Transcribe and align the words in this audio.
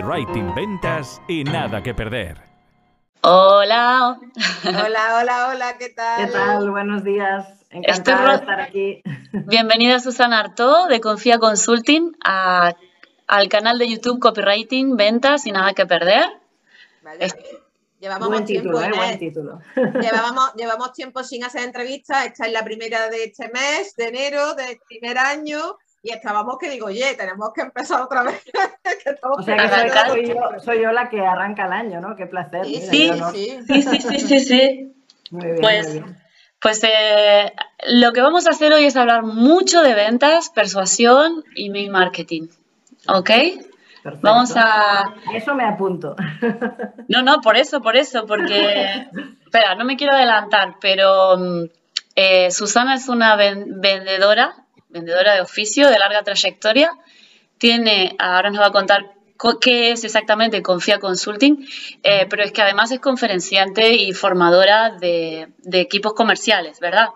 copywriting, 0.00 0.54
ventas 0.54 1.20
y 1.28 1.44
nada 1.44 1.82
que 1.82 1.92
perder. 1.92 2.38
Hola. 3.22 4.18
Hola, 4.64 5.18
hola, 5.20 5.48
hola, 5.50 5.76
¿qué 5.78 5.90
tal? 5.90 6.24
¿Qué 6.24 6.32
tal? 6.32 6.70
Buenos 6.70 7.04
días. 7.04 7.46
Encantada 7.68 8.30
de 8.30 8.36
estar 8.36 8.60
aquí. 8.60 9.02
Bienvenida 9.32 10.00
Susana 10.00 10.40
Arto 10.40 10.86
de 10.86 11.00
Confía 11.00 11.38
Consulting 11.38 12.12
al 12.22 13.48
canal 13.50 13.78
de 13.78 13.90
YouTube 13.90 14.20
Copywriting, 14.20 14.96
Ventas 14.96 15.46
y 15.46 15.52
Nada 15.52 15.74
que 15.74 15.84
Perder. 15.84 16.24
Llevamos 18.00 18.28
buen 18.28 18.46
tiempo, 18.46 18.70
título, 18.70 18.86
¿eh? 18.86 18.96
buen 18.96 19.18
título. 19.18 19.60
Llevábamos, 20.00 20.54
llevamos 20.56 20.92
tiempo 20.94 21.22
sin 21.22 21.44
hacer 21.44 21.62
entrevistas. 21.62 22.24
Esta 22.24 22.46
es 22.46 22.52
la 22.52 22.64
primera 22.64 23.10
de 23.10 23.24
este 23.24 23.50
mes, 23.50 23.94
de 23.96 24.08
enero, 24.08 24.54
del 24.54 24.80
primer 24.88 25.18
año. 25.18 25.76
Y 26.02 26.12
estábamos 26.12 26.56
que 26.58 26.70
digo, 26.70 26.86
oye, 26.86 27.14
tenemos 27.14 27.52
que 27.52 27.60
empezar 27.60 28.00
otra 28.00 28.22
vez. 28.22 28.42
o 29.22 29.42
sea 29.42 29.56
que 29.56 30.34
soy 30.60 30.82
yo, 30.82 30.92
la 30.92 31.10
que 31.10 31.20
arranca 31.20 31.66
el 31.66 31.72
año, 31.72 32.00
¿no? 32.00 32.16
Qué 32.16 32.26
placer. 32.26 32.64
Sí, 32.64 32.80
sí, 32.80 33.12
sí, 33.66 33.82
sí, 33.82 34.20
sí, 34.20 34.40
sí, 34.40 34.92
Muy 35.30 35.44
bien, 35.44 35.60
pues, 35.60 35.88
muy 35.88 36.00
bien. 36.00 36.16
Pues 36.60 36.84
eh, 36.84 37.52
lo 37.88 38.12
que 38.12 38.20
vamos 38.20 38.46
a 38.46 38.50
hacer 38.50 38.72
hoy 38.72 38.84
es 38.84 38.96
hablar 38.96 39.22
mucho 39.22 39.82
de 39.82 39.94
ventas, 39.94 40.50
persuasión 40.50 41.44
y 41.54 41.70
mail 41.70 41.90
marketing. 41.90 42.48
¿Ok? 43.08 43.30
Vamos 44.22 44.54
a... 44.56 45.14
Eso 45.34 45.54
me 45.54 45.64
apunto. 45.64 46.16
No, 47.08 47.22
no, 47.22 47.40
por 47.40 47.56
eso, 47.56 47.80
por 47.82 47.96
eso, 47.96 48.26
porque... 48.26 49.06
Espera, 49.44 49.74
no 49.74 49.84
me 49.84 49.96
quiero 49.96 50.14
adelantar, 50.14 50.76
pero 50.80 51.36
mm, 51.36 51.64
eh, 52.14 52.50
Susana 52.50 52.94
es 52.94 53.08
una 53.08 53.36
vendedora 53.36 54.59
vendedora 54.90 55.34
de 55.34 55.40
oficio 55.40 55.88
de 55.88 55.98
larga 55.98 56.22
trayectoria. 56.22 56.90
Tiene, 57.58 58.16
ahora 58.18 58.50
nos 58.50 58.60
va 58.60 58.66
a 58.66 58.72
contar 58.72 59.12
qué 59.60 59.92
es 59.92 60.04
exactamente 60.04 60.62
Confía 60.62 60.98
Consulting, 60.98 61.64
eh, 62.02 62.26
pero 62.28 62.42
es 62.42 62.52
que 62.52 62.62
además 62.62 62.90
es 62.92 63.00
conferenciante 63.00 63.94
y 63.94 64.12
formadora 64.12 64.96
de, 64.98 65.48
equipos 65.72 66.14
comerciales, 66.14 66.80
¿verdad? 66.80 67.08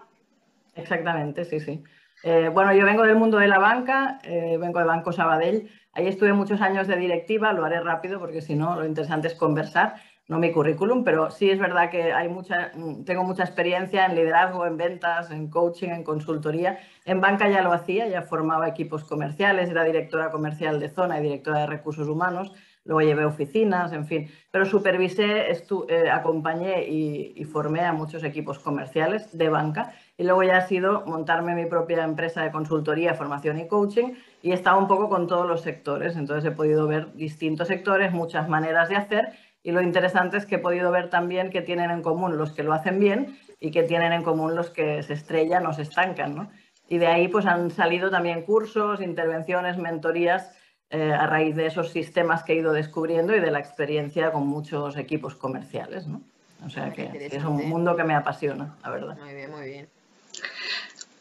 Exactamente, 0.74 1.44
sí, 1.44 1.60
sí. 1.60 1.82
Eh, 2.22 2.48
bueno, 2.52 2.72
yo 2.72 2.86
vengo 2.86 3.02
del 3.02 3.16
mundo 3.16 3.38
de 3.38 3.48
la 3.48 3.58
banca, 3.58 4.18
eh, 4.22 4.56
vengo 4.58 4.78
del 4.78 4.88
Banco 4.88 5.12
Sabadell. 5.12 5.70
Ahí 5.92 6.08
estuve 6.08 6.32
muchos 6.32 6.60
años 6.62 6.88
de 6.88 6.96
directiva, 6.96 7.52
lo 7.52 7.64
haré 7.64 7.80
rápido 7.80 8.18
porque 8.18 8.40
si 8.40 8.54
no, 8.54 8.76
lo 8.76 8.86
interesante 8.86 9.28
es 9.28 9.34
conversar 9.34 9.96
no 10.26 10.38
mi 10.38 10.52
currículum, 10.52 11.04
pero 11.04 11.30
sí 11.30 11.50
es 11.50 11.58
verdad 11.58 11.90
que 11.90 12.12
hay 12.12 12.28
mucha, 12.28 12.72
tengo 13.04 13.24
mucha 13.24 13.44
experiencia 13.44 14.06
en 14.06 14.14
liderazgo, 14.14 14.66
en 14.66 14.78
ventas, 14.78 15.30
en 15.30 15.50
coaching, 15.50 15.90
en 15.90 16.02
consultoría. 16.02 16.78
En 17.04 17.20
banca 17.20 17.48
ya 17.50 17.60
lo 17.62 17.72
hacía, 17.72 18.08
ya 18.08 18.22
formaba 18.22 18.68
equipos 18.68 19.04
comerciales, 19.04 19.68
era 19.68 19.84
directora 19.84 20.30
comercial 20.30 20.80
de 20.80 20.88
zona 20.88 21.20
y 21.20 21.22
directora 21.22 21.60
de 21.60 21.66
recursos 21.66 22.08
humanos, 22.08 22.52
luego 22.84 23.00
llevé 23.00 23.24
oficinas, 23.24 23.92
en 23.92 24.06
fin, 24.06 24.30
pero 24.50 24.64
supervisé, 24.66 25.50
eh, 25.50 26.10
acompañé 26.10 26.86
y, 26.88 27.44
formé 27.44 27.80
a 27.80 27.92
muchos 27.92 28.24
equipos 28.24 28.58
comerciales 28.58 29.36
de 29.36 29.48
banca. 29.48 29.94
Y 30.16 30.24
luego 30.24 30.42
ya 30.42 30.58
ha 30.58 30.66
sido 30.66 31.04
montarme 31.06 31.54
mi 31.54 31.66
propia 31.66 32.04
empresa 32.04 32.42
de 32.42 32.52
consultoría, 32.52 33.14
formación 33.14 33.58
y 33.58 33.66
coaching. 33.66 34.14
Y 34.42 34.52
he 34.52 34.62
un 34.76 34.86
poco 34.86 35.08
con 35.08 35.26
todos 35.26 35.46
los 35.46 35.62
sectores, 35.62 36.16
entonces 36.16 36.50
he 36.50 36.54
podido 36.54 36.86
ver 36.86 37.12
distintos 37.14 37.68
sectores, 37.68 38.12
muchas 38.12 38.48
maneras 38.48 38.88
de 38.88 38.96
hacer 38.96 39.32
y 39.64 39.72
lo 39.72 39.80
interesante 39.80 40.36
es 40.36 40.44
que 40.44 40.56
he 40.56 40.58
podido 40.58 40.90
ver 40.90 41.08
también 41.08 41.50
que 41.50 41.62
tienen 41.62 41.90
en 41.90 42.02
común 42.02 42.36
los 42.36 42.52
que 42.52 42.62
lo 42.62 42.74
hacen 42.74 43.00
bien 43.00 43.38
y 43.58 43.70
que 43.70 43.82
tienen 43.82 44.12
en 44.12 44.22
común 44.22 44.54
los 44.54 44.68
que 44.68 45.02
se 45.02 45.14
estrellan 45.14 45.66
o 45.66 45.72
se 45.72 45.82
estancan. 45.82 46.36
¿no? 46.36 46.50
Y 46.86 46.98
de 46.98 47.06
ahí 47.06 47.28
pues 47.28 47.46
han 47.46 47.70
salido 47.70 48.10
también 48.10 48.42
cursos, 48.42 49.00
intervenciones, 49.00 49.78
mentorías 49.78 50.50
eh, 50.90 51.12
a 51.12 51.26
raíz 51.26 51.56
de 51.56 51.64
esos 51.64 51.90
sistemas 51.90 52.42
que 52.42 52.52
he 52.52 52.56
ido 52.56 52.74
descubriendo 52.74 53.34
y 53.34 53.40
de 53.40 53.50
la 53.50 53.58
experiencia 53.58 54.32
con 54.32 54.46
muchos 54.46 54.98
equipos 54.98 55.34
comerciales. 55.34 56.06
¿no? 56.06 56.20
O 56.66 56.68
sea 56.68 56.92
que 56.92 57.30
es 57.32 57.42
un 57.42 57.66
mundo 57.66 57.96
que 57.96 58.04
me 58.04 58.14
apasiona, 58.14 58.76
la 58.82 58.90
verdad. 58.90 59.16
Muy 59.16 59.34
bien, 59.34 59.50
muy 59.50 59.66
bien. 59.66 59.88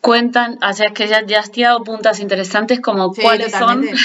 Cuentan, 0.02 0.60
o 0.62 0.74
sea, 0.74 0.88
es 0.88 0.94
que 0.94 1.08
ya, 1.08 1.26
ya 1.26 1.40
has 1.40 1.50
tirado 1.50 1.82
puntas 1.82 2.20
interesantes 2.20 2.82
como 2.82 3.14
cuáles 3.14 3.54
son. 3.54 3.86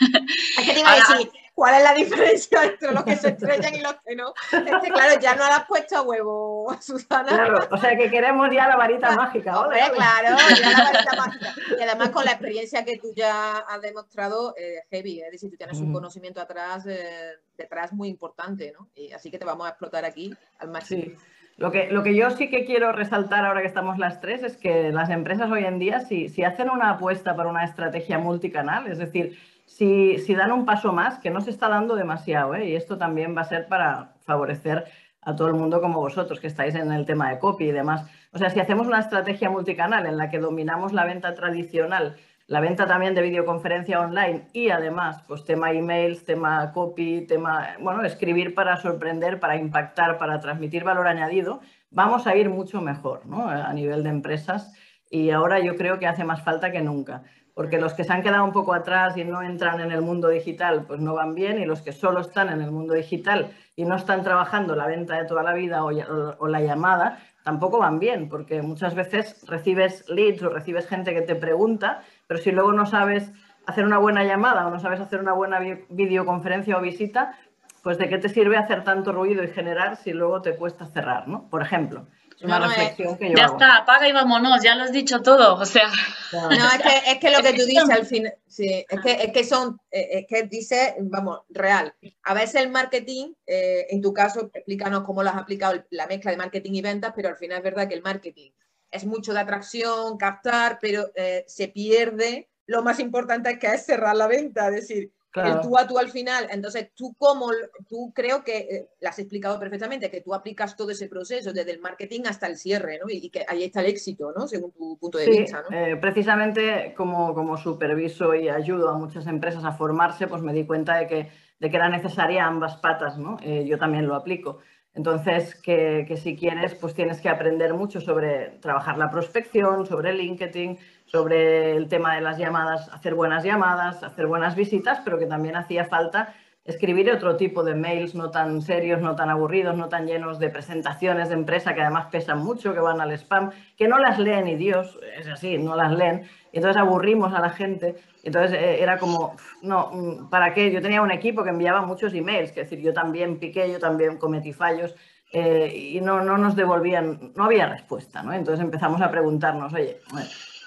Es 0.00 0.66
que 0.66 0.72
te 0.72 0.80
iba 0.80 0.92
a 0.92 0.96
decir, 0.96 1.30
¿Cuál 1.60 1.74
es 1.74 1.82
la 1.82 1.92
diferencia 1.92 2.64
entre 2.72 2.90
los 2.90 3.04
que 3.04 3.16
se 3.16 3.28
estrellan 3.28 3.74
y 3.74 3.82
los 3.82 3.94
que 4.02 4.16
no? 4.16 4.32
Es 4.50 4.82
que, 4.82 4.90
claro, 4.90 5.20
ya 5.20 5.34
no 5.34 5.42
la 5.46 5.56
has 5.56 5.66
puesto 5.66 5.98
a 5.98 6.00
huevo, 6.00 6.74
Susana. 6.80 7.28
Claro, 7.28 7.68
o 7.70 7.76
sea 7.76 7.98
que 7.98 8.08
queremos 8.08 8.48
ya 8.50 8.66
la 8.66 8.76
varita 8.76 9.14
mágica. 9.14 9.60
Hombre, 9.60 9.80
claro, 9.94 10.38
ya 10.58 10.70
la 10.70 10.84
varita 10.90 11.16
mágica. 11.18 11.54
Y 11.78 11.82
además 11.82 12.08
con 12.08 12.24
la 12.24 12.30
experiencia 12.30 12.82
que 12.82 12.96
tú 12.96 13.12
ya 13.14 13.58
has 13.58 13.82
demostrado, 13.82 14.54
eh, 14.56 14.84
heavy, 14.90 15.20
es 15.20 15.32
decir, 15.32 15.50
tú 15.50 15.58
tienes 15.58 15.78
un 15.80 15.92
conocimiento 15.92 16.40
atrás, 16.40 16.86
eh, 16.86 17.34
detrás 17.58 17.92
muy 17.92 18.08
importante, 18.08 18.72
¿no? 18.72 18.88
Y 18.94 19.12
así 19.12 19.30
que 19.30 19.38
te 19.38 19.44
vamos 19.44 19.66
a 19.66 19.70
explotar 19.70 20.06
aquí 20.06 20.34
al 20.60 20.70
máximo. 20.70 21.02
Sí. 21.02 21.14
Lo 21.58 21.70
que, 21.70 21.90
lo 21.90 22.02
que 22.02 22.14
yo 22.14 22.30
sí 22.30 22.48
que 22.48 22.64
quiero 22.64 22.90
resaltar 22.92 23.44
ahora 23.44 23.60
que 23.60 23.66
estamos 23.66 23.98
las 23.98 24.22
tres 24.22 24.42
es 24.42 24.56
que 24.56 24.92
las 24.92 25.10
empresas 25.10 25.50
hoy 25.50 25.66
en 25.66 25.78
día, 25.78 26.00
si, 26.00 26.30
si 26.30 26.42
hacen 26.42 26.70
una 26.70 26.92
apuesta 26.92 27.36
por 27.36 27.46
una 27.46 27.64
estrategia 27.64 28.18
multicanal, 28.18 28.86
es 28.86 28.96
decir, 28.96 29.38
si, 29.70 30.34
dan 30.34 30.50
un 30.50 30.66
paso 30.66 30.92
más, 30.92 31.18
que 31.20 31.30
no 31.30 31.40
se 31.40 31.50
está 31.50 31.68
dando 31.68 31.94
demasiado, 31.94 32.54
¿eh? 32.56 32.68
y 32.68 32.76
esto 32.76 32.98
también 32.98 33.36
va 33.36 33.42
a 33.42 33.44
ser 33.44 33.68
para 33.68 34.14
favorecer 34.20 34.84
a 35.22 35.36
todo 35.36 35.48
el 35.48 35.54
mundo 35.54 35.80
como 35.80 36.00
vosotros, 36.00 36.40
que 36.40 36.48
estáis 36.48 36.74
en 36.74 36.90
el 36.92 37.06
tema 37.06 37.30
de 37.30 37.38
copy 37.38 37.66
y 37.66 37.72
demás. 37.72 38.04
O 38.32 38.38
sea, 38.38 38.50
si 38.50 38.58
hacemos 38.58 38.88
una 38.88 38.98
estrategia 38.98 39.48
multicanal 39.48 40.06
en 40.06 40.16
la 40.16 40.28
que 40.28 40.40
dominamos 40.40 40.92
la 40.92 41.04
venta 41.04 41.34
tradicional, 41.34 42.16
la 42.48 42.60
venta 42.60 42.86
también 42.86 43.14
de 43.14 43.22
videoconferencia 43.22 44.00
online 44.00 44.48
y 44.52 44.70
además, 44.70 45.22
pues 45.28 45.44
tema 45.44 45.70
emails, 45.70 46.24
tema 46.24 46.72
copy, 46.72 47.26
tema, 47.26 47.76
bueno, 47.80 48.02
escribir 48.02 48.54
para 48.54 48.76
sorprender, 48.76 49.38
para 49.38 49.56
impactar, 49.56 50.18
para 50.18 50.40
transmitir 50.40 50.82
valor 50.82 51.06
añadido, 51.06 51.60
vamos 51.90 52.26
a 52.26 52.34
ir 52.34 52.50
mucho 52.50 52.80
mejor, 52.80 53.24
¿no? 53.24 53.48
A 53.48 53.72
nivel 53.72 54.02
de 54.02 54.10
empresas 54.10 54.74
y 55.08 55.30
ahora 55.30 55.60
yo 55.60 55.76
creo 55.76 56.00
que 56.00 56.08
hace 56.08 56.24
más 56.24 56.42
falta 56.42 56.72
que 56.72 56.80
nunca 56.80 57.22
porque 57.54 57.80
los 57.80 57.94
que 57.94 58.04
se 58.04 58.12
han 58.12 58.22
quedado 58.22 58.44
un 58.44 58.52
poco 58.52 58.72
atrás 58.72 59.16
y 59.16 59.24
no 59.24 59.42
entran 59.42 59.80
en 59.80 59.92
el 59.92 60.02
mundo 60.02 60.28
digital, 60.28 60.84
pues 60.86 61.00
no 61.00 61.14
van 61.14 61.34
bien, 61.34 61.58
y 61.58 61.64
los 61.64 61.82
que 61.82 61.92
solo 61.92 62.20
están 62.20 62.48
en 62.48 62.60
el 62.60 62.70
mundo 62.70 62.94
digital 62.94 63.50
y 63.76 63.84
no 63.84 63.96
están 63.96 64.22
trabajando 64.22 64.76
la 64.76 64.86
venta 64.86 65.16
de 65.16 65.24
toda 65.24 65.42
la 65.42 65.52
vida 65.52 65.84
o, 65.84 66.48
la 66.48 66.60
llamada, 66.60 67.18
tampoco 67.42 67.78
van 67.78 67.98
bien, 67.98 68.28
porque 68.28 68.62
muchas 68.62 68.94
veces 68.94 69.44
recibes 69.46 70.08
leads 70.08 70.42
o 70.42 70.48
recibes 70.48 70.86
gente 70.86 71.14
que 71.14 71.22
te 71.22 71.34
pregunta, 71.34 72.02
pero 72.26 72.40
si 72.40 72.52
luego 72.52 72.72
no 72.72 72.86
sabes 72.86 73.32
hacer 73.66 73.84
una 73.84 73.98
buena 73.98 74.24
llamada 74.24 74.66
o 74.66 74.70
no 74.70 74.80
sabes 74.80 75.00
hacer 75.00 75.20
una 75.20 75.32
buena 75.32 75.60
videoconferencia 75.88 76.76
o 76.76 76.80
visita, 76.80 77.38
pues 77.82 77.98
de 77.98 78.08
qué 78.08 78.18
te 78.18 78.28
sirve 78.28 78.56
hacer 78.56 78.84
tanto 78.84 79.12
ruido 79.12 79.42
y 79.42 79.48
generar 79.48 79.96
si 79.96 80.12
luego 80.12 80.42
te 80.42 80.54
cuesta 80.56 80.86
cerrar, 80.86 81.28
¿no? 81.28 81.48
Por 81.48 81.62
ejemplo 81.62 82.06
una 82.42 82.60
reflexión 82.60 83.16
que 83.16 83.30
yo 83.30 83.36
Ya 83.36 83.46
está, 83.46 83.76
apaga 83.76 84.08
y 84.08 84.12
vámonos, 84.12 84.62
ya 84.62 84.74
lo 84.74 84.84
has 84.84 84.92
dicho 84.92 85.20
todo, 85.22 85.56
o 85.56 85.64
sea... 85.66 85.90
No, 86.32 86.48
es 86.50 86.82
que, 86.82 87.10
es 87.12 87.18
que 87.18 87.30
lo 87.30 87.42
que 87.42 87.52
tú 87.52 87.64
dices 87.64 87.90
al 87.90 88.06
final, 88.06 88.34
sí, 88.46 88.84
es 88.88 89.00
que, 89.00 89.12
es 89.12 89.32
que 89.32 89.44
son, 89.44 89.80
eh, 89.90 90.08
es 90.12 90.26
que 90.26 90.44
dice, 90.44 90.96
vamos, 91.00 91.40
real. 91.48 91.94
A 92.24 92.34
veces 92.34 92.62
el 92.62 92.70
marketing, 92.70 93.34
eh, 93.46 93.86
en 93.90 94.00
tu 94.00 94.12
caso, 94.12 94.50
explícanos 94.52 95.04
cómo 95.04 95.22
lo 95.22 95.30
has 95.30 95.36
aplicado 95.36 95.84
la 95.90 96.06
mezcla 96.06 96.30
de 96.30 96.36
marketing 96.36 96.72
y 96.72 96.82
ventas, 96.82 97.12
pero 97.14 97.28
al 97.28 97.36
final 97.36 97.58
es 97.58 97.64
verdad 97.64 97.88
que 97.88 97.94
el 97.94 98.02
marketing 98.02 98.50
es 98.90 99.04
mucho 99.04 99.32
de 99.32 99.40
atracción, 99.40 100.16
captar, 100.16 100.78
pero 100.80 101.10
eh, 101.14 101.44
se 101.46 101.68
pierde. 101.68 102.48
Lo 102.66 102.82
más 102.82 103.00
importante 103.00 103.58
que 103.58 103.68
es 103.68 103.86
cerrar 103.86 104.16
la 104.16 104.26
venta, 104.26 104.68
es 104.68 104.74
decir, 104.74 105.12
el 105.34 105.60
tú 105.60 105.78
a 105.78 105.86
tú 105.86 105.98
al 105.98 106.10
final. 106.10 106.48
Entonces, 106.50 106.90
tú 106.94 107.14
como, 107.18 107.50
tú 107.88 108.12
creo 108.14 108.42
que 108.42 108.58
eh, 108.58 108.88
lo 109.00 109.08
has 109.08 109.18
explicado 109.18 109.58
perfectamente, 109.58 110.10
que 110.10 110.20
tú 110.20 110.34
aplicas 110.34 110.76
todo 110.76 110.90
ese 110.90 111.08
proceso 111.08 111.52
desde 111.52 111.70
el 111.70 111.80
marketing 111.80 112.22
hasta 112.26 112.46
el 112.46 112.56
cierre, 112.56 112.98
¿no? 112.98 113.08
Y, 113.08 113.30
que 113.30 113.44
ahí 113.46 113.64
está 113.64 113.80
el 113.80 113.86
éxito, 113.86 114.32
¿no? 114.36 114.48
Según 114.48 114.72
tu 114.72 114.98
punto 114.98 115.18
de 115.18 115.30
vista, 115.30 115.62
¿no? 115.68 115.76
Eh, 115.76 115.96
precisamente 115.96 116.94
como, 116.96 117.34
como 117.34 117.56
superviso 117.56 118.34
y 118.34 118.48
ayudo 118.48 118.88
a 118.88 118.98
muchas 118.98 119.26
empresas 119.26 119.64
a 119.64 119.72
formarse, 119.72 120.26
pues 120.26 120.42
me 120.42 120.52
di 120.52 120.66
cuenta 120.66 120.96
de 120.96 121.06
que, 121.06 121.30
de 121.60 121.70
que 121.70 121.76
era 121.76 121.88
necesaria 121.88 122.46
ambas 122.46 122.76
patas, 122.78 123.18
¿no? 123.18 123.36
Eh, 123.42 123.64
yo 123.66 123.78
también 123.78 124.06
lo 124.06 124.16
aplico. 124.16 124.58
Entonces, 124.92 125.54
que, 125.54 126.04
que, 126.08 126.16
si 126.16 126.36
quieres, 126.36 126.74
pues 126.74 126.94
tienes 126.94 127.20
que 127.20 127.28
aprender 127.28 127.74
mucho 127.74 128.00
sobre 128.00 128.58
trabajar 128.60 128.98
la 128.98 129.08
prospección, 129.08 129.86
sobre 129.86 130.12
LinkedIn, 130.12 130.78
sobre 131.10 131.76
el 131.76 131.88
tema 131.88 132.14
de 132.14 132.20
las 132.20 132.38
llamadas, 132.38 132.88
hacer 132.92 133.14
buenas 133.14 133.42
llamadas, 133.42 134.02
hacer 134.02 134.26
buenas 134.26 134.54
visitas, 134.54 135.00
pero 135.04 135.18
que 135.18 135.26
también 135.26 135.56
hacía 135.56 135.84
falta 135.84 136.34
escribir 136.64 137.10
otro 137.10 137.36
tipo 137.36 137.64
de 137.64 137.74
mails 137.74 138.14
no 138.14 138.30
tan 138.30 138.62
serios, 138.62 139.00
no 139.00 139.16
tan 139.16 139.30
aburridos, 139.30 139.76
no 139.76 139.88
tan 139.88 140.06
llenos 140.06 140.38
de 140.38 140.50
presentaciones 140.50 141.28
de 141.28 141.34
empresa 141.34 141.74
que 141.74 141.80
además 141.80 142.06
pesan 142.10 142.38
mucho, 142.38 142.74
que 142.74 142.80
van 142.80 143.00
al 143.00 143.12
spam, 143.12 143.50
que 143.76 143.88
no 143.88 143.98
las 143.98 144.18
leen 144.18 144.46
y 144.46 144.56
Dios, 144.56 144.98
es 145.18 145.26
así, 145.26 145.58
no 145.58 145.74
las 145.74 145.92
leen. 145.92 146.22
Y 146.52 146.58
entonces 146.58 146.80
aburrimos 146.80 147.32
a 147.34 147.40
la 147.40 147.50
gente. 147.50 147.96
Entonces 148.22 148.52
eh, 148.52 148.82
era 148.82 148.98
como, 148.98 149.36
no, 149.62 150.28
¿para 150.30 150.52
qué? 150.52 150.70
Yo 150.70 150.82
tenía 150.82 151.02
un 151.02 151.10
equipo 151.10 151.42
que 151.42 151.50
enviaba 151.50 151.82
muchos 151.82 152.12
emails, 152.14 152.52
que 152.52 152.60
es 152.60 152.70
decir, 152.70 152.84
yo 152.84 152.92
también 152.92 153.38
piqué, 153.38 153.70
yo 153.70 153.78
también 153.78 154.18
cometí 154.18 154.52
fallos. 154.52 154.94
Eh, 155.32 155.92
y 155.94 156.00
no, 156.00 156.24
no 156.24 156.38
nos 156.38 156.56
devolvían, 156.56 157.32
no 157.36 157.44
había 157.44 157.68
respuesta, 157.68 158.22
¿no? 158.22 158.32
Entonces 158.32 158.64
empezamos 158.64 159.00
a 159.00 159.10
preguntarnos, 159.12 159.72
oye, 159.72 160.00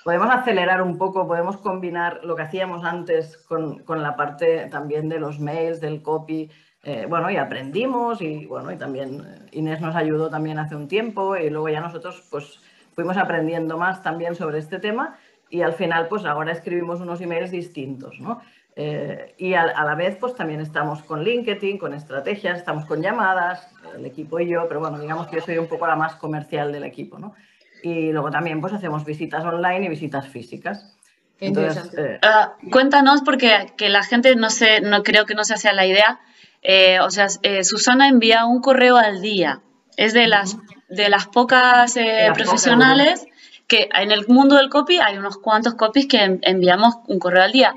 podemos 0.04 0.30
acelerar 0.30 0.82
un 0.82 0.98
poco, 0.98 1.28
podemos 1.28 1.58
combinar 1.58 2.22
lo 2.24 2.36
que 2.36 2.44
hacíamos 2.44 2.84
antes 2.84 3.38
con, 3.38 3.84
la 3.88 4.16
parte 4.16 4.68
también 4.70 5.10
de 5.10 5.20
los 5.20 5.40
mails, 5.40 5.80
del 5.80 6.02
copy. 6.02 6.50
Eh, 6.84 7.06
bueno, 7.08 7.32
y 7.32 7.38
aprendimos 7.38 8.22
y 8.22 8.46
bueno, 8.46 8.72
y 8.72 8.76
también 8.76 9.22
eh, 9.26 9.50
Inés 9.54 9.80
nos 9.80 9.96
ayudó 9.96 10.30
también 10.30 10.60
hace 10.60 10.76
un 10.76 10.90
tiempo 10.90 11.38
y 11.38 11.50
luego 11.50 11.70
ya 11.70 11.80
nosotros 11.80 12.28
pues 12.30 12.60
fuimos 12.94 13.16
aprendiendo 13.16 13.78
más 13.78 14.04
también 14.04 14.36
sobre 14.36 14.60
este 14.60 14.80
tema 14.80 15.18
y 15.50 15.62
al 15.62 15.74
final 15.74 16.10
pues 16.10 16.26
ahora 16.26 16.52
escribimos 16.52 17.00
unos 17.00 17.22
emails 17.22 17.52
distintos, 17.52 18.20
¿no? 18.20 18.42
Eh, 18.76 19.36
y 19.38 19.54
a, 19.54 19.66
la 19.66 19.96
vez, 19.96 20.18
pues 20.20 20.34
también 20.36 20.60
estamos 20.60 21.04
con 21.04 21.24
LinkedIn, 21.24 21.78
con 21.78 21.94
estrategias, 21.94 22.58
estamos 22.58 22.86
con 22.86 23.02
llamadas, 23.02 23.68
el 23.96 24.06
equipo 24.06 24.40
y 24.40 24.48
yo, 24.48 24.68
pero 24.68 24.80
bueno, 24.80 25.00
digamos 25.00 25.28
que 25.28 25.36
yo 25.36 25.42
soy 25.44 25.58
un 25.60 25.68
poco 25.68 25.86
la 25.86 25.96
más 25.96 26.16
comercial 26.16 26.72
del 26.72 26.84
equipo, 26.84 27.20
¿no? 27.20 27.36
Y 27.84 28.12
luego 28.12 28.32
también 28.32 28.62
pues 28.62 28.74
hacemos 28.74 29.06
visitas 29.06 29.44
online 29.44 29.86
y 29.86 29.90
visitas 29.90 30.28
físicas. 30.28 30.96
Entonces, 31.40 31.94
eh, 31.98 32.20
ah, 32.24 32.56
cuéntanos, 32.72 33.22
porque 33.22 33.74
que 33.78 33.90
la 33.90 34.04
gente 34.04 34.36
no 34.36 34.50
sé, 34.50 34.82
no 34.82 35.04
creo 35.04 35.26
que 35.26 35.36
no 35.36 35.44
se 35.44 35.54
hace 35.54 35.72
la 35.74 35.86
idea. 35.86 36.20
Eh, 36.62 37.00
o 37.02 37.12
sea, 37.12 37.28
Susana 37.64 38.08
envía 38.08 38.46
un 38.46 38.62
correo 38.62 38.96
al 38.98 39.22
día. 39.22 39.62
Es 39.98 40.14
de 40.14 40.28
las, 40.28 40.58
de 40.88 41.10
las 41.10 41.28
pocas 41.28 41.96
profesionales 42.34 43.28
que 43.68 43.90
en 43.94 44.12
el 44.12 44.28
mundo 44.28 44.56
del 44.56 44.70
copy 44.70 45.00
hay 45.00 45.18
unos 45.18 45.38
cuantos 45.38 45.76
copies 45.76 46.08
que 46.08 46.40
enviamos 46.42 46.96
un 47.08 47.20
correo 47.20 47.44
al 47.44 47.52
día, 47.52 47.74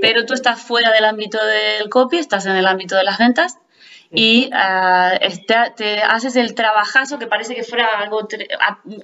pero 0.00 0.24
tú 0.26 0.34
estás 0.34 0.60
fuera 0.60 0.92
del 0.92 1.04
ámbito 1.04 1.38
del 1.44 1.88
copy, 1.88 2.18
estás 2.18 2.46
en 2.46 2.56
el 2.56 2.66
ámbito 2.66 2.96
de 2.96 3.04
las 3.04 3.18
ventas 3.18 3.58
y 4.10 4.50
ah, 4.52 5.18
te 5.76 6.02
haces 6.02 6.36
el 6.36 6.54
trabajazo 6.54 7.18
que 7.18 7.26
parece 7.26 7.54
que 7.54 7.62
fuera 7.62 7.86
algo 7.98 8.26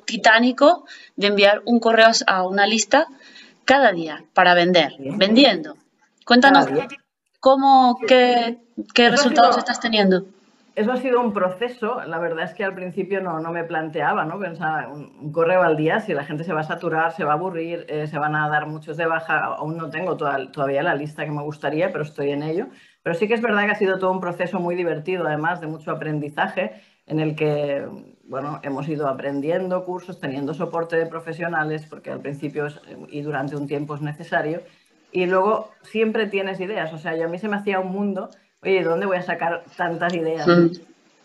titánico 0.05 0.85
de 1.17 1.27
enviar 1.29 1.63
un 1.65 1.81
correo 1.81 2.11
a 2.27 2.47
una 2.47 2.67
lista 2.67 3.09
cada 3.65 3.93
día 3.93 4.25
para 4.35 4.55
vender, 4.55 4.95
vendiendo. 4.99 5.77
Cuéntanos 6.25 6.67
cómo, 7.41 7.99
qué, 8.07 8.59
qué 8.95 9.11
resultados 9.11 9.59
estás 9.59 9.81
teniendo 9.81 10.25
eso 10.75 10.93
ha 10.93 10.97
sido 10.97 11.21
un 11.21 11.33
proceso. 11.33 12.03
La 12.07 12.19
verdad 12.19 12.45
es 12.45 12.55
que 12.55 12.65
al 12.65 12.75
principio 12.75 13.21
no, 13.21 13.41
no 13.41 13.53
me 13.53 13.65
planteaba, 13.65 14.25
¿no? 14.25 14.39
Pensaba 14.39 14.89
un, 14.89 15.33
correo 15.33 15.63
al 15.63 15.77
día, 15.77 16.01
si 16.01 16.15
la 16.15 16.25
gente 16.25 16.45
se 16.45 16.53
va 16.53 16.61
a 16.61 16.65
saturar, 16.65 17.13
se 17.13 17.25
va 17.25 17.33
a 17.33 17.35
aburrir, 17.35 17.85
eh, 17.89 18.07
se 18.07 18.19
van 18.19 18.35
a 18.35 18.49
dar 18.49 18.67
muchos 18.67 18.97
de 18.97 19.07
baja. 19.07 19.45
Aún 19.45 19.77
no 19.77 19.91
tengo 19.91 20.17
todavía 20.17 20.83
la 20.83 20.95
lista 20.95 21.25
que 21.25 21.31
me 21.31 21.43
gustaría, 21.43 21.93
pero 21.93 22.05
estoy 22.05 22.31
en 22.31 22.43
ello. 22.43 22.69
Pero 23.03 23.15
sí 23.15 23.29
que 23.29 23.35
es 23.35 23.43
verdad 23.43 23.65
que 23.67 23.73
ha 23.73 23.77
sido 23.77 23.99
todo 23.99 24.13
un 24.13 24.21
proceso 24.21 24.61
muy 24.61 24.75
divertido, 24.75 25.27
además 25.27 25.61
de 25.61 25.67
mucho 25.67 25.91
aprendizaje, 25.91 26.81
en 27.07 27.21
el 27.21 27.35
que, 27.35 27.87
bueno, 28.25 28.61
hemos 28.63 28.89
ido 28.89 29.09
aprendiendo 29.09 29.85
cursos, 29.85 30.21
teniendo 30.21 30.55
soporte 30.55 30.97
de 30.97 31.07
profesionales, 31.07 31.87
porque 31.87 32.11
al 32.11 32.21
principio 32.21 32.69
y 33.09 33.21
durante 33.23 33.57
un 33.57 33.67
tiempo 33.67 33.95
es 33.95 34.01
necesario. 34.01 34.63
Y 35.11 35.27
luego 35.27 35.71
siempre 35.83 36.27
tienes 36.27 36.59
ideas. 36.61 36.93
O 36.95 36.99
sea, 36.99 37.15
yo 37.17 37.27
a 37.27 37.29
mí 37.29 37.39
se 37.39 37.49
me 37.49 37.57
hacía 37.57 37.81
un 37.81 37.93
mundo 37.93 38.31
oye, 38.63 38.83
¿dónde 38.83 39.07
voy 39.07 39.17
a 39.17 39.23
sacar 39.23 39.65
tantas 39.77 40.15
ideas? 40.15 40.47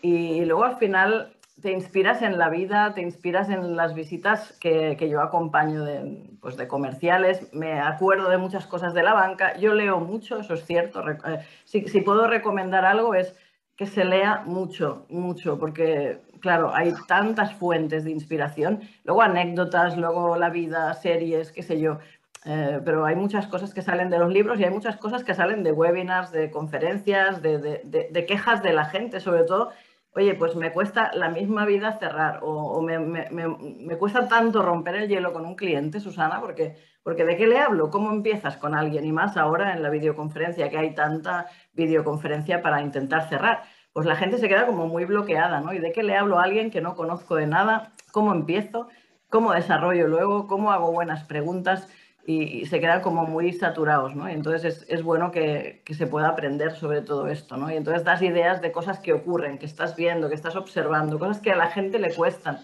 Y, 0.02 0.44
luego 0.44 0.64
al 0.64 0.76
final 0.76 1.32
te 1.60 1.72
inspiras 1.72 2.22
en 2.22 2.38
la 2.38 2.48
vida, 2.48 2.94
te 2.94 3.00
inspiras 3.00 3.48
en 3.48 3.76
las 3.76 3.94
visitas 3.94 4.56
que, 4.60 4.96
yo 5.10 5.20
acompaño 5.20 5.84
de, 5.84 6.36
pues 6.40 6.56
de, 6.56 6.68
comerciales, 6.68 7.52
me 7.52 7.80
acuerdo 7.80 8.30
de 8.30 8.38
muchas 8.38 8.66
cosas 8.66 8.94
de 8.94 9.02
la 9.02 9.14
banca, 9.14 9.56
yo 9.56 9.74
leo 9.74 9.98
mucho, 9.98 10.38
eso 10.38 10.54
es 10.54 10.64
cierto, 10.64 11.08
eh, 11.08 11.16
si, 11.64 11.88
si, 11.88 12.00
puedo 12.00 12.28
recomendar 12.28 12.84
algo 12.84 13.14
es 13.14 13.34
que 13.76 13.86
se 13.86 14.04
lea 14.04 14.42
mucho, 14.44 15.06
mucho, 15.08 15.58
porque 15.58 16.20
claro, 16.40 16.72
hay 16.74 16.94
tantas 17.06 17.54
fuentes 17.54 18.04
de 18.04 18.12
inspiración, 18.12 18.80
luego 19.04 19.22
anécdotas, 19.22 19.96
luego 19.96 20.36
la 20.36 20.50
vida, 20.50 20.94
series, 20.94 21.50
qué 21.52 21.62
sé 21.62 21.80
yo, 21.80 21.98
eh, 22.44 22.80
pero 22.84 23.04
hay 23.04 23.16
muchas 23.16 23.46
cosas 23.46 23.74
que 23.74 23.82
salen 23.82 24.10
de 24.10 24.18
los 24.18 24.32
libros 24.32 24.60
y 24.60 24.64
hay 24.64 24.70
muchas 24.70 24.96
cosas 24.96 25.24
que 25.24 25.34
salen 25.34 25.62
de 25.62 25.72
webinars, 25.72 26.30
de 26.30 26.50
conferencias, 26.50 27.42
de, 27.42 28.24
quejas 28.26 28.62
de 28.62 28.72
la 28.72 28.84
gente, 28.84 29.20
sobre 29.20 29.44
todo. 29.44 29.70
Oye, 30.14 30.34
pues 30.34 30.56
me 30.56 30.72
cuesta 30.72 31.10
la 31.14 31.28
misma 31.28 31.64
vida 31.66 31.98
cerrar 31.98 32.40
o, 32.42 32.80
me, 32.80 33.96
cuesta 33.98 34.28
tanto 34.28 34.62
romper 34.62 34.96
el 34.96 35.08
hielo 35.08 35.32
con 35.32 35.44
un 35.44 35.54
cliente, 35.54 36.00
Susana, 36.00 36.40
porque, 36.40 36.76
porque 37.02 37.24
¿de 37.24 37.36
qué 37.36 37.46
le 37.46 37.58
hablo? 37.58 37.90
¿Cómo 37.90 38.10
empiezas 38.10 38.56
con 38.56 38.74
alguien? 38.74 39.04
Y 39.04 39.12
más 39.12 39.36
ahora 39.36 39.74
en 39.74 39.82
la 39.82 39.90
videoconferencia, 39.90 40.70
que 40.70 40.78
hay 40.78 40.94
tanta 40.94 41.46
videoconferencia 41.74 42.62
para 42.62 42.80
intentar 42.80 43.28
cerrar. 43.28 43.62
Pues 43.92 44.06
la 44.06 44.16
gente 44.16 44.38
se 44.38 44.48
queda 44.48 44.66
como 44.66 44.86
muy 44.86 45.04
bloqueada, 45.04 45.60
¿no? 45.60 45.72
¿Y 45.72 45.78
de 45.80 45.92
qué 45.92 46.02
le 46.02 46.16
hablo 46.16 46.38
a 46.38 46.44
alguien 46.44 46.70
que 46.70 46.80
no 46.80 46.94
conozco 46.94 47.34
de 47.34 47.46
nada? 47.46 47.92
¿Cómo 48.12 48.32
empiezo? 48.32 48.88
¿Cómo 49.28 49.52
desarrollo 49.52 50.08
luego? 50.08 50.46
¿Cómo 50.46 50.72
hago 50.72 50.92
buenas 50.92 51.24
preguntas? 51.24 51.88
Y, 52.30 52.66
se 52.66 52.78
quedan 52.78 53.00
como 53.00 53.24
muy 53.24 53.54
saturados, 53.54 54.14
¿no? 54.14 54.28
Y 54.28 54.34
entonces 54.34 54.84
es, 54.86 55.02
bueno 55.02 55.30
que, 55.30 55.82
se 55.90 56.06
pueda 56.06 56.28
aprender 56.28 56.72
sobre 56.72 57.00
todo 57.00 57.26
esto, 57.28 57.56
¿no? 57.56 57.70
Y 57.70 57.76
entonces 57.76 58.04
das 58.04 58.20
ideas 58.20 58.60
de 58.60 58.70
cosas 58.70 58.98
que 58.98 59.14
ocurren, 59.14 59.56
que 59.56 59.64
estás 59.64 59.96
viendo, 59.96 60.28
que 60.28 60.34
estás 60.34 60.54
observando, 60.54 61.18
cosas 61.18 61.40
que 61.40 61.52
a 61.52 61.56
la 61.56 61.68
gente 61.68 61.98
le 61.98 62.14
cuestan. 62.14 62.58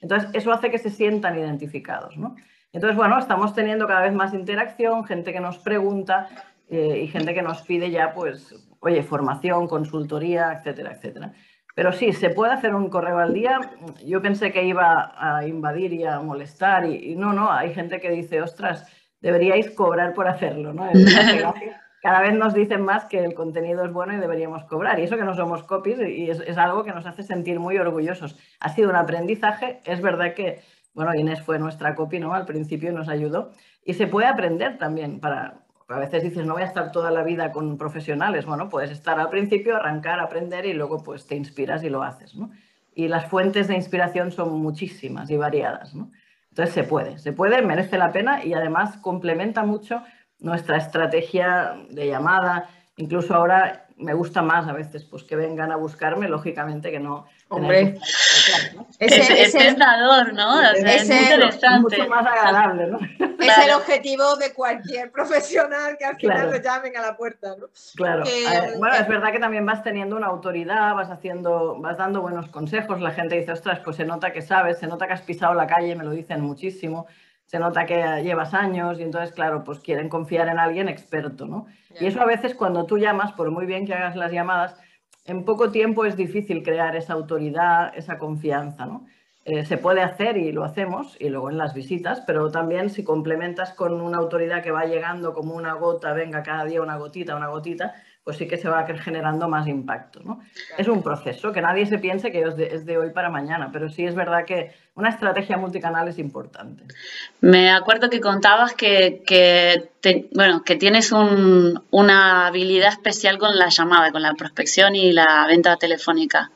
Entonces 0.00 0.30
eso 0.32 0.50
hace 0.52 0.70
que 0.70 0.78
se 0.78 0.88
sientan 0.88 1.38
identificados, 1.38 2.16
¿no? 2.16 2.34
Entonces, 2.72 2.96
bueno, 2.96 3.18
estamos 3.18 3.54
teniendo 3.54 3.86
cada 3.86 4.00
vez 4.00 4.14
más 4.14 4.32
interacción, 4.32 5.04
gente 5.04 5.34
que 5.34 5.40
nos 5.40 5.58
pregunta 5.58 6.28
eh, 6.70 7.02
y 7.02 7.08
gente 7.08 7.34
que 7.34 7.42
nos 7.42 7.60
pide 7.60 7.90
ya, 7.90 8.14
pues, 8.14 8.54
oye, 8.78 9.02
formación, 9.02 9.68
consultoría, 9.68 10.52
etcétera, 10.52 10.92
etcétera. 10.92 11.34
Pero 11.74 11.92
sí, 11.92 12.14
se 12.14 12.30
puede 12.30 12.52
hacer 12.52 12.74
un 12.74 12.88
correo 12.88 13.18
al 13.18 13.34
día. 13.34 13.60
Yo 14.06 14.22
pensé 14.22 14.50
que 14.50 14.64
iba 14.64 15.12
a 15.14 15.46
invadir 15.46 15.92
y 15.92 16.04
a 16.04 16.20
molestar 16.20 16.86
y 16.86 17.16
no, 17.16 17.34
no, 17.34 17.52
hay 17.52 17.74
gente 17.74 18.00
que 18.00 18.10
dice, 18.10 18.40
ostras, 18.40 18.86
deberíais 19.20 19.70
cobrar 19.70 20.14
por 20.14 20.28
hacerlo, 20.28 20.72
¿no? 20.72 20.88
Cada 22.02 22.22
vez 22.22 22.32
nos 22.32 22.54
dicen 22.54 22.82
más 22.82 23.04
que 23.04 23.22
el 23.22 23.34
contenido 23.34 23.84
es 23.84 23.92
bueno 23.92 24.14
y 24.14 24.16
deberíamos 24.16 24.64
cobrar. 24.64 24.98
Y 24.98 25.02
eso 25.02 25.18
que 25.18 25.24
no 25.24 25.34
somos 25.34 25.62
copies 25.64 26.00
y 26.00 26.30
es, 26.30 26.56
algo 26.56 26.82
que 26.82 26.92
nos 26.92 27.04
hace 27.04 27.22
sentir 27.22 27.60
muy 27.60 27.76
orgullosos. 27.76 28.38
Ha 28.58 28.70
sido 28.70 28.88
un 28.88 28.96
aprendizaje. 28.96 29.80
Es 29.84 30.00
verdad 30.00 30.32
que, 30.32 30.62
bueno, 30.94 31.14
Inés 31.14 31.42
fue 31.42 31.58
nuestra 31.58 31.94
copy, 31.94 32.18
¿no? 32.18 32.32
Al 32.32 32.46
principio 32.46 32.90
nos 32.92 33.10
ayudó. 33.10 33.52
Y 33.84 33.94
se 33.94 34.06
puede 34.06 34.28
aprender 34.28 34.78
también 34.78 35.20
para... 35.20 35.60
A 35.88 35.98
veces 35.98 36.22
dices, 36.22 36.46
no 36.46 36.54
voy 36.54 36.62
a 36.62 36.66
estar 36.66 36.92
toda 36.92 37.10
la 37.10 37.24
vida 37.24 37.50
con 37.50 37.76
profesionales. 37.76 38.46
Bueno, 38.46 38.68
puedes 38.68 38.92
estar 38.92 39.18
al 39.18 39.28
principio, 39.28 39.76
arrancar, 39.76 40.20
aprender 40.20 40.64
y 40.64 40.72
luego 40.72 41.02
pues 41.02 41.26
te 41.26 41.34
inspiras 41.34 41.82
y 41.82 41.90
lo 41.90 42.02
haces, 42.02 42.34
¿no? 42.36 42.50
Y 42.94 43.08
las 43.08 43.26
fuentes 43.26 43.66
de 43.66 43.74
inspiración 43.74 44.30
son 44.30 44.60
muchísimas 44.62 45.30
y 45.30 45.36
variadas, 45.36 45.94
¿no? 45.94 46.10
Entonces 46.50 46.74
se 46.74 46.84
puede, 46.84 47.18
se 47.18 47.32
puede, 47.32 47.62
merece 47.62 47.96
la 47.96 48.12
pena 48.12 48.44
y 48.44 48.54
además 48.54 48.96
complementa 48.98 49.64
mucho 49.64 50.02
nuestra 50.40 50.76
estrategia 50.76 51.76
de 51.90 52.08
llamada. 52.08 52.68
Incluso 52.96 53.34
ahora 53.34 53.86
me 53.96 54.14
gusta 54.14 54.42
más 54.42 54.66
a 54.66 54.72
veces 54.72 55.04
pues 55.04 55.22
que 55.24 55.36
vengan 55.36 55.70
a 55.70 55.76
buscarme, 55.76 56.28
lógicamente 56.28 56.90
que 56.90 56.98
no. 56.98 57.26
Hombre, 57.48 57.98
ese, 58.98 59.42
es 59.42 59.52
tentador, 59.52 60.32
¿no? 60.32 60.60
es 60.62 61.08
interesante. 61.08 61.98
Mucho 61.98 62.08
más 62.08 62.26
agradable, 62.26 62.86
¿no? 62.88 62.98
Es 62.98 63.58
el 63.58 63.72
objetivo 63.72 64.36
de 64.36 64.52
cualquier 64.52 65.10
profesional 65.12 65.96
que 65.98 66.04
al 66.04 66.16
final 66.16 66.50
lo 66.50 66.56
llamen 66.58 66.96
a 66.96 67.00
la 67.00 67.16
puerta, 67.16 67.56
¿no? 67.58 67.66
Claro. 67.96 68.24
Eh, 68.26 68.74
bueno, 68.78 68.94
es 68.94 69.08
verdad 69.08 69.32
que 69.32 69.38
también 69.38 69.64
vas 69.64 69.82
teniendo 69.82 70.16
una 70.16 70.26
autoridad, 70.26 70.94
vas 70.94 71.10
haciendo, 71.10 71.80
vas 71.80 71.96
dando 71.96 72.20
buenos 72.20 72.48
consejos. 72.48 73.00
La 73.00 73.12
gente 73.12 73.36
dice, 73.36 73.52
ostras, 73.52 73.80
pues 73.84 73.96
se 73.96 74.04
nota 74.04 74.32
que 74.32 74.42
sabes, 74.42 74.78
se 74.78 74.86
nota 74.86 75.06
que 75.06 75.14
has 75.14 75.22
pisado 75.22 75.54
la 75.54 75.66
calle, 75.66 75.96
me 75.96 76.04
lo 76.04 76.10
dicen 76.10 76.40
muchísimo 76.40 77.06
se 77.50 77.58
nota 77.58 77.84
que 77.84 77.96
llevas 78.22 78.54
años 78.54 79.00
y 79.00 79.02
entonces, 79.02 79.32
claro, 79.32 79.64
pues 79.64 79.80
quieren 79.80 80.08
confiar 80.08 80.46
en 80.46 80.60
alguien 80.60 80.88
experto, 80.88 81.46
¿no? 81.46 81.66
Y 81.98 82.06
eso 82.06 82.22
a 82.22 82.24
veces 82.24 82.54
cuando 82.54 82.86
tú 82.86 82.96
llamas, 82.96 83.32
por 83.32 83.50
muy 83.50 83.66
bien 83.66 83.86
que 83.86 83.92
hagas 83.92 84.14
las 84.14 84.30
llamadas, 84.30 84.76
en 85.30 85.44
poco 85.44 85.70
tiempo 85.70 86.04
es 86.04 86.16
difícil 86.16 86.64
crear 86.64 86.96
esa 86.96 87.12
autoridad, 87.12 87.92
esa 87.96 88.18
confianza, 88.18 88.84
¿no? 88.84 89.06
Eh, 89.44 89.64
se 89.64 89.78
puede 89.78 90.02
hacer 90.02 90.36
y 90.36 90.50
lo 90.50 90.64
hacemos, 90.64 91.16
y 91.20 91.28
luego 91.28 91.50
en 91.50 91.56
las 91.56 91.72
visitas, 91.72 92.20
pero 92.26 92.50
también 92.50 92.90
si 92.90 93.04
complementas 93.04 93.72
con 93.72 94.00
una 94.00 94.18
autoridad 94.18 94.62
que 94.62 94.72
va 94.72 94.84
llegando 94.84 95.32
como 95.32 95.54
una 95.54 95.74
gota, 95.74 96.12
venga 96.12 96.42
cada 96.42 96.64
día 96.64 96.82
una 96.82 96.96
gotita, 96.96 97.36
una 97.36 97.46
gotita, 97.46 97.94
pues 98.24 98.36
sí 98.36 98.46
que 98.46 98.58
se 98.58 98.68
va 98.68 98.86
generando 98.86 99.48
más 99.48 99.66
impacto. 99.66 100.20
¿no? 100.22 100.40
Es 100.76 100.88
un 100.88 101.02
proceso, 101.02 101.52
que 101.52 101.62
nadie 101.62 101.86
se 101.86 101.98
piense 101.98 102.30
que 102.30 102.42
es 102.42 102.84
de, 102.84 102.98
hoy 102.98 103.10
para 103.10 103.30
mañana, 103.30 103.70
pero 103.72 103.88
sí 103.88 104.04
es 104.04 104.14
verdad 104.14 104.44
que 104.44 104.72
una 104.94 105.08
estrategia 105.08 105.56
multicanal 105.56 106.08
es 106.08 106.18
importante. 106.18 106.84
Me 107.40 107.70
acuerdo 107.70 108.10
que 108.10 108.20
contabas 108.20 108.74
que, 108.74 109.22
bueno, 110.32 110.62
que 110.62 110.76
tienes 110.76 111.12
una 111.12 112.46
habilidad 112.46 112.92
especial 112.92 113.38
con 113.38 113.56
la 113.56 113.68
llamada, 113.68 114.12
con 114.12 114.22
la 114.22 114.34
prospección 114.34 114.94
y 114.94 115.12
la 115.12 115.46
venta 115.48 115.76
telefónica. 115.76 116.50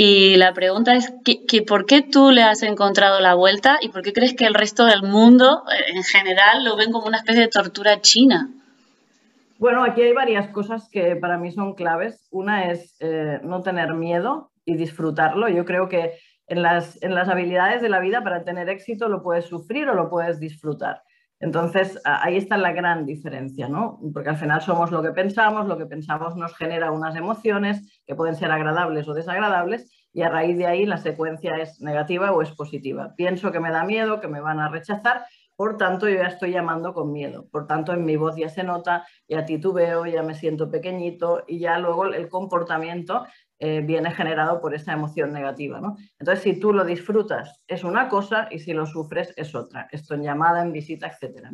Y 0.00 0.36
la 0.36 0.54
pregunta 0.54 0.94
es, 0.94 1.12
que, 1.24 1.62
¿por 1.62 1.84
qué 1.84 2.02
tú 2.02 2.30
le 2.30 2.44
has 2.44 2.62
encontrado 2.62 3.18
la 3.18 3.34
vuelta 3.34 3.78
y 3.82 3.88
por 3.88 4.02
qué 4.02 4.12
crees 4.12 4.32
que 4.32 4.46
el 4.46 4.54
resto 4.54 4.86
del 4.86 5.02
mundo 5.02 5.64
eh, 5.72 5.96
en 5.96 6.04
general 6.04 6.64
lo 6.64 6.76
ven 6.76 6.92
como 6.92 7.08
una 7.08 7.16
especie 7.16 7.42
de 7.42 7.48
tortura 7.48 8.00
china? 8.00 8.48
Bueno, 9.58 9.82
aquí 9.82 10.02
hay 10.02 10.12
varias 10.12 10.48
cosas 10.48 10.88
que 10.88 11.16
para 11.16 11.36
mí 11.36 11.50
son 11.50 11.74
claves. 11.74 12.28
Una 12.30 12.70
es 12.70 12.96
eh, 13.00 13.40
no 13.42 13.60
tener 13.60 13.92
miedo 13.92 14.52
y 14.64 14.76
disfrutarlo. 14.76 15.48
Yo 15.48 15.64
creo 15.64 15.88
que 15.88 16.14
en 16.46 16.62
las, 16.62 17.02
en 17.02 17.14
las 17.14 17.28
habilidades 17.28 17.82
de 17.82 17.88
la 17.88 17.98
vida 17.98 18.22
para 18.22 18.44
tener 18.44 18.68
éxito 18.68 19.08
lo 19.08 19.20
puedes 19.20 19.46
sufrir 19.46 19.88
o 19.88 19.94
lo 19.94 20.08
puedes 20.08 20.38
disfrutar. 20.38 21.02
Entonces, 21.40 22.00
ahí 22.04 22.36
está 22.36 22.56
la 22.56 22.72
gran 22.72 23.04
diferencia, 23.04 23.68
¿no? 23.68 24.00
Porque 24.12 24.28
al 24.28 24.36
final 24.36 24.60
somos 24.60 24.92
lo 24.92 25.02
que 25.02 25.10
pensamos, 25.10 25.66
lo 25.66 25.76
que 25.76 25.86
pensamos 25.86 26.36
nos 26.36 26.56
genera 26.56 26.92
unas 26.92 27.16
emociones 27.16 28.02
que 28.06 28.14
pueden 28.14 28.36
ser 28.36 28.50
agradables 28.52 29.08
o 29.08 29.14
desagradables 29.14 29.90
y 30.12 30.22
a 30.22 30.30
raíz 30.30 30.56
de 30.56 30.66
ahí 30.66 30.86
la 30.86 30.98
secuencia 30.98 31.56
es 31.58 31.80
negativa 31.80 32.32
o 32.32 32.42
es 32.42 32.50
positiva. 32.52 33.14
Pienso 33.16 33.52
que 33.52 33.60
me 33.60 33.70
da 33.70 33.84
miedo, 33.84 34.20
que 34.20 34.28
me 34.28 34.40
van 34.40 34.58
a 34.58 34.68
rechazar, 34.68 35.26
por 35.58 35.76
tanto 35.76 36.08
yo 36.08 36.18
ya 36.18 36.28
estoy 36.28 36.52
llamando 36.52 36.94
con 36.94 37.10
miedo. 37.10 37.48
Por 37.50 37.66
tanto, 37.66 37.92
en 37.92 38.04
mi 38.04 38.14
voz 38.14 38.36
ya 38.36 38.48
se 38.48 38.62
nota, 38.62 39.04
ya 39.26 39.44
titubeo, 39.44 40.06
ya 40.06 40.22
me 40.22 40.36
siento 40.36 40.70
pequeñito 40.70 41.42
y 41.48 41.58
ya 41.58 41.80
luego 41.80 42.04
el 42.06 42.28
comportamiento 42.28 43.26
eh, 43.58 43.80
viene 43.80 44.12
generado 44.12 44.60
por 44.60 44.72
esa 44.72 44.92
emoción 44.92 45.32
negativa. 45.32 45.80
¿no? 45.80 45.96
Entonces, 46.20 46.44
si 46.44 46.60
tú 46.60 46.72
lo 46.72 46.84
disfrutas 46.84 47.64
es 47.66 47.82
una 47.82 48.08
cosa 48.08 48.46
y 48.52 48.60
si 48.60 48.72
lo 48.72 48.86
sufres 48.86 49.34
es 49.36 49.52
otra. 49.56 49.88
Esto 49.90 50.14
en 50.14 50.22
llamada, 50.22 50.62
en 50.62 50.70
visita, 50.70 51.08
etc. 51.08 51.48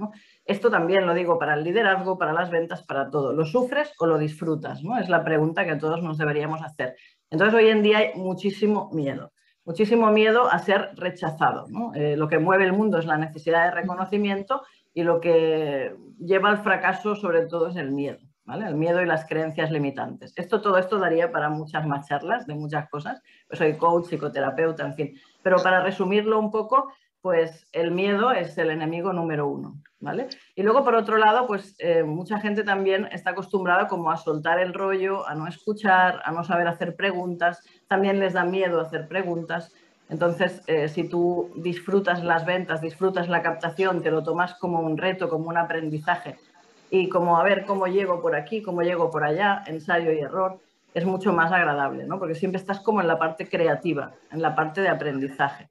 Esto 0.45 0.71
también 0.71 1.07
lo 1.07 1.15
digo 1.15 1.39
para 1.39 1.55
el 1.55 1.65
liderazgo, 1.65 2.19
para 2.19 2.35
las 2.35 2.51
ventas, 2.51 2.83
para 2.83 3.09
todo. 3.09 3.33
¿Lo 3.33 3.47
sufres 3.47 3.91
o 3.99 4.05
lo 4.05 4.19
disfrutas? 4.19 4.83
¿no? 4.83 4.99
Es 4.99 5.09
la 5.09 5.25
pregunta 5.25 5.65
que 5.65 5.77
todos 5.77 6.03
nos 6.03 6.19
deberíamos 6.19 6.61
hacer. 6.61 6.95
Entonces, 7.31 7.55
hoy 7.55 7.71
en 7.71 7.83
día 7.83 7.99
hay 8.01 8.11
muchísimo 8.17 8.91
miedo. 8.93 9.33
Muchísimo 9.65 10.11
miedo 10.11 10.51
a 10.51 10.59
ser 10.59 10.91
rechazado. 10.97 11.67
Eh, 11.95 12.17
lo 12.17 12.29
que 12.29 12.39
mueve 12.39 12.65
el 12.65 12.73
mundo 12.73 12.99
es 12.99 13.07
la 13.07 13.17
necesidad 13.17 13.65
de 13.65 13.71
reconocimiento 13.71 14.63
y 14.93 15.03
lo 15.03 15.21
que 15.21 15.97
lleva 16.19 16.51
al 16.51 16.59
fracaso 16.59 17.17
sobre 17.17 17.47
todo 17.47 17.69
es 17.69 17.77
el 17.77 17.91
miedo. 17.91 18.19
El 18.47 18.75
miedo 18.75 19.01
y 19.01 19.07
las 19.07 19.25
creencias 19.25 19.71
limitantes. 19.71 20.35
Esto, 20.37 20.61
todo 20.61 20.77
esto 20.77 20.99
daría 20.99 21.33
para 21.33 21.49
muchas 21.49 21.87
más 21.87 22.07
charlas 22.07 22.47
de 22.47 22.55
muchas 22.55 22.91
cosas. 22.91 23.23
Soy 23.51 23.79
coach, 23.79 24.09
psicoterapeuta, 24.09 24.85
en 24.85 24.95
fin. 24.95 25.15
Pero 25.43 25.57
para 25.63 25.83
resumirlo 25.83 26.39
un 26.39 26.51
poco, 26.51 26.93
pues 27.25 27.67
el 27.73 27.91
miedo 27.91 28.33
es 28.33 28.59
el 28.59 28.69
enemigo 28.69 29.15
número 29.15 29.49
uno, 29.49 29.81
¿vale? 29.99 30.29
Y 30.55 30.63
luego, 30.63 30.85
por 30.85 30.95
otro 30.95 31.17
lado, 31.17 31.47
pues 31.47 31.75
eh, 31.79 32.03
mucha 32.03 32.39
gente 32.39 32.65
también 32.65 33.09
está 33.13 33.31
acostumbrada 33.31 33.89
como 33.89 34.11
a 34.11 34.19
soltar 34.19 34.59
el 34.59 34.75
rollo, 34.75 35.27
a 35.27 35.35
no 35.35 35.49
escuchar, 35.49 36.21
a 36.23 36.33
no 36.33 36.45
saber 36.45 36.69
hacer 36.69 36.97
preguntas. 36.97 37.63
También 37.89 38.21
les 38.21 38.35
da 38.35 38.45
miedo 38.45 38.79
hacer 38.79 39.09
preguntas. 39.09 39.73
Entonces, 40.11 40.61
eh, 40.67 40.87
si 40.89 41.09
tú 41.09 41.51
disfrutas 41.57 42.23
las 42.23 42.45
ventas, 42.45 42.83
disfrutas 42.83 43.31
la 43.31 43.41
captación, 43.41 44.03
te 44.03 44.11
lo 44.11 44.23
tomas 44.23 44.53
como 44.57 44.81
un 44.81 44.99
reto, 44.99 45.31
como 45.31 45.49
un 45.49 45.57
aprendizaje 45.57 46.37
y 46.91 47.09
como 47.09 47.39
a 47.39 47.43
ver 47.43 47.65
cómo 47.65 47.87
llego 47.87 48.21
por 48.21 48.37
aquí, 48.37 48.61
cómo 48.61 48.83
llego 48.83 49.11
por 49.11 49.25
allá, 49.25 49.65
ensayo 49.67 50.13
y 50.13 50.19
error, 50.19 50.59
es 50.93 51.07
mucho 51.07 51.33
más 51.33 51.51
agradable, 51.53 52.05
¿no? 52.05 52.19
Porque 52.19 52.35
siempre 52.35 52.61
estás 52.61 52.81
como 52.81 53.01
en 53.01 53.09
la 53.09 53.19
parte 53.19 53.49
creativa, 53.49 54.13
en 54.31 54.43
la 54.43 54.55
parte 54.55 54.83
de 54.83 54.91
aprendizaje. 54.91 55.71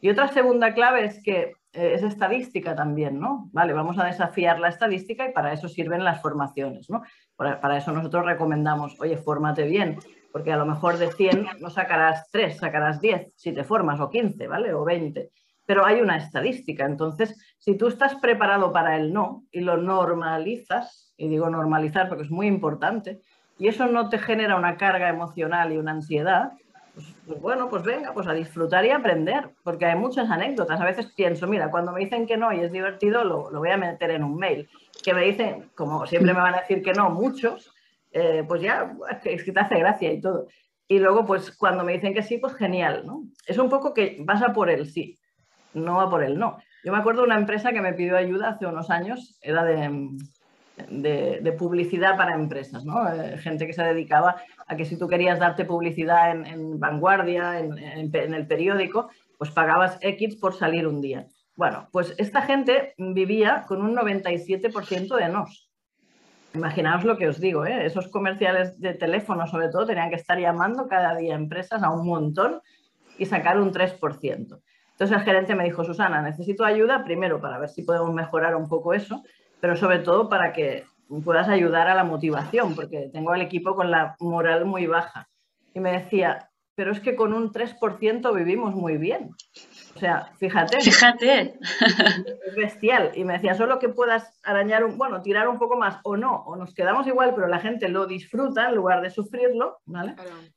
Y 0.00 0.10
otra 0.10 0.28
segunda 0.28 0.74
clave 0.74 1.04
es 1.04 1.22
que 1.22 1.54
eh, 1.72 1.92
es 1.94 2.02
estadística 2.02 2.74
también, 2.74 3.20
¿no? 3.20 3.48
Vale, 3.52 3.72
vamos 3.72 3.98
a 3.98 4.04
desafiar 4.04 4.58
la 4.58 4.68
estadística 4.68 5.28
y 5.28 5.32
para 5.32 5.52
eso 5.52 5.68
sirven 5.68 6.04
las 6.04 6.20
formaciones, 6.20 6.90
¿no? 6.90 7.02
Para, 7.36 7.60
para 7.60 7.78
eso 7.78 7.92
nosotros 7.92 8.24
recomendamos, 8.24 9.00
oye, 9.00 9.16
fórmate 9.16 9.64
bien, 9.64 9.98
porque 10.32 10.52
a 10.52 10.56
lo 10.56 10.66
mejor 10.66 10.98
de 10.98 11.10
100 11.12 11.46
no 11.60 11.70
sacarás 11.70 12.28
3, 12.30 12.56
sacarás 12.56 13.00
10 13.00 13.32
si 13.36 13.52
te 13.52 13.64
formas, 13.64 14.00
o 14.00 14.10
15, 14.10 14.46
¿vale? 14.46 14.72
O 14.74 14.84
20 14.84 15.30
pero 15.70 15.86
hay 15.86 16.00
una 16.00 16.16
estadística. 16.16 16.84
Entonces, 16.84 17.38
si 17.60 17.76
tú 17.76 17.86
estás 17.86 18.16
preparado 18.16 18.72
para 18.72 18.96
el 18.96 19.12
no 19.12 19.44
y 19.52 19.60
lo 19.60 19.76
normalizas, 19.76 21.14
y 21.16 21.28
digo 21.28 21.48
normalizar 21.48 22.08
porque 22.08 22.24
es 22.24 22.30
muy 22.32 22.48
importante, 22.48 23.20
y 23.56 23.68
eso 23.68 23.86
no 23.86 24.08
te 24.08 24.18
genera 24.18 24.56
una 24.56 24.76
carga 24.76 25.08
emocional 25.08 25.72
y 25.72 25.76
una 25.76 25.92
ansiedad, 25.92 26.54
pues, 26.94 27.06
pues, 27.26 27.40
bueno, 27.40 27.68
pues 27.68 27.82
venga, 27.82 28.12
pues 28.12 28.26
a 28.26 28.32
disfrutar 28.32 28.84
y 28.84 28.90
aprender, 28.90 29.50
porque 29.62 29.86
hay 29.86 29.96
muchas 29.96 30.30
anécdotas. 30.30 30.80
A 30.80 30.84
veces 30.84 31.06
pienso, 31.06 31.46
mira, 31.46 31.70
cuando 31.70 31.92
me 31.92 32.00
dicen 32.00 32.26
que 32.26 32.36
no 32.36 32.52
y 32.52 32.60
es 32.60 32.72
divertido, 32.72 33.24
lo, 33.24 33.50
voy 33.50 33.70
a 33.70 33.76
meter 33.76 34.10
en 34.10 34.24
un 34.24 34.36
mail. 34.36 34.68
Que 35.02 35.14
me 35.14 35.22
dicen, 35.22 35.70
como 35.74 36.06
siempre 36.06 36.34
me 36.34 36.40
van 36.40 36.54
a 36.54 36.60
decir 36.60 36.82
que 36.82 36.92
no, 36.92 37.10
muchos, 37.10 37.72
eh, 38.12 38.44
pues 38.46 38.62
ya, 38.62 38.94
es 39.24 39.44
que 39.44 39.52
te 39.52 39.60
hace 39.60 39.78
gracia 39.78 40.12
y 40.12 40.20
todo. 40.20 40.46
Y 40.88 40.98
luego, 40.98 41.24
pues 41.24 41.56
cuando 41.56 41.84
me 41.84 41.92
dicen 41.92 42.12
que 42.14 42.22
sí, 42.22 42.38
pues 42.38 42.54
genial, 42.54 43.04
¿no? 43.06 43.24
Es 43.46 43.58
un 43.58 43.68
poco 43.70 43.94
que 43.94 44.16
vas 44.20 44.42
a 44.42 44.52
por 44.52 44.70
el 44.70 44.90
sí 44.90 45.16
no 45.74 45.96
va 45.96 46.10
por 46.10 46.22
el 46.22 46.38
no. 46.38 46.58
Yo 46.84 46.92
me 46.92 46.98
acuerdo 46.98 47.22
de 47.22 47.26
una 47.26 47.38
empresa 47.38 47.72
que 47.72 47.80
me 47.80 47.92
pidió 47.92 48.16
ayuda 48.16 48.50
hace 48.50 48.66
unos 48.66 48.90
años, 48.90 49.38
era 49.42 49.64
de, 49.64 50.08
de, 50.88 51.54
publicidad 51.58 52.16
para 52.16 52.34
empresas, 52.34 52.84
¿no? 52.84 53.06
Eh, 53.12 53.38
gente 53.38 53.66
que 53.66 53.72
se 53.72 53.82
dedicaba 53.82 54.36
a 54.66 54.76
que 54.76 54.84
si 54.84 54.96
tú 54.98 55.08
querías 55.08 55.38
darte 55.38 55.64
publicidad 55.64 56.30
en, 56.30 56.78
vanguardia, 56.78 57.58
en, 57.58 58.12
el 58.12 58.46
periódico, 58.46 59.10
pues 59.38 59.50
pagabas 59.50 59.98
X 60.00 60.36
por 60.36 60.54
salir 60.54 60.86
un 60.86 61.00
día. 61.00 61.26
Bueno, 61.56 61.88
pues 61.92 62.14
esta 62.18 62.42
gente 62.42 62.94
vivía 62.96 63.64
con 63.66 63.82
un 63.82 63.94
97% 63.94 65.16
de 65.16 65.28
nos. 65.28 65.70
Imaginaos 66.54 67.04
lo 67.04 67.16
que 67.16 67.28
os 67.28 67.38
digo, 67.38 67.64
¿eh? 67.64 67.86
esos 67.86 68.08
comerciales 68.08 68.80
de 68.80 68.94
teléfono 68.94 69.46
sobre 69.46 69.68
todo 69.68 69.86
tenían 69.86 70.10
que 70.10 70.16
estar 70.16 70.38
llamando 70.38 70.88
cada 70.88 71.14
día 71.14 71.34
a 71.34 71.38
empresas 71.38 71.82
a 71.82 71.90
un 71.90 72.06
montón 72.06 72.60
y 73.18 73.26
sacar 73.26 73.60
un 73.60 73.72
3%. 73.72 74.60
Entonces 75.00 75.16
el 75.16 75.24
gerente 75.24 75.54
me 75.54 75.64
dijo, 75.64 75.84
Susana, 75.84 76.20
necesito 76.22 76.64
ayuda 76.64 77.04
primero 77.04 77.40
para 77.40 77.58
ver 77.58 77.68
si 77.68 77.82
podemos 77.82 78.12
mejorar 78.12 78.56
un 78.56 78.68
poco 78.68 78.92
eso, 78.92 79.22
pero 79.60 79.76
sobre 79.76 80.00
todo 80.00 80.28
para 80.28 80.52
que 80.52 80.84
puedas 81.24 81.48
ayudar 81.48 81.88
a 81.88 81.94
la 81.94 82.04
motivación, 82.04 82.74
porque 82.74 83.10
tengo 83.12 83.32
al 83.32 83.42
equipo 83.42 83.74
con 83.74 83.90
la 83.90 84.16
moral 84.20 84.64
muy 84.64 84.86
baja. 84.86 85.28
Y 85.74 85.80
me 85.80 85.92
decía, 85.92 86.50
pero 86.74 86.92
es 86.92 87.00
que 87.00 87.16
con 87.16 87.34
un 87.34 87.52
3% 87.52 88.34
vivimos 88.34 88.74
muy 88.74 88.96
bien. 88.96 89.30
O 89.94 89.98
sea, 89.98 90.32
fíjate. 90.38 90.80
Fíjate. 90.80 91.58
Es 92.46 92.54
bestial. 92.56 93.10
Y 93.14 93.24
me 93.24 93.34
decía, 93.34 93.54
solo 93.54 93.78
que 93.78 93.88
puedas 93.88 94.40
arañar 94.44 94.84
un, 94.84 94.96
bueno, 94.96 95.20
tirar 95.20 95.48
un 95.48 95.58
poco 95.58 95.76
más 95.76 95.98
o 96.04 96.16
no, 96.16 96.36
o 96.46 96.56
nos 96.56 96.72
quedamos 96.74 97.06
igual, 97.06 97.34
pero 97.34 97.48
la 97.48 97.58
gente 97.58 97.88
lo 97.88 98.06
disfruta 98.06 98.68
en 98.68 98.76
lugar 98.76 99.02
de 99.02 99.10
sufrirlo, 99.10 99.78
¿vale? 99.84 100.14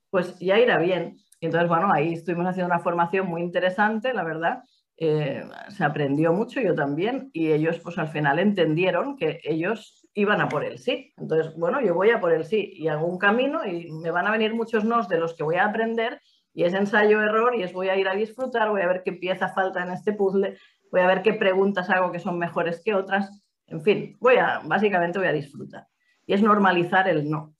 Pues 0.10 0.38
ya 0.40 0.60
irá 0.60 0.78
bien. 0.78 1.18
Y 1.40 1.48
entonces, 1.48 1.68
bueno, 1.68 1.92
ahí 1.92 2.14
estuvimos 2.14 2.48
haciendo 2.48 2.74
una 2.74 2.84
formación 2.84 3.28
muy 3.28 3.42
interesante, 3.42 4.14
la 4.14 4.24
verdad. 4.24 4.64
Eh, 4.98 5.44
se 5.70 5.84
aprendió 5.84 6.34
mucho, 6.34 6.62
yo 6.62 6.76
también, 6.76 7.30
y 7.34 7.52
ellos 7.52 7.80
pues 7.80 7.98
al 7.98 8.10
final 8.10 8.40
entendieron 8.40 9.18
que 9.18 9.40
ellos 9.44 10.08
iban 10.14 10.42
a 10.42 10.50
por 10.50 10.64
el 10.64 10.78
sí. 10.78 11.14
Entonces, 11.18 11.56
bueno, 11.58 11.82
yo 11.82 11.96
voy 11.96 12.12
a 12.12 12.22
por 12.22 12.32
el 12.32 12.46
sí 12.46 12.74
y 12.76 12.88
hago 12.88 13.08
un 13.08 13.18
camino 13.18 13.66
y 13.66 13.92
me 13.92 14.12
van 14.12 14.28
a 14.28 14.32
venir 14.32 14.54
muchos 14.54 14.86
nos 14.86 15.10
de 15.10 15.20
los 15.20 15.34
que 15.36 15.44
voy 15.44 15.56
a 15.56 15.66
aprender 15.66 16.22
y 16.54 16.64
es 16.64 16.74
ensayo-error 16.74 17.56
y 17.56 17.64
es 17.64 17.74
voy 17.74 17.90
a 17.90 17.98
ir 17.98 18.08
a 18.08 18.16
disfrutar, 18.16 18.70
voy 18.70 18.82
a 18.82 18.88
ver 18.88 19.02
qué 19.04 19.14
pieza 19.14 19.50
falta 19.50 19.84
en 19.84 19.92
este 19.92 20.14
puzzle, 20.14 20.58
voy 20.92 21.02
a 21.02 21.08
ver 21.08 21.24
qué 21.24 21.34
preguntas 21.34 21.90
hago 21.90 22.12
que 22.12 22.20
son 22.20 22.38
mejores 22.38 22.82
que 22.84 22.94
otras, 22.94 23.44
en 23.66 23.82
fin, 23.82 24.18
voy 24.20 24.36
a, 24.36 24.62
básicamente 24.64 25.18
voy 25.18 25.28
a 25.28 25.34
disfrutar. 25.34 25.88
Y 26.28 26.34
es 26.34 26.42
normalizar 26.42 27.10
el 27.10 27.30
no. 27.30 27.56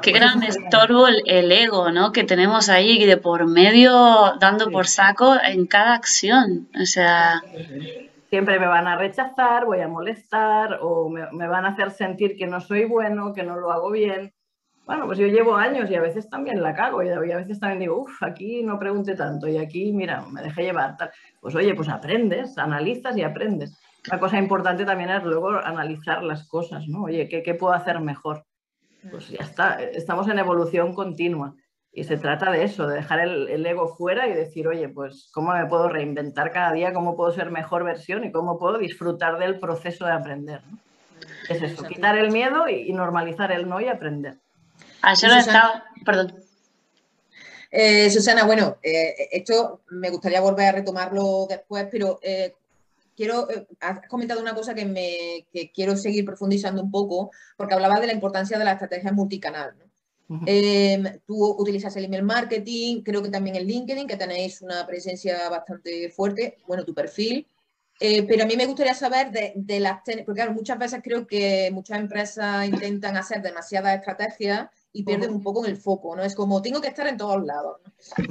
Qué 0.00 0.12
gran 0.12 0.42
estorbo 0.42 1.06
el, 1.08 1.52
ego, 1.52 1.90
¿no? 1.90 2.10
Que 2.10 2.24
tenemos 2.24 2.70
ahí 2.70 3.04
de 3.04 3.18
por 3.18 3.46
medio 3.46 3.92
dando 4.40 4.70
por 4.70 4.86
saco 4.86 5.34
en 5.42 5.66
cada 5.66 5.94
acción. 5.94 6.68
O 6.80 6.86
sea. 6.86 7.42
Siempre 8.30 8.58
me 8.58 8.66
van 8.66 8.86
a 8.86 8.96
rechazar, 8.96 9.66
voy 9.66 9.80
a 9.80 9.88
molestar 9.88 10.78
o 10.80 11.10
me, 11.10 11.46
van 11.46 11.66
a 11.66 11.68
hacer 11.68 11.90
sentir 11.90 12.36
que 12.36 12.46
no 12.46 12.60
soy 12.60 12.86
bueno, 12.86 13.34
que 13.34 13.42
no 13.42 13.56
lo 13.56 13.70
hago 13.72 13.90
bien. 13.90 14.32
Bueno, 14.86 15.04
pues 15.06 15.18
yo 15.18 15.26
llevo 15.26 15.54
años 15.54 15.90
y 15.90 15.94
a 15.94 16.00
veces 16.00 16.30
también 16.30 16.62
la 16.62 16.74
cago 16.74 17.02
y 17.02 17.10
a 17.10 17.18
veces 17.18 17.60
también 17.60 17.80
digo, 17.80 18.00
uff, 18.00 18.22
aquí 18.22 18.62
no 18.62 18.78
pregunte 18.78 19.14
tanto 19.14 19.48
y 19.48 19.58
aquí, 19.58 19.92
mira, 19.92 20.22
me 20.32 20.42
dejé 20.42 20.62
llevar. 20.62 20.96
Tal. 20.96 21.10
Pues 21.40 21.54
oye, 21.54 21.74
pues 21.74 21.90
aprendes, 21.90 22.56
analizas 22.56 23.16
y 23.18 23.22
aprendes. 23.22 23.78
Una 24.08 24.18
cosa 24.18 24.38
importante 24.38 24.86
también 24.86 25.10
es 25.10 25.24
luego 25.24 25.50
analizar 25.50 26.22
las 26.22 26.48
cosas, 26.48 26.88
¿no? 26.88 27.04
Oye, 27.04 27.28
¿qué, 27.28 27.42
qué 27.42 27.54
puedo 27.54 27.74
hacer 27.74 28.00
mejor? 28.00 28.44
Pues 29.10 29.28
ya 29.28 29.42
está, 29.42 29.80
estamos 29.80 30.28
en 30.28 30.38
evolución 30.38 30.94
continua. 30.94 31.54
Y 31.96 32.02
se 32.02 32.16
trata 32.16 32.50
de 32.50 32.64
eso, 32.64 32.88
de 32.88 32.96
dejar 32.96 33.20
el, 33.20 33.64
ego 33.64 33.94
fuera 33.96 34.26
y 34.26 34.34
decir, 34.34 34.66
oye, 34.66 34.88
pues 34.88 35.30
cómo 35.32 35.52
me 35.52 35.64
puedo 35.66 35.88
reinventar 35.88 36.50
cada 36.50 36.72
día, 36.72 36.92
cómo 36.92 37.16
puedo 37.16 37.30
ser 37.32 37.52
mejor 37.52 37.84
versión 37.84 38.24
y 38.24 38.32
cómo 38.32 38.58
puedo 38.58 38.78
disfrutar 38.78 39.38
del 39.38 39.60
proceso 39.60 40.04
de 40.04 40.12
aprender. 40.12 40.62
Es 41.48 41.62
eso, 41.62 41.84
quitar 41.84 42.18
el 42.18 42.32
miedo 42.32 42.68
y, 42.68 42.92
normalizar 42.92 43.52
el 43.52 43.68
no 43.68 43.80
y 43.80 43.86
aprender. 43.86 44.40
Ayer 45.02 45.30
no 45.30 45.38
estaba, 45.38 45.84
perdón. 46.04 46.34
Eh, 47.70 48.10
Susana, 48.10 48.44
bueno, 48.44 48.78
eh, 48.82 49.14
esto 49.30 49.82
me 49.90 50.10
gustaría 50.10 50.40
volver 50.40 50.66
a 50.66 50.72
retomarlo 50.72 51.46
después, 51.48 51.86
pero 51.92 52.18
eh, 52.22 52.54
quiero, 53.16 53.50
eh, 53.50 53.66
has 53.80 54.06
comentado 54.08 54.40
una 54.40 54.54
cosa 54.54 54.74
que, 54.74 54.84
me, 54.84 55.46
quiero 55.72 55.96
seguir 55.96 56.24
profundizando 56.24 56.82
un 56.82 56.90
poco, 56.90 57.30
porque 57.56 57.74
hablabas 57.74 58.00
de 58.00 58.08
la 58.08 58.12
importancia 58.12 58.58
de 58.58 58.64
la 58.64 58.72
estrategia 58.72 59.12
multicanal. 59.12 59.74
Em, 60.46 61.04
tú 61.26 61.54
utilizas 61.58 61.94
el 61.96 62.06
email 62.06 62.22
marketing, 62.22 63.02
creo 63.02 63.22
que 63.22 63.28
también 63.28 63.56
el 63.56 63.66
LinkedIn, 63.66 64.06
que 64.06 64.16
tenéis 64.16 64.62
una 64.62 64.86
presencia 64.86 65.48
bastante 65.50 66.10
fuerte, 66.10 66.56
bueno, 66.66 66.84
tu 66.84 66.94
perfil. 66.94 67.46
Eh, 68.00 68.24
pero 68.24 68.42
a 68.42 68.46
mí 68.46 68.56
me 68.56 68.66
gustaría 68.66 68.94
saber 68.94 69.30
de, 69.30 69.80
las, 69.80 70.00
porque 70.02 70.24
claro, 70.34 70.52
muchas 70.52 70.78
veces 70.78 71.00
creo 71.02 71.26
que 71.26 71.70
muchas 71.72 72.00
empresas 72.00 72.66
intentan 72.66 73.16
hacer 73.16 73.40
demasiadas 73.40 73.96
estrategias 73.96 74.68
y 74.92 75.04
pierden 75.04 75.30
un 75.30 75.42
poco 75.42 75.64
en 75.64 75.70
el 75.70 75.76
foco, 75.76 76.16
¿no? 76.16 76.22
Es 76.22 76.34
como, 76.34 76.60
tengo 76.60 76.80
que 76.80 76.88
estar 76.88 77.06
en 77.06 77.16
todos 77.16 77.44
lados. 77.44 77.80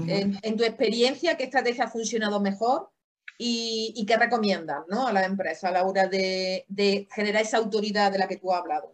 en, 0.08 0.58
tu 0.58 0.64
experiencia, 0.64 1.38
¿qué 1.38 1.46
estrategia 1.46 1.86
ha 1.86 1.90
funcionado 1.90 2.42
mejor? 2.42 2.90
Y, 3.38 4.06
qué 4.08 4.18
recomiendas 4.18 4.84
¿no? 4.90 5.08
a 5.08 5.14
la 5.14 5.26
empresa 5.26 5.70
a 5.70 5.72
la 5.72 5.84
hora 5.84 6.08
de, 6.08 6.66
generar 7.14 7.42
esa 7.42 7.58
autoridad 7.58 8.12
de 8.12 8.20
la 8.20 8.28
que 8.28 8.38
tú 8.38 8.52
has 8.52 8.62
hablado. 8.62 8.94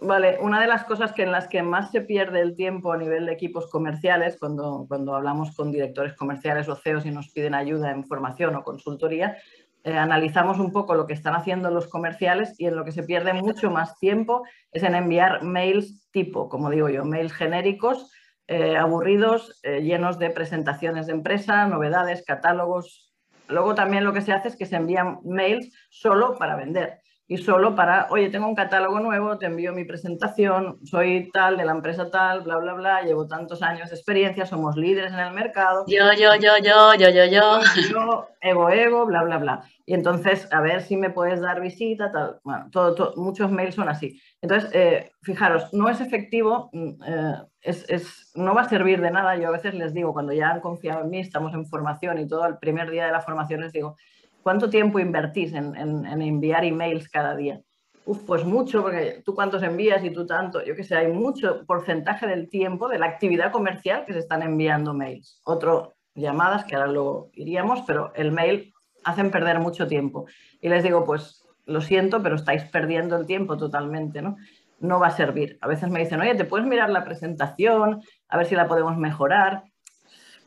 Vale, 0.00 0.38
una 0.40 0.60
de 0.60 0.66
las 0.66 0.84
cosas 0.84 1.18
en 1.18 1.32
las 1.32 1.48
que 1.48 1.62
más 1.62 1.90
se 1.90 2.02
pierde 2.02 2.40
el 2.40 2.54
tiempo 2.54 2.92
a 2.92 2.98
nivel 2.98 3.24
de 3.26 3.32
equipos 3.32 3.70
comerciales, 3.70 4.36
cuando, 4.38 4.84
cuando 4.88 5.14
hablamos 5.14 5.56
con 5.56 5.72
directores 5.72 6.12
comerciales 6.14 6.68
o 6.68 6.76
CEOs 6.76 7.06
y 7.06 7.10
nos 7.10 7.30
piden 7.30 7.54
ayuda 7.54 7.90
en 7.90 8.04
formación 8.04 8.56
o 8.56 8.62
consultoría, 8.62 9.38
eh, 9.86 9.96
analizamos 9.96 10.58
un 10.58 10.72
poco 10.72 10.96
lo 10.96 11.06
que 11.06 11.12
están 11.12 11.36
haciendo 11.36 11.70
los 11.70 11.86
comerciales 11.86 12.58
y 12.58 12.66
en 12.66 12.74
lo 12.74 12.84
que 12.84 12.90
se 12.90 13.04
pierde 13.04 13.32
mucho 13.34 13.70
más 13.70 13.96
tiempo 14.00 14.42
es 14.72 14.82
en 14.82 14.96
enviar 14.96 15.44
mails 15.44 16.10
tipo, 16.10 16.48
como 16.48 16.70
digo 16.70 16.88
yo, 16.88 17.04
mails 17.04 17.32
genéricos, 17.32 18.10
eh, 18.48 18.76
aburridos, 18.76 19.60
eh, 19.62 19.82
llenos 19.82 20.18
de 20.18 20.30
presentaciones 20.30 21.06
de 21.06 21.12
empresa, 21.12 21.68
novedades, 21.68 22.24
catálogos. 22.24 23.14
Luego 23.48 23.74
también 23.74 24.04
lo 24.04 24.12
que 24.12 24.20
se 24.20 24.32
hace 24.32 24.48
es 24.48 24.56
que 24.56 24.66
se 24.66 24.76
envían 24.76 25.20
mails 25.24 25.72
solo 25.90 26.36
para 26.38 26.56
vender 26.56 27.00
y 27.28 27.38
solo 27.38 27.74
para, 27.74 28.06
oye, 28.10 28.30
tengo 28.30 28.46
un 28.46 28.54
catálogo 28.54 29.00
nuevo, 29.00 29.36
te 29.36 29.46
envío 29.46 29.72
mi 29.72 29.84
presentación, 29.84 30.78
soy 30.84 31.28
tal 31.32 31.56
de 31.56 31.64
la 31.64 31.72
empresa 31.72 32.08
tal, 32.08 32.42
bla, 32.42 32.58
bla, 32.58 32.74
bla, 32.74 33.02
llevo 33.02 33.26
tantos 33.26 33.62
años 33.62 33.90
de 33.90 33.96
experiencia, 33.96 34.46
somos 34.46 34.76
líderes 34.76 35.12
en 35.12 35.18
el 35.18 35.32
mercado. 35.32 35.84
Yo, 35.88 36.12
yo, 36.12 36.36
yo, 36.36 36.52
yo, 36.62 36.94
yo, 36.94 37.10
yo, 37.10 37.24
yo. 37.24 37.60
Yo, 37.90 38.28
ego, 38.40 38.70
ego, 38.70 39.06
bla, 39.06 39.24
bla, 39.24 39.38
bla. 39.38 39.64
Y 39.84 39.94
entonces, 39.94 40.48
a 40.52 40.60
ver 40.60 40.82
si 40.82 40.96
me 40.96 41.10
puedes 41.10 41.40
dar 41.40 41.60
visita, 41.60 42.12
tal. 42.12 42.40
Bueno, 42.44 42.68
todo, 42.70 43.14
muchos 43.16 43.50
mails 43.50 43.74
son 43.74 43.88
así. 43.88 44.20
Entonces, 44.40 44.70
eh, 44.72 45.10
fijaros, 45.22 45.72
no 45.72 45.88
es 45.88 46.00
efectivo, 46.00 46.70
mm, 46.72 47.02
eh, 47.06 47.34
es, 47.60 47.84
es, 47.88 48.32
no 48.36 48.54
va 48.54 48.62
a 48.62 48.68
servir 48.68 49.00
de 49.00 49.10
nada. 49.10 49.36
Yo 49.36 49.48
a 49.48 49.52
veces 49.52 49.74
les 49.74 49.92
digo, 49.92 50.12
cuando 50.12 50.32
ya 50.32 50.50
han 50.50 50.60
confiado 50.60 51.02
en 51.02 51.10
mí, 51.10 51.18
estamos 51.18 51.54
en 51.54 51.66
formación 51.66 52.18
y 52.18 52.28
todo, 52.28 52.46
el 52.46 52.58
primer 52.58 52.90
día 52.90 53.06
de 53.06 53.12
la 53.12 53.20
formación 53.20 53.62
les 53.62 53.72
digo, 53.72 53.96
¿Cuánto 54.46 54.70
tiempo 54.70 55.00
invertís 55.00 55.52
en, 55.54 55.74
enviar 56.06 56.64
emails 56.64 57.08
cada 57.08 57.34
día? 57.34 57.60
Uf, 58.04 58.22
pues 58.24 58.44
mucho, 58.44 58.80
porque 58.80 59.20
tú 59.24 59.34
cuántos 59.34 59.60
envías 59.64 60.04
y 60.04 60.10
tú 60.10 60.24
tanto. 60.24 60.64
Yo 60.64 60.76
que 60.76 60.84
sé, 60.84 60.96
hay 60.96 61.08
mucho 61.08 61.66
porcentaje 61.66 62.28
del 62.28 62.48
tiempo 62.48 62.88
de 62.88 63.00
la 63.00 63.06
actividad 63.06 63.50
comercial 63.50 64.04
que 64.06 64.12
se 64.12 64.20
están 64.20 64.42
enviando 64.42 64.94
mails. 64.94 65.40
Otro, 65.42 65.96
llamadas, 66.14 66.64
que 66.64 66.76
ahora 66.76 66.86
luego 66.86 67.30
iríamos, 67.32 67.80
pero 67.88 68.12
el 68.14 68.30
mail 68.30 68.72
hacen 69.02 69.32
perder 69.32 69.58
mucho 69.58 69.88
tiempo. 69.88 70.26
Y 70.60 70.68
les 70.68 70.84
digo, 70.84 71.04
pues 71.04 71.44
lo 71.64 71.80
siento, 71.80 72.22
pero 72.22 72.36
estáis 72.36 72.62
perdiendo 72.70 73.16
el 73.16 73.26
tiempo 73.26 73.56
totalmente, 73.56 74.22
¿no? 74.22 74.36
No 74.78 75.00
va 75.00 75.08
a 75.08 75.16
servir. 75.16 75.58
A 75.60 75.66
veces 75.66 75.90
me 75.90 75.98
dicen, 75.98 76.20
oye, 76.20 76.36
¿te 76.36 76.44
puedes 76.44 76.68
mirar 76.68 76.90
la 76.90 77.02
presentación? 77.02 78.00
A 78.28 78.36
ver 78.36 78.46
si 78.46 78.54
la 78.54 78.68
podemos 78.68 78.96
mejorar. 78.96 79.64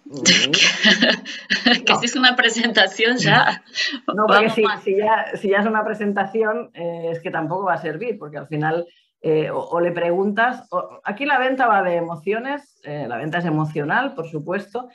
que 1.86 1.96
si 1.96 2.06
es 2.06 2.16
una 2.16 2.36
presentación 2.36 3.18
ya. 3.18 3.64
No, 4.08 4.26
porque 4.26 4.50
si, 4.50 4.98
ya, 4.98 5.26
es 5.32 5.66
una 5.66 5.84
presentación, 5.86 6.72
eh, 6.74 7.10
es 7.12 7.20
que 7.20 7.30
tampoco 7.30 7.66
va 7.66 7.76
a 7.76 7.82
servir, 7.82 8.18
porque 8.18 8.38
al 8.38 8.48
final 8.48 8.88
eh, 9.22 9.52
o, 9.52 9.80
le 9.80 9.92
preguntas. 9.92 10.68
aquí 11.04 11.26
la 11.26 11.38
venta 11.38 11.68
va 11.68 11.84
de 11.84 11.96
emociones, 11.96 12.80
eh, 12.84 13.06
la 13.08 13.18
venta 13.18 13.38
es 13.38 13.46
emocional, 13.46 14.16
por 14.16 14.28
supuesto, 14.28 14.90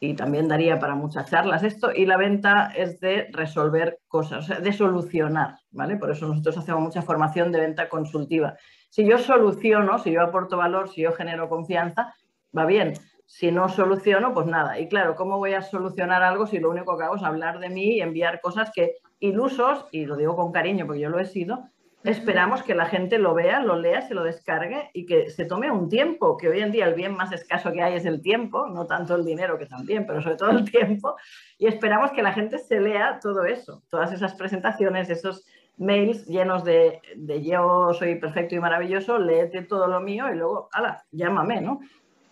y 0.00 0.14
también 0.14 0.48
daría 0.48 0.78
para 0.78 0.94
muchas 0.94 1.30
charlas 1.30 1.62
esto, 1.62 1.92
y 1.94 2.06
la 2.06 2.16
venta 2.16 2.72
es 2.74 3.00
de 3.00 3.28
resolver 3.32 3.98
cosas, 4.08 4.62
de 4.62 4.72
solucionar, 4.72 5.56
¿vale? 5.72 5.96
Por 5.96 6.10
eso 6.10 6.26
nosotros 6.26 6.56
hacemos 6.56 6.80
mucha 6.80 7.02
formación 7.02 7.52
de 7.52 7.60
venta 7.60 7.88
consultiva. 7.90 8.56
Si 8.88 9.04
yo 9.04 9.18
soluciono, 9.18 9.98
si 9.98 10.12
yo 10.12 10.22
aporto 10.22 10.56
valor, 10.56 10.88
si 10.88 11.02
yo 11.02 11.12
genero 11.12 11.48
confianza, 11.50 12.14
va 12.56 12.64
bien 12.64 12.94
si 13.26 13.50
no 13.50 13.68
soluciono, 13.68 14.34
pues 14.34 14.46
nada. 14.46 14.78
Y 14.78 14.88
claro, 14.88 15.16
¿cómo 15.16 15.38
voy 15.38 15.54
a 15.54 15.62
solucionar 15.62 16.22
algo 16.22 16.46
si 16.46 16.58
lo 16.58 16.70
único 16.70 16.96
que 16.96 17.04
hago 17.04 17.16
es 17.16 17.22
hablar 17.22 17.58
de 17.58 17.70
mí 17.70 17.96
y 17.96 18.00
enviar 18.00 18.40
cosas 18.40 18.70
que 18.74 18.96
ilusos, 19.20 19.86
y 19.90 20.06
lo 20.06 20.16
digo 20.16 20.36
con 20.36 20.52
cariño 20.52 20.86
porque 20.86 21.00
yo 21.00 21.08
lo 21.08 21.18
he 21.18 21.24
sido, 21.24 21.70
esperamos 22.04 22.62
que 22.62 22.74
la 22.74 22.84
gente 22.84 23.18
lo 23.18 23.32
vea, 23.32 23.60
lo 23.60 23.76
lea, 23.76 24.02
se 24.02 24.14
lo 24.14 24.22
descargue 24.22 24.90
y 24.92 25.06
que 25.06 25.30
se 25.30 25.46
tome 25.46 25.70
un 25.70 25.88
tiempo, 25.88 26.36
que 26.36 26.48
hoy 26.48 26.60
en 26.60 26.70
día 26.70 26.86
el 26.86 26.94
bien 26.94 27.16
más 27.16 27.32
escaso 27.32 27.72
que 27.72 27.82
hay 27.82 27.94
es 27.94 28.04
el 28.04 28.20
tiempo, 28.20 28.66
no 28.66 28.86
tanto 28.86 29.14
el 29.14 29.24
dinero 29.24 29.58
que 29.58 29.66
también, 29.66 30.06
pero 30.06 30.20
sobre 30.20 30.36
todo 30.36 30.50
el 30.50 30.64
tiempo, 30.70 31.16
y 31.58 31.66
esperamos 31.66 32.12
que 32.12 32.22
la 32.22 32.32
gente 32.32 32.58
se 32.58 32.78
lea 32.80 33.18
todo 33.20 33.46
eso, 33.46 33.82
todas 33.88 34.12
esas 34.12 34.34
presentaciones, 34.34 35.08
esos 35.08 35.46
mails 35.78 36.26
llenos 36.26 36.62
de, 36.62 37.00
de 37.16 37.42
yo 37.42 37.92
soy 37.94 38.16
perfecto 38.16 38.54
y 38.54 38.60
maravilloso, 38.60 39.18
léete 39.18 39.62
todo 39.62 39.86
lo 39.86 40.00
mío 40.00 40.30
y 40.30 40.36
luego, 40.36 40.68
ala, 40.72 41.04
llámame, 41.10 41.62
¿no? 41.62 41.80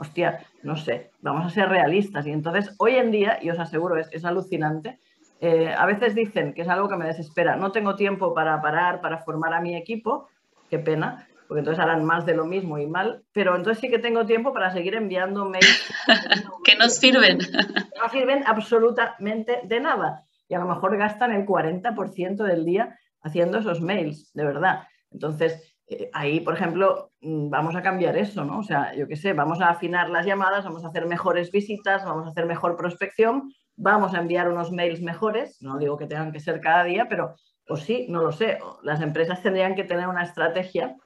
Hostia, 0.03 0.45
no 0.62 0.77
sé, 0.77 1.11
vamos 1.21 1.47
a 1.47 1.51
ser 1.51 1.69
realistas. 1.69 2.27
Y 2.27 2.31
entonces, 2.31 2.75
hoy 2.79 2.97
en 2.97 3.11
día, 3.11 3.38
y 3.41 3.51
os 3.51 3.59
aseguro, 3.59 3.97
es, 3.97 4.09
es 4.12 4.25
alucinante, 4.25 4.99
eh, 5.41 5.75
a 5.77 5.87
veces 5.87 6.15
dicen 6.15 6.53
que 6.55 6.62
es 6.62 6.69
algo 6.69 6.88
que 6.88 6.97
me 6.97 7.07
desespera, 7.07 7.57
no 7.57 7.73
tengo 7.73 7.97
tiempo 7.97 8.33
para 8.33 8.61
parar, 8.61 9.01
para 9.01 9.19
formar 9.19 9.55
a 9.55 9.61
mi 9.61 9.75
equipo, 9.77 10.29
qué 10.71 10.79
pena, 10.79 11.27
porque 11.49 11.61
entonces 11.61 11.83
harán 11.83 12.05
más 12.05 12.25
de 12.25 12.35
lo 12.35 12.45
mismo 12.45 12.79
y 12.79 12.87
mal, 12.87 13.25
pero 13.33 13.57
entonces 13.57 13.81
sí 13.81 13.91
que 13.91 13.99
tengo 13.99 14.25
tiempo 14.25 14.53
para 14.53 14.71
seguir 14.71 14.95
enviando 14.95 15.45
mails. 15.45 15.93
que 16.65 16.77
no 16.77 16.88
sirven. 16.88 17.38
no 17.38 18.09
sirven 18.11 18.45
absolutamente 18.47 19.61
de 19.65 19.81
nada. 19.81 20.25
Y 20.49 20.55
a 20.55 20.61
lo 20.61 20.67
mejor 20.67 20.97
gastan 20.97 21.33
el 21.33 21.45
40% 21.45 22.45
del 22.45 22.65
día 22.65 22.97
haciendo 23.21 23.59
esos 23.59 23.81
mails, 23.81 24.33
de 24.35 24.45
verdad. 24.45 24.85
Entonces, 25.11 25.72
eh, 25.88 26.11
ahí, 26.12 26.40
por 26.40 26.55
ejemplo, 26.55 27.12
mm, 27.21 27.51
vamos 27.51 27.77
a 27.77 27.83
cambiar 27.83 28.16
eso, 28.16 28.45
¿no? 28.45 28.59
O 28.59 28.62
sea, 28.62 28.95
yo 28.95 29.07
qué 29.09 29.16
sé, 29.16 29.33
vamos 29.33 29.61
a 29.61 29.68
afinar 29.68 30.11
las 30.11 30.27
llamadas, 30.27 30.64
vamos 30.64 30.85
a 30.85 30.88
hacer 30.88 31.07
mejores 31.07 31.51
visitas, 31.51 32.05
vamos 32.05 32.27
a 32.27 32.31
hacer 32.31 32.47
mejor 32.47 32.77
prospección, 32.77 33.53
vamos 33.77 34.14
a 34.14 34.21
enviar 34.21 34.49
unos 34.49 34.71
mails 34.71 35.03
mejores, 35.03 35.61
no 35.61 35.79
digo 35.79 35.97
que 35.97 36.07
tengan 36.07 36.33
que 36.33 36.40
ser 36.40 36.61
cada 36.61 36.85
día, 36.85 37.07
pero 37.09 37.35
pues 37.66 37.83
sí, 37.83 38.07
no 38.09 38.23
lo 38.23 38.33
sé, 38.33 38.59
las 38.83 39.01
empresas 39.01 39.42
tendrían 39.42 39.75
que 39.75 39.85
tener 39.85 40.09
una 40.09 40.23
estrategia 40.23 40.97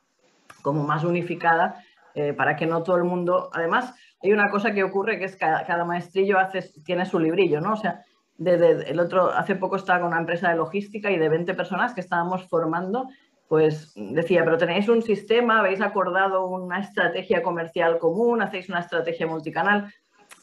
como 0.63 0.83
más 0.83 1.05
unificada 1.05 1.83
eh, 2.15 2.33
para 2.33 2.57
que 2.57 2.67
no 2.67 2.83
todo 2.83 2.97
el 2.97 3.05
mundo, 3.05 3.51
además, 3.53 3.95
hay 4.23 4.33
una 4.33 4.51
cosa 4.51 4.73
que 4.73 4.83
ocurre 4.83 5.19
que 5.19 5.27
es 5.27 5.37
que 5.37 5.47
cada, 5.67 5.85
maestrillo 5.85 6.39
tiene 6.85 7.05
su 7.05 7.19
librillo, 7.19 7.61
¿no? 7.61 7.75
O 7.75 7.77
sea, 7.77 8.03
el 8.39 9.01
otro, 9.01 9.31
hace 9.31 9.55
poco 9.55 9.77
estaba 9.77 10.01
con 10.01 10.09
una 10.09 10.19
empresa 10.19 10.49
de 10.49 10.57
logística 10.57 11.11
y 11.11 11.19
de 11.19 11.29
20 11.29 11.55
personas 11.55 11.95
que 11.95 12.01
estábamos 12.01 12.49
formando 12.49 13.09
pues 13.49 13.93
decía, 13.95 14.45
pero 14.45 14.59
tenéis 14.59 14.89
un 14.89 15.03
sistema, 15.03 15.61
habéis 15.61 15.81
acordado 15.81 16.47
una 16.47 16.81
estrategia 16.81 17.43
comercial 17.43 17.99
común, 17.99 18.43
hacéis 18.43 18.69
una 18.69 18.81
estrategia 18.81 19.27
multicanal. 19.27 19.93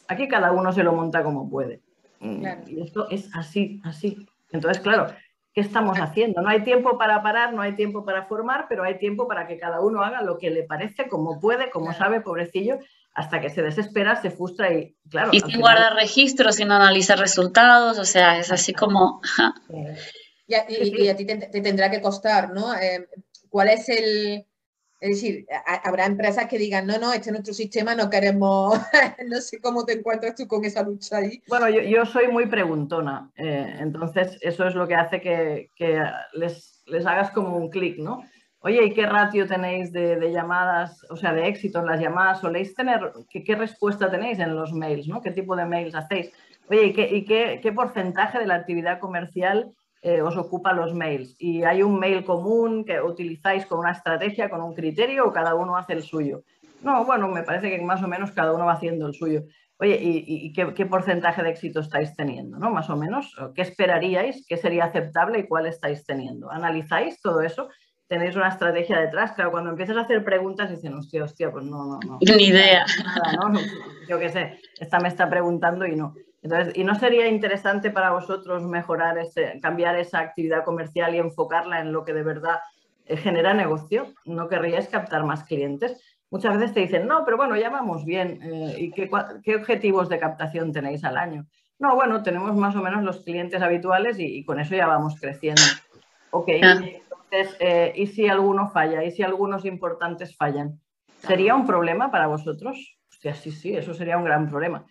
Aquí 0.08 0.28
cada 0.28 0.52
uno 0.52 0.72
se 0.72 0.84
lo 0.84 0.94
monta 0.94 1.24
como 1.24 1.50
puede. 1.50 1.82
Mm, 2.20 2.46
y 2.68 2.82
esto 2.82 3.10
es 3.10 3.30
así, 3.36 3.82
así. 3.84 4.26
Entonces, 4.52 4.82
claro, 4.82 5.08
¿qué 5.54 5.62
estamos 5.62 6.00
haciendo? 6.00 6.42
No 6.42 6.50
hay 6.50 6.64
tiempo 6.64 6.98
para 6.98 7.22
parar, 7.22 7.54
no 7.54 7.62
hay 7.62 7.74
tiempo 7.74 8.06
para 8.06 8.26
formar, 8.26 8.68
pero 8.70 8.84
hay 8.84 8.98
tiempo 8.98 9.28
para 9.28 9.48
que 9.48 9.58
cada 9.58 9.82
uno 9.82 10.02
haga 10.02 10.22
lo 10.22 10.38
que 10.38 10.50
le 10.50 10.64
parece, 10.64 11.10
como 11.10 11.42
puede, 11.42 11.70
como 11.70 11.92
sabe, 11.94 12.22
pobrecillo, 12.22 12.80
hasta 13.14 13.42
que 13.42 13.50
se 13.50 13.62
desespera, 13.62 14.16
se 14.22 14.32
frustra 14.32 14.74
y, 14.74 14.96
claro. 15.10 15.30
Y 15.34 15.42
sin 15.42 15.60
guardar 15.60 15.96
registros, 15.96 16.56
sin 16.56 16.72
analizar 16.72 17.20
resultados, 17.20 18.00
o 18.00 18.06
sea, 18.06 18.40
es 18.40 18.52
así 18.52 18.74
como. 18.74 19.22
Y 20.48 20.56
a, 20.56 21.16
ti 21.16 21.26
te, 21.26 21.62
tendrá 21.62 21.90
que 21.90 22.02
costar, 22.02 22.52
¿no? 22.52 22.76
Eh, 22.76 23.08
¿Cuál 23.50 23.70
es 23.70 23.90
el...? 23.90 24.46
Es 25.00 25.10
decir, 25.10 25.46
habrá 25.84 26.06
empresas 26.06 26.48
que 26.48 26.58
digan, 26.58 26.88
no, 26.88 26.98
no, 26.98 27.12
este 27.12 27.30
es 27.30 27.34
nuestro 27.34 27.54
sistema, 27.54 27.94
no 27.94 28.10
queremos, 28.10 28.80
no 29.28 29.42
sé 29.42 29.60
cómo 29.60 29.84
te 29.84 29.92
encuentras 29.92 30.34
tú 30.34 30.48
con 30.48 30.64
esa 30.64 30.82
lucha 30.82 31.18
ahí. 31.18 31.44
Bueno, 31.50 31.68
yo, 31.68 32.06
soy 32.06 32.30
muy 32.30 32.46
preguntona, 32.46 33.30
eh, 33.36 33.76
entonces 33.82 34.38
eso 34.40 34.66
es 34.66 34.76
lo 34.76 34.88
que 34.88 34.96
hace 34.96 35.20
que, 35.20 35.70
les, 36.36 36.84
les, 36.86 37.06
hagas 37.06 37.32
como 37.32 37.58
un 37.58 37.70
clic, 37.70 37.98
¿no? 37.98 38.24
Oye, 38.60 38.82
¿y 38.82 38.94
qué 38.94 39.06
ratio 39.06 39.46
tenéis 39.46 39.92
de, 39.92 40.32
llamadas, 40.32 41.06
o 41.10 41.18
sea, 41.18 41.34
de 41.34 41.50
éxito 41.50 41.80
en 41.80 41.88
las 41.88 42.00
llamadas? 42.00 42.40
¿Soléis 42.40 42.74
tener, 42.74 43.12
qué, 43.30 43.44
qué, 43.44 43.56
respuesta 43.56 44.10
tenéis 44.10 44.40
en 44.40 44.56
los 44.56 44.72
mails, 44.72 45.10
¿no? 45.10 45.22
¿Qué 45.22 45.32
tipo 45.32 45.58
de 45.58 45.66
mails 45.66 45.96
hacéis? 45.96 46.32
Oye, 46.70 46.86
¿y 46.86 46.94
qué, 46.94 47.10
y 47.14 47.26
qué, 47.26 47.60
qué 47.62 47.74
porcentaje 47.74 48.40
de 48.40 48.48
la 48.48 48.56
actividad 48.56 49.00
comercial 49.00 49.70
eh, 50.04 50.22
os 50.22 50.36
ocupa 50.36 50.74
los 50.74 50.94
mails. 50.94 51.36
Y 51.40 51.64
hay 51.64 51.82
un 51.82 51.98
mail 51.98 52.26
común 52.26 52.84
que 52.84 53.02
utilizáis 53.02 53.66
con 53.66 53.80
una 53.80 53.92
estrategia, 53.92 54.50
con 54.50 54.62
un 54.62 54.74
criterio, 54.74 55.26
o 55.26 55.32
cada 55.32 55.56
uno 55.56 55.78
hace 55.78 55.94
el 55.94 56.04
suyo. 56.04 56.44
No, 56.82 57.06
bueno, 57.06 57.30
me 57.30 57.44
parece 57.44 57.70
que 57.70 57.82
más 57.82 58.04
o 58.04 58.10
menos 58.10 58.32
cada 58.32 58.52
uno 58.52 58.66
va 58.66 58.74
haciendo 58.74 59.08
el 59.08 59.14
suyo. 59.14 59.44
Oye, 59.78 59.98
¿y, 60.02 60.52
qué, 60.54 60.86
porcentaje 60.86 61.42
de 61.42 61.50
éxito 61.50 61.80
estáis 61.80 62.16
teniendo? 62.16 62.60
¿no? 62.60 62.70
Más 62.70 62.90
o 62.90 62.98
menos, 62.98 63.34
¿qué 63.56 63.62
esperaríais? 63.62 64.46
¿Qué 64.48 64.58
sería 64.58 64.86
aceptable 64.86 65.40
y 65.40 65.48
cuál 65.48 65.68
estáis 65.68 66.06
teniendo? 66.06 66.52
¿Analizáis 66.52 67.22
todo 67.22 67.42
eso? 67.42 67.70
¿Tenéis 68.08 68.36
una 68.36 68.50
estrategia 68.50 69.00
detrás? 69.00 69.32
Claro, 69.32 69.52
cuando 69.52 69.70
empiezas 69.70 69.96
a 69.96 70.02
hacer 70.02 70.24
preguntas 70.24 70.70
dicen, 70.70 70.94
hostia, 70.94 71.24
hostia, 71.24 71.50
pues 71.52 71.66
no, 71.66 71.86
no, 71.86 72.00
no. 72.06 72.20
Ni 72.22 72.48
idea. 72.48 72.86
Yo 74.10 74.20
qué 74.20 74.30
sé, 74.30 74.60
esta 74.80 75.00
me 75.00 75.08
está 75.08 75.30
preguntando 75.30 75.86
y 75.86 75.96
no. 75.96 76.14
Entonces, 76.44 76.78
¿y 76.78 76.84
no 76.84 76.94
sería 76.96 77.28
interesante 77.28 77.90
para 77.90 78.12
vosotros 78.12 78.64
mejorar, 78.64 79.18
ese, 79.18 79.60
cambiar 79.62 79.98
esa 79.98 80.20
actividad 80.20 80.64
comercial 80.64 81.16
y 81.16 81.20
enfocarla 81.20 81.80
en 81.80 81.94
lo 81.94 82.06
que 82.06 82.14
de 82.14 82.24
verdad 82.24 82.60
eh, 83.06 83.18
genera 83.18 83.54
negocio? 83.54 84.14
¿No 84.26 84.48
querríais 84.48 84.88
captar 84.90 85.24
más 85.24 85.46
clientes? 85.46 86.00
muchas 86.34 86.58
veces 86.58 86.74
te 86.74 86.80
dicen, 86.80 87.08
no, 87.08 87.24
pero 87.24 87.38
bueno, 87.38 87.56
ya 87.56 87.70
vamos 87.70 88.04
bien. 88.06 88.40
Eh, 88.42 88.76
¿Y 88.80 88.92
qué, 88.92 89.08
qué, 89.44 89.56
objetivos 89.56 90.10
de 90.10 90.18
captación 90.18 90.74
tenéis 90.74 91.04
al 91.04 91.16
año? 91.16 91.46
No, 91.78 91.94
bueno, 91.94 92.24
tenemos 92.24 92.56
más 92.56 92.76
o 92.76 92.82
menos 92.82 93.04
los 93.04 93.20
clientes 93.24 93.62
habituales 93.62 94.18
y, 94.18 94.44
con 94.44 94.60
eso 94.60 94.76
ya 94.76 94.88
vamos 94.88 95.16
creciendo. 95.22 95.62
Ok, 96.32 96.48
entonces, 96.48 97.56
eh, 97.60 97.94
¿y 97.96 98.08
si 98.08 98.28
alguno 98.28 98.72
falla? 98.72 99.04
¿Y 99.04 99.12
si 99.12 99.22
algunos 99.22 99.64
importantes 99.64 100.36
fallan? 100.36 100.80
¿Sería 101.20 101.54
un 101.54 101.68
problema 101.68 102.10
para 102.10 102.26
vosotros? 102.26 102.98
Hostia, 103.12 103.36
sí, 103.36 103.52
sí, 103.52 103.76
eso 103.76 103.94
sería 103.94 104.18
un 104.18 104.26
gran 104.26 104.50
problema. 104.50 104.88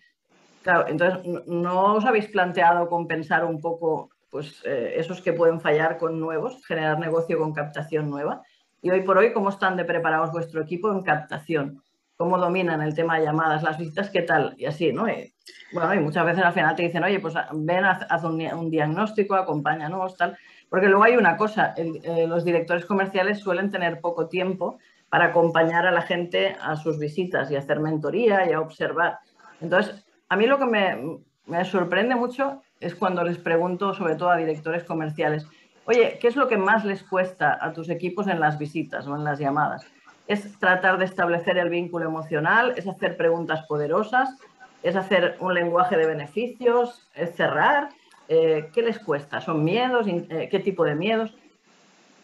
Claro, 0.63 0.87
entonces, 0.87 1.19
¿no 1.45 1.95
os 1.95 2.05
habéis 2.05 2.27
planteado 2.27 2.87
compensar 2.87 3.43
un 3.43 3.59
poco 3.59 4.09
pues, 4.31 4.61
eh, 4.65 4.93
esos 4.95 5.21
que 5.21 5.33
pueden 5.33 5.59
fallar 5.59 5.97
con 5.97 6.19
nuevos, 6.19 6.65
generar 6.65 6.97
negocio 6.99 7.37
con 7.37 7.53
captación 7.53 8.09
nueva? 8.09 8.41
Y 8.81 8.89
hoy 8.89 9.01
por 9.01 9.17
hoy, 9.17 9.33
¿cómo 9.33 9.49
están 9.49 9.75
de 9.75 9.83
preparados 9.83 10.31
vuestro 10.31 10.61
equipo 10.61 10.89
en 10.89 11.03
captación? 11.03 11.83
¿Cómo 12.15 12.37
dominan 12.37 12.81
el 12.81 12.95
tema 12.95 13.19
de 13.19 13.25
llamadas, 13.25 13.61
las 13.61 13.77
visitas, 13.77 14.09
qué 14.09 14.21
tal? 14.21 14.55
Y 14.57 14.65
así, 14.65 14.93
¿no? 14.93 15.09
Y, 15.09 15.33
bueno, 15.73 15.93
y 15.95 15.99
muchas 15.99 16.25
veces 16.25 16.43
al 16.45 16.53
final 16.53 16.75
te 16.75 16.83
dicen, 16.83 17.03
oye, 17.03 17.19
pues 17.19 17.33
ven, 17.51 17.83
haz, 17.83 18.23
un, 18.23 18.69
diagnóstico, 18.69 19.35
acompáñanos, 19.35 20.15
tal. 20.15 20.37
Porque 20.69 20.87
luego 20.87 21.03
hay 21.03 21.17
una 21.17 21.35
cosa, 21.35 21.73
eh, 21.75 22.25
los 22.25 22.45
directores 22.45 22.85
comerciales 22.85 23.39
suelen 23.39 23.69
tener 23.69 23.99
poco 23.99 24.27
tiempo 24.29 24.77
para 25.09 25.25
acompañar 25.25 25.85
a 25.85 25.91
la 25.91 26.03
gente 26.03 26.55
a 26.61 26.77
sus 26.77 26.97
visitas 26.97 27.51
y 27.51 27.57
hacer 27.57 27.79
mentoría 27.79 28.49
y 28.49 28.53
a 28.53 28.61
observar. 28.61 29.19
Entonces, 29.61 30.02
a 30.33 30.35
mí 30.35 30.47
lo 30.47 30.57
que 30.57 30.65
me, 30.65 31.65
sorprende 31.65 32.15
mucho 32.15 32.63
es 32.79 32.95
cuando 32.95 33.23
les 33.23 33.37
pregunto, 33.37 33.93
sobre 33.93 34.15
todo 34.15 34.31
a 34.31 34.37
directores 34.37 34.83
comerciales, 34.83 35.45
Oye, 35.85 36.17
¿qué 36.21 36.29
es 36.29 36.37
lo 36.37 36.47
que 36.47 36.57
más 36.57 36.85
les 36.85 37.03
cuesta 37.03 37.57
a 37.59 37.73
tus 37.73 37.89
equipos 37.89 38.27
en 38.27 38.39
las 38.39 38.57
visitas 38.57 39.05
o 39.05 39.17
en 39.17 39.25
las 39.25 39.37
llamadas? 39.37 39.85
Es 40.27 40.57
tratar 40.57 40.97
de 40.97 41.03
establecer 41.03 41.57
el 41.57 41.69
vínculo 41.69 42.05
emocional, 42.05 42.73
es 42.77 42.87
hacer 42.87 43.17
preguntas 43.17 43.65
poderosas, 43.67 44.29
es 44.81 44.95
hacer 44.95 45.35
un 45.41 45.53
lenguaje 45.53 45.97
de 45.97 46.05
beneficios, 46.05 47.05
es 47.15 47.35
cerrar. 47.35 47.89
Eh, 48.29 48.69
¿Qué 48.73 48.81
les 48.81 48.97
cuesta? 48.97 49.41
¿Son 49.41 49.61
miedos? 49.61 50.07
Eh, 50.07 50.47
¿Qué 50.49 50.59
tipo 50.59 50.85
de 50.85 50.95
miedos? 50.95 51.35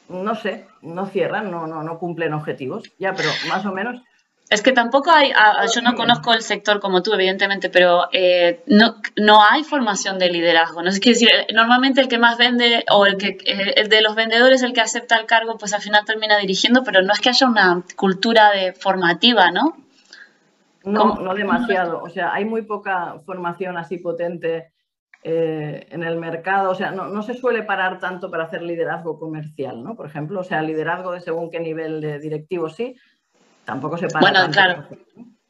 No 0.07 0.35
sé, 0.35 0.65
no 0.81 1.05
cierran, 1.07 1.51
no, 1.51 1.67
no, 1.67 1.83
no 1.83 1.99
cumplen 1.99 2.33
objetivos. 2.33 2.93
Ya, 2.97 3.13
pero 3.13 3.27
más 3.49 3.65
o 3.65 3.73
menos 3.73 4.01
es 4.49 4.63
que 4.63 4.71
tampoco 4.71 5.11
hay, 5.11 5.31
yo 5.73 5.81
no 5.81 5.93
conozco 5.93 6.33
el 6.33 6.41
sector 6.41 6.79
como 6.79 7.03
tú, 7.03 7.13
evidentemente, 7.13 7.69
pero 7.69 8.05
eh, 8.11 8.63
no, 8.65 8.95
no 9.15 9.43
hay 9.47 9.63
formación 9.63 10.17
de 10.17 10.31
liderazgo. 10.31 10.81
No 10.81 10.91
sé 10.91 10.99
qué 10.99 11.11
decir, 11.11 11.29
normalmente 11.53 12.01
el 12.01 12.07
que 12.07 12.17
más 12.17 12.39
vende 12.39 12.83
o 12.89 13.05
el 13.05 13.17
que 13.17 13.37
eh, 13.45 13.73
el 13.77 13.89
de 13.89 14.01
los 14.01 14.15
vendedores, 14.15 14.63
el 14.63 14.73
que 14.73 14.81
acepta 14.81 15.17
el 15.17 15.27
cargo, 15.27 15.59
pues 15.59 15.73
al 15.73 15.81
final 15.81 16.03
termina 16.03 16.37
dirigiendo, 16.37 16.83
pero 16.83 17.03
no 17.03 17.13
es 17.13 17.19
que 17.19 17.29
haya 17.29 17.47
una 17.47 17.83
cultura 17.95 18.49
de 18.49 18.73
formativa, 18.73 19.51
¿no? 19.51 19.77
No, 20.83 21.15
no 21.15 21.35
demasiado. 21.35 22.01
O 22.01 22.09
sea, 22.09 22.33
hay 22.33 22.45
muy 22.45 22.63
poca 22.63 23.19
formación 23.27 23.77
así 23.77 23.99
potente 23.99 24.71
eh, 25.21 25.85
en 25.91 26.01
el 26.01 26.17
mercado. 26.17 26.71
O 26.71 26.75
sea, 26.75 26.89
no, 26.89 27.07
no, 27.07 27.21
se 27.21 27.35
suele 27.35 27.61
parar 27.61 27.99
tanto 27.99 28.31
para 28.31 28.45
hacer 28.45 28.63
liderazgo 28.63 29.19
comercial, 29.19 29.83
¿no? 29.83 29.95
Por 29.95 30.07
ejemplo, 30.07 30.39
o 30.39 30.43
sea, 30.43 30.63
liderazgo 30.63 31.11
de 31.11 31.19
según 31.19 31.51
qué 31.51 31.59
nivel 31.59 32.01
de 32.01 32.19
directivo 32.19 32.69
sí, 32.69 32.95
tampoco 33.69 33.97
se 33.97 34.07
para. 34.07 34.21
Bueno, 34.21 34.51
claro. 34.51 34.87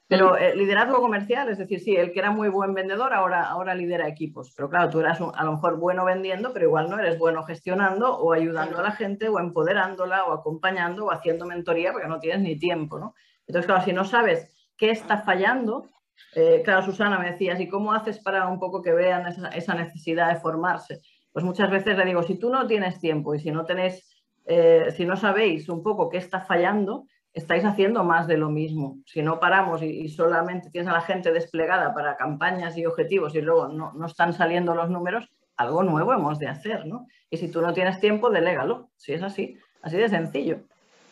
Pero 0.09 0.35
eh, 0.37 0.55
liderazgo 0.55 0.99
comercial, 1.01 1.49
es 1.49 1.59
decir, 1.59 1.79
sí, 1.79 1.95
el 1.95 2.11
que 2.11 2.17
era 2.17 2.31
muy 2.31 2.49
buen 2.49 2.73
vendedor 2.73 3.13
ahora, 3.13 3.43
ahora 3.43 3.75
lidera 3.75 4.07
equipos. 4.07 4.51
Pero 4.55 4.67
claro, 4.67 4.89
tú 4.89 4.99
eras 4.99 5.21
a 5.21 5.43
lo 5.43 5.51
mejor 5.51 5.77
bueno 5.77 6.03
vendiendo, 6.03 6.51
pero 6.51 6.65
igual 6.65 6.89
no 6.89 6.97
eres 6.97 7.19
bueno 7.19 7.43
gestionando 7.43 8.17
o 8.17 8.33
ayudando 8.33 8.79
a 8.79 8.81
la 8.81 8.91
gente 8.91 9.29
o 9.29 9.39
empoderándola 9.39 10.25
o 10.25 10.33
acompañando 10.33 11.05
o 11.05 11.11
haciendo 11.11 11.45
mentoría 11.45 11.91
porque 11.91 12.07
no 12.07 12.19
tienes 12.19 12.41
ni 12.41 12.57
tiempo, 12.57 12.97
¿no? 12.97 13.13
Entonces, 13.45 13.67
claro, 13.67 13.85
si 13.85 13.93
no 13.93 14.03
sabes 14.03 14.51
qué 14.77 14.89
está 14.89 15.19
fallando, 15.19 15.89
eh, 16.33 16.63
claro, 16.65 16.81
Susana 16.83 17.19
me 17.19 17.31
decías, 17.31 17.59
¿y 17.59 17.69
cómo 17.69 17.93
haces 17.93 18.17
para 18.17 18.47
un 18.47 18.59
poco 18.59 18.81
que 18.81 18.93
vean 18.93 19.27
esa, 19.53 19.75
necesidad 19.75 20.33
de 20.33 20.39
formarse? 20.39 21.01
Pues 21.31 21.45
muchas 21.45 21.69
veces 21.69 21.95
le 21.95 22.05
digo, 22.05 22.23
si 22.23 22.33
tú 22.33 22.49
no 22.49 22.65
tienes 22.65 22.99
tiempo 22.99 23.35
y 23.35 23.39
si 23.39 23.51
no 23.51 23.63
tenéis, 23.63 24.03
eh, 24.47 24.91
si 24.97 25.05
no 25.05 25.15
sabéis 25.15 25.69
un 25.69 25.83
poco 25.83 26.09
qué 26.09 26.17
está 26.17 26.41
fallando, 26.41 27.05
estáis 27.33 27.63
haciendo 27.65 28.03
más 28.03 28.27
de 28.27 28.37
lo 28.37 28.49
mismo. 28.49 28.97
Si 29.05 29.21
no 29.21 29.39
paramos 29.39 29.81
y, 29.81 30.07
solamente 30.09 30.69
tienes 30.69 30.89
a 30.89 30.93
la 30.93 31.01
gente 31.01 31.31
desplegada 31.31 31.93
para 31.93 32.17
campañas 32.17 32.77
y 32.77 32.85
objetivos 32.85 33.35
y 33.35 33.41
luego 33.41 33.67
no, 33.67 33.93
no, 33.93 34.05
están 34.05 34.33
saliendo 34.33 34.75
los 34.75 34.89
números, 34.89 35.29
algo 35.57 35.83
nuevo 35.83 36.13
hemos 36.13 36.39
de 36.39 36.47
hacer, 36.47 36.85
¿no? 36.85 37.07
Y 37.29 37.37
si 37.37 37.51
tú 37.51 37.61
no 37.61 37.73
tienes 37.73 37.99
tiempo, 37.99 38.29
delégalo, 38.29 38.89
si 38.95 39.13
es 39.13 39.21
así, 39.21 39.57
así 39.81 39.97
de 39.97 40.09
sencillo. 40.09 40.61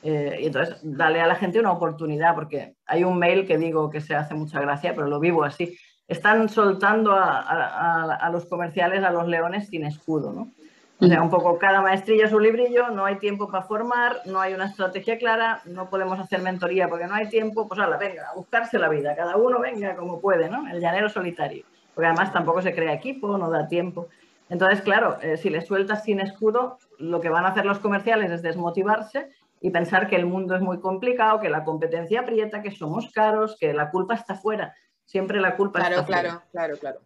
Eh, 0.04 0.40
y 0.42 0.46
entonces, 0.46 0.80
dale 0.84 1.22
a 1.22 1.28
la 1.28 1.36
gente 1.36 1.60
una 1.60 1.72
oportunidad, 1.72 2.34
porque 2.36 2.76
hay 2.86 3.04
un 3.04 3.18
mail 3.20 3.46
que 3.46 3.58
digo 3.58 3.90
que 3.90 4.02
se 4.02 4.16
hace 4.16 4.36
mucha 4.36 4.62
gracia, 4.62 4.94
pero 4.96 5.08
lo 5.08 5.20
vivo 5.20 5.44
así. 5.44 5.78
Están 6.08 6.48
soltando 6.48 7.12
a, 7.12 7.42
a, 7.42 8.16
a 8.16 8.30
los 8.30 8.46
comerciales, 8.46 9.04
a 9.04 9.12
los 9.12 9.28
leones 9.28 9.68
sin 9.68 9.86
escudo, 9.86 10.32
¿no? 10.32 10.52
O 11.00 11.06
sea, 11.06 11.22
un 11.22 11.30
poco 11.30 11.60
cada 11.60 11.82
maestrillo 11.82 12.28
su 12.28 12.40
librillo, 12.40 12.90
no 12.90 13.06
hay 13.06 13.18
tiempo 13.18 13.48
para 13.48 13.64
formar, 13.64 14.22
no 14.26 14.42
hay 14.42 14.56
una 14.56 14.66
estrategia 14.66 15.20
clara, 15.20 15.62
no 15.66 15.90
podemos 15.90 16.20
hacer 16.20 16.42
mentoría 16.42 16.90
porque 16.90 17.06
no 17.06 17.14
hay 17.14 17.30
tiempo, 17.30 17.68
pues 17.68 17.78
la 17.80 17.98
venga, 17.98 18.30
a 18.30 18.34
buscarse 18.34 18.80
la 18.80 18.90
vida, 18.90 19.16
cada 19.16 19.38
uno 19.38 19.60
venga 19.60 19.96
como 19.96 20.20
puede, 20.20 20.50
¿no? 20.50 20.68
El 20.68 20.80
llanero 20.80 21.08
solitario, 21.08 21.66
porque 21.94 22.08
además 22.08 22.34
tampoco 22.34 22.64
se 22.64 22.74
crea 22.74 22.94
equipo, 22.94 23.38
no 23.38 23.52
da 23.52 23.68
tiempo. 23.68 24.08
Entonces, 24.50 24.82
claro, 24.82 25.20
eh, 25.22 25.38
si 25.38 25.52
le 25.52 25.62
sueltas 25.62 26.04
sin 26.04 26.20
escudo, 26.20 26.80
lo 26.98 27.22
que 27.22 27.30
van 27.30 27.46
a 27.46 27.50
hacer 27.50 27.66
los 27.66 27.78
comerciales 27.78 28.32
es 28.32 28.42
desmotivarse 28.42 29.30
y 29.62 29.70
pensar 29.70 30.08
que 30.08 30.16
el 30.16 30.26
mundo 30.26 30.56
es 30.56 30.62
muy 30.62 30.80
complicado, 30.80 31.40
que 31.40 31.50
la 31.50 31.64
competencia 31.64 32.22
aprieta, 32.22 32.64
que 32.64 32.72
somos 32.72 33.12
caros, 33.12 33.56
que 33.60 33.74
la 33.74 33.92
culpa 33.92 34.16
está 34.16 34.36
fuera. 34.36 34.74
Siempre 35.06 35.40
la 35.40 35.56
culpa 35.56 35.80
está 35.82 36.04
fuera. 36.04 36.22
Claro, 36.22 36.42
claro, 36.52 36.78
claro. 36.78 37.00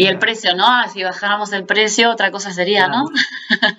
Y 0.00 0.06
el 0.06 0.20
precio, 0.20 0.54
¿no? 0.54 0.62
Ah, 0.64 0.86
si 0.86 1.02
bajáramos 1.02 1.52
el 1.52 1.66
precio, 1.66 2.12
otra 2.12 2.30
cosa 2.30 2.52
sería, 2.52 2.86
¿no? 2.86 3.06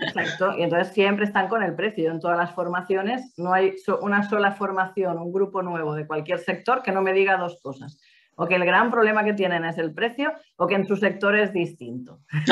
Exacto. 0.01 0.53
Y 0.57 0.63
entonces 0.63 0.93
siempre 0.93 1.23
están 1.23 1.47
con 1.47 1.63
el 1.63 1.75
precio. 1.75 2.11
En 2.11 2.19
todas 2.19 2.37
las 2.37 2.51
formaciones 2.51 3.33
no 3.37 3.53
hay 3.53 3.75
una 4.01 4.27
sola 4.27 4.51
formación, 4.51 5.17
un 5.17 5.31
grupo 5.31 5.61
nuevo 5.61 5.95
de 5.95 6.05
cualquier 6.05 6.39
sector 6.39 6.83
que 6.83 6.91
no 6.91 7.01
me 7.01 7.13
diga 7.13 7.37
dos 7.37 7.61
cosas. 7.63 8.01
O 8.35 8.47
que 8.47 8.55
el 8.55 8.65
gran 8.65 8.91
problema 8.91 9.23
que 9.23 9.31
tienen 9.31 9.63
es 9.63 9.77
el 9.77 9.93
precio 9.93 10.33
o 10.57 10.67
que 10.67 10.75
en 10.75 10.85
su 10.85 10.97
sector 10.97 11.37
es 11.37 11.53
distinto. 11.53 12.19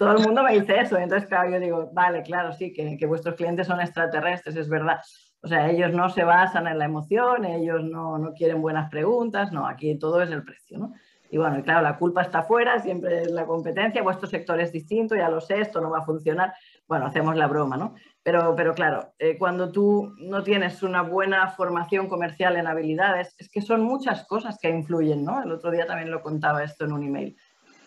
Todo 0.00 0.16
el 0.16 0.24
mundo 0.24 0.42
me 0.42 0.58
dice 0.58 0.80
eso. 0.80 0.98
Entonces, 0.98 1.28
claro, 1.28 1.50
yo 1.50 1.60
digo, 1.60 1.88
vale, 1.92 2.24
claro, 2.24 2.52
sí, 2.52 2.72
que, 2.72 2.96
que 2.96 3.06
vuestros 3.06 3.36
clientes 3.36 3.68
son 3.68 3.80
extraterrestres, 3.80 4.56
es 4.56 4.68
verdad. 4.68 4.98
O 5.42 5.48
sea, 5.48 5.70
ellos 5.70 5.92
no 5.92 6.08
se 6.10 6.24
basan 6.24 6.66
en 6.66 6.78
la 6.78 6.86
emoción, 6.86 7.44
ellos 7.44 7.84
no, 7.84 8.18
no, 8.18 8.32
quieren 8.32 8.60
buenas 8.60 8.90
preguntas, 8.90 9.52
no, 9.52 9.66
aquí 9.66 9.96
todo 9.98 10.22
es 10.22 10.30
el 10.30 10.44
precio, 10.44 10.78
¿no? 10.78 10.92
Y 11.30 11.38
bueno, 11.38 11.58
y 11.58 11.62
claro, 11.62 11.82
la 11.82 11.98
culpa 11.98 12.22
está 12.22 12.42
fuera, 12.42 12.78
siempre 12.80 13.22
es 13.22 13.30
la 13.30 13.46
competencia, 13.46 14.02
vuestro 14.02 14.28
sector 14.28 14.60
es 14.60 14.72
distinto, 14.72 15.16
ya 15.16 15.28
lo 15.28 15.40
sé, 15.40 15.60
esto 15.60 15.80
no 15.80 15.90
va 15.90 15.98
a 15.98 16.04
funcionar. 16.04 16.54
Bueno, 16.86 17.06
hacemos 17.06 17.36
la 17.36 17.48
broma, 17.48 17.76
¿no? 17.76 17.94
Pero, 18.22 18.54
pero 18.56 18.74
claro, 18.74 19.12
eh, 19.18 19.36
cuando 19.36 19.72
tú 19.72 20.14
no 20.18 20.42
tienes 20.44 20.82
una 20.82 21.02
buena 21.02 21.48
formación 21.48 22.08
comercial 22.08 22.56
en 22.56 22.68
habilidades, 22.68 23.34
es 23.38 23.48
que 23.48 23.60
son 23.60 23.82
muchas 23.82 24.24
cosas 24.26 24.58
que 24.60 24.70
influyen, 24.70 25.24
¿no? 25.24 25.42
El 25.42 25.50
otro 25.50 25.70
día 25.70 25.86
también 25.86 26.10
lo 26.10 26.22
contaba 26.22 26.62
esto 26.62 26.84
en 26.84 26.92
un 26.92 27.02
email. 27.02 27.36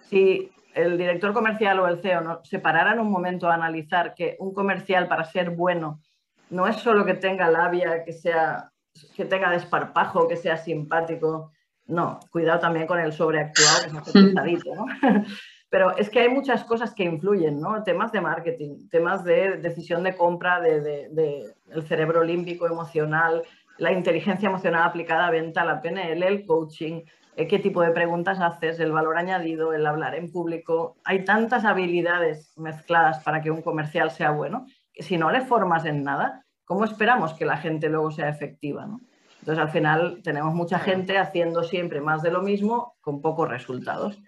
Si 0.09 0.51
el 0.73 0.97
director 0.97 1.33
comercial 1.33 1.79
o 1.79 1.87
el 1.87 2.01
CEO 2.01 2.21
no, 2.21 2.41
se 2.43 2.59
pararan 2.59 2.99
un 2.99 3.11
momento 3.11 3.49
a 3.49 3.55
analizar 3.55 4.13
que 4.15 4.35
un 4.39 4.53
comercial 4.53 5.07
para 5.07 5.25
ser 5.25 5.51
bueno 5.51 6.01
no 6.49 6.67
es 6.67 6.77
solo 6.77 7.05
que 7.05 7.13
tenga 7.13 7.49
labia, 7.49 8.03
que, 8.03 8.13
sea, 8.13 8.71
que 9.15 9.25
tenga 9.25 9.51
desparpajo, 9.51 10.27
que 10.27 10.35
sea 10.35 10.57
simpático. 10.57 11.51
No, 11.87 12.19
cuidado 12.31 12.59
también 12.59 12.87
con 12.87 12.99
el 12.99 13.13
sobreactuado, 13.13 14.01
que 14.03 14.09
es 14.09 14.13
pesadito, 14.33 14.75
¿no? 14.75 14.85
Pero 15.71 15.95
es 15.97 16.09
que 16.09 16.21
hay 16.21 16.29
muchas 16.29 16.63
cosas 16.63 16.95
que 16.95 17.03
influyen, 17.03 17.59
¿no? 17.59 17.83
Temas 17.83 18.11
de 18.11 18.21
marketing, 18.21 18.89
temas 18.89 19.23
de 19.23 19.57
decisión 19.57 20.01
de 20.03 20.15
compra, 20.15 20.59
del 20.59 20.83
de, 20.83 21.53
cerebro 21.87 22.23
límbico 22.23 22.65
emocional, 22.65 23.43
la 23.77 23.91
inteligencia 23.91 24.49
emocional 24.49 24.83
aplicada 24.83 25.27
a 25.27 25.31
venta, 25.31 25.63
la 25.63 25.79
PNL, 25.79 26.23
el 26.23 26.45
coaching, 26.47 27.03
eh, 27.35 27.47
qué 27.47 27.59
tipo 27.59 27.83
de 27.83 27.91
preguntas 27.91 28.39
haces, 28.39 28.79
el 28.79 28.91
valor 28.91 29.17
añadido, 29.17 29.71
el 29.73 29.85
hablar 29.85 30.15
en 30.15 30.31
público. 30.31 30.97
Hay 31.05 31.23
tantas 31.23 31.63
habilidades 31.65 32.57
mezcladas 32.57 33.23
para 33.23 33.41
que 33.41 33.51
un 33.51 33.61
comercial 33.61 34.09
sea 34.09 34.31
bueno 34.31 34.65
si 34.99 35.17
no 35.17 35.31
le 35.31 35.41
formas 35.41 35.85
en 35.85 36.03
nada, 36.03 36.45
¿cómo 36.65 36.85
esperamos 36.85 37.33
que 37.33 37.45
la 37.45 37.57
gente 37.57 37.89
luego 37.89 38.11
sea 38.11 38.29
efectiva? 38.29 38.87
Entonces, 39.39 39.63
al 39.63 39.71
final, 39.71 40.21
tenemos 40.23 40.53
mucha 40.53 40.79
gente 40.79 41.17
haciendo 41.17 41.63
siempre 41.63 42.01
más 42.01 42.21
de 42.21 42.31
lo 42.31 42.41
mismo 42.41 42.95
con 43.01 43.21
pocos 43.21 43.49
resultados. 43.49 44.19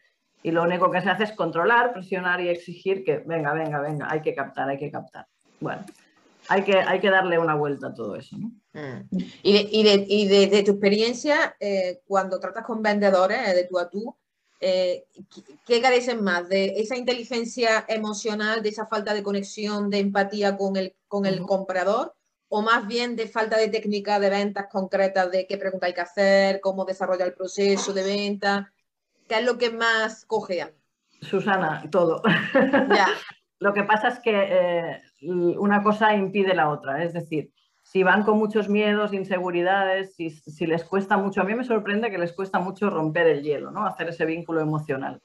Y 0.43 0.51
lo 0.51 0.63
único 0.63 0.89
que 0.89 1.01
se 1.01 1.09
hace 1.09 1.25
es 1.25 1.33
controlar, 1.33 1.93
presionar 1.93 2.41
y 2.41 2.49
exigir 2.49 3.03
que, 3.03 3.19
venga, 3.19 3.53
venga, 3.53 3.79
venga, 3.79 4.07
hay 4.09 4.21
que 4.21 4.33
captar, 4.33 4.69
hay 4.69 4.77
que 4.77 4.89
captar. 4.89 5.27
Bueno, 5.59 5.83
hay 6.47 6.63
que, 6.63 6.77
hay 6.79 6.99
que 6.99 7.09
darle 7.09 7.37
una 7.37 7.55
vuelta 7.55 7.87
a 7.87 7.93
todo 7.93 8.15
eso. 8.15 8.37
¿no? 8.37 8.51
Mm. 8.73 9.07
Y, 9.43 9.83
de, 9.83 10.63
tu 10.63 10.71
experiencia, 10.71 11.55
eh, 11.59 12.01
cuando 12.05 12.39
tratas 12.39 12.65
con 12.65 12.81
vendedores 12.81 13.49
eh, 13.49 13.53
de 13.53 13.65
tú 13.65 13.77
a 13.77 13.89
tú, 13.89 14.15
eh, 14.61 15.05
¿qué 15.65 15.81
carecen 15.81 16.23
más? 16.23 16.47
¿De 16.47 16.73
esa 16.77 16.95
inteligencia 16.95 17.83
emocional, 17.87 18.61
de 18.61 18.69
esa 18.69 18.85
falta 18.85 19.13
de 19.13 19.23
conexión, 19.23 19.89
de 19.89 19.99
empatía 19.99 20.55
con 20.55 20.77
el, 20.77 20.95
con 21.07 21.25
el 21.25 21.41
comprador? 21.41 22.15
o 22.53 22.61
más 22.61 22.85
bien 22.85 23.15
de 23.15 23.29
falta 23.29 23.57
de 23.57 23.69
técnica 23.69 24.19
de 24.19 24.29
ventas 24.29 24.67
concretas, 24.69 25.31
de 25.31 25.47
qué 25.47 25.57
pregunta 25.57 25.85
hay 25.85 25.93
que 25.93 26.01
hacer, 26.01 26.59
cómo 26.59 26.83
desarrollar 26.83 27.29
el 27.29 27.33
proceso 27.33 27.93
de 27.93 28.03
venta? 28.03 28.73
¿Qué 29.29 29.35
es 29.35 29.45
lo 29.45 29.57
que 29.57 29.69
más 29.69 30.25
cogea? 30.25 30.69
Susana, 31.21 31.81
todo. 31.89 32.21
Ya. 32.53 33.07
lo 33.59 33.73
que 33.73 33.83
pasa 33.83 34.09
es 34.09 34.19
que 34.19 34.33
eh, 34.35 35.01
una 35.21 35.81
cosa 35.81 36.13
impide 36.13 36.53
la 36.53 36.69
otra, 36.69 37.01
es 37.05 37.13
decir, 37.13 37.53
si 37.91 38.03
van 38.03 38.23
con 38.23 38.37
muchos 38.37 38.69
miedos, 38.69 39.11
inseguridades, 39.11 40.15
si, 40.15 40.29
si, 40.29 40.65
les 40.65 40.85
cuesta 40.85 41.17
mucho, 41.17 41.41
a 41.41 41.43
mí 41.43 41.55
me 41.55 41.65
sorprende 41.65 42.09
que 42.09 42.17
les 42.17 42.31
cuesta 42.31 42.57
mucho 42.57 42.89
romper 42.89 43.27
el 43.27 43.43
hielo, 43.43 43.69
¿no? 43.69 43.85
hacer 43.85 44.07
ese 44.07 44.23
vínculo 44.25 44.61
emocional. 44.61 45.21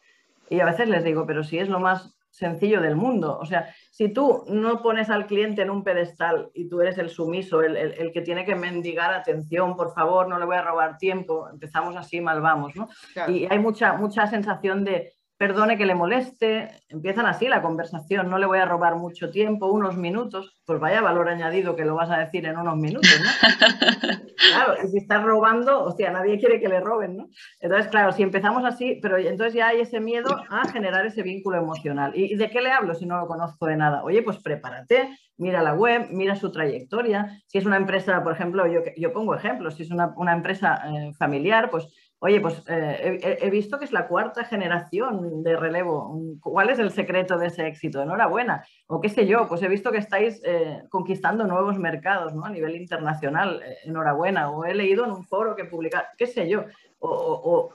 Y 0.51 0.59
a 0.59 0.65
veces 0.65 0.89
les 0.89 1.05
digo, 1.05 1.27
pero 1.29 1.45
si 1.45 1.61
es 1.61 1.69
lo 1.69 1.79
más 1.79 2.17
sencillo 2.29 2.81
del 2.81 2.97
mundo, 2.97 3.39
o 3.41 3.47
sea, 3.47 3.73
si 3.93 4.09
tú 4.09 4.43
no 4.49 4.83
pones 4.83 5.11
al 5.11 5.29
cliente 5.29 5.63
en 5.63 5.71
un 5.71 5.85
pedestal 5.85 6.51
y 6.55 6.69
tú 6.69 6.81
eres 6.81 6.99
el 6.99 7.09
sumiso, 7.09 7.63
el, 7.63 7.77
el, 7.77 7.93
el 7.93 8.11
que 8.11 8.23
tiene 8.23 8.45
que 8.45 8.57
mendigar 8.57 9.15
atención, 9.15 9.77
por 9.77 9.95
favor, 9.95 10.27
no 10.27 10.37
le 10.37 10.45
voy 10.45 10.57
a 10.57 10.63
robar 10.63 10.99
tiempo, 10.99 11.49
empezamos 11.49 11.95
así, 11.95 12.21
mal 12.21 12.41
vamos, 12.41 12.75
¿no? 12.75 12.89
Claro. 13.13 13.31
Y 13.31 13.47
hay 13.49 13.61
mucha, 13.61 13.93
mucha 13.93 14.27
sensación 14.27 14.83
de, 14.83 15.13
perdone 15.39 15.77
que 15.77 15.85
le 15.85 15.95
moleste, 15.95 16.71
empiezan 16.89 17.27
así 17.27 17.47
la 17.47 17.61
conversación, 17.61 18.31
no 18.31 18.39
le 18.39 18.47
voy 18.47 18.59
a 18.59 18.65
robar 18.65 18.97
mucho 18.97 19.31
tiempo, 19.31 19.67
unos 19.67 19.97
minutos, 19.97 20.63
pues 20.65 20.81
vaya 20.81 21.03
valor 21.03 21.29
añadido 21.29 21.77
que 21.77 21.85
lo 21.85 21.95
vas 21.95 22.11
a 22.11 22.19
decir 22.19 22.47
en 22.47 22.57
unos 22.57 22.77
minutos, 22.77 23.11
¿no? 23.21 23.27
claro, 24.37 24.75
y 24.83 24.89
si 24.89 24.99
estás 24.99 25.23
robando, 25.23 25.85
hostia, 25.85 26.11
nadie 26.11 26.39
quiere 26.39 26.59
que 26.59 26.69
le 26.69 26.81
roben, 26.81 27.19
¿no? 27.19 27.29
Entonces, 27.61 27.89
claro, 27.89 28.13
si 28.13 28.23
empezamos 28.23 28.65
así, 28.65 28.99
pero 29.03 29.19
entonces 29.19 29.53
ya 29.53 29.69
hay 29.69 29.81
ese 29.81 30.01
miedo 30.01 30.29
a 30.49 30.69
generar 30.69 31.05
ese 31.05 31.23
vínculo 31.23 31.59
emocional. 31.59 32.13
¿Y 32.15 32.35
de 32.37 32.49
qué 32.49 32.63
le 32.63 32.73
hablo 32.73 32.95
si 32.95 33.05
no 33.05 33.19
lo 33.19 33.27
conozco 33.27 33.67
de 33.67 33.77
nada? 33.77 34.05
Oye, 34.05 34.23
pues 34.23 34.39
prepárate, 34.39 35.11
mira 35.37 35.63
la 35.63 35.75
web, 35.75 36.09
mira 36.11 36.35
su 36.37 36.51
trayectoria. 36.51 37.43
Si 37.47 37.59
es 37.59 37.67
una 37.67 37.77
empresa, 37.77 38.23
por 38.23 38.33
ejemplo, 38.33 38.67
yo, 38.67 38.81
yo 38.97 39.13
pongo 39.13 39.35
ejemplos, 39.35 39.75
si 39.75 39.83
es 39.83 39.91
una, 39.91 40.15
una 40.17 40.33
empresa 40.33 40.81
eh, 40.87 41.13
familiar, 41.19 41.71
pues 41.71 41.89
Oye, 42.19 42.41
pues 42.41 42.63
eh, 42.69 43.19
he, 43.23 43.47
he, 43.47 43.51
visto 43.51 43.79
que 43.79 43.85
es 43.85 43.93
la 43.93 44.09
cuarta 44.09 44.45
generación 44.45 45.43
de 45.43 45.55
relevo. 45.55 46.19
¿Cuál 46.41 46.71
es 46.71 46.79
el 46.79 46.91
secreto 46.91 47.37
de 47.37 47.49
ese 47.49 47.67
éxito? 47.67 48.01
Enhorabuena. 48.01 48.65
O 48.87 49.03
qué 49.03 49.11
sé 49.11 49.27
yo, 49.27 49.47
pues 49.47 49.63
he 49.63 49.69
visto 49.69 49.93
que 49.93 49.99
estáis 49.99 50.41
eh, 50.45 50.83
conquistando 50.89 51.45
nuevos 51.45 51.79
mercados 51.79 52.35
¿no? 52.35 52.47
a 52.47 52.51
nivel 52.51 52.75
internacional. 52.77 53.63
Eh, 53.63 53.79
enhorabuena. 53.85 54.51
O 54.51 54.65
he 54.65 54.75
leído 54.75 55.05
en 55.05 55.11
un 55.11 55.25
foro 55.25 55.55
que 55.55 55.67
publica, 55.67 56.09
qué 56.17 56.27
sé 56.27 56.49
yo. 56.49 56.65
O, 57.01 57.11
o, 57.11 57.55
o, 57.55 57.75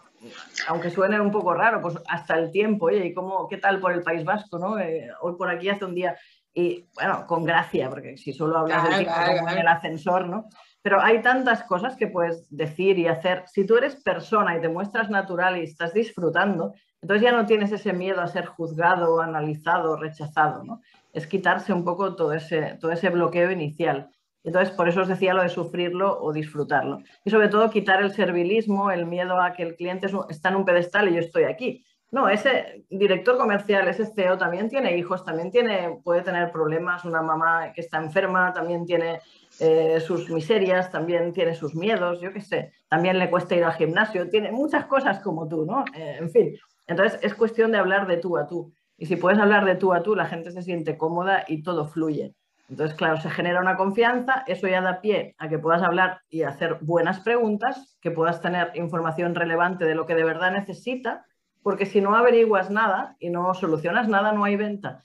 aunque 0.67 0.89
suene 0.89 1.21
un 1.21 1.31
poco 1.31 1.53
raro, 1.53 1.79
pues 1.79 1.99
hasta 2.07 2.35
el 2.35 2.49
tiempo. 2.49 2.87
Oye, 2.87 3.05
¿y 3.05 3.13
cómo, 3.13 3.47
qué 3.47 3.57
tal 3.57 3.79
por 3.79 3.91
el 3.91 4.01
País 4.01 4.25
Vasco? 4.25 4.57
¿no? 4.57 4.79
Eh, 4.79 5.07
hoy 5.21 5.35
por 5.35 5.49
aquí 5.51 5.69
hace 5.69 5.85
un 5.85 5.93
día. 5.93 6.17
Y 6.53 6.87
bueno, 6.95 7.25
con 7.27 7.45
gracia, 7.45 7.89
porque 7.89 8.17
si 8.17 8.33
solo 8.33 8.57
hablas 8.57 8.81
claro, 8.81 8.97
del 8.97 9.05
tiempo 9.05 9.43
claro. 9.43 9.49
en 9.51 9.57
el 9.59 9.67
ascensor, 9.67 10.27
¿no? 10.27 10.49
Pero 10.81 11.01
hay 11.01 11.21
tantas 11.21 11.63
cosas 11.63 11.95
que 11.95 12.07
puedes 12.07 12.47
decir 12.49 12.97
y 12.97 13.07
hacer. 13.07 13.43
Si 13.47 13.65
tú 13.65 13.77
eres 13.77 13.95
persona 13.95 14.57
y 14.57 14.61
te 14.61 14.69
muestras 14.69 15.09
natural 15.09 15.57
y 15.57 15.63
estás 15.63 15.93
disfrutando, 15.93 16.73
entonces 17.01 17.23
ya 17.23 17.31
no 17.31 17.45
tienes 17.45 17.71
ese 17.71 17.93
miedo 17.93 18.21
a 18.21 18.27
ser 18.27 18.45
juzgado, 18.45 19.21
analizado, 19.21 19.97
rechazado. 19.97 20.63
¿no? 20.63 20.81
Es 21.13 21.27
quitarse 21.27 21.73
un 21.73 21.83
poco 21.83 22.15
todo 22.15 22.33
ese, 22.33 22.77
todo 22.79 22.91
ese 22.91 23.09
bloqueo 23.09 23.51
inicial. 23.51 24.09
Entonces, 24.43 24.73
por 24.73 24.89
eso 24.89 25.01
os 25.01 25.07
decía 25.07 25.33
lo 25.33 25.43
de 25.43 25.49
sufrirlo 25.49 26.19
o 26.19 26.33
disfrutarlo. 26.33 26.99
Y 27.23 27.29
sobre 27.29 27.47
todo 27.47 27.69
quitar 27.69 28.01
el 28.01 28.11
servilismo, 28.11 28.91
el 28.91 29.05
miedo 29.05 29.39
a 29.39 29.53
que 29.53 29.63
el 29.63 29.75
cliente 29.75 30.07
está 30.29 30.49
en 30.49 30.55
un 30.55 30.65
pedestal 30.65 31.09
y 31.09 31.13
yo 31.13 31.19
estoy 31.19 31.43
aquí. 31.43 31.85
No, 32.11 32.27
ese 32.27 32.83
director 32.89 33.37
comercial, 33.37 33.87
ese 33.87 34.05
CEO 34.05 34.37
también 34.37 34.67
tiene 34.67 34.97
hijos, 34.97 35.23
también 35.23 35.49
tiene, 35.49 36.01
puede 36.03 36.21
tener 36.21 36.51
problemas, 36.51 37.05
una 37.05 37.21
mamá 37.21 37.71
que 37.73 37.79
está 37.79 37.99
enferma, 37.99 38.51
también 38.51 38.85
tiene 38.85 39.21
eh, 39.61 39.97
sus 40.05 40.29
miserias, 40.29 40.91
también 40.91 41.31
tiene 41.31 41.55
sus 41.55 41.73
miedos, 41.73 42.19
yo 42.19 42.33
qué 42.33 42.41
sé, 42.41 42.73
también 42.89 43.17
le 43.17 43.29
cuesta 43.29 43.55
ir 43.55 43.63
al 43.63 43.73
gimnasio, 43.73 44.29
tiene 44.29 44.51
muchas 44.51 44.87
cosas 44.87 45.21
como 45.21 45.47
tú, 45.47 45.65
¿no? 45.65 45.85
Eh, 45.95 46.17
en 46.19 46.29
fin, 46.29 46.57
entonces 46.85 47.17
es 47.23 47.33
cuestión 47.33 47.71
de 47.71 47.77
hablar 47.77 48.05
de 48.07 48.17
tú 48.17 48.37
a 48.37 48.45
tú. 48.45 48.73
Y 48.97 49.05
si 49.05 49.15
puedes 49.15 49.39
hablar 49.39 49.63
de 49.63 49.75
tú 49.75 49.93
a 49.93 50.03
tú, 50.03 50.13
la 50.13 50.25
gente 50.25 50.51
se 50.51 50.61
siente 50.61 50.97
cómoda 50.97 51.45
y 51.47 51.63
todo 51.63 51.87
fluye. 51.87 52.35
Entonces, 52.69 52.95
claro, 52.95 53.17
se 53.17 53.29
genera 53.29 53.61
una 53.61 53.75
confianza, 53.75 54.43
eso 54.47 54.67
ya 54.67 54.81
da 54.81 55.01
pie 55.01 55.35
a 55.37 55.49
que 55.49 55.59
puedas 55.59 55.81
hablar 55.81 56.21
y 56.29 56.43
hacer 56.43 56.77
buenas 56.81 57.21
preguntas, 57.21 57.97
que 58.01 58.11
puedas 58.11 58.41
tener 58.41 58.71
información 58.75 59.33
relevante 59.33 59.85
de 59.85 59.95
lo 59.95 60.05
que 60.05 60.15
de 60.15 60.23
verdad 60.23 60.51
necesita, 60.51 61.25
porque 61.63 61.85
si 61.85 62.01
no 62.01 62.15
averiguas 62.15 62.69
nada 62.69 63.15
y 63.19 63.29
no 63.29 63.53
solucionas 63.53 64.07
nada, 64.07 64.31
no 64.31 64.43
hay 64.43 64.55
venta. 64.55 65.03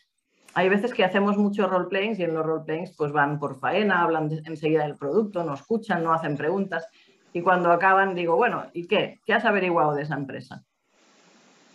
Hay 0.54 0.68
veces 0.68 0.94
que 0.94 1.04
hacemos 1.04 1.36
muchos 1.36 1.68
roleplayings 1.68 2.18
y 2.18 2.24
en 2.24 2.34
los 2.34 2.46
roleplayings 2.46 2.96
pues 2.96 3.12
van 3.12 3.38
por 3.38 3.58
faena, 3.60 4.02
hablan 4.02 4.30
enseguida 4.44 4.84
del 4.84 4.96
producto, 4.96 5.44
no 5.44 5.54
escuchan, 5.54 6.02
no 6.02 6.14
hacen 6.14 6.36
preguntas. 6.36 6.88
Y 7.32 7.42
cuando 7.42 7.70
acaban 7.70 8.14
digo, 8.14 8.36
bueno, 8.36 8.64
¿y 8.72 8.86
qué? 8.86 9.20
¿Qué 9.26 9.34
has 9.34 9.44
averiguado 9.44 9.94
de 9.94 10.02
esa 10.02 10.14
empresa? 10.14 10.64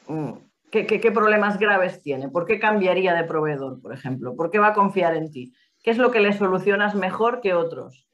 Mm, 0.08 0.32
¿Qué, 0.72 0.88
qué, 0.88 1.00
qué 1.00 1.12
problemas 1.12 1.60
graves 1.60 2.02
tiene? 2.02 2.30
¿Por 2.30 2.48
qué 2.48 2.60
cambiaría 2.60 3.14
de 3.14 3.24
proveedor, 3.24 3.80
por 3.82 3.94
ejemplo? 3.94 4.36
¿Por 4.36 4.50
qué 4.50 4.58
va 4.58 4.70
a 4.70 4.74
confiar 4.74 5.16
en 5.16 5.30
ti? 5.30 5.54
¿Qué 5.84 5.92
es 5.92 5.98
lo 5.98 6.10
que 6.10 6.20
le 6.20 6.34
solucionas 6.34 6.96
mejor 6.96 7.42
que 7.42 7.54
otros? 7.54 8.08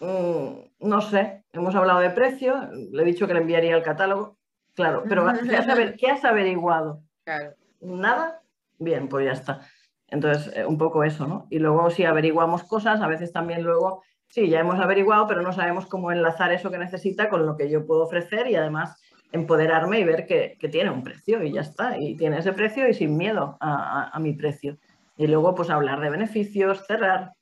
Mm, 0.00 0.88
no 0.88 1.00
sé, 1.00 1.44
hemos 1.52 1.74
hablado 1.74 2.00
de 2.00 2.10
precio, 2.10 2.68
le 2.90 3.02
he 3.02 3.06
dicho 3.06 3.26
que 3.26 3.34
le 3.34 3.40
enviaría 3.40 3.76
el 3.76 3.82
catálogo, 3.82 4.39
claro, 4.80 5.04
pero 5.08 5.26
¿qué 5.48 5.56
has, 5.56 5.92
¿qué 5.98 6.06
has 6.10 6.24
averiguado? 6.24 7.02
Claro. 7.24 7.52
¿Nada? 7.80 8.42
Bien, 8.78 9.08
pues 9.08 9.26
ya 9.26 9.32
está. 9.32 9.60
Entonces, 10.08 10.52
eh, 10.56 10.66
un 10.66 10.78
poco 10.78 11.04
eso, 11.04 11.26
¿no? 11.26 11.46
Y 11.50 11.58
luego 11.58 11.90
si 11.90 12.04
averiguamos 12.04 12.64
cosas, 12.64 13.00
a 13.00 13.06
veces 13.06 13.32
también 13.32 13.62
luego, 13.62 14.02
sí, 14.28 14.48
ya 14.48 14.60
hemos 14.60 14.80
averiguado, 14.80 15.26
pero 15.26 15.42
no 15.42 15.52
sabemos 15.52 15.86
cómo 15.86 16.10
enlazar 16.10 16.52
eso 16.52 16.70
que 16.70 16.78
necesita 16.78 17.28
con 17.28 17.46
lo 17.46 17.56
que 17.56 17.70
yo 17.70 17.86
puedo 17.86 18.02
ofrecer 18.02 18.48
y 18.48 18.56
además 18.56 19.00
empoderarme 19.32 20.00
y 20.00 20.04
ver 20.04 20.26
que, 20.26 20.56
que 20.58 20.68
tiene 20.68 20.90
un 20.90 21.04
precio 21.04 21.42
y 21.44 21.52
ya 21.52 21.60
está. 21.60 21.98
Y 21.98 22.16
tiene 22.16 22.38
ese 22.38 22.52
precio 22.52 22.88
y 22.88 22.94
sin 22.94 23.16
miedo 23.16 23.56
a, 23.60 23.74
a, 23.74 24.08
a 24.08 24.18
mi 24.18 24.32
precio. 24.32 24.78
Y 25.16 25.26
luego, 25.26 25.54
pues 25.54 25.70
hablar 25.70 26.00
de 26.00 26.10
beneficios, 26.10 26.86
cerrar. 26.86 27.32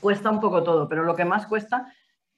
Cuesta 0.00 0.30
un 0.30 0.40
poco 0.40 0.62
todo, 0.62 0.88
pero 0.88 1.02
lo 1.02 1.16
que 1.16 1.24
más 1.24 1.46
cuesta, 1.46 1.92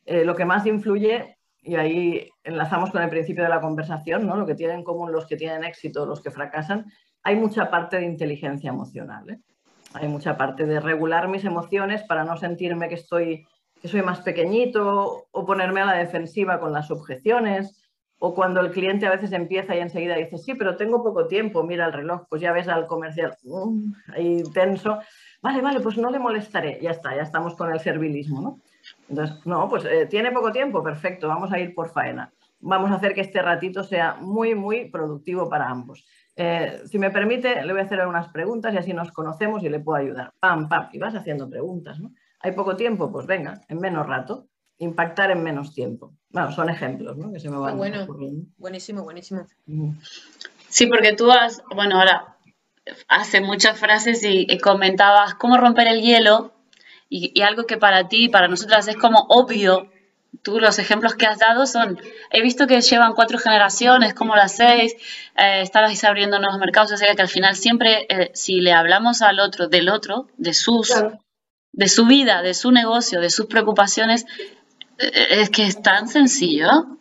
eh, 0.07 0.25
lo 0.25 0.35
que 0.35 0.47
más 0.47 0.65
influye, 0.65 1.37
y 1.63 1.75
ahí 1.77 2.29
enlazamos 2.43 2.91
con 2.91 3.03
el 3.03 3.11
principio 3.11 3.43
de 3.43 3.51
la 3.51 3.61
conversación, 3.61 4.27
¿no? 4.27 4.37
Lo 4.37 4.47
que 4.47 4.55
tienen 4.55 4.79
en 4.79 4.85
común 4.85 5.13
los 5.13 5.27
que 5.27 5.37
tienen 5.37 5.65
éxito, 5.65 6.07
los 6.07 6.23
que 6.23 6.31
fracasan, 6.31 6.87
hay 7.23 7.37
mucha 7.37 7.71
parte 7.71 7.99
de 7.99 8.07
inteligencia 8.07 8.71
emocional. 8.71 9.29
¿eh? 9.29 9.41
Hay 9.93 10.09
mucha 10.09 10.37
parte 10.37 10.65
de 10.65 10.81
regular 10.81 11.29
mis 11.29 11.45
emociones 11.45 12.03
para 12.05 12.25
no 12.25 12.37
sentirme 12.37 12.89
que, 12.89 12.95
estoy, 12.95 13.47
que 13.81 13.89
soy 13.89 14.03
más 14.03 14.21
pequeñito 14.21 15.27
o 15.31 15.47
ponerme 15.47 15.83
a 15.83 15.87
la 15.87 15.95
defensiva 15.95 16.61
con 16.61 16.73
las 16.73 16.91
objeciones. 16.91 17.77
O 18.23 18.35
cuando 18.35 18.61
el 18.61 18.71
cliente 18.71 19.07
a 19.07 19.11
veces 19.11 19.33
empieza 19.33 19.75
y 19.75 19.79
enseguida 19.79 20.15
dice, 20.15 20.37
sí, 20.37 20.55
pero 20.55 20.77
tengo 20.77 21.03
poco 21.03 21.27
tiempo, 21.27 21.63
mira 21.63 21.87
el 21.87 21.93
reloj, 21.95 22.27
pues 22.29 22.43
ya 22.43 22.53
ves 22.53 22.69
al 22.69 22.87
comercial 22.87 23.35
um, 23.45 23.95
ahí 24.15 24.43
tenso. 24.53 24.99
Vale, 25.41 25.63
vale, 25.63 25.81
pues 25.81 25.97
no 25.97 26.11
le 26.11 26.19
molestaré. 26.19 26.79
Ya 26.83 26.91
está, 26.91 27.17
ya 27.17 27.23
estamos 27.23 27.55
con 27.55 27.73
el 27.73 27.81
servilismo, 27.81 28.43
¿no? 28.43 28.59
Entonces, 29.09 29.45
no, 29.45 29.69
pues 29.69 29.85
eh, 29.85 30.07
tiene 30.07 30.31
poco 30.33 30.53
tiempo, 30.53 30.83
perfecto, 30.83 31.29
vamos 31.29 31.53
a 31.53 31.59
ir 31.59 31.75
por 31.75 31.91
faena. 31.91 32.33
Vamos 32.61 32.91
a 32.91 32.95
hacer 32.95 33.15
que 33.15 33.23
este 33.23 33.41
ratito 33.41 33.83
sea 33.83 34.17
muy, 34.21 34.55
muy 34.55 34.91
productivo 34.91 35.49
para 35.49 35.69
ambos. 35.69 36.07
Eh, 36.37 36.83
si 36.87 36.99
me 36.99 37.11
permite, 37.11 37.65
le 37.65 37.73
voy 37.73 37.81
a 37.81 37.85
hacer 37.85 38.07
unas 38.07 38.29
preguntas 38.29 38.73
y 38.75 38.79
así 38.79 38.93
nos 38.93 39.13
conocemos 39.13 39.63
y 39.63 39.69
le 39.69 39.81
puedo 39.81 39.99
ayudar. 39.99 40.33
Pam, 40.41 40.69
pam, 40.69 40.89
y 40.93 40.99
vas 40.99 41.15
haciendo 41.15 41.49
preguntas, 41.49 41.99
¿no? 42.01 42.13
¿Hay 42.41 42.53
poco 42.53 42.77
tiempo? 42.77 43.11
Pues 43.11 43.27
venga, 43.27 43.61
en 43.69 43.79
menos 43.79 44.07
rato. 44.07 44.47
Impactar 44.79 45.31
en 45.31 45.43
menos 45.43 45.75
tiempo. 45.75 46.15
Bueno, 46.31 46.53
son 46.53 46.71
ejemplos, 46.71 47.19
¿no? 47.19 47.31
Que 47.31 47.41
se 47.41 47.51
me 47.51 47.59
van 47.59 47.77
bueno, 47.77 48.07
buenísimo, 48.57 49.03
buenísimo. 49.03 49.47
Sí, 50.69 50.87
porque 50.87 51.15
tú 51.15 51.31
has, 51.31 51.63
bueno, 51.75 51.97
ahora 51.97 52.39
hace 53.09 53.43
muchas 53.43 53.79
frases 53.79 54.25
y, 54.25 54.47
y 54.49 54.59
comentabas 54.59 55.35
cómo 55.35 55.59
romper 55.59 55.89
el 55.89 56.01
hielo 56.01 56.53
y, 57.11 57.33
y, 57.35 57.43
algo 57.43 57.67
que 57.67 57.77
para 57.77 58.09
ti, 58.09 58.31
para 58.31 58.49
nosotras 58.49 58.89
es 58.89 58.97
como 58.97 59.27
obvio, 59.29 59.91
tú 60.43 60.61
los 60.61 60.79
ejemplos 60.79 61.15
que 61.15 61.27
has 61.27 61.39
dado 61.39 61.67
son, 61.67 61.99
he 62.31 62.43
visto 62.43 62.67
que 62.67 62.81
llevan 62.81 63.15
cuatro 63.15 63.39
generaciones, 63.39 64.15
como 64.15 64.37
las 64.37 64.57
seis, 64.57 64.95
eh, 65.37 65.61
estabas 65.63 66.03
abriendo 66.05 66.39
nuevos 66.39 66.59
mercados, 66.59 66.93
o 66.93 66.97
sea 66.97 67.15
que 67.15 67.23
al 67.23 67.29
final 67.29 67.57
siempre, 67.57 68.07
eh, 68.09 68.31
si 68.35 68.61
le 68.61 68.73
hablamos 68.73 69.23
al 69.23 69.41
otro, 69.41 69.69
del 69.69 69.89
otro, 69.89 70.29
de 70.37 70.55
sus, 70.55 70.89
claro. 70.89 71.19
de 71.73 71.89
su 71.89 72.07
vida, 72.07 72.43
de 72.43 72.55
su 72.55 72.71
negocio, 72.71 73.21
de 73.21 73.31
sus 73.31 73.47
preocupaciones, 73.47 74.25
eh, 74.99 75.41
es 75.41 75.51
que 75.51 75.67
es 75.67 75.83
tan 75.83 76.09
sencillo. 76.09 76.99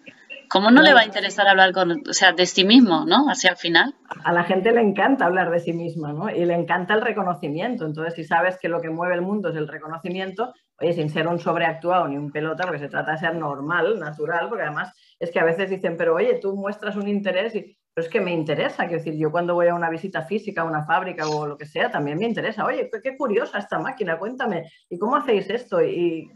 ¿Cómo 0.50 0.72
no 0.72 0.82
le 0.82 0.94
va 0.94 1.02
a 1.02 1.06
interesar 1.06 1.48
hablar 1.48 1.74
con, 1.74 1.92
o 1.92 2.14
sea, 2.14 2.34
de 2.34 2.46
sí 2.46 2.66
mismo, 2.66 3.06
¿no? 3.06 3.28
Hacia 3.30 3.52
el 3.52 3.58
final. 3.58 3.94
A 4.24 4.34
la 4.34 4.44
gente 4.44 4.72
le 4.72 4.82
encanta 4.82 5.26
hablar 5.26 5.52
de 5.52 5.60
sí 5.60 5.74
misma, 5.74 6.12
¿no? 6.12 6.30
Y 6.30 6.44
le 6.44 6.56
encanta 6.56 6.96
el 6.96 7.02
reconocimiento. 7.02 7.86
Entonces, 7.86 8.16
si 8.16 8.24
sabes 8.24 8.58
que 8.60 8.68
lo 8.68 8.82
que 8.82 8.90
mueve 8.90 9.14
el 9.14 9.22
mundo 9.22 9.50
es 9.50 9.56
el 9.56 9.68
reconocimiento, 9.68 10.54
oye, 10.80 10.94
sin 10.94 11.10
ser 11.10 11.28
un 11.28 11.40
sobreactuado 11.40 12.08
ni 12.08 12.18
un 12.18 12.32
pelota, 12.32 12.64
porque 12.64 12.80
se 12.80 12.90
trata 12.90 13.12
de 13.12 13.20
ser 13.20 13.36
normal, 13.36 14.00
natural, 14.00 14.50
porque 14.50 14.64
además 14.64 14.92
es 15.20 15.32
que 15.32 15.40
a 15.40 15.46
veces 15.46 15.70
dicen, 15.70 15.98
pero 15.98 16.16
oye, 16.16 16.40
tú 16.42 16.56
muestras 16.56 16.96
un 16.96 17.08
interés 17.08 17.54
y 17.56 17.78
pero 17.94 18.06
es 18.06 18.12
que 18.12 18.22
me 18.22 18.32
interesa, 18.32 18.88
quiero 18.88 19.04
decir, 19.04 19.20
yo 19.20 19.32
cuando 19.32 19.56
voy 19.56 19.68
a 19.68 19.76
una 19.76 19.90
visita 19.90 20.22
física 20.22 20.62
a 20.62 20.66
una 20.66 20.86
fábrica 20.86 21.28
o 21.28 21.48
lo 21.48 21.58
que 21.58 21.66
sea, 21.66 21.92
también 21.92 22.18
me 22.18 22.26
interesa, 22.26 22.66
oye, 22.66 22.90
qué, 23.04 23.18
curiosa 23.18 23.58
esta 23.58 23.80
máquina, 23.80 24.18
cuéntame, 24.18 24.72
¿y 24.90 24.98
cómo 24.98 25.16
hacéis 25.16 25.50
esto? 25.50 25.84
¿Y 25.84 26.32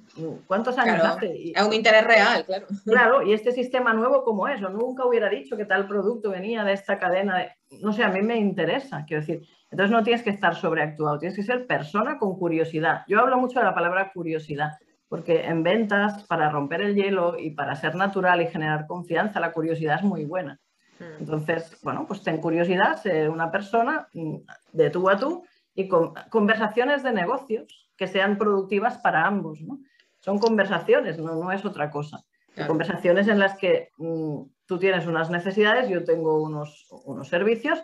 cuántos 0.47 0.77
años 0.77 1.03
hace? 1.03 1.51
es 1.55 1.63
un 1.63 1.73
interés 1.73 2.03
real, 2.05 2.45
claro. 2.45 2.67
Claro, 2.85 3.21
y 3.23 3.33
este 3.33 3.51
sistema 3.51 3.93
nuevo, 3.93 4.23
¿cómo 4.23 4.47
es? 4.47 4.59
Nunca 4.61 5.05
hubiera 5.05 5.29
dicho 5.29 5.55
que 5.55 5.65
tal 5.65 5.87
producto 5.87 6.31
venía 6.31 6.63
de 6.63 6.73
esta 6.73 6.97
cadena, 6.97 7.47
no 7.81 7.93
sé, 7.93 8.03
a 8.03 8.09
mí 8.09 8.21
me 8.21 8.37
interesa, 8.37 9.05
quiero 9.05 9.21
decir, 9.21 9.47
entonces 9.73 9.91
no 9.91 10.03
tienes 10.03 10.21
que 10.21 10.29
estar 10.29 10.55
sobreactuado, 10.55 11.17
tienes 11.17 11.35
que 11.35 11.43
ser 11.43 11.65
persona 11.65 12.17
con 12.19 12.37
curiosidad. 12.37 13.03
Yo 13.07 13.19
hablo 13.19 13.37
mucho 13.37 13.59
de 13.59 13.65
la 13.65 13.73
palabra 13.73 14.11
curiosidad, 14.13 14.73
porque 15.07 15.45
en 15.45 15.63
ventas, 15.63 16.23
para 16.25 16.49
romper 16.49 16.81
el 16.81 16.95
hielo 16.95 17.39
y 17.39 17.51
para 17.51 17.75
ser 17.75 17.95
natural 17.95 18.41
y 18.41 18.47
generar 18.47 18.85
confianza, 18.85 19.39
la 19.39 19.51
curiosidad 19.51 19.97
es 19.97 20.03
muy 20.03 20.25
buena. 20.25 20.59
Mm. 20.99 21.19
Entonces, 21.19 21.77
bueno, 21.82 22.06
pues 22.08 22.23
ten 22.23 22.38
curiosidad, 22.38 23.01
sé 23.01 23.29
una 23.29 23.51
persona 23.51 24.08
mm, 24.13 24.36
de 24.71 24.89
tú 24.89 25.10
a 25.10 25.17
tú 25.17 25.43
y 25.75 25.88
con 25.88 26.13
conversaciones 26.29 27.03
de 27.03 27.12
negocios 27.12 27.89
que 27.97 28.08
sean 28.08 28.38
productivas 28.38 28.97
para 28.99 29.25
ambos, 29.25 29.62
¿no? 29.62 29.79
Son 30.19 30.39
conversaciones, 30.39 31.17
no, 31.17 31.36
no 31.36 31.51
es 31.51 31.65
otra 31.65 31.89
cosa. 31.89 32.23
Conversaciones 32.67 33.27
en 33.27 33.39
las 33.39 33.58
que 33.58 33.89
mm, 33.97 34.41
tú 34.65 34.77
tienes 34.77 35.08
unas 35.08 35.29
necesidades, 35.29 35.89
yo 35.89 36.03
tengo 36.03 36.41
unos, 36.41 36.88
unos 37.06 37.27
servicios, 37.27 37.84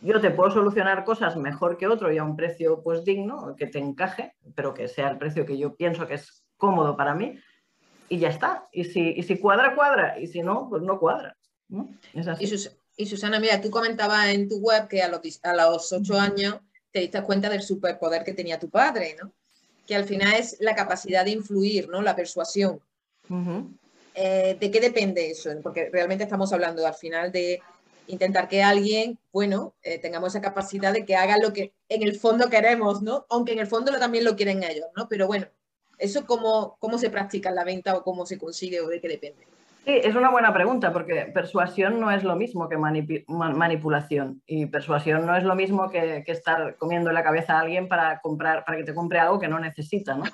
yo 0.00 0.20
te 0.20 0.30
puedo 0.30 0.50
solucionar 0.50 1.04
cosas 1.04 1.36
mejor 1.36 1.76
que 1.76 1.86
otro 1.86 2.12
y 2.12 2.18
a 2.18 2.24
un 2.24 2.36
precio 2.36 2.82
pues 2.82 3.04
digno, 3.04 3.54
que 3.56 3.66
te 3.68 3.78
encaje, 3.78 4.34
pero 4.54 4.74
que 4.74 4.88
sea 4.88 5.08
el 5.08 5.18
precio 5.18 5.46
que 5.46 5.56
yo 5.56 5.76
pienso 5.76 6.06
que 6.06 6.14
es 6.14 6.44
cómodo 6.56 6.96
para 6.96 7.14
mí 7.14 7.38
y 8.08 8.18
ya 8.18 8.28
está. 8.28 8.68
Y 8.72 8.84
si, 8.84 9.14
y 9.16 9.22
si 9.22 9.38
cuadra, 9.38 9.74
cuadra, 9.74 10.18
y 10.18 10.26
si 10.26 10.42
no, 10.42 10.68
pues 10.68 10.82
no 10.82 10.98
cuadra. 10.98 11.36
Y, 12.96 13.06
Susana, 13.06 13.40
mira, 13.40 13.60
tú 13.60 13.70
comentabas 13.70 14.28
en 14.28 14.48
tu 14.48 14.58
web 14.58 14.86
que 14.88 15.02
a 15.02 15.08
los, 15.08 15.20
a 15.42 15.54
los 15.54 15.92
ocho 15.92 16.18
años 16.18 16.60
te 16.92 17.00
diste 17.00 17.22
cuenta 17.22 17.48
del 17.48 17.62
superpoder 17.62 18.22
que 18.22 18.34
tenía 18.34 18.58
tu 18.58 18.70
padre, 18.70 19.16
¿no? 19.20 19.32
Que 19.86 19.96
al 19.96 20.04
final 20.04 20.34
es 20.34 20.56
la 20.60 20.76
capacidad 20.76 21.24
de 21.24 21.32
influir, 21.32 21.88
¿no? 21.88 22.00
La 22.02 22.14
persuasión. 22.14 22.80
Eh, 24.14 24.56
¿De 24.60 24.70
qué 24.70 24.80
depende 24.80 25.28
eso? 25.28 25.50
Porque 25.62 25.90
realmente 25.90 26.22
estamos 26.22 26.52
hablando 26.52 26.86
al 26.86 26.94
final 26.94 27.32
de 27.32 27.60
intentar 28.06 28.48
que 28.48 28.62
alguien, 28.62 29.18
bueno, 29.32 29.74
eh, 29.82 29.98
tengamos 29.98 30.32
esa 30.32 30.40
capacidad 30.40 30.92
de 30.92 31.04
que 31.04 31.16
haga 31.16 31.38
lo 31.38 31.52
que 31.52 31.72
en 31.88 32.02
el 32.02 32.14
fondo 32.16 32.48
queremos, 32.48 33.02
¿no? 33.02 33.26
Aunque 33.28 33.52
en 33.52 33.58
el 33.58 33.66
fondo 33.66 33.90
también 33.98 34.24
lo 34.24 34.36
quieren 34.36 34.62
ellos, 34.62 34.86
¿no? 34.96 35.08
Pero 35.08 35.26
bueno, 35.26 35.48
¿eso 35.98 36.26
cómo, 36.26 36.76
cómo 36.78 36.98
se 36.98 37.10
practica 37.10 37.48
en 37.48 37.56
la 37.56 37.64
venta 37.64 37.96
o 37.96 38.04
cómo 38.04 38.26
se 38.26 38.38
consigue 38.38 38.80
o 38.80 38.88
de 38.88 39.00
qué 39.00 39.08
depende? 39.08 39.46
Sí, 39.84 40.00
es 40.02 40.14
una 40.14 40.30
buena 40.30 40.52
pregunta 40.54 40.94
porque 40.94 41.30
persuasión 41.34 42.00
no 42.00 42.10
es 42.10 42.24
lo 42.24 42.36
mismo 42.36 42.70
que 42.70 42.78
manipulación 42.78 44.40
y 44.46 44.64
persuasión 44.64 45.26
no 45.26 45.36
es 45.36 45.44
lo 45.44 45.54
mismo 45.54 45.90
que, 45.90 46.24
estar 46.26 46.76
comiendo 46.76 47.12
la 47.12 47.22
cabeza 47.22 47.58
a 47.58 47.60
alguien 47.60 47.86
para, 47.86 48.20
comprar, 48.20 48.64
para 48.64 48.78
que 48.78 48.84
te 48.84 48.94
compre 48.94 49.18
algo 49.18 49.38
que 49.38 49.48
no 49.48 49.58
necesita, 49.58 50.14
¿no? 50.14 50.24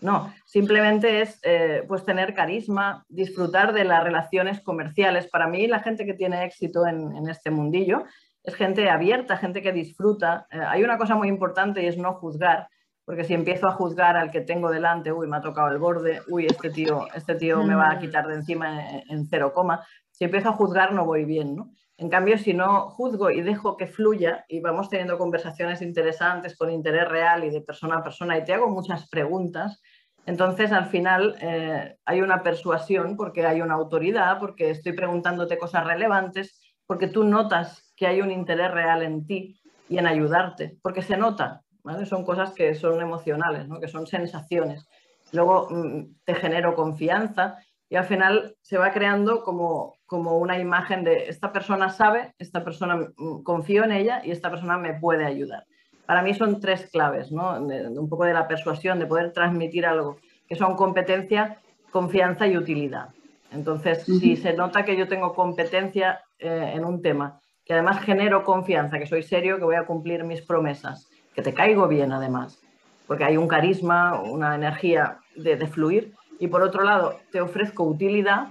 No, 0.00 0.32
simplemente 0.44 1.20
es 1.20 1.40
eh, 1.42 1.84
pues 1.86 2.04
tener 2.04 2.34
carisma, 2.34 3.04
disfrutar 3.08 3.72
de 3.72 3.84
las 3.84 4.02
relaciones 4.02 4.60
comerciales. 4.60 5.28
Para 5.28 5.46
mí 5.46 5.66
la 5.66 5.80
gente 5.80 6.04
que 6.04 6.14
tiene 6.14 6.44
éxito 6.44 6.86
en, 6.86 7.28
este 7.28 7.50
mundillo 7.50 8.04
es 8.42 8.54
gente 8.54 8.88
abierta, 8.90 9.36
gente 9.36 9.62
que 9.62 9.72
disfruta. 9.72 10.46
Eh, 10.50 10.58
hay 10.58 10.82
una 10.82 10.98
cosa 10.98 11.14
muy 11.14 11.28
importante 11.28 11.82
y 11.82 11.86
es 11.86 11.98
no 11.98 12.14
juzgar 12.14 12.68
porque 13.04 13.24
si 13.24 13.34
empiezo 13.34 13.66
a 13.66 13.72
juzgar 13.72 14.16
al 14.16 14.30
que 14.30 14.40
tengo 14.40 14.70
delante, 14.70 15.12
uy, 15.12 15.26
me 15.26 15.36
ha 15.36 15.40
tocado 15.40 15.68
el 15.68 15.78
borde, 15.78 16.22
uy, 16.28 16.46
este 16.46 16.70
tío, 16.70 17.06
este 17.14 17.34
tío 17.34 17.62
me 17.62 17.74
va 17.74 17.90
a 17.90 17.96
mm. 17.96 17.98
quitar 18.00 18.26
de 18.28 18.34
encima 18.34 18.80
en, 19.08 19.26
cero 19.26 19.52
coma, 19.52 19.84
si 20.10 20.24
empiezo 20.24 20.50
a 20.50 20.52
juzgar 20.52 20.92
no 20.92 21.04
voy 21.04 21.24
bien, 21.24 21.56
¿no? 21.56 21.72
En 21.98 22.08
cambio, 22.08 22.38
si 22.38 22.54
no 22.54 22.90
juzgo 22.90 23.30
y 23.30 23.42
dejo 23.42 23.76
que 23.76 23.86
fluya 23.86 24.44
y 24.48 24.60
vamos 24.60 24.88
teniendo 24.88 25.18
conversaciones 25.18 25.82
interesantes 25.82 26.56
con 26.56 26.70
interés 26.70 27.08
real 27.08 27.44
y 27.44 27.50
de 27.50 27.60
persona 27.60 27.98
a 27.98 28.02
persona 28.02 28.38
y 28.38 28.44
te 28.44 28.54
hago 28.54 28.68
muchas 28.68 29.08
preguntas, 29.08 29.80
entonces 30.24 30.72
al 30.72 30.86
final 30.86 31.36
eh, 31.40 31.96
hay 32.04 32.20
una 32.20 32.42
persuasión 32.42 33.16
porque 33.16 33.44
hay 33.46 33.60
una 33.60 33.74
autoridad, 33.74 34.38
porque 34.38 34.70
estoy 34.70 34.92
preguntándote 34.92 35.58
cosas 35.58 35.84
relevantes, 35.84 36.60
porque 36.86 37.08
tú 37.08 37.24
notas 37.24 37.92
que 37.96 38.06
hay 38.06 38.20
un 38.20 38.30
interés 38.30 38.70
real 38.70 39.02
en 39.02 39.26
ti 39.26 39.60
y 39.88 39.98
en 39.98 40.06
ayudarte, 40.06 40.78
porque 40.82 41.02
se 41.02 41.16
nota, 41.16 41.62
son 42.04 42.24
cosas 42.24 42.52
que 42.52 42.74
son 42.74 43.00
emocionales, 43.00 43.66
que 43.80 43.88
son 43.88 44.06
sensaciones. 44.06 44.86
Luego 45.32 45.68
mm, 45.70 46.16
te 46.24 46.34
genero 46.34 46.74
confianza 46.74 47.58
y 47.88 47.96
al 47.96 48.04
final 48.04 48.56
se 48.62 48.78
va 48.78 48.92
creando 48.92 49.42
como, 49.42 49.96
como 50.06 50.38
una 50.38 50.58
imagen 50.58 51.04
de 51.04 51.28
esta 51.28 51.52
persona 51.52 51.90
sabe, 51.90 52.34
esta 52.38 52.64
persona 52.64 52.96
mm, 52.96 53.42
confío 53.42 53.84
en 53.84 53.92
ella 53.92 54.22
y 54.24 54.30
esta 54.30 54.50
persona 54.50 54.78
me 54.78 54.94
puede 54.94 55.24
ayudar. 55.24 55.64
Para 56.06 56.22
mí 56.22 56.34
son 56.34 56.60
tres 56.60 56.90
claves, 56.90 57.30
¿no? 57.30 57.58
un 57.60 58.08
poco 58.08 58.24
de 58.24 58.34
la 58.34 58.48
persuasión, 58.48 58.98
de 58.98 59.06
poder 59.06 59.32
transmitir 59.32 59.86
algo, 59.86 60.18
que 60.48 60.56
son 60.56 60.74
competencia, 60.74 61.58
confianza 61.90 62.46
y 62.46 62.56
utilidad. 62.56 63.10
Entonces, 63.52 64.04
si 64.04 64.36
se 64.36 64.54
nota 64.54 64.84
que 64.84 64.96
yo 64.96 65.06
tengo 65.06 65.34
competencia 65.34 66.22
eh, 66.38 66.72
en 66.74 66.84
un 66.84 67.02
tema, 67.02 67.40
que 67.64 67.74
además 67.74 68.00
genero 68.02 68.44
confianza, 68.44 68.98
que 68.98 69.06
soy 69.06 69.22
serio, 69.22 69.58
que 69.58 69.64
voy 69.64 69.76
a 69.76 69.86
cumplir 69.86 70.24
mis 70.24 70.42
promesas, 70.42 71.08
que 71.34 71.42
te 71.42 71.54
caigo 71.54 71.88
bien 71.88 72.12
además, 72.12 72.58
porque 73.06 73.24
hay 73.24 73.36
un 73.36 73.48
carisma, 73.48 74.20
una 74.20 74.54
energía 74.54 75.18
de, 75.36 75.66
fluir. 75.66 76.12
Y 76.38 76.48
por 76.48 76.62
otro 76.62 76.82
lado, 76.82 77.18
te 77.30 77.40
ofrezco 77.40 77.84
utilidad. 77.84 78.48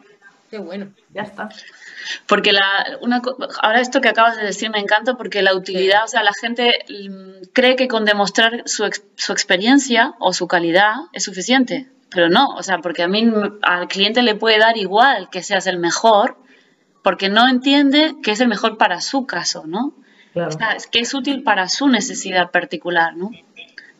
Qué 0.49 0.59
bueno. 0.59 0.87
Ya 1.13 1.23
está. 1.23 1.49
Porque 2.27 2.51
la, 2.51 2.97
una, 3.01 3.21
ahora 3.61 3.79
esto 3.79 4.01
que 4.01 4.09
acabas 4.09 4.37
de 4.37 4.43
decir 4.43 4.69
me 4.69 4.79
encanta 4.79 5.15
porque 5.15 5.41
la 5.41 5.55
utilidad, 5.55 6.03
o 6.03 6.07
sea, 6.07 6.23
la 6.23 6.33
gente 6.33 6.85
mm, 6.89 7.49
cree 7.53 7.75
que 7.75 7.87
con 7.87 8.05
demostrar 8.05 8.63
su, 8.65 8.89
su 9.15 9.31
experiencia 9.31 10.13
o 10.19 10.33
su 10.33 10.47
calidad 10.47 10.95
es 11.13 11.23
suficiente, 11.23 11.89
pero 12.09 12.29
no, 12.29 12.47
o 12.49 12.63
sea, 12.63 12.79
porque 12.79 13.03
a 13.03 13.07
mí 13.07 13.31
al 13.61 13.87
cliente 13.87 14.21
le 14.21 14.35
puede 14.35 14.59
dar 14.59 14.77
igual 14.77 15.29
que 15.29 15.43
seas 15.43 15.67
el 15.67 15.79
mejor, 15.79 16.37
porque 17.03 17.29
no 17.29 17.47
entiende 17.47 18.15
que 18.21 18.31
es 18.31 18.41
el 18.41 18.47
mejor 18.47 18.77
para 18.77 19.01
su 19.01 19.25
caso, 19.25 19.63
¿no? 19.65 19.93
Es 20.33 20.87
que 20.87 20.99
es 20.99 21.13
útil 21.13 21.43
para 21.43 21.67
su 21.67 21.87
necesidad 21.87 22.51
particular, 22.51 23.15
¿no? 23.15 23.31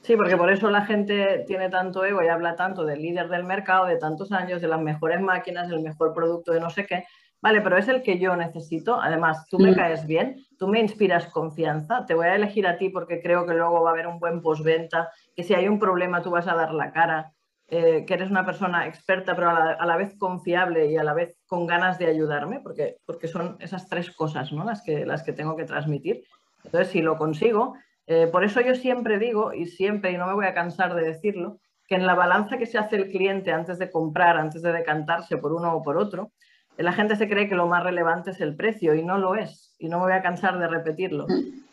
Sí, 0.02 0.16
porque 0.16 0.36
por 0.36 0.52
eso 0.52 0.70
la 0.72 0.86
gente 0.86 1.44
tiene 1.48 1.70
tanto 1.70 2.04
ego 2.04 2.24
y 2.24 2.28
habla 2.28 2.56
tanto 2.56 2.86
del 2.86 3.02
líder 3.02 3.30
del 3.30 3.44
mercado, 3.44 3.86
de 3.86 3.98
tantos 3.98 4.32
años, 4.32 4.62
de 4.62 4.68
las 4.68 4.82
mejores 4.82 5.22
máquinas, 5.22 5.70
del 5.70 5.82
mejor 5.82 6.14
producto 6.14 6.52
de 6.52 6.60
no 6.60 6.70
sé 6.70 6.86
qué. 6.86 7.06
Vale, 7.42 7.62
pero 7.62 7.78
es 7.78 7.88
el 7.88 8.04
que 8.04 8.20
yo 8.20 8.36
necesito. 8.36 9.00
Además, 9.02 9.48
tú 9.50 9.60
me 9.60 9.72
mm. 9.72 9.76
caes 9.76 10.06
bien, 10.06 10.46
tú 10.58 10.68
me 10.68 10.80
inspiras 10.80 11.28
confianza, 11.28 12.06
te 12.06 12.14
voy 12.14 12.28
a 12.28 12.36
elegir 12.36 12.68
a 12.68 12.78
ti 12.78 12.90
porque 12.90 13.22
creo 13.22 13.46
que 13.46 13.54
luego 13.54 13.82
va 13.82 13.90
a 13.90 13.94
haber 13.94 14.08
un 14.08 14.20
buen 14.20 14.42
postventa, 14.42 15.10
que 15.36 15.44
si 15.44 15.54
hay 15.54 15.68
un 15.68 15.80
problema 15.80 16.22
tú 16.22 16.30
vas 16.30 16.48
a 16.48 16.56
dar 16.56 16.74
la 16.74 16.92
cara, 16.92 17.34
eh, 17.74 18.04
que 18.06 18.16
eres 18.16 18.30
una 18.30 18.46
persona 18.46 18.86
experta 18.86 19.34
pero 19.34 19.50
a 19.50 19.86
la, 19.86 19.96
vez 19.96 20.18
confiable 20.18 20.92
y 20.92 20.98
a 20.98 21.06
la 21.06 21.14
vez 21.14 21.40
con 21.48 21.66
ganas 21.66 21.98
de 21.98 22.08
ayudarme, 22.08 22.60
porque, 22.60 22.98
porque 23.06 23.30
son 23.30 23.56
esas 23.62 23.88
tres 23.88 24.12
cosas 24.12 24.52
¿no? 24.52 24.66
las, 24.66 24.82
que, 24.82 25.06
las 25.06 25.24
que 25.24 25.32
tengo 25.32 25.56
que 25.56 25.64
transmitir. 25.64 26.22
Entonces, 26.66 26.90
si 26.90 27.02
lo 27.02 27.18
consigo, 27.18 27.76
eh, 28.08 28.28
por 28.28 28.44
eso 28.44 28.60
yo 28.60 28.76
siempre 28.76 29.20
digo, 29.20 29.54
y 29.54 29.68
siempre, 29.68 30.12
y 30.12 30.18
no 30.18 30.28
me 30.28 30.34
voy 30.34 30.48
a 30.48 30.54
cansar 30.54 30.94
de 30.96 31.04
decirlo, 31.04 31.60
que 31.88 31.96
en 31.96 32.06
la 32.06 32.14
balanza 32.14 32.58
que 32.58 32.66
se 32.66 32.78
hace 32.78 32.98
el 32.98 33.08
cliente 33.08 33.54
antes 33.54 33.80
de 33.80 33.90
comprar, 33.90 34.36
antes 34.36 34.62
de 34.62 34.74
decantarse 34.74 35.38
por 35.38 35.54
uno 35.54 35.74
o 35.74 35.82
por 35.82 35.96
otro, 35.96 36.34
la 36.76 36.92
gente 36.92 37.16
se 37.16 37.30
cree 37.30 37.48
que 37.48 37.56
lo 37.56 37.68
más 37.68 37.86
relevante 37.86 38.32
es 38.32 38.42
el 38.42 38.58
precio 38.58 38.96
y 38.96 39.04
no 39.04 39.18
lo 39.18 39.36
es. 39.36 39.76
Y 39.80 39.88
no 39.88 40.00
me 40.00 40.06
voy 40.06 40.14
a 40.14 40.22
cansar 40.22 40.60
de 40.60 40.68
repetirlo. 40.68 41.26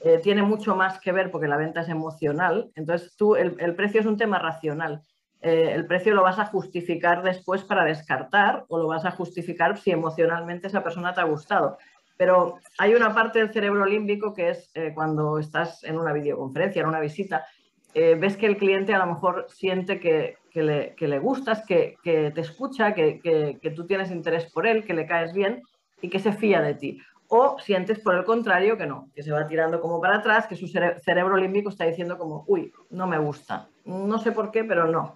Eh, 0.04 0.20
tiene 0.22 0.42
mucho 0.42 0.76
más 0.76 1.00
que 1.00 1.10
ver 1.10 1.32
porque 1.32 1.48
la 1.48 1.56
venta 1.56 1.80
es 1.80 1.88
emocional. 1.88 2.70
Entonces, 2.76 3.16
tú, 3.16 3.34
el 3.34 3.74
precio 3.74 4.00
es 4.00 4.06
un 4.06 4.16
tema 4.16 4.38
racional. 4.38 5.02
Eh, 5.40 5.72
el 5.72 5.86
precio 5.86 6.14
lo 6.14 6.22
vas 6.22 6.38
a 6.38 6.46
justificar 6.46 7.22
después 7.22 7.62
para 7.62 7.84
descartar 7.84 8.64
o 8.68 8.78
lo 8.78 8.88
vas 8.88 9.04
a 9.04 9.12
justificar 9.12 9.78
si 9.78 9.92
emocionalmente 9.92 10.66
esa 10.66 10.82
persona 10.82 11.14
te 11.14 11.20
ha 11.20 11.24
gustado. 11.24 11.78
Pero 12.16 12.58
hay 12.78 12.94
una 12.94 13.14
parte 13.14 13.38
del 13.38 13.52
cerebro 13.52 13.86
límbico 13.86 14.34
que 14.34 14.50
es 14.50 14.70
eh, 14.74 14.92
cuando 14.94 15.38
estás 15.38 15.84
en 15.84 15.96
una 15.96 16.12
videoconferencia, 16.12 16.82
en 16.82 16.88
una 16.88 16.98
visita, 16.98 17.46
eh, 17.94 18.16
ves 18.16 18.36
que 18.36 18.46
el 18.46 18.56
cliente 18.56 18.92
a 18.92 18.98
lo 18.98 19.06
mejor 19.06 19.46
siente 19.48 20.00
que, 20.00 20.38
le, 20.54 21.18
gustas, 21.20 21.64
que, 21.64 21.96
te 22.02 22.40
escucha, 22.40 22.92
que, 22.92 23.20
que, 23.20 23.70
tú 23.70 23.86
tienes 23.86 24.10
interés 24.10 24.50
por 24.52 24.66
él, 24.66 24.84
que 24.84 24.94
le 24.94 25.06
caes 25.06 25.32
bien 25.32 25.62
y 26.02 26.08
que 26.08 26.18
se 26.18 26.32
fía 26.32 26.60
de 26.60 26.74
ti. 26.74 27.00
O 27.28 27.58
sientes 27.60 28.00
por 28.00 28.16
el 28.16 28.24
contrario 28.24 28.76
que 28.76 28.86
no, 28.86 29.08
que 29.14 29.22
se 29.22 29.30
va 29.30 29.46
tirando 29.46 29.80
como 29.80 30.00
para 30.00 30.16
atrás, 30.16 30.46
que 30.46 30.56
su 30.56 30.66
cerebro 30.66 31.36
límbico 31.36 31.68
está 31.68 31.84
diciendo 31.84 32.18
como, 32.18 32.44
uy, 32.48 32.72
no 32.90 33.06
me 33.06 33.18
gusta, 33.18 33.68
no 33.88 34.18
sé 34.18 34.32
por 34.32 34.50
qué, 34.50 34.64
pero 34.64 34.86
no. 34.86 35.14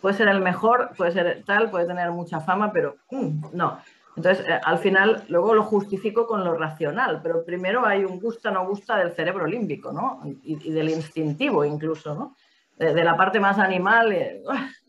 Puede 0.00 0.16
ser 0.16 0.28
el 0.28 0.40
mejor, 0.40 0.90
puede 0.96 1.12
ser 1.12 1.44
tal, 1.46 1.70
puede 1.70 1.86
tener 1.86 2.10
mucha 2.10 2.40
fama, 2.40 2.72
pero 2.72 2.96
mm, 3.10 3.46
no. 3.52 3.78
Entonces, 4.16 4.46
eh, 4.46 4.60
al 4.62 4.78
final, 4.78 5.24
luego 5.28 5.54
lo 5.54 5.64
justifico 5.64 6.26
con 6.26 6.44
lo 6.44 6.54
racional, 6.54 7.20
pero 7.22 7.44
primero 7.44 7.84
hay 7.84 8.04
un 8.04 8.20
gusta, 8.20 8.50
no 8.50 8.66
gusta 8.66 8.96
del 8.96 9.12
cerebro 9.12 9.46
límbico, 9.46 9.92
¿no? 9.92 10.20
Y, 10.42 10.70
del 10.70 10.90
instintivo 10.90 11.64
incluso, 11.64 12.14
¿no? 12.14 12.36
De, 12.76 13.04
la 13.04 13.16
parte 13.16 13.40
más 13.40 13.58
animal, 13.58 14.12
eh, 14.12 14.42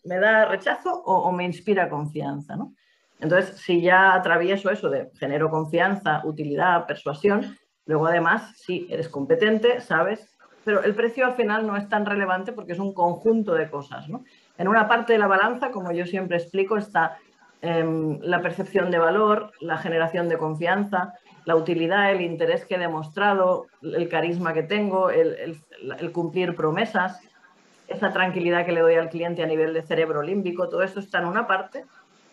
me 0.06 0.20
da 0.20 0.46
rechazo 0.46 0.92
o, 0.92 1.32
me 1.32 1.44
inspira 1.44 1.90
confianza, 1.90 2.56
¿no? 2.56 2.74
Entonces, 3.20 3.58
si 3.58 3.82
ya 3.82 4.14
atravieso 4.14 4.70
eso 4.70 4.90
de 4.90 5.10
genero 5.18 5.50
confianza, 5.50 6.22
utilidad, 6.26 6.86
persuasión, 6.86 7.58
luego 7.86 8.08
además, 8.08 8.54
si 8.58 8.88
eres 8.90 9.08
competente, 9.08 9.82
sabes, 9.82 10.35
pero 10.66 10.84
el 10.84 10.96
precio 10.96 11.28
al 11.28 11.36
final 11.36 11.66
no 11.66 11.78
es 11.78 11.88
tan 11.88 12.06
relevante 12.06 12.52
porque 12.52 12.74
es 12.74 12.80
un 12.80 12.94
conjunto 12.94 13.54
de 13.54 13.70
cosas. 13.70 14.10
¿no? 14.10 14.26
En 14.58 14.68
una 14.68 14.88
parte 14.88 15.14
de 15.14 15.20
la 15.20 15.28
balanza, 15.28 15.70
como 15.72 15.92
yo 15.92 16.06
siempre 16.06 16.38
explico, 16.38 16.76
está 16.76 17.18
em, 17.62 18.20
la 18.22 18.42
percepción 18.42 18.90
de 18.90 18.98
valor, 18.98 19.52
la 19.62 19.78
generación 19.78 20.28
de 20.28 20.40
confianza, 20.40 21.14
la 21.46 21.56
utilidad, 21.56 22.12
el 22.12 22.22
interés 22.22 22.66
que 22.66 22.76
he 22.76 22.80
demostrado, 22.80 23.68
el 23.84 24.10
carisma 24.10 24.54
que 24.54 24.64
tengo, 24.64 25.12
el, 25.12 25.62
cumplir 26.12 26.56
promesas, 26.56 27.22
esa 27.88 28.12
tranquilidad 28.12 28.66
que 28.66 28.72
le 28.72 28.82
doy 28.82 28.96
al 28.96 29.10
cliente 29.10 29.44
a 29.44 29.46
nivel 29.46 29.72
de 29.76 29.84
cerebro 29.84 30.24
límbico, 30.24 30.68
todo 30.68 30.82
eso 30.82 31.00
está 31.00 31.20
en 31.20 31.26
una 31.26 31.46
parte, 31.46 31.86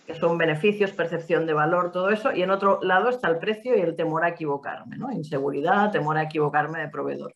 que 0.06 0.14
son 0.14 0.38
beneficios, 0.38 0.92
percepción 0.92 1.46
de 1.46 1.52
valor, 1.52 1.92
todo 1.92 2.08
eso, 2.08 2.32
y 2.32 2.42
en 2.42 2.50
otro 2.50 2.80
lado 2.82 3.10
está 3.10 3.28
el 3.28 3.36
precio 3.36 3.76
y 3.76 3.82
el 3.82 3.94
temor 3.94 4.24
a 4.24 4.30
equivocarme, 4.30 4.96
¿no? 4.96 5.12
Inseguridad, 5.12 5.92
temor 5.92 6.16
a 6.16 6.22
equivocarme 6.22 6.80
de 6.80 6.88
proveedor. 6.88 7.34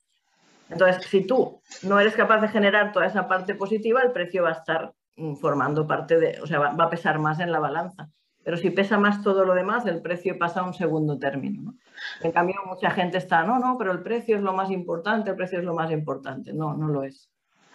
Entonces, 0.69 1.05
si 1.07 1.27
tú 1.27 1.61
no 1.83 2.01
eres 2.01 2.15
capaz 2.15 2.41
de 2.41 2.49
generar 2.49 2.93
toda 2.93 3.07
esa 3.07 3.29
parte 3.29 3.55
positiva, 3.55 4.03
el 4.03 4.13
precio 4.13 4.43
va 4.43 4.51
a 4.51 4.53
estar 4.53 4.93
mm, 5.17 5.35
formando 5.37 5.87
parte 5.87 6.19
de, 6.19 6.41
o 6.43 6.47
sea, 6.47 6.59
va, 6.59 6.85
a 6.85 6.91
pesar 6.91 7.19
más 7.19 7.41
en 7.41 7.53
la 7.53 7.61
balanza. 7.61 8.09
Pero 8.43 8.57
si 8.57 8.71
pesa 8.71 8.99
más 8.99 9.23
todo 9.23 9.45
lo 9.45 9.55
demás, 9.55 9.87
el 9.87 10.01
precio 10.01 10.39
pasa 10.39 10.61
a 10.61 10.65
un 10.65 10.75
segundo 10.75 11.19
término. 11.19 11.75
En 12.23 12.31
cambio, 12.31 12.57
mucha 12.65 12.91
gente 12.91 13.19
está, 13.19 13.43
no, 13.43 13.59
no, 13.59 13.77
pero 13.77 13.91
el 13.91 14.03
precio 14.03 14.37
es 14.37 14.43
lo 14.43 14.53
más 14.53 14.71
importante, 14.71 15.31
el 15.31 15.37
precio 15.37 15.59
es 15.59 15.65
lo 15.65 15.75
más 15.75 15.91
importante. 15.91 16.53
No, 16.53 16.75
no 16.75 16.89
lo 16.89 17.03
es. 17.03 17.29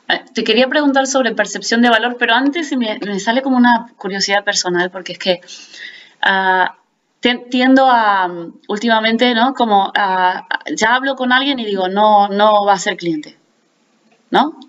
Eh, 0.07 0.21
te 0.33 0.43
quería 0.43 0.67
preguntar 0.67 1.07
sobre 1.07 1.35
percepción 1.35 1.81
de 1.81 1.89
valor, 1.89 2.15
pero 2.17 2.33
antes 2.33 2.75
me, 2.77 2.99
me 3.05 3.19
sale 3.19 3.41
como 3.41 3.57
una 3.57 3.93
curiosidad 3.97 4.45
personal, 4.45 4.91
porque 4.91 5.13
es 5.13 5.19
que 5.19 5.41
uh, 6.25 6.80
tiendo 7.21 7.85
a, 7.87 8.29
últimamente, 8.67 9.33
¿no? 9.35 9.53
Como 9.53 9.93
ya 10.75 10.95
hablo 10.95 11.15
con 11.15 11.31
alguien 11.31 11.59
y 11.59 11.65
digo, 11.65 11.87
no, 11.87 12.27
no 12.27 12.65
va 12.65 12.73
a 12.73 12.79
ser 12.79 12.97
cliente, 12.97 13.37
¿no? 14.31 14.59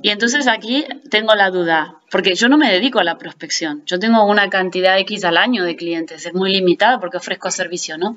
Y 0.00 0.10
entonces 0.10 0.46
aquí 0.46 0.86
tengo 1.10 1.34
la 1.34 1.50
duda, 1.50 1.96
porque 2.10 2.36
yo 2.36 2.48
no 2.48 2.56
me 2.56 2.70
dedico 2.70 3.00
a 3.00 3.04
la 3.04 3.18
prospección, 3.18 3.82
yo 3.84 3.98
tengo 3.98 4.24
una 4.24 4.48
cantidad 4.48 4.96
X 5.00 5.24
al 5.24 5.36
año 5.36 5.64
de 5.64 5.74
clientes, 5.74 6.24
es 6.24 6.34
muy 6.34 6.52
limitada 6.52 7.00
porque 7.00 7.16
ofrezco 7.16 7.50
servicio, 7.50 7.98
¿no? 7.98 8.16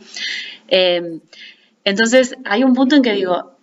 Em, 0.67 1.21
entonces 1.83 2.35
hay 2.45 2.63
un 2.63 2.75
punto 2.75 2.95
en 2.95 3.01
que 3.01 3.13
digo, 3.13 3.57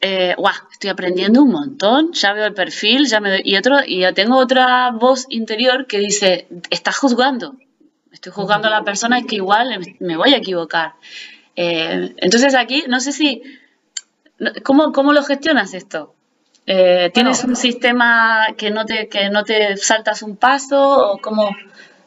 eh, 0.00 0.34
estoy 0.72 0.90
aprendiendo 0.90 1.42
un 1.44 1.52
montón, 1.52 2.12
ya 2.12 2.32
veo 2.32 2.46
el 2.46 2.54
perfil, 2.54 3.06
ya 3.06 3.20
me 3.20 3.40
y 3.44 3.56
otro, 3.56 3.76
y 3.86 4.00
ya 4.00 4.12
tengo 4.12 4.38
otra 4.38 4.90
voz 4.90 5.26
interior 5.28 5.86
que 5.86 6.00
dice, 6.00 6.48
estás 6.70 6.98
juzgando, 6.98 7.54
estoy 8.22 8.32
juzgando 8.32 8.68
a 8.68 8.70
la 8.70 8.84
persona 8.84 9.18
es 9.18 9.26
que 9.26 9.36
igual 9.36 9.80
me 9.98 10.16
voy 10.16 10.32
a 10.32 10.36
equivocar. 10.36 10.94
Eh, 11.56 12.14
entonces 12.18 12.54
aquí, 12.54 12.84
no 12.88 13.00
sé 13.00 13.10
si, 13.10 13.42
¿cómo, 14.62 14.92
cómo 14.92 15.12
lo 15.12 15.24
gestionas 15.24 15.74
esto? 15.74 16.14
Eh, 16.64 17.10
¿Tienes 17.12 17.42
un 17.42 17.56
sistema 17.56 18.46
que 18.56 18.70
no, 18.70 18.86
te, 18.86 19.08
que 19.08 19.28
no 19.28 19.42
te 19.42 19.76
saltas 19.76 20.22
un 20.22 20.36
paso 20.36 21.14
o 21.14 21.18
cómo 21.18 21.50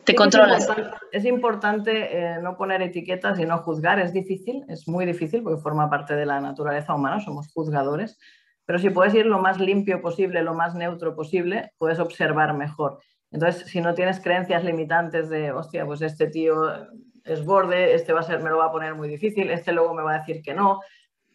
te 0.05 0.15
controlas? 0.15 0.65
Es 1.11 1.25
importante, 1.25 2.17
eh, 2.17 2.37
no 2.41 2.55
poner 2.55 2.81
etiquetas 2.81 3.37
y 3.37 3.45
no 3.45 3.57
juzgar, 3.57 3.99
es 3.99 4.13
difícil, 4.13 4.63
es 4.69 4.87
muy 4.87 5.05
difícil 5.05 5.43
porque 5.43 5.61
forma 5.61 5.89
parte 5.89 6.15
de 6.15 6.25
la 6.25 6.39
naturaleza 6.39 6.95
humana, 6.95 7.19
somos 7.19 7.51
juzgadores, 7.51 8.17
pero 8.65 8.79
si 8.79 8.89
puedes 8.89 9.13
ir 9.13 9.25
lo 9.25 9.39
más 9.39 9.59
limpio 9.59 10.01
posible, 10.01 10.41
lo 10.43 10.53
más 10.53 10.75
neutro 10.75 11.13
posible, 11.13 11.73
puedes 11.77 11.99
observar 11.99 12.53
mejor. 12.53 12.99
Entonces, 13.31 13.67
si 13.67 13.81
no 13.81 13.93
tienes 13.93 14.19
creencias 14.19 14.63
limitantes 14.63 15.29
de, 15.29 15.51
hostia, 15.51 15.85
pues 15.85 16.01
este 16.01 16.27
tío 16.27 16.55
es 17.23 17.43
borde, 17.43 17.93
este 17.93 18.13
va 18.13 18.21
a 18.21 18.23
ser, 18.23 18.41
me 18.41 18.49
lo 18.49 18.57
va 18.57 18.65
a 18.65 18.71
poner 18.71 18.95
muy 18.95 19.09
difícil, 19.09 19.49
este 19.49 19.73
luego 19.73 19.93
me 19.93 20.03
va 20.03 20.15
a 20.15 20.19
decir 20.19 20.41
que 20.41 20.53
no, 20.53 20.79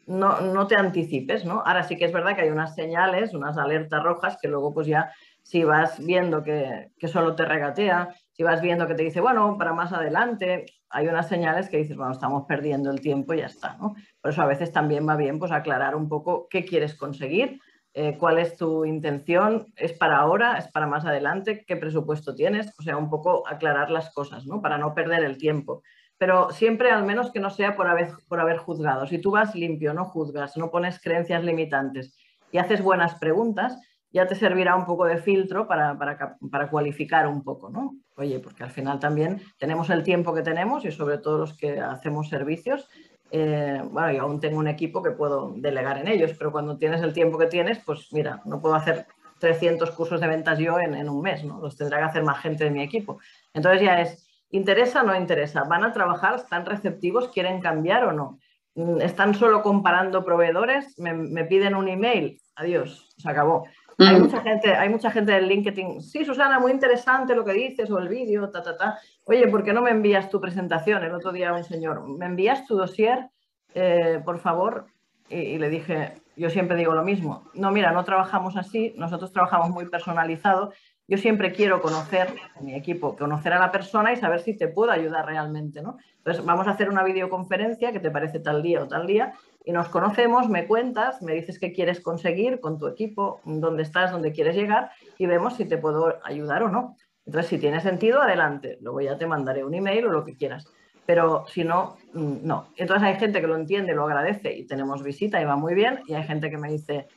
no, 0.06 0.40
no 0.40 0.66
te 0.66 0.76
anticipes, 0.76 1.44
¿no? 1.44 1.62
Ahora 1.64 1.82
sí 1.82 1.96
que 1.96 2.04
es 2.04 2.12
verdad 2.12 2.34
que 2.34 2.42
hay 2.42 2.50
unas 2.50 2.74
señales, 2.74 3.34
unas 3.34 3.58
alertas 3.58 4.02
rojas 4.02 4.38
que 4.40 4.48
luego 4.48 4.72
pues 4.72 4.86
ya 4.86 5.10
si 5.42 5.64
vas 5.64 6.04
viendo 6.04 6.42
que, 6.42 6.90
que, 6.98 7.08
solo 7.08 7.34
te 7.34 7.44
regatea, 7.44 8.14
si 8.32 8.42
vas 8.42 8.60
viendo 8.60 8.86
que 8.86 8.94
te 8.94 9.02
dice, 9.02 9.20
bueno, 9.20 9.56
para 9.58 9.72
más 9.72 9.92
adelante, 9.92 10.66
hay 10.90 11.08
unas 11.08 11.28
señales 11.28 11.68
que 11.68 11.78
dices, 11.78 11.96
bueno, 11.96 12.12
estamos 12.12 12.44
perdiendo 12.46 12.90
el 12.90 13.00
tiempo 13.00 13.34
y 13.34 13.38
ya 13.38 13.46
está, 13.46 13.76
¿no? 13.78 13.94
Por 14.20 14.30
eso 14.30 14.42
a 14.42 14.46
veces 14.46 14.72
también 14.72 15.08
va 15.08 15.16
bien 15.16 15.38
pues 15.38 15.52
aclarar 15.52 15.96
un 15.96 16.08
poco 16.08 16.46
qué 16.48 16.64
quieres 16.64 16.94
conseguir, 16.94 17.60
eh, 17.92 18.16
cuál 18.18 18.38
es 18.38 18.56
tu 18.56 18.84
intención, 18.84 19.66
es 19.76 19.92
para 19.92 20.18
ahora, 20.18 20.58
es 20.58 20.68
para 20.68 20.86
más 20.86 21.04
adelante, 21.04 21.64
qué 21.66 21.76
presupuesto 21.76 22.34
tienes, 22.34 22.72
o 22.78 22.82
sea, 22.82 22.96
un 22.96 23.10
poco 23.10 23.46
aclarar 23.48 23.90
las 23.90 24.12
cosas, 24.12 24.46
¿no? 24.46 24.62
Para 24.62 24.78
no 24.78 24.94
perder 24.94 25.24
el 25.24 25.38
tiempo. 25.38 25.82
Pero 26.16 26.50
siempre 26.50 26.90
al 26.90 27.04
menos 27.04 27.32
que 27.32 27.40
no 27.40 27.50
sea 27.50 27.74
por 27.76 27.88
haber, 27.88 28.10
por 28.28 28.40
haber 28.40 28.58
juzgado. 28.58 29.06
Si 29.06 29.18
tú 29.18 29.32
vas 29.32 29.54
limpio, 29.54 29.92
no 29.92 30.04
juzgas, 30.04 30.56
no 30.56 30.70
pones 30.70 31.00
creencias 31.00 31.42
limitantes 31.42 32.16
y 32.52 32.58
haces 32.58 32.82
buenas 32.82 33.16
preguntas, 33.16 33.76
ya 34.12 34.26
te 34.26 34.34
servirá 34.34 34.76
un 34.76 34.86
poco 34.86 35.04
de 35.06 35.18
filtro 35.18 35.66
para, 35.66 35.96
para, 35.96 36.36
para, 36.50 36.68
cualificar 36.68 37.26
un 37.26 37.42
poco, 37.42 37.70
¿no? 37.70 37.96
Oye, 38.16 38.40
porque 38.40 38.64
al 38.64 38.70
final 38.70 38.98
también 38.98 39.40
tenemos 39.58 39.88
el 39.90 40.02
tiempo 40.02 40.34
que 40.34 40.42
tenemos 40.42 40.84
y 40.84 40.90
sobre 40.90 41.18
todo 41.18 41.38
los 41.38 41.56
que 41.56 41.80
hacemos 41.80 42.28
servicios, 42.28 42.88
eh, 43.30 43.80
bueno, 43.90 44.12
yo 44.12 44.22
aún 44.22 44.40
tengo 44.40 44.58
un 44.58 44.68
equipo 44.68 45.02
que 45.02 45.12
puedo 45.12 45.52
delegar 45.56 45.98
en 45.98 46.08
ellos, 46.08 46.32
pero 46.38 46.50
cuando 46.50 46.76
tienes 46.76 47.00
el 47.02 47.12
tiempo 47.12 47.38
que 47.38 47.46
tienes, 47.46 47.78
pues 47.84 48.12
mira, 48.12 48.42
no 48.44 48.60
puedo 48.60 48.74
hacer 48.74 49.06
300 49.38 49.90
cursos 49.92 50.20
de 50.20 50.26
ventas 50.28 50.58
yo 50.58 50.78
en, 50.78 51.08
un 51.08 51.22
mes, 51.22 51.44
¿no? 51.44 51.60
Los 51.60 51.76
tendrá 51.76 51.98
que 51.98 52.04
hacer 52.04 52.22
más 52.22 52.40
gente 52.40 52.64
de 52.64 52.70
mi 52.70 52.82
equipo. 52.82 53.18
Entonces 53.54 53.82
ya 53.82 54.00
es, 54.00 54.28
¿interesa 54.50 55.02
o 55.02 55.06
no 55.06 55.16
interesa? 55.16 55.64
¿Van 55.64 55.82
a 55.82 55.92
trabajar? 55.92 56.36
¿Están 56.36 56.66
receptivos? 56.66 57.28
¿Quieren 57.28 57.60
cambiar 57.60 58.04
o 58.04 58.12
no? 58.12 58.38
Mm, 58.74 59.00
¿Están 59.00 59.34
solo 59.34 59.62
comparando 59.62 60.24
proveedores? 60.24 60.98
¿Me, 60.98 61.44
piden 61.44 61.74
un 61.74 61.88
email? 61.88 62.40
Adiós, 62.54 63.08
se 63.16 63.28
acabó. 63.28 63.66
Hay 64.00 64.16
mm. 64.16 64.22
mucha 64.22 64.40
gente, 64.40 64.74
hay 64.74 64.88
mucha 64.88 65.10
gente 65.10 65.32
del 65.32 65.46
LinkedIn. 65.46 66.00
Sí, 66.00 66.24
Susana, 66.24 66.58
muy 66.58 66.72
interesante 66.72 67.34
lo 67.34 67.44
que 67.44 67.52
dices 67.52 67.90
o 67.90 67.98
el 67.98 68.08
vídeo, 68.08 68.48
ta, 68.48 68.62
ta, 68.62 68.76
ta. 68.76 68.98
Oye, 69.24 69.46
¿por 69.48 69.62
qué 69.62 69.74
no 69.74 69.82
me 69.82 69.90
envías 69.90 70.30
tu 70.30 70.40
presentación? 70.40 71.04
El 71.04 71.12
otro 71.12 71.32
día 71.32 71.52
un 71.52 71.64
señor, 71.64 72.08
¿me 72.08 72.24
envías 72.24 72.66
tu 72.66 72.76
dossier, 72.76 73.28
eh, 73.74 74.20
por 74.24 74.38
favor? 74.38 74.86
Y, 75.28 75.58
le 75.58 75.68
dije, 75.68 76.14
yo 76.34 76.48
siempre 76.50 76.76
digo 76.76 76.94
lo 76.94 77.04
mismo. 77.04 77.44
No, 77.54 77.70
mira, 77.70 77.92
no 77.92 78.02
trabajamos 78.04 78.56
así, 78.56 78.94
nosotros 78.96 79.32
trabajamos 79.32 79.68
muy 79.68 79.86
personalizado. 79.86 80.72
Yo 81.06 81.18
siempre 81.18 81.52
quiero 81.52 81.82
conocer, 81.82 82.34
a 82.56 82.62
mi 82.62 82.74
equipo, 82.74 83.16
conocer 83.16 83.52
a 83.52 83.60
la 83.60 83.70
persona 83.70 84.12
y 84.12 84.16
saber 84.16 84.40
si 84.40 84.56
te 84.56 84.68
puedo 84.68 84.92
ayudar 84.92 85.26
realmente, 85.26 85.82
¿no? 85.82 85.98
Entonces, 86.16 86.44
vamos 86.44 86.66
a 86.66 86.70
hacer 86.70 86.88
una 86.88 87.04
videoconferencia 87.04 87.92
que 87.92 88.00
te 88.00 88.10
parece 88.10 88.40
tal 88.40 88.62
día 88.62 88.82
o 88.82 88.88
tal 88.88 89.06
día 89.06 89.34
y 89.64 89.72
nos 89.72 89.88
conocemos, 89.88 90.48
me 90.48 90.66
cuentas, 90.66 91.20
me 91.22 91.34
dices 91.34 91.58
qué 91.58 91.72
quieres 91.72 92.00
conseguir 92.00 92.60
con 92.60 92.78
tu 92.78 92.86
equipo, 92.86 93.40
dónde 93.44 93.82
estás, 93.82 94.10
dónde 94.10 94.32
quieres 94.32 94.56
llegar 94.56 94.90
y 95.18 95.26
vemos 95.26 95.56
si 95.56 95.66
te 95.66 95.78
puedo 95.78 96.18
ayudar 96.24 96.62
o 96.62 96.68
no. 96.70 96.96
Entonces, 97.26 97.50
si 97.50 97.58
tiene 97.58 97.80
sentido, 97.80 98.22
adelante. 98.22 98.78
Luego 98.80 99.00
ya 99.02 99.18
te 99.18 99.26
mandaré 99.26 99.64
un 99.64 99.74
email 99.74 100.06
o 100.06 100.12
lo 100.12 100.24
que 100.24 100.36
quieras. 100.36 100.66
Pero 101.06 101.44
si 101.48 101.64
no, 101.64 101.96
mm, 102.14 102.38
no. 102.42 102.68
Entonces 102.76 103.06
hay 103.06 103.16
gente 103.16 103.40
que 103.40 103.46
lo 103.46 103.56
entiende, 103.56 103.94
lo 103.94 104.04
agradece 104.04 104.56
y 104.56 104.66
tenemos 104.66 105.02
visita 105.02 105.40
y 105.40 105.44
va 105.44 105.56
muy 105.56 105.74
bien. 105.74 106.00
Y 106.06 106.14
hay 106.14 106.24
gente 106.24 106.50
que 106.50 106.58
me 106.58 106.70
dice, 106.70 107.08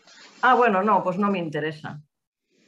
ah, 0.42 0.56
bueno, 0.56 0.84
no, 0.84 1.04
pues 1.04 1.18
no 1.18 1.32
me 1.32 1.40
interesa. 1.40 2.02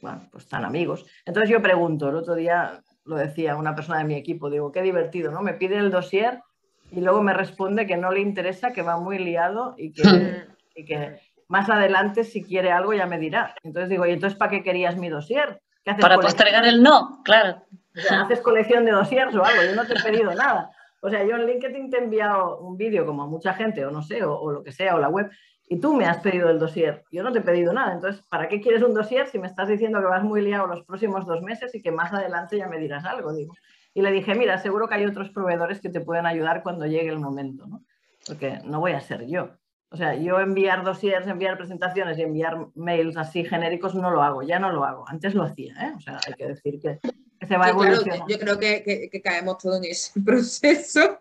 Bueno, 0.00 0.28
pues 0.30 0.44
están 0.44 0.64
amigos. 0.64 1.04
Entonces 1.24 1.50
yo 1.50 1.60
pregunto, 1.60 2.08
el 2.08 2.16
otro 2.16 2.34
día 2.34 2.82
lo 3.04 3.16
decía 3.16 3.56
una 3.56 3.74
persona 3.74 3.98
de 3.98 4.04
mi 4.04 4.14
equipo, 4.14 4.50
digo, 4.50 4.72
qué 4.72 4.82
divertido, 4.82 5.30
¿no? 5.30 5.42
Me 5.42 5.54
pide 5.54 5.76
el 5.76 5.90
dossier 5.90 6.42
y 6.90 7.00
luego 7.00 7.22
me 7.22 7.34
responde 7.34 7.86
que 7.86 7.96
no 7.96 8.10
le 8.10 8.20
interesa, 8.20 8.72
que 8.72 8.82
va 8.82 8.98
muy 8.98 9.18
liado 9.18 9.74
y 9.76 9.92
que, 9.92 10.44
y 10.74 10.84
que 10.84 11.20
más 11.48 11.68
adelante 11.68 12.24
si 12.24 12.42
quiere 12.42 12.72
algo 12.72 12.92
ya 12.94 13.06
me 13.06 13.18
dirá. 13.18 13.54
Entonces 13.62 13.90
digo, 13.90 14.06
¿y 14.06 14.12
entonces 14.12 14.38
para 14.38 14.50
qué 14.50 14.62
querías 14.62 14.96
mi 14.96 15.08
dossier? 15.08 15.60
Para 16.00 16.18
postergar 16.18 16.66
el 16.66 16.82
no, 16.82 17.22
claro. 17.24 17.62
O 17.96 18.00
sea, 18.00 18.22
haces 18.22 18.40
colección 18.40 18.84
de 18.84 18.92
dossiers 18.92 19.34
o 19.34 19.44
algo, 19.44 19.62
yo 19.62 19.74
no 19.74 19.86
te 19.86 19.94
he 19.94 20.02
pedido 20.02 20.34
nada. 20.34 20.70
O 21.00 21.08
sea, 21.08 21.24
yo 21.24 21.36
en 21.36 21.46
LinkedIn 21.46 21.90
te 21.90 21.98
he 21.98 22.02
enviado 22.02 22.58
un 22.58 22.76
vídeo 22.76 23.06
como 23.06 23.22
a 23.22 23.26
mucha 23.26 23.54
gente, 23.54 23.84
o 23.86 23.90
no 23.90 24.02
sé, 24.02 24.24
o, 24.24 24.50
lo 24.50 24.64
que 24.64 24.72
sea, 24.72 24.96
o 24.96 24.98
la 24.98 25.08
web, 25.08 25.30
y 25.68 25.78
tú 25.80 25.94
me 25.94 26.04
has 26.04 26.18
pedido 26.18 26.50
el 26.50 26.58
dossier. 26.58 27.04
Yo 27.12 27.22
no 27.22 27.32
te 27.32 27.38
he 27.38 27.42
pedido 27.42 27.72
nada. 27.72 27.92
Entonces, 27.92 28.22
¿para 28.28 28.48
qué 28.48 28.60
quieres 28.60 28.82
un 28.82 28.94
dossier 28.94 29.28
si 29.28 29.38
me 29.38 29.46
estás 29.46 29.68
diciendo 29.68 30.00
que 30.00 30.06
vas 30.06 30.24
muy 30.24 30.42
liado 30.42 30.66
los 30.66 30.84
próximos 30.84 31.24
dos 31.26 31.42
meses 31.42 31.74
y 31.74 31.82
que 31.82 31.92
más 31.92 32.12
adelante 32.12 32.58
ya 32.58 32.66
me 32.66 32.78
dirás 32.78 33.04
algo? 33.04 33.32
Digo. 33.32 33.54
Y 33.96 34.02
le 34.02 34.12
dije, 34.12 34.34
mira, 34.34 34.58
seguro 34.58 34.88
que 34.88 34.94
hay 34.96 35.06
otros 35.06 35.30
proveedores 35.30 35.80
que 35.80 35.88
te 35.88 36.02
pueden 36.02 36.26
ayudar 36.26 36.62
cuando 36.62 36.84
llegue 36.84 37.08
el 37.08 37.18
momento, 37.18 37.66
¿no? 37.66 37.82
Porque 38.26 38.60
no 38.62 38.78
voy 38.78 38.92
a 38.92 39.00
ser 39.00 39.26
yo. 39.26 39.56
O 39.88 39.96
sea, 39.96 40.14
yo 40.14 40.38
enviar 40.38 40.84
dossiers, 40.84 41.26
enviar 41.26 41.56
presentaciones 41.56 42.18
y 42.18 42.22
enviar 42.22 42.58
mails 42.74 43.16
así 43.16 43.42
genéricos 43.42 43.94
no 43.94 44.10
lo 44.10 44.22
hago, 44.22 44.42
ya 44.42 44.58
no 44.58 44.70
lo 44.70 44.84
hago. 44.84 45.08
Antes 45.08 45.34
lo 45.34 45.44
hacía, 45.44 45.72
¿eh? 45.80 45.94
O 45.96 46.00
sea, 46.00 46.20
hay 46.26 46.34
que 46.34 46.46
decir 46.46 46.78
que, 46.78 47.00
se 47.48 47.56
va 47.56 47.70
evolucionando. 47.70 48.26
yo 48.28 48.38
creo 48.38 48.58
que, 48.58 49.08
caemos 49.24 49.56
todos 49.56 49.78
en 49.78 49.84
ese 49.84 50.20
proceso. 50.24 51.18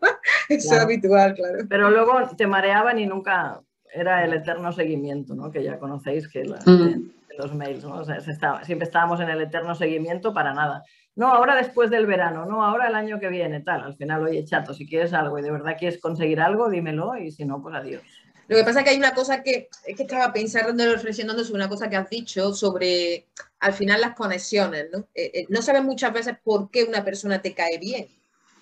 Eso 0.49 0.76
es 0.76 0.82
habitual, 0.82 1.34
claro. 1.34 1.59
Pero 1.69 1.89
luego 1.89 2.28
te 2.36 2.45
mareaban 2.45 2.99
y 2.99 3.05
nunca 3.05 3.61
era 3.93 4.26
el 4.26 4.34
eterno 4.34 4.73
seguimiento, 4.73 5.34
¿no? 5.34 5.49
Que 5.49 5.63
ya 5.63 5.80
conocéis 5.80 6.28
que 6.28 6.43
mm. 6.43 7.38
los 7.38 7.55
mails, 7.55 7.86
¿no? 7.86 7.99
O 7.99 8.03
sea, 8.03 8.19
siempre 8.19 8.86
estábamos 8.86 9.21
en 9.21 9.30
el 9.30 9.39
eterno 9.39 9.76
seguimiento 9.76 10.34
para 10.34 10.53
nada. 10.53 10.84
No, 11.16 11.28
ahora 11.28 11.55
después 11.55 11.89
del 11.89 12.05
verano, 12.05 12.45
no, 12.45 12.63
ahora 12.63 12.88
el 12.88 12.95
año 12.95 13.20
que 13.20 13.30
viene, 13.30 13.61
tal. 13.61 13.82
Al 13.82 13.95
final, 13.95 14.24
oye, 14.24 14.43
chato, 14.43 14.74
si 14.74 14.86
quieres 14.86 15.13
algo 15.13 15.39
y 15.39 15.41
de 15.41 15.51
verdad 15.51 15.78
quieres 15.80 15.99
conseguir 15.99 16.41
algo, 16.41 16.70
dímelo 16.70 17.18
y 17.18 17.32
si 17.32 17.45
no, 17.45 17.61
pues 17.61 17.76
adiós. 17.76 18.03
Lo 18.47 18.57
que 18.57 18.63
pasa 18.63 18.80
es 18.80 18.84
que 18.86 18.91
hay 18.91 18.97
una 18.97 19.16
cosa 19.16 19.41
que 19.41 19.70
es 19.86 19.95
que 19.95 20.03
estaba 20.03 20.32
pensando, 20.32 20.91
reflexionando 20.91 21.43
sobre 21.43 21.61
una 21.61 21.70
cosa 21.70 21.89
que 21.89 21.95
has 21.95 22.09
dicho 22.09 22.53
sobre 22.53 23.26
al 23.59 23.74
final 23.74 24.01
las 24.01 24.13
conexiones, 24.13 24.88
¿no? 24.91 25.07
Eh, 25.16 25.32
eh, 25.34 25.45
no 25.49 25.61
sabes 25.61 25.84
muchas 25.84 26.13
veces 26.13 26.36
por 26.43 26.70
qué 26.70 26.84
una 26.84 27.03
persona 27.03 27.41
te 27.41 27.53
cae 27.53 27.80
bien, 27.80 28.07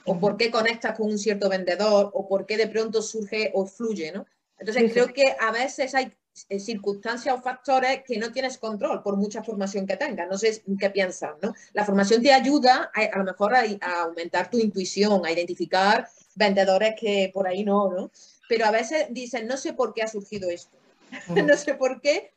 o 0.05 0.19
por 0.19 0.37
qué 0.37 0.51
conectas 0.51 0.95
con 0.95 1.07
un 1.07 1.17
cierto 1.17 1.49
vendedor, 1.49 2.11
o 2.13 2.29
por 2.29 2.45
qué 2.45 2.55
de 2.55 2.67
pronto 2.67 3.01
surge 3.01 3.51
o 3.53 3.65
fluye, 3.65 4.11
¿no? 4.13 4.25
Entonces 4.57 4.93
creo 4.93 5.07
que 5.07 5.35
a 5.39 5.51
veces 5.51 5.95
hay 5.95 6.13
circunstancias 6.33 7.35
o 7.35 7.41
factores 7.41 8.03
que 8.03 8.17
no 8.17 8.31
tienes 8.31 8.57
control 8.57 9.01
por 9.03 9.17
mucha 9.17 9.43
formación 9.43 9.85
que 9.85 9.97
tengas. 9.97 10.27
No 10.27 10.37
sé 10.37 10.63
qué 10.79 10.89
piensas, 10.89 11.31
¿no? 11.41 11.53
La 11.73 11.85
formación 11.85 12.21
te 12.21 12.33
ayuda 12.33 12.91
a, 12.93 13.17
lo 13.17 13.23
mejor 13.23 13.55
a, 13.55 13.63
aumentar 14.01 14.49
tu 14.49 14.57
intuición, 14.57 15.25
a 15.25 15.31
identificar 15.31 16.07
vendedores 16.35 16.95
que 16.99 17.31
por 17.33 17.47
ahí 17.47 17.63
no, 17.63 17.91
¿no? 17.91 18.11
Pero 18.49 18.65
a 18.65 18.71
veces 18.71 19.07
dicen, 19.11 19.47
no 19.47 19.57
sé 19.57 19.73
por 19.73 19.93
qué 19.93 20.03
ha 20.03 20.07
surgido 20.07 20.49
esto. 20.49 20.77
no 21.29 21.55
sé 21.55 21.75
por 21.75 22.01
qué, 22.01 22.31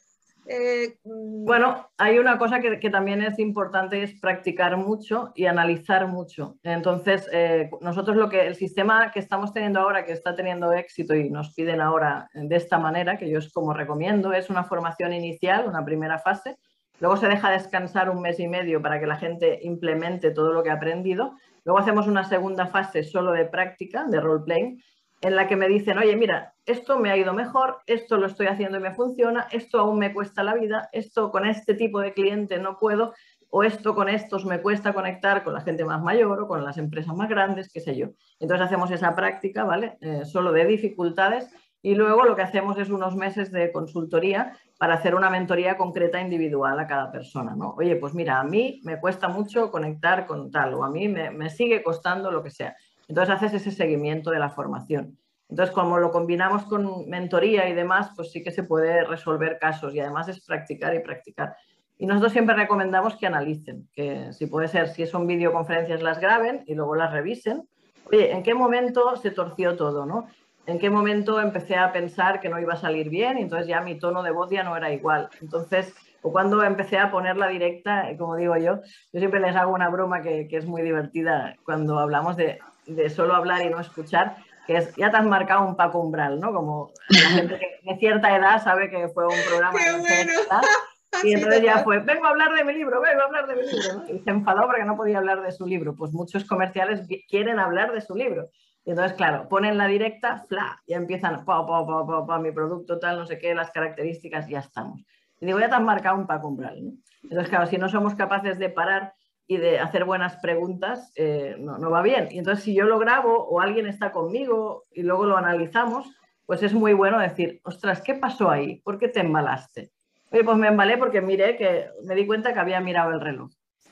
eh, 0.49 0.99
bueno, 1.05 1.89
hay 1.99 2.19
una 2.19 2.39
cosa 2.39 2.61
que, 2.61 2.91
también 2.91 3.23
es 3.23 3.39
importante, 3.39 4.03
es 4.03 4.19
practicar 4.21 4.77
mucho 4.77 5.33
y 5.35 5.47
analizar 5.47 6.07
mucho. 6.07 6.57
Entonces, 6.63 7.29
eh, 7.33 7.71
nosotros 7.81 8.17
lo 8.17 8.29
que 8.29 8.47
el 8.47 8.55
sistema 8.55 9.11
que 9.11 9.19
estamos 9.19 9.53
teniendo 9.53 9.81
ahora, 9.81 10.05
que 10.05 10.13
está 10.13 10.35
teniendo 10.37 10.73
éxito 10.73 11.15
y 11.15 11.31
nos 11.31 11.55
piden 11.55 11.81
ahora 11.81 12.29
de 12.33 12.57
esta 12.57 12.79
manera, 12.79 13.19
que 13.19 13.29
yo 13.29 13.39
es 13.39 13.53
como 13.53 13.73
recomiendo, 13.73 14.33
es 14.33 14.49
una 14.49 14.65
formación 14.65 15.13
inicial, 15.13 15.67
una 15.69 15.85
primera 15.85 16.19
fase. 16.19 16.57
Luego 17.01 17.17
se 17.17 17.29
deja 17.29 17.51
descansar 17.51 18.09
un 18.09 18.23
mes 18.23 18.41
y 18.41 18.49
medio 18.49 18.81
para 18.81 19.01
que 19.01 19.07
la 19.07 19.17
gente 19.17 19.59
implemente 19.63 20.31
todo 20.31 20.53
lo 20.53 20.63
que 20.63 20.71
ha 20.71 20.75
aprendido. 20.75 21.37
Luego 21.65 21.79
hacemos 21.79 22.07
una 22.07 22.25
segunda 22.25 22.67
fase 22.67 23.03
solo 23.03 23.33
de 23.33 23.45
práctica, 23.45 24.05
de 24.05 24.21
role-playing, 24.21 24.81
en 25.27 25.35
la 25.35 25.49
que 25.49 25.57
me 25.57 25.67
dicen, 25.67 25.99
oye, 25.99 26.15
mira, 26.15 26.55
esto 26.65 27.01
me 27.01 27.11
ha 27.11 27.17
ido 27.17 27.35
mejor, 27.35 27.79
esto 27.87 28.17
lo 28.17 28.29
estoy 28.29 28.47
haciendo 28.47 28.79
y 28.79 28.81
me 28.81 28.95
funciona, 28.95 29.49
esto 29.51 29.81
aún 29.81 29.99
me 29.99 30.15
cuesta 30.15 30.45
la 30.45 30.55
vida, 30.55 30.89
esto 30.93 31.33
con 31.33 31.45
este 31.45 31.75
tipo 31.75 31.99
de 31.99 32.13
cliente 32.13 32.59
no 32.59 32.79
puedo, 32.79 33.13
o 33.51 33.65
esto 33.65 33.97
con 33.97 34.09
estos 34.09 34.47
me 34.47 34.63
cuesta 34.63 34.93
conectar 34.93 35.43
con 35.43 35.55
la 35.55 35.63
gente 35.63 35.85
más 35.85 36.01
mayor 36.01 36.43
o 36.43 36.47
con 36.47 36.65
las 36.65 36.79
empresas 36.79 37.13
más 37.17 37.29
grandes, 37.29 37.73
qué 37.73 37.81
sé 37.81 37.97
yo. 37.97 38.11
Entonces 38.39 38.67
hacemos 38.67 38.93
esa 38.93 39.17
práctica, 39.17 39.65
¿vale? 39.65 39.99
Eh, 40.01 40.25
solo 40.27 40.53
de 40.53 40.65
dificultades 40.65 41.51
y 41.83 41.97
luego 41.97 42.25
lo 42.25 42.37
que 42.37 42.43
hacemos 42.43 42.79
es 42.79 42.89
unos 42.89 43.17
meses 43.17 43.51
de 43.51 43.73
consultoría 43.73 44.57
para 44.79 44.95
hacer 44.95 45.17
una 45.17 45.29
mentoría 45.29 45.77
concreta 45.77 46.21
individual 46.21 46.79
a 46.79 46.87
cada 46.87 47.11
persona, 47.11 47.57
¿no? 47.57 47.75
Oye, 47.77 47.97
pues 47.97 48.15
mira, 48.15 48.39
a 48.39 48.45
mí 48.45 48.81
me 48.85 49.01
cuesta 49.01 49.27
mucho 49.27 49.73
conectar 49.73 50.25
con 50.25 50.53
tal 50.53 50.75
o 50.75 50.85
a 50.85 50.91
mí 50.91 51.09
me, 51.09 51.33
me 51.33 51.51
sigue 51.51 51.83
costando 51.83 52.31
lo 52.31 52.45
que 52.45 52.53
sea. 52.53 52.77
Entonces 53.09 53.35
haces 53.35 53.55
ese 53.55 53.71
seguimiento 53.71 54.31
de 54.31 54.39
la 54.39 54.51
formación. 54.51 55.19
Entonces, 55.49 55.75
como 55.75 55.99
lo 55.99 56.11
combinamos 56.11 56.65
con 56.65 57.09
mentoría 57.09 57.69
y 57.69 57.75
demás, 57.75 58.11
pues 58.17 58.33
sí 58.33 58.43
que 58.43 58.51
se 58.51 58.65
puede 58.65 59.05
resolver 59.05 59.59
casos 59.61 59.95
y 59.95 60.01
además 60.01 60.29
es 60.29 60.45
practicar 60.45 60.95
y 60.95 61.01
practicar. 61.01 61.57
Y 61.99 62.07
nosotros 62.07 62.33
siempre 62.33 62.57
recomendamos 62.57 63.17
que 63.17 63.27
analicen, 63.27 63.89
que 63.93 64.33
si 64.33 64.47
puede 64.47 64.69
ser, 64.69 64.89
si 64.89 65.07
son 65.07 65.27
videoconferencias, 65.27 66.03
las 66.03 66.19
graben 66.19 66.65
y 66.67 66.75
luego 66.75 66.97
las 66.97 67.13
revisen. 67.13 67.69
Oye, 68.11 68.33
¿en 68.33 68.43
qué 68.43 68.55
momento 68.55 69.17
se 69.17 69.31
torció 69.31 69.77
todo? 69.77 70.05
¿no? 70.05 70.27
¿En 70.67 70.79
qué 70.79 70.91
momento 70.91 71.41
empecé 71.41 71.77
a 71.77 71.93
pensar 71.93 72.41
que 72.41 72.49
no 72.49 72.61
iba 72.61 72.75
a 72.75 72.77
salir 72.77 73.09
bien 73.09 73.39
y 73.39 73.43
entonces 73.43 73.69
ya 73.69 73.81
mi 73.81 73.99
tono 73.99 74.23
de 74.23 74.33
voz 74.33 74.51
ya 74.51 74.65
no 74.65 74.77
era 74.77 74.93
igual? 74.93 75.31
Entonces, 75.41 75.95
o 76.23 76.33
cuando 76.33 76.63
empecé 76.65 76.99
a 76.99 77.11
ponerla 77.11 77.47
directa, 77.49 78.09
como 78.19 78.37
digo 78.37 78.57
yo, 78.57 78.81
yo 79.13 79.19
siempre 79.21 79.41
les 79.41 79.55
hago 79.55 79.73
una 79.73 79.89
broma 79.89 80.23
que, 80.23 80.49
que 80.49 80.57
es 80.57 80.67
muy 80.67 80.83
divertida 80.83 81.57
cuando 81.65 81.99
hablamos 81.99 82.37
de 82.37 82.59
de 82.87 83.11
solo 83.11 83.35
hablar 83.35 83.63
y 83.63 83.71
no 83.71 83.81
escuchar, 83.81 84.37
que 84.67 84.79
es, 84.79 84.95
ya 84.97 85.11
te 85.11 85.17
has 85.17 85.25
marcado 85.25 85.67
un 85.67 85.77
Paco 85.77 86.01
Umbral, 86.01 86.41
¿no? 86.41 86.53
Como 86.53 86.91
la 87.09 87.29
gente 87.31 87.59
que 87.59 87.91
de 87.91 87.99
cierta 87.99 88.37
edad 88.37 88.63
sabe 88.63 88.91
que 88.91 89.09
fue 89.09 89.27
un 89.27 89.35
programa 89.49 89.79
¡Qué 89.79 89.93
bueno! 89.93 90.33
y 91.23 91.33
entonces 91.33 91.63
ya 91.63 91.79
fue, 91.79 92.01
vengo 92.01 92.27
a 92.27 92.31
hablar 92.31 92.55
de 92.55 92.65
mi 92.65 92.75
libro, 92.75 93.01
vengo 93.01 93.21
a 93.21 93.25
hablar 93.25 93.47
de 93.47 93.57
mi 93.57 93.63
libro, 93.63 94.05
y 94.09 94.19
se 94.19 94.31
enfadó 94.31 94.67
porque 94.67 94.85
no 94.85 94.97
podía 94.97 95.19
hablar 95.19 95.43
de 95.43 95.53
su 95.53 95.67
libro. 95.67 95.95
Pues 95.95 96.13
muchos 96.13 96.45
comerciales 96.45 97.07
quieren 97.29 97.59
hablar 97.59 97.93
de 97.93 98.01
su 98.01 98.15
libro. 98.15 98.51
Y 98.85 98.91
entonces, 98.91 99.17
claro, 99.17 99.49
ponen 99.49 99.79
la 99.79 99.89
directa, 99.89 100.45
fla, 100.49 100.81
y 100.87 100.95
empiezan, 100.95 101.45
pa, 101.45 101.67
pa, 101.67 101.85
pa, 101.85 102.07
pa, 102.07 102.27
pa, 102.27 102.39
mi 102.39 102.53
producto 102.53 103.01
tal, 103.01 103.19
no 103.19 103.27
sé 103.27 103.39
qué, 103.39 103.53
las 103.55 103.73
características, 103.73 104.49
ya 104.49 104.61
estamos. 104.61 105.01
Y 105.41 105.47
digo, 105.47 105.59
ya 105.59 105.69
te 105.69 105.75
has 105.75 105.83
marcado 105.83 106.17
un 106.17 106.27
Paco 106.27 106.49
Umbral, 106.49 106.85
¿no? 106.85 106.93
Entonces, 107.25 107.49
claro, 107.49 107.67
si 107.67 107.79
no 107.79 107.89
somos 107.89 108.15
capaces 108.15 108.59
de 108.59 108.71
parar 108.71 109.15
y 109.47 109.59
de 109.59 109.79
hacer 109.79 110.05
buenas 110.05 110.37
preguntas 110.37 111.13
eh, 111.15 111.57
no, 111.59 111.91
va 111.91 112.03
bien. 112.03 112.29
Y 112.31 112.39
entonces 112.39 112.65
si 112.65 112.75
yo 112.75 112.85
lo 112.85 112.99
grabo 112.99 113.47
o 113.49 113.61
alguien 113.61 113.87
está 113.87 114.13
conmigo 114.13 114.85
y 114.93 115.03
luego 115.03 115.27
lo 115.27 115.37
analizamos, 115.37 116.11
pues 116.47 116.63
es 116.63 116.75
muy 116.75 116.93
bueno 116.93 117.19
decir, 117.19 117.61
ostras, 117.65 118.03
¿qué 118.03 118.15
pasó 118.15 118.51
ahí? 118.51 118.81
¿Por 118.81 118.99
qué 118.99 119.09
te 119.09 119.21
embalaste? 119.21 119.91
Oye, 120.33 120.45
pues 120.45 120.57
me 120.57 120.69
embalé 120.69 120.99
porque 120.99 121.21
miré 121.21 121.57
que 121.57 121.87
me 122.05 122.15
di 122.15 122.27
cuenta 122.27 122.53
que 122.53 122.59
había 122.59 122.81
mirado 122.81 123.13
el 123.13 123.21
reloj. 123.21 123.51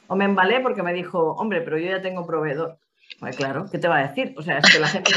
O 0.08 0.16
me 0.16 0.24
embalé 0.24 0.60
porque 0.60 0.82
me 0.82 0.92
dijo, 0.92 1.32
hombre, 1.32 1.62
pero 1.62 1.78
yo 1.78 1.88
ya 1.88 2.02
tengo 2.02 2.26
proveedor. 2.26 2.78
Pues 3.20 3.36
claro, 3.36 3.66
¿qué 3.70 3.78
te 3.78 3.88
va 3.88 3.98
a 3.98 4.08
decir? 4.08 4.34
O 4.36 4.42
sea, 4.42 4.58
es 4.58 4.72
que 4.72 4.80
la 4.80 4.88
gente 4.88 5.10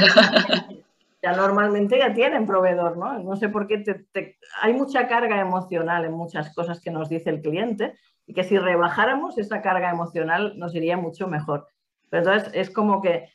ya 1.22 1.32
normalmente 1.34 1.98
ya 1.98 2.14
tienen 2.14 2.46
proveedor, 2.46 2.98
¿no? 2.98 3.20
No 3.20 3.36
sé 3.36 3.50
por 3.50 3.68
qué 3.68 3.80
te... 3.80 4.38
hay 4.62 4.74
mucha 4.74 5.08
carga 5.08 5.40
emocional 5.40 6.06
en 6.06 6.14
muchas 6.14 6.54
cosas 6.54 6.80
que 6.80 6.92
nos 6.92 7.10
dice 7.10 7.32
el 7.32 7.42
cliente 7.42 7.96
y 8.28 8.34
que 8.34 8.44
si 8.44 8.58
rebajáramos 8.58 9.38
esa 9.38 9.62
carga 9.62 9.90
emocional 9.90 10.54
nos 10.58 10.76
iría 10.76 10.98
mucho 10.98 11.28
mejor. 11.28 11.68
Pero 12.10 12.24
entonces 12.24 12.52
es 12.54 12.70
como 12.70 13.02
que 13.02 13.30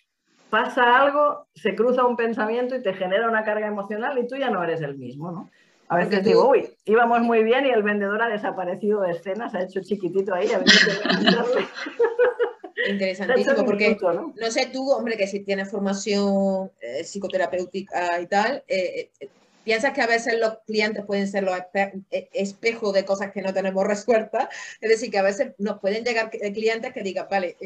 pasa 0.51 1.01
algo, 1.01 1.47
se 1.55 1.75
cruza 1.75 2.05
un 2.05 2.17
pensamiento 2.17 2.77
y 2.77 2.83
te 2.83 2.93
genera 2.93 3.29
una 3.29 3.43
carga 3.43 3.67
emocional 3.67 4.19
y 4.19 4.29
tú 4.29 4.37
ya 4.37 4.51
no 4.51 4.63
eres 4.63 4.83
el 4.83 4.99
mismo, 4.99 5.33
¿no? 5.33 5.51
A 5.89 5.97
veces 5.97 6.25
digo, 6.25 6.49
uy, 6.49 6.71
íbamos 6.85 7.21
muy 7.21 7.43
bien 7.43 7.67
y 7.67 7.71
el 7.71 7.83
vendedor 7.83 8.23
ha 8.23 8.29
desaparecido 8.29 9.03
de 9.03 9.13
escena, 9.13 9.51
se 9.51 9.59
ha 9.59 9.65
hecho 9.65 9.81
chiquitito 9.83 10.35
ahí. 10.35 10.49
Interesantísimo, 12.89 13.65
porque 13.65 13.97
¿no? 14.01 14.51
sé 14.51 14.71
tú, 14.73 14.91
hombre, 14.91 15.17
que 15.17 15.27
si 15.27 15.41
tienes 15.41 15.71
formación 15.71 16.71
eh, 16.81 17.05
psicoterapéutica 17.05 18.21
y 18.21 18.27
tal, 18.27 18.65
eh, 18.67 19.11
eh, 19.21 19.29
piensas 19.65 19.93
que 19.93 20.03
a 20.03 20.07
veces 20.07 20.39
los 20.39 20.59
clientes 20.67 21.05
pueden 21.05 21.29
ser 21.29 21.45
los 21.45 21.57
e, 21.75 22.29
espejos 22.33 22.93
de 22.93 23.05
cosas 23.05 23.33
que 23.33 23.43
no 23.43 23.53
tenemos 23.53 23.87
resueltas. 23.87 24.49
Es 24.81 24.91
decir, 24.91 25.11
que 25.11 25.19
a 25.19 25.23
veces 25.23 25.55
nos 25.59 25.79
pueden 25.81 26.05
llegar 26.05 26.31
clientes 26.31 26.93
que 26.93 27.03
digan, 27.03 27.27
vale, 27.31 27.57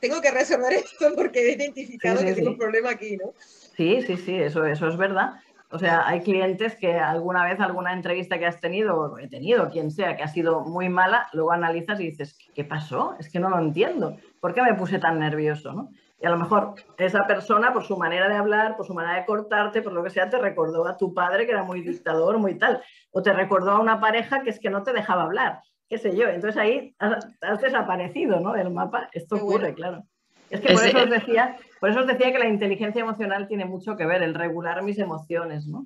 tengo 0.00 0.20
que 0.20 0.30
resolver 0.30 0.72
esto 0.74 1.12
porque 1.14 1.40
he 1.40 1.52
identificado 1.52 2.20
que 2.20 2.34
tengo 2.34 2.50
un 2.50 2.58
problema 2.58 2.90
aquí, 2.90 3.16
¿no? 3.16 3.32
Sí, 3.76 4.02
sí, 4.02 4.16
sí, 4.16 4.36
eso, 4.36 4.64
eso 4.66 4.88
es 4.88 4.96
verdad. 4.96 5.34
O 5.70 5.78
sea, 5.78 6.06
hay 6.06 6.20
clientes 6.20 6.76
que 6.76 6.94
alguna 6.94 7.44
vez, 7.44 7.58
alguna 7.58 7.92
entrevista 7.92 8.38
que 8.38 8.46
has 8.46 8.60
tenido, 8.60 8.96
o 8.96 9.18
he 9.18 9.26
tenido, 9.26 9.70
quien 9.70 9.90
sea, 9.90 10.16
que 10.16 10.22
ha 10.22 10.28
sido 10.28 10.60
muy 10.60 10.88
mala, 10.88 11.26
luego 11.32 11.50
analizas 11.50 11.98
y 11.98 12.10
dices, 12.10 12.38
¿qué 12.54 12.62
pasó? 12.62 13.16
Es 13.18 13.28
que 13.28 13.40
no 13.40 13.50
lo 13.50 13.58
entiendo. 13.58 14.16
¿Por 14.40 14.54
qué 14.54 14.62
me 14.62 14.74
puse 14.74 15.00
tan 15.00 15.18
nervioso? 15.18 15.72
¿no? 15.72 15.90
Y 16.24 16.26
a 16.26 16.30
lo 16.30 16.38
mejor 16.38 16.76
esa 16.96 17.26
persona, 17.26 17.74
por 17.74 17.84
su 17.84 17.98
manera 17.98 18.30
de 18.30 18.34
hablar, 18.34 18.78
por 18.78 18.86
su 18.86 18.94
manera 18.94 19.16
de 19.20 19.26
cortarte, 19.26 19.82
por 19.82 19.92
lo 19.92 20.02
que 20.02 20.08
sea, 20.08 20.30
te 20.30 20.38
recordó 20.38 20.88
a 20.88 20.96
tu 20.96 21.12
padre 21.12 21.44
que 21.44 21.52
era 21.52 21.64
muy 21.64 21.82
dictador, 21.82 22.38
muy 22.38 22.54
tal. 22.54 22.82
O 23.10 23.20
te 23.20 23.34
recordó 23.34 23.72
a 23.72 23.78
una 23.78 24.00
pareja 24.00 24.42
que 24.42 24.48
es 24.48 24.58
que 24.58 24.70
no 24.70 24.82
te 24.82 24.94
dejaba 24.94 25.24
hablar, 25.24 25.60
qué 25.86 25.98
sé 25.98 26.16
yo. 26.16 26.26
Entonces 26.28 26.58
ahí 26.58 26.96
has, 26.98 27.60
desaparecido, 27.60 28.40
¿no? 28.40 28.54
Del 28.54 28.70
mapa. 28.70 29.10
Esto 29.12 29.36
ocurre, 29.36 29.74
claro. 29.74 30.04
Es 30.48 30.62
que 30.62 30.72
por 30.72 30.86
eso, 30.86 31.02
os 31.02 31.10
decía, 31.10 31.58
por 31.78 31.90
eso 31.90 32.00
os 32.00 32.06
decía 32.06 32.32
que 32.32 32.38
la 32.38 32.48
inteligencia 32.48 33.02
emocional 33.02 33.46
tiene 33.46 33.66
mucho 33.66 33.94
que 33.94 34.06
ver, 34.06 34.22
el 34.22 34.32
regular 34.32 34.82
mis 34.82 34.98
emociones, 34.98 35.66
¿no? 35.66 35.84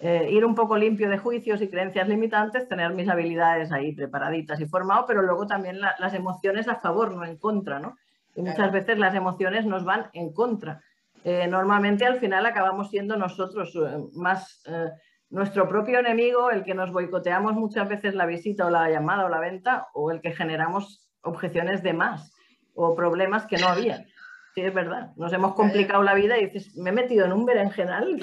Eh, 0.00 0.28
ir 0.30 0.44
un 0.44 0.54
poco 0.54 0.76
limpio 0.76 1.08
de 1.08 1.16
juicios 1.16 1.62
y 1.62 1.68
creencias 1.70 2.06
limitantes, 2.08 2.68
tener 2.68 2.92
mis 2.92 3.08
habilidades 3.08 3.72
ahí 3.72 3.92
preparaditas 3.92 4.60
y 4.60 4.66
formado, 4.66 5.06
pero 5.06 5.22
luego 5.22 5.46
también 5.46 5.80
las 5.80 6.12
emociones 6.12 6.68
a 6.68 6.74
favor, 6.76 7.14
no 7.14 7.24
en 7.24 7.38
contra, 7.38 7.80
¿no? 7.80 7.96
Y 8.38 8.42
muchas 8.42 8.70
veces 8.70 8.98
las 9.00 9.16
emociones 9.16 9.66
nos 9.66 9.84
van 9.84 10.10
en 10.12 10.32
contra. 10.32 10.80
Eh, 11.24 11.48
normalmente 11.48 12.06
al 12.06 12.20
final 12.20 12.46
acabamos 12.46 12.88
siendo 12.88 13.16
nosotros 13.16 13.74
eh, 13.74 13.98
más 14.14 14.62
eh, 14.66 14.90
nuestro 15.28 15.68
propio 15.68 15.98
enemigo, 15.98 16.52
el 16.52 16.62
que 16.62 16.72
nos 16.72 16.92
boicoteamos 16.92 17.54
muchas 17.54 17.88
veces 17.88 18.14
la 18.14 18.26
visita 18.26 18.66
o 18.66 18.70
la 18.70 18.88
llamada 18.88 19.24
o 19.24 19.28
la 19.28 19.40
venta, 19.40 19.88
o 19.92 20.12
el 20.12 20.20
que 20.20 20.30
generamos 20.30 21.10
objeciones 21.22 21.82
de 21.82 21.94
más 21.94 22.32
o 22.76 22.94
problemas 22.94 23.44
que 23.46 23.58
no 23.58 23.66
había. 23.66 24.06
Sí, 24.54 24.60
es 24.60 24.72
verdad. 24.72 25.10
Nos 25.16 25.32
hemos 25.32 25.54
complicado 25.54 26.04
la 26.04 26.14
vida 26.14 26.38
y 26.38 26.46
dices, 26.46 26.76
me 26.76 26.90
he 26.90 26.92
metido 26.92 27.26
en 27.26 27.32
un 27.32 27.44
berenjenal. 27.44 28.22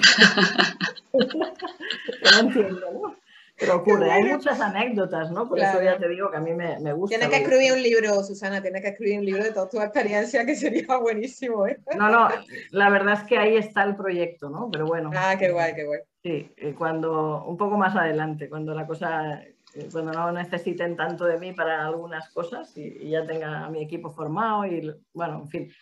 no 1.12 2.38
entiendo, 2.40 2.86
¿no? 2.90 3.25
Pero 3.58 3.76
ocurre, 3.76 4.10
hay 4.10 4.24
muchas 4.24 4.60
anécdotas, 4.60 5.30
¿no? 5.30 5.48
Por 5.48 5.58
eso 5.58 5.82
ya 5.82 5.96
te 5.96 6.08
digo 6.08 6.30
que 6.30 6.36
a 6.36 6.40
mí 6.40 6.52
me, 6.52 6.78
me 6.80 6.92
gusta. 6.92 7.16
Tienes 7.16 7.34
que 7.34 7.42
escribir 7.42 7.72
un 7.72 7.82
libro, 7.82 8.22
Susana, 8.22 8.60
tienes 8.60 8.82
que 8.82 8.88
escribir 8.88 9.18
un 9.18 9.24
libro 9.24 9.44
de 9.44 9.52
toda 9.52 9.68
tu 9.68 9.80
experiencia, 9.80 10.44
que 10.44 10.54
sería 10.54 10.96
buenísimo, 11.00 11.66
¿eh? 11.66 11.78
No, 11.96 12.10
no, 12.10 12.28
la 12.70 12.90
verdad 12.90 13.14
es 13.14 13.22
que 13.26 13.38
ahí 13.38 13.56
está 13.56 13.84
el 13.84 13.96
proyecto, 13.96 14.50
¿no? 14.50 14.70
Pero 14.70 14.86
bueno. 14.86 15.10
Ah, 15.14 15.36
qué 15.38 15.50
guay, 15.50 15.74
qué 15.74 15.84
guay. 15.84 16.00
Sí, 16.22 16.52
cuando, 16.76 17.44
un 17.44 17.56
poco 17.56 17.78
más 17.78 17.96
adelante, 17.96 18.48
cuando 18.48 18.74
la 18.74 18.86
cosa 18.86 19.42
eh, 19.76 19.88
cuando 19.92 20.12
no 20.12 20.32
necesiten 20.32 20.96
tanto 20.96 21.24
de 21.24 21.38
mí 21.38 21.52
para 21.52 21.86
algunas 21.86 22.30
cosas 22.30 22.76
y, 22.76 23.10
ya 23.10 23.26
tenga 23.26 23.64
a 23.64 23.70
mi 23.70 23.82
equipo 23.82 24.10
formado 24.10 24.64
y 24.64 24.94
bueno, 25.12 25.42
en 25.42 25.48
fin, 25.48 25.72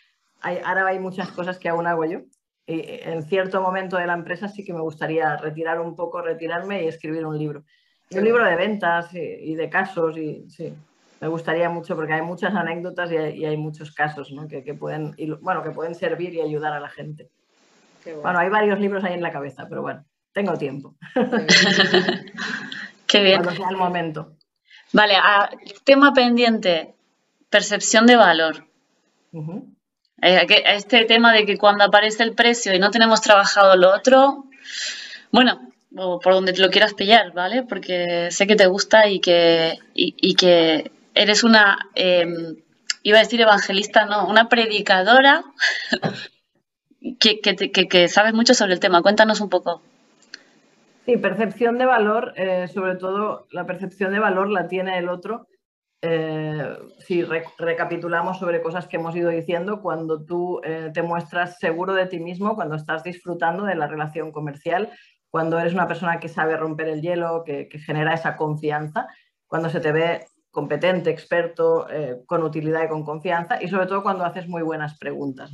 ahora 0.41 0.89
hay 0.89 0.99
muchas 0.99 1.31
cosas 1.31 1.59
que 1.59 1.69
aún 1.69 1.87
hago 1.87 2.05
yo. 2.05 2.21
Y 2.67 2.83
en 2.87 3.23
cierto 3.25 3.61
momento 3.61 3.99
de 3.99 4.07
la 4.07 4.15
empresa 4.15 4.49
sí 4.49 4.65
que 4.65 4.73
me 4.73 4.81
gustaría 4.81 5.37
retirar 5.37 5.81
un 5.81 5.95
poco, 5.95 6.23
retirarme 6.23 6.85
y 6.85 6.89
escribir 6.89 7.27
un 7.27 7.39
libro. 7.39 7.65
un 8.11 8.25
libro 8.25 8.45
de 8.45 8.57
ventas 8.57 9.13
y, 9.13 9.55
de 9.55 9.69
casos 9.69 10.17
y 10.17 10.49
sí, 10.49 10.73
me 11.21 11.29
gustaría 11.29 11.69
mucho 11.69 11.95
porque 11.95 12.15
hay 12.15 12.23
muchas 12.23 12.55
anécdotas 12.55 13.13
y 13.13 13.45
hay, 13.45 13.57
muchos 13.57 13.93
casos 13.93 14.33
¿no? 14.33 14.49
que, 14.49 14.63
pueden, 14.75 15.15
bueno, 15.43 15.63
que 15.63 15.71
pueden 15.71 15.95
servir 15.95 16.35
y 16.35 16.41
ayudar 16.41 16.73
a 16.73 16.81
la 16.81 16.89
gente. 16.89 17.29
Bueno. 18.23 18.39
hay 18.39 18.51
varios 18.51 18.79
libros 18.79 19.05
ahí 19.05 19.15
en 19.15 19.23
la 19.23 19.33
cabeza, 19.33 19.67
pero 19.69 19.83
bueno, 19.83 20.05
tengo 20.33 20.57
tiempo. 20.57 20.95
Qué 23.07 23.23
bien. 23.23 23.43
Cuando 23.43 23.63
sea 23.63 23.71
el 23.71 23.77
momento. 23.77 24.37
Vale, 24.93 25.15
tema 25.85 26.13
pendiente, 26.13 26.95
percepción 27.51 28.07
de 28.07 28.17
valor. 28.17 28.67
Eh, 29.33 29.74
este 30.21 31.05
tema 31.05 31.33
de 31.33 31.45
que 31.45 31.59
cuando 31.59 31.85
aparece 31.85 32.23
el 32.23 32.35
precio 32.35 32.75
y 32.75 32.79
no 32.79 32.91
tenemos 32.91 33.21
trabajado 33.21 33.77
lo 33.77 33.95
otro, 33.95 34.45
bueno, 35.31 35.61
por 35.95 36.33
donde 36.33 36.53
te 36.53 36.63
lo 36.63 36.71
quieras 36.71 36.95
pillar, 36.95 37.33
¿vale? 37.33 37.63
Porque 37.63 38.29
sé 38.31 38.47
que 38.47 38.57
te 38.57 38.67
gusta 38.67 39.09
y 39.09 39.21
que, 39.21 39.79
y, 39.95 40.35
que 40.35 40.91
eres 41.15 41.45
una, 41.45 41.79
em, 41.95 42.57
iba 43.03 43.19
a 43.19 43.23
decir 43.23 43.41
evangelista, 43.41 44.07
no, 44.07 44.27
una 44.27 44.49
predicadora 44.49 45.45
que, 47.21 47.41
que, 47.41 48.09
sabes 48.09 48.35
mucho 48.35 48.55
sobre 48.55 48.75
el 48.75 48.81
tema. 48.81 49.03
Cuéntanos 49.03 49.41
un 49.41 49.49
poco. 49.49 49.83
Sí, 51.07 51.17
percepción 51.19 51.79
de 51.79 51.85
valor, 51.85 52.33
eh, 52.37 52.67
sobre 52.73 52.97
todo 52.97 53.47
la 53.53 53.67
percepción 53.67 54.13
de 54.13 54.19
valor 54.19 54.51
la 54.51 54.69
tiene 54.69 54.99
el 54.99 55.09
otro. 55.09 55.47
Eh, 56.07 56.77
si 56.99 57.23
recapitulamos 57.23 58.39
sobre 58.39 58.61
cosas 58.61 58.87
que 58.87 58.97
hemos 58.97 59.17
ido 59.17 59.31
diciendo, 59.31 59.81
cuando 59.81 60.23
tú 60.23 60.61
eh, 60.63 60.91
te 60.93 61.03
muestras 61.03 61.59
seguro 61.59 61.95
de 61.95 62.05
ti 62.05 62.21
mismo, 62.21 62.57
cuando 62.57 62.77
estás 62.77 63.03
disfrutando 63.03 63.65
de 63.65 63.75
la 63.75 63.87
relación 63.87 64.31
comercial, 64.31 64.91
cuando 65.31 65.59
eres 65.59 65.73
una 65.73 65.89
persona 65.89 66.21
que 66.21 66.29
sabe 66.29 66.59
romper 66.59 66.89
el 66.89 67.01
hielo, 67.01 67.43
que, 67.43 67.71
genera 67.87 68.13
esa 68.13 68.37
confianza, 68.37 69.07
cuando 69.47 69.71
se 69.71 69.81
te 69.81 69.93
ve 69.93 70.27
competente, 70.51 71.09
experto, 71.09 71.87
con 72.27 72.43
utilidad 72.43 72.85
y 72.85 72.89
con 72.89 73.03
confianza, 73.03 73.61
y 73.63 73.69
sobre 73.69 73.87
todo 73.87 74.03
cuando 74.03 74.25
haces 74.25 74.47
muy 74.47 74.63
buenas 74.63 74.99
preguntas. 74.99 75.53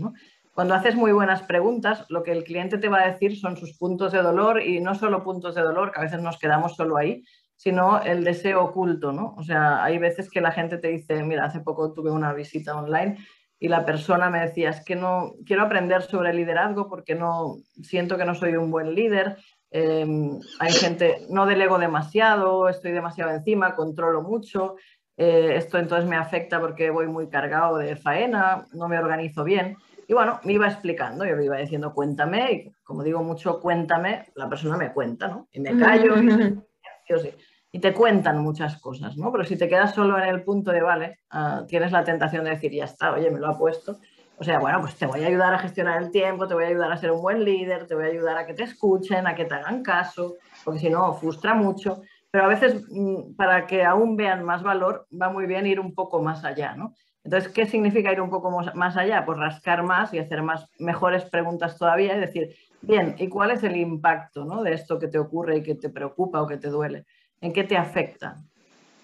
Cuando 0.53 0.75
haces 0.75 0.97
muy 0.97 1.13
buenas 1.13 1.43
preguntas, 1.43 2.05
lo 2.09 2.25
que 2.25 2.33
el 2.33 2.45
cliente 2.45 2.77
te 2.77 2.89
va 2.89 3.03
a 3.03 3.11
decir 3.11 3.39
son 3.39 3.57
sus 3.57 3.79
puntos 3.79 4.13
de 4.13 4.21
dolor 4.21 4.61
y 4.61 4.81
no 4.81 4.95
solo 4.97 5.23
puntos 5.23 5.55
de 5.55 5.63
dolor, 5.63 5.93
que 5.93 6.01
a 6.01 6.03
veces 6.03 6.21
nos 6.21 6.39
quedamos 6.39 6.75
solo 6.75 6.97
ahí, 6.97 7.25
sino 7.61 8.01
el 8.01 8.25
deseo 8.25 8.65
oculto, 8.65 9.13
¿no? 9.13 9.35
O 9.37 9.43
sea, 9.43 9.85
hay 9.85 9.99
veces 9.99 10.31
que 10.31 10.41
la 10.41 10.51
gente 10.51 10.79
te 10.79 10.89
dice, 10.89 11.23
mira, 11.23 11.45
hace 11.45 11.61
poco 11.61 11.93
tuve 11.93 12.11
una 12.11 12.33
visita 12.33 12.75
online 12.75 13.19
y 13.59 13.69
la 13.69 13.85
persona 13.85 14.31
me 14.31 14.41
decía, 14.41 14.71
es 14.71 14.83
que 14.83 14.97
no 14.97 15.35
quiero 15.45 15.65
aprender 15.65 16.01
sobre 16.01 16.33
liderazgo 16.33 16.89
porque 16.89 17.15
no 17.15 17.59
siento 17.83 18.17
que 18.17 18.25
no 18.25 18.35
soy 18.35 18.57
un 18.57 18.71
buen 18.71 18.95
líder. 18.95 19.37
Em, 19.71 20.41
hay 20.59 20.73
gente, 20.73 21.27
no 21.29 21.45
delego 21.45 21.79
demasiado, 21.79 22.71
estoy 22.71 22.93
demasiado 22.93 23.31
encima, 23.31 23.77
controlo 23.77 24.23
mucho. 24.23 24.77
Eh, 25.19 25.53
esto 25.57 25.77
entonces 25.77 26.09
me 26.09 26.17
afecta 26.17 26.61
porque 26.61 26.89
voy 26.89 27.09
muy 27.09 27.29
cargado 27.29 27.77
de 27.77 27.95
faena, 27.95 28.65
no 28.73 28.89
me 28.89 28.99
organizo 28.99 29.45
bien. 29.45 29.77
Y 30.09 30.15
bueno, 30.15 30.41
me 30.45 30.55
iba 30.55 30.67
explicando, 30.67 31.27
yo 31.27 31.37
le 31.37 31.45
iba 31.45 31.59
diciendo, 31.59 31.93
cuéntame, 31.93 32.53
y 32.53 32.73
como 32.83 33.03
digo 33.03 33.23
mucho, 33.23 33.61
cuéntame, 33.61 34.29
la 34.35 34.49
persona 34.49 34.79
me 34.79 34.95
cuenta, 34.95 35.29
¿no? 35.29 35.47
Y 35.53 35.61
me 35.61 35.79
callo, 35.79 36.17
y, 36.17 37.50
te 37.79 37.95
cuentan 37.95 38.39
muchas 38.39 38.81
cosas, 38.81 39.17
¿no? 39.17 39.31
Pero 39.31 39.45
si 39.45 39.57
te 39.57 39.69
quedas 39.69 39.95
solo 39.95 40.19
en 40.19 40.29
el 40.29 40.43
punto 40.43 40.73
de, 40.73 40.83
vale, 40.83 41.21
ah, 41.31 41.65
tienes 41.69 41.93
la 41.93 42.03
tentación 42.03 42.45
de 42.45 42.51
decir, 42.51 42.73
ya 42.73 42.85
está, 42.85 43.13
oye, 43.13 43.31
me 43.31 43.39
lo 43.39 43.49
ha 43.49 43.57
puesto. 43.57 43.99
O 44.37 44.45
sea, 44.45 44.59
bueno, 44.59 44.81
pues 44.81 44.97
te 44.97 45.07
voy 45.07 45.23
a 45.23 45.27
ayudar 45.27 45.55
a 45.55 45.59
gestionar 45.59 46.03
el 46.03 46.11
tiempo, 46.11 46.49
te 46.49 46.55
voy 46.55 46.65
a 46.65 46.69
ayudar 46.69 46.91
a 46.91 46.97
ser 46.97 47.13
un 47.13 47.21
buen 47.21 47.45
líder, 47.45 47.87
te 47.87 47.95
voy 47.95 48.05
a 48.05 48.09
ayudar 48.09 48.39
a 48.39 48.47
que 48.47 48.55
te 48.55 48.65
escuchen, 48.65 49.27
a 49.27 49.35
que 49.35 49.45
te 49.45 49.55
hagan 49.55 49.83
caso, 49.83 50.37
porque 50.65 50.81
si 50.81 50.91
no, 50.91 51.13
frustra 51.15 51.55
mucho. 51.55 52.01
Pero 52.31 52.45
a 52.45 52.49
veces, 52.49 52.83
mm, 52.91 53.35
para 53.37 53.67
que 53.67 53.85
aún 53.85 54.17
vean 54.17 54.43
más 54.45 54.63
valor, 54.63 55.07
va 55.11 55.29
muy 55.29 55.47
bien 55.47 55.67
ir 55.67 55.79
un 55.79 55.95
poco 55.95 56.23
más 56.23 56.45
allá, 56.45 56.75
¿no? 56.75 56.95
Entonces, 57.23 57.53
¿qué 57.53 57.67
significa 57.67 58.13
ir 58.13 58.21
un 58.21 58.31
poco 58.31 58.51
más 58.51 58.97
allá? 58.97 59.25
Pues 59.27 59.39
rascar 59.39 59.83
más 59.83 60.15
y 60.15 60.19
hacer 60.19 60.43
más, 60.43 60.69
mejores 60.79 61.25
preguntas 61.25 61.77
todavía 61.77 62.17
y 62.17 62.21
decir, 62.21 62.57
bien, 62.81 63.15
¿y 63.19 63.29
cuál 63.29 63.51
es 63.51 63.63
el 63.63 63.77
impacto 63.77 64.45
¿no? 64.45 64.63
de 64.63 64.73
esto 64.73 64.99
que 64.99 65.09
te 65.09 65.19
ocurre 65.19 65.59
y 65.59 65.63
que 65.63 65.75
te 65.75 65.91
preocupa 65.91 66.41
o 66.41 66.47
que 66.47 66.57
te 66.57 66.69
duele? 66.69 67.05
¿En 67.41 67.53
qué 67.53 67.65
te 67.65 67.77
afecta? 67.77 68.37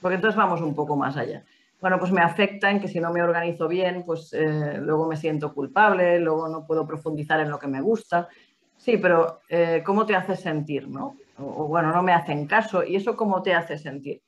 Porque 0.00 0.16
entonces 0.16 0.36
vamos 0.36 0.60
un 0.60 0.74
poco 0.74 0.96
más 0.96 1.16
allá. 1.16 1.44
Bueno, 1.80 1.98
pues 1.98 2.10
me 2.10 2.20
afecta 2.20 2.70
en 2.70 2.80
que 2.80 2.88
si 2.88 3.00
no 3.00 3.12
me 3.12 3.22
organizo 3.22 3.68
bien, 3.68 4.02
pues 4.04 4.32
eh, 4.32 4.78
luego 4.78 5.06
me 5.06 5.16
siento 5.16 5.52
culpable, 5.52 6.18
luego 6.18 6.48
no 6.48 6.66
puedo 6.66 6.86
profundizar 6.86 7.40
en 7.40 7.50
lo 7.50 7.58
que 7.58 7.66
me 7.66 7.80
gusta. 7.80 8.28
Sí, 8.76 8.96
pero 8.98 9.40
eh, 9.48 9.82
¿cómo 9.84 10.06
te 10.06 10.14
hace 10.14 10.36
sentir? 10.36 10.88
¿no? 10.88 11.16
o 11.38 11.66
bueno, 11.66 11.92
no 11.92 12.02
me 12.02 12.12
hacen 12.12 12.46
caso. 12.46 12.82
¿Y 12.82 12.96
eso 12.96 13.16
cómo 13.16 13.42
te 13.42 13.54
hace 13.54 13.76
sentir? 13.78 14.22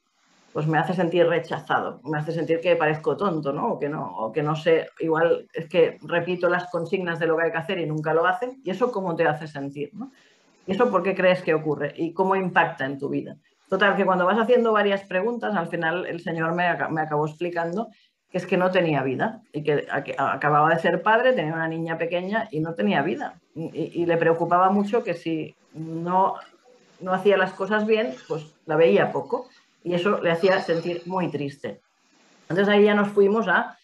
pues 0.53 0.67
me 0.67 0.79
hace 0.79 0.95
sentir 0.95 1.27
rechazado, 1.27 2.01
me 2.05 2.19
hace 2.19 2.33
sentir 2.33 2.61
que 2.61 2.75
parezco 2.77 3.17
tonto, 3.17 3.53
¿no? 3.53 3.75
O 3.75 3.79
que 3.79 3.89
no, 3.89 4.17
o 4.17 4.33
que 4.33 4.43
no 4.43 4.57
sé, 4.57 4.89
igual 4.99 5.47
es 5.53 5.69
que 5.69 5.99
repito 6.03 6.49
las 6.49 6.71
consignas 6.71 7.19
de 7.19 7.27
lo 7.27 7.37
que 7.37 7.45
hay 7.45 7.53
que 7.53 7.59
hacer 7.59 7.79
y 7.79 7.87
nunca 7.87 8.15
lo 8.15 8.27
hacen, 8.27 8.61
y 8.65 8.71
eso 8.71 8.91
cómo 8.91 9.15
te 9.15 9.27
hace 9.27 9.47
sentir, 9.47 9.91
¿no? 9.93 10.11
¿Y 10.67 10.73
eso 10.73 10.91
por 10.91 11.03
qué 11.03 11.15
crees 11.15 11.43
que 11.43 11.55
ocurre? 11.55 11.95
¿Y 11.97 12.13
cómo 12.13 12.35
impacta 12.35 12.87
en 12.87 12.99
tu 12.99 13.09
vida? 13.09 13.37
Total, 13.69 13.97
que 13.97 14.05
cuando 14.05 14.25
vas 14.25 14.39
haciendo 14.39 14.73
varias 14.73 15.03
preguntas, 15.03 15.55
al 15.55 15.69
final 15.69 16.07
el 16.07 16.21
Señor 16.21 16.55
me, 16.55 16.65
me 16.91 17.03
acabó 17.03 17.27
explicando 17.27 17.89
que 18.31 18.39
es 18.39 18.47
que 18.47 18.57
no 18.57 18.71
tenía 18.71 19.03
vida 19.03 19.43
y 19.53 19.63
que 19.63 19.87
acababa 20.19 20.71
de 20.71 20.81
ser 20.81 21.03
padre, 21.03 21.33
tenía 21.33 21.55
una 21.55 21.69
niña 21.69 21.97
pequeña 21.97 22.49
y 22.51 22.61
no 22.61 22.75
tenía 22.75 23.03
vida. 23.03 23.41
Y, 23.55 24.05
le 24.05 24.17
preocupaba 24.17 24.71
mucho 24.71 25.03
que 25.03 25.15
si 25.15 25.57
no, 25.73 26.35
no 27.01 27.13
hacía 27.13 27.37
las 27.39 27.53
cosas 27.53 27.87
bien, 27.87 28.15
pues 28.29 28.55
la 28.67 28.77
veía 28.77 29.13
poco 29.13 29.49
y 29.83 29.95
eso 29.95 30.21
le 30.21 30.31
hacía 30.31 30.61
sentir 30.61 31.03
muy 31.07 31.31
triste. 31.31 31.81
Entonces 32.49 32.69
ahí 32.69 32.85
ya 32.85 32.95
nos 32.95 33.09
fuimos 33.09 33.49
a, 33.49 33.79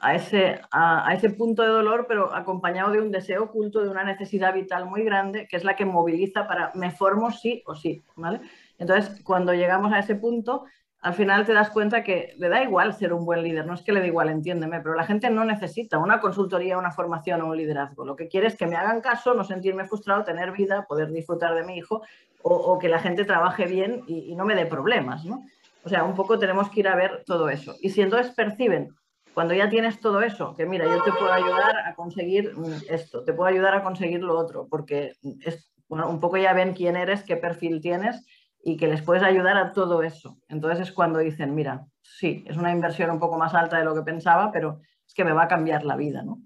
a, 0.00 0.14
ese, 0.14 0.60
a, 0.70 1.12
ese 1.14 1.30
punto 1.30 1.62
de 1.62 1.68
dolor, 1.68 2.06
pero 2.08 2.34
acompañado 2.34 2.92
de 2.92 3.00
un 3.00 3.10
deseo 3.10 3.44
oculto, 3.44 3.82
de 3.82 3.90
una 3.90 4.04
necesidad 4.04 4.54
vital 4.54 4.86
muy 4.86 5.04
grande, 5.04 5.46
que 5.48 5.56
es 5.56 5.64
la 5.64 5.76
que 5.76 5.84
moviliza 5.84 6.48
para 6.48 6.72
me 6.74 6.90
formo 6.90 7.30
sí 7.30 7.62
o 7.66 7.74
sí. 7.74 8.02
¿vale? 8.16 8.40
Entonces, 8.82 9.22
cuando 9.22 9.54
llegamos 9.54 9.92
a 9.92 10.00
ese 10.00 10.16
punto, 10.16 10.64
al 11.02 11.14
final 11.14 11.46
te 11.46 11.52
das 11.52 11.70
cuenta 11.70 12.02
que 12.02 12.34
le 12.36 12.48
da 12.48 12.64
igual 12.64 12.94
ser 12.94 13.12
un 13.12 13.24
buen 13.24 13.40
líder, 13.40 13.64
no 13.64 13.74
es 13.74 13.82
que 13.82 13.92
le 13.92 14.00
dé 14.00 14.08
igual, 14.08 14.28
entiéndeme, 14.28 14.80
pero 14.80 14.96
la 14.96 15.04
gente 15.04 15.30
no 15.30 15.44
necesita 15.44 15.98
una 15.98 16.20
consultoría, 16.20 16.76
una 16.76 16.90
formación 16.90 17.42
o 17.42 17.46
un 17.46 17.56
liderazgo. 17.56 18.04
Lo 18.04 18.16
que 18.16 18.26
quiere 18.26 18.48
es 18.48 18.56
que 18.56 18.66
me 18.66 18.74
hagan 18.74 19.00
caso, 19.00 19.34
no 19.34 19.44
sentirme 19.44 19.84
frustrado, 19.84 20.24
tener 20.24 20.50
vida, 20.50 20.84
poder 20.88 21.12
disfrutar 21.12 21.54
de 21.54 21.62
mi 21.62 21.76
hijo 21.76 22.02
o, 22.42 22.76
que 22.80 22.88
la 22.88 22.98
gente 22.98 23.24
trabaje 23.24 23.66
bien 23.66 24.02
y, 24.08 24.34
no 24.34 24.44
me 24.44 24.56
dé 24.56 24.66
problemas, 24.66 25.24
¿no? 25.24 25.44
O 25.84 25.88
sea, 25.88 26.02
un 26.02 26.16
poco 26.16 26.40
tenemos 26.40 26.68
que 26.70 26.80
ir 26.80 26.88
a 26.88 26.96
ver 26.96 27.22
todo 27.24 27.48
eso. 27.48 27.76
Y 27.80 27.90
si 27.90 28.02
entonces 28.02 28.34
perciben, 28.34 28.96
cuando 29.32 29.54
ya 29.54 29.68
tienes 29.68 30.00
todo 30.00 30.22
eso, 30.22 30.56
que 30.56 30.66
mira, 30.66 30.86
yo 30.86 31.04
te 31.04 31.12
puedo 31.12 31.32
ayudar 31.32 31.76
a 31.86 31.94
conseguir 31.94 32.52
esto, 32.88 33.22
te 33.22 33.32
puedo 33.32 33.48
ayudar 33.48 33.76
a 33.76 33.84
conseguir 33.84 34.24
lo 34.24 34.36
otro, 34.36 34.66
porque 34.68 35.12
es, 35.44 35.72
bueno, 35.88 36.10
un 36.10 36.18
poco 36.18 36.36
ya 36.36 36.52
ven 36.52 36.74
quién 36.74 36.96
eres, 36.96 37.22
qué 37.22 37.36
perfil 37.36 37.80
tienes 37.80 38.24
y 38.62 38.76
que 38.76 38.86
les 38.86 39.02
puedes 39.02 39.22
ayudar 39.22 39.56
a 39.56 39.72
todo 39.72 40.02
eso. 40.02 40.38
Entonces 40.48 40.88
es 40.88 40.92
cuando 40.92 41.18
dicen, 41.18 41.54
mira, 41.54 41.86
sí, 42.02 42.44
es 42.46 42.56
una 42.56 42.70
inversión 42.70 43.10
un 43.10 43.18
poco 43.18 43.36
más 43.38 43.54
alta 43.54 43.78
de 43.78 43.84
lo 43.84 43.94
que 43.94 44.02
pensaba, 44.02 44.52
pero 44.52 44.80
es 45.06 45.14
que 45.14 45.24
me 45.24 45.32
va 45.32 45.44
a 45.44 45.48
cambiar 45.48 45.84
la 45.84 45.96
vida, 45.96 46.22
¿no? 46.22 46.38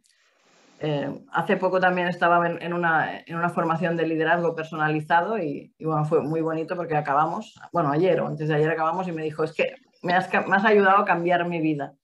Eh, 0.79 1.25
hace 1.33 1.57
poco 1.57 1.81
también 1.81 2.07
estaba 2.09 2.47
en, 2.47 2.75
una, 2.75 3.21
en, 3.21 3.37
una, 3.37 3.49
formación 3.49 3.97
de 3.97 4.07
liderazgo 4.07 4.55
personalizado 4.55 5.39
y, 5.39 5.75
bueno, 5.81 6.05
fue 6.05 6.21
muy 6.21 6.43
bonito 6.43 6.77
porque 6.77 6.95
acabamos, 6.95 7.59
bueno, 7.73 7.91
ayer 7.91 8.21
o 8.21 8.27
antes 8.27 8.49
de 8.49 8.57
ayer 8.57 8.71
acabamos 8.71 9.09
y 9.09 9.13
me 9.13 9.23
dijo, 9.23 9.43
es 9.43 9.53
que 9.53 9.75
me 10.03 10.13
has, 10.13 10.31
me 10.47 10.57
has 10.57 10.65
ayudado 10.67 10.99
a 10.99 11.05
cambiar 11.07 11.49
mi 11.49 11.63
vida. 11.63 11.95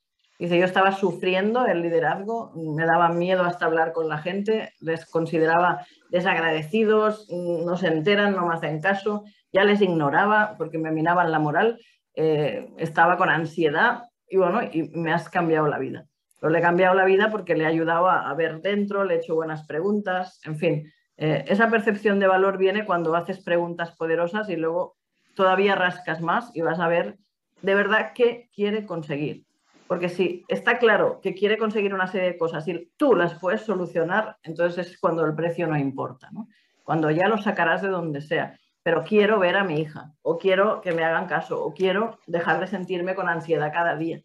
Dice, 0.43 0.59
yo 0.59 0.65
estaba 0.65 0.91
sufriendo 0.91 1.67
el 1.67 1.83
liderazgo, 1.83 2.51
me 2.57 2.85
daba 2.85 3.11
miedo 3.11 3.45
hasta 3.45 3.67
hablar 3.67 3.93
con 3.93 4.09
la 4.09 4.19
gente, 4.19 4.73
les 4.81 5.07
consideraba 5.07 5.87
desagradecidos, 6.11 7.29
no 7.31 7.77
se 7.77 7.87
enteran, 7.87 8.35
no 8.35 8.49
me 8.49 8.55
hacen 8.57 8.81
caso, 8.81 9.23
ya 9.53 9.63
les 9.63 9.81
ignoraba 9.81 10.57
porque 10.59 10.79
me 10.79 10.91
minaban 10.91 11.31
la 11.31 11.39
moral, 11.39 11.79
eh, 12.17 12.69
estaba 12.79 13.17
con 13.19 13.31
ansiedad 13.31 14.03
y 14.29 14.37
bueno, 14.37 14.63
y 14.65 14.91
me 14.99 15.13
has 15.13 15.29
cambiado 15.29 15.69
la 15.69 15.79
vida. 15.79 16.07
Pero 16.41 16.53
le 16.53 16.59
he 16.59 16.63
cambiado 16.63 16.97
la 16.97 17.05
vida 17.05 17.31
porque 17.31 17.55
le 17.55 17.63
he 17.63 17.69
ayudado 17.69 18.11
a, 18.11 18.35
ver 18.35 18.63
dentro, 18.63 19.05
le 19.05 19.15
he 19.15 19.19
hecho 19.19 19.37
buenas 19.37 19.65
preguntas, 19.65 20.41
en 20.45 20.57
fin. 20.57 20.93
Eh, 21.19 21.45
esa 21.47 21.71
percepción 21.71 22.19
de 22.19 22.27
valor 22.27 22.59
viene 22.59 22.85
cuando 22.85 23.15
haces 23.15 23.39
preguntas 23.45 23.95
poderosas 23.95 24.51
y 24.51 24.57
luego 24.57 24.97
todavía 25.37 25.77
rascas 25.77 26.21
más 26.21 26.51
y 26.53 26.63
vas 26.63 26.81
a 26.81 26.89
ver 26.89 27.17
de 27.61 27.77
verdad 27.77 28.11
qué 28.13 28.51
quiere 28.53 28.87
conseguir. 28.87 29.45
Porque 29.93 30.09
si 30.09 30.43
está 30.49 30.79
claro 30.79 31.21
que 31.23 31.35
quiere 31.35 31.59
conseguir 31.59 31.93
una 31.93 32.07
serie 32.07 32.29
de 32.29 32.39
cosas 32.39 32.67
y 32.67 32.91
tú 32.97 33.15
las 33.15 33.35
puedes 33.39 33.61
solucionar, 33.61 34.39
entonces 34.43 34.87
es 34.89 34.99
cuando 34.99 35.23
el 35.27 35.35
precio 35.35 35.67
no 35.67 35.77
importa, 35.77 36.31
¿no? 36.33 36.49
cuando 36.83 37.11
ya 37.11 37.29
lo 37.29 37.37
sacarás 37.37 37.83
de 37.83 37.89
donde 37.89 38.23
sea. 38.23 38.59
pero 38.83 39.05
quiero 39.05 39.39
ver 39.39 39.57
a 39.57 39.65
mi 39.65 39.81
hija, 39.81 40.13
o 40.23 40.39
quiero 40.39 40.81
que 40.81 40.93
me 40.93 41.05
hagan 41.05 41.27
caso, 41.27 41.63
o 41.63 41.75
quiero 41.75 42.19
dejar 42.27 42.59
de 42.59 42.67
sentirme 42.69 43.15
con 43.15 43.29
ansiedad 43.29 43.71
cada 43.71 43.95
día. 43.97 44.23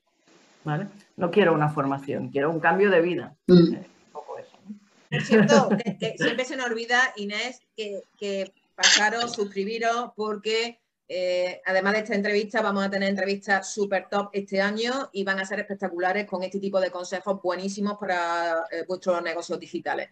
¿vale? 0.64 0.88
No 1.18 1.32
quiero 1.32 1.54
una 1.54 1.70
formación, 1.70 2.30
quiero 2.30 2.50
un 2.50 2.60
cambio 2.62 2.90
de 2.90 3.02
vida. 3.02 3.36
Mm. 3.48 3.74
Eh, 3.76 3.88
un 4.08 4.12
poco 4.14 4.38
eso, 4.40 4.58
¿no? 4.70 4.76
Por 5.12 5.22
cierto, 5.22 5.70
que- 5.70 5.98
que 6.00 6.14
siempre 6.18 6.46
se 6.46 6.56
nos 6.56 6.68
olvida, 6.68 7.00
Inés, 7.18 7.60
que, 7.76 8.02
que 8.18 8.52
pasaros, 8.76 9.34
suscribiros, 9.34 10.12
porque 10.16 10.80
eh, 11.10 11.62
además 11.66 11.94
de 11.94 12.00
esta 12.00 12.16
entrevista, 12.16 12.62
vamos 12.62 12.84
a 12.84 12.90
tener 12.90 13.10
entrevistas 13.10 13.74
super 13.74 14.08
top 14.10 14.30
este 14.34 14.62
año 14.62 15.10
y 15.14 15.24
van 15.24 15.40
a 15.40 15.46
ser 15.46 15.60
espectaculares 15.60 16.26
con 16.26 16.44
este 16.44 16.60
tipo 16.60 16.82
de 16.82 16.92
consejos 16.92 17.42
buenísimos 17.42 17.98
para 17.98 18.66
eh, 18.72 18.84
vuestros 18.88 19.22
negocios 19.22 19.60
digitales. 19.60 20.10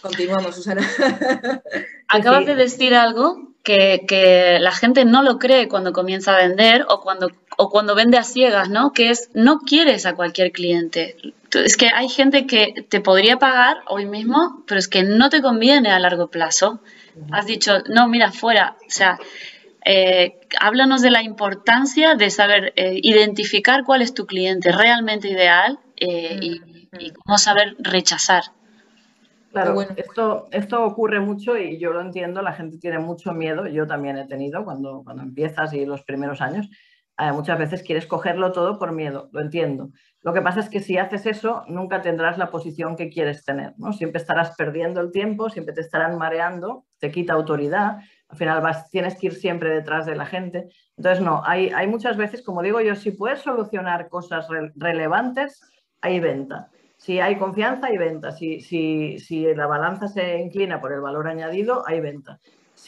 Continuamos, 0.00 0.54
Susana. 0.54 0.88
Acabas 2.08 2.40
sí. 2.40 2.46
de 2.46 2.54
decir 2.54 2.94
algo 2.94 3.48
que, 3.64 4.04
que 4.06 4.58
la 4.60 4.70
gente 4.70 5.04
no 5.04 5.24
lo 5.24 5.40
cree 5.40 5.66
cuando 5.66 5.92
comienza 5.92 6.36
a 6.36 6.38
vender 6.38 6.86
o 6.88 7.00
cuando, 7.00 7.32
o 7.56 7.68
cuando 7.68 7.96
vende 7.96 8.16
a 8.16 8.22
ciegas, 8.22 8.70
¿no? 8.70 8.92
Que 8.92 9.10
es, 9.10 9.30
no 9.34 9.58
quieres 9.60 10.06
a 10.06 10.14
cualquier 10.14 10.52
cliente. 10.52 11.16
Es 11.50 11.76
que 11.76 11.88
hay 11.92 12.08
gente 12.08 12.46
que 12.46 12.86
te 12.88 13.00
podría 13.00 13.38
pagar 13.38 13.78
hoy 13.88 14.06
mismo, 14.06 14.62
pero 14.68 14.78
es 14.78 14.86
que 14.86 15.02
no 15.02 15.30
te 15.30 15.42
conviene 15.42 15.90
a 15.90 15.98
largo 15.98 16.28
plazo. 16.28 16.80
Has 17.32 17.46
dicho, 17.46 17.80
no, 17.88 18.06
mira, 18.08 18.30
fuera. 18.30 18.76
O 18.86 18.90
sea, 18.90 19.18
eh, 19.84 20.40
háblanos 20.60 21.02
de 21.02 21.10
la 21.10 21.22
importancia 21.22 22.14
de 22.14 22.30
saber 22.30 22.72
eh, 22.76 22.98
identificar 23.02 23.84
cuál 23.84 24.02
es 24.02 24.14
tu 24.14 24.26
cliente 24.26 24.72
realmente 24.72 25.28
ideal 25.28 25.78
eh, 25.96 26.38
y, 26.40 26.88
y 26.98 27.10
cómo 27.12 27.38
saber 27.38 27.76
rechazar. 27.78 28.44
Claro, 29.52 29.74
bueno. 29.74 29.92
esto, 29.96 30.48
esto 30.50 30.84
ocurre 30.84 31.20
mucho 31.20 31.56
y 31.56 31.78
yo 31.78 31.92
lo 31.92 32.00
entiendo, 32.00 32.42
la 32.42 32.52
gente 32.52 32.78
tiene 32.78 32.98
mucho 32.98 33.32
miedo, 33.32 33.66
yo 33.66 33.86
también 33.86 34.18
he 34.18 34.26
tenido 34.26 34.64
cuando, 34.64 35.02
cuando 35.04 35.22
empiezas 35.22 35.72
y 35.72 35.86
los 35.86 36.02
primeros 36.02 36.42
años, 36.42 36.68
eh, 37.18 37.32
muchas 37.32 37.58
veces 37.58 37.82
quieres 37.82 38.06
cogerlo 38.06 38.52
todo 38.52 38.78
por 38.78 38.92
miedo, 38.92 39.28
lo 39.32 39.40
entiendo. 39.40 39.90
Lo 40.22 40.34
que 40.34 40.42
pasa 40.42 40.60
es 40.60 40.68
que 40.68 40.80
si 40.80 40.98
haces 40.98 41.26
eso, 41.26 41.64
nunca 41.66 42.02
tendrás 42.02 42.36
la 42.38 42.50
posición 42.50 42.94
que 42.94 43.08
quieres 43.08 43.44
tener, 43.44 43.72
¿no? 43.78 43.92
Siempre 43.92 44.20
estarás 44.20 44.54
perdiendo 44.56 45.00
el 45.00 45.10
tiempo, 45.10 45.48
siempre 45.48 45.74
te 45.74 45.80
estarán 45.80 46.18
mareando, 46.18 46.84
te 46.98 47.10
quita 47.10 47.32
autoridad, 47.32 47.98
al 48.28 48.36
final 48.36 48.60
vas, 48.60 48.90
tienes 48.90 49.16
que 49.16 49.28
ir 49.28 49.34
siempre 49.34 49.70
detrás 49.70 50.06
de 50.06 50.14
la 50.14 50.26
gente. 50.26 50.68
Entonces, 50.96 51.24
no, 51.24 51.42
hay, 51.44 51.70
muchas 51.86 52.16
veces, 52.16 52.42
como 52.42 52.62
digo 52.62 52.80
yo, 52.80 52.94
si 52.94 53.10
puedes 53.10 53.40
solucionar 53.40 54.08
cosas 54.08 54.48
re- 54.48 54.72
relevantes, 54.76 55.60
hay 56.00 56.20
venta. 56.20 56.70
Si 56.96 57.20
hay 57.20 57.36
confianza, 57.36 57.86
hay 57.86 57.96
venta. 57.96 58.32
Si, 58.32 58.60
si, 58.60 59.18
si 59.18 59.54
la 59.54 59.66
balanza 59.66 60.08
se 60.08 60.38
inclina 60.38 60.80
por 60.80 60.92
el 60.92 61.00
valor 61.00 61.28
añadido, 61.28 61.84
hay 61.86 62.00
venta. 62.00 62.38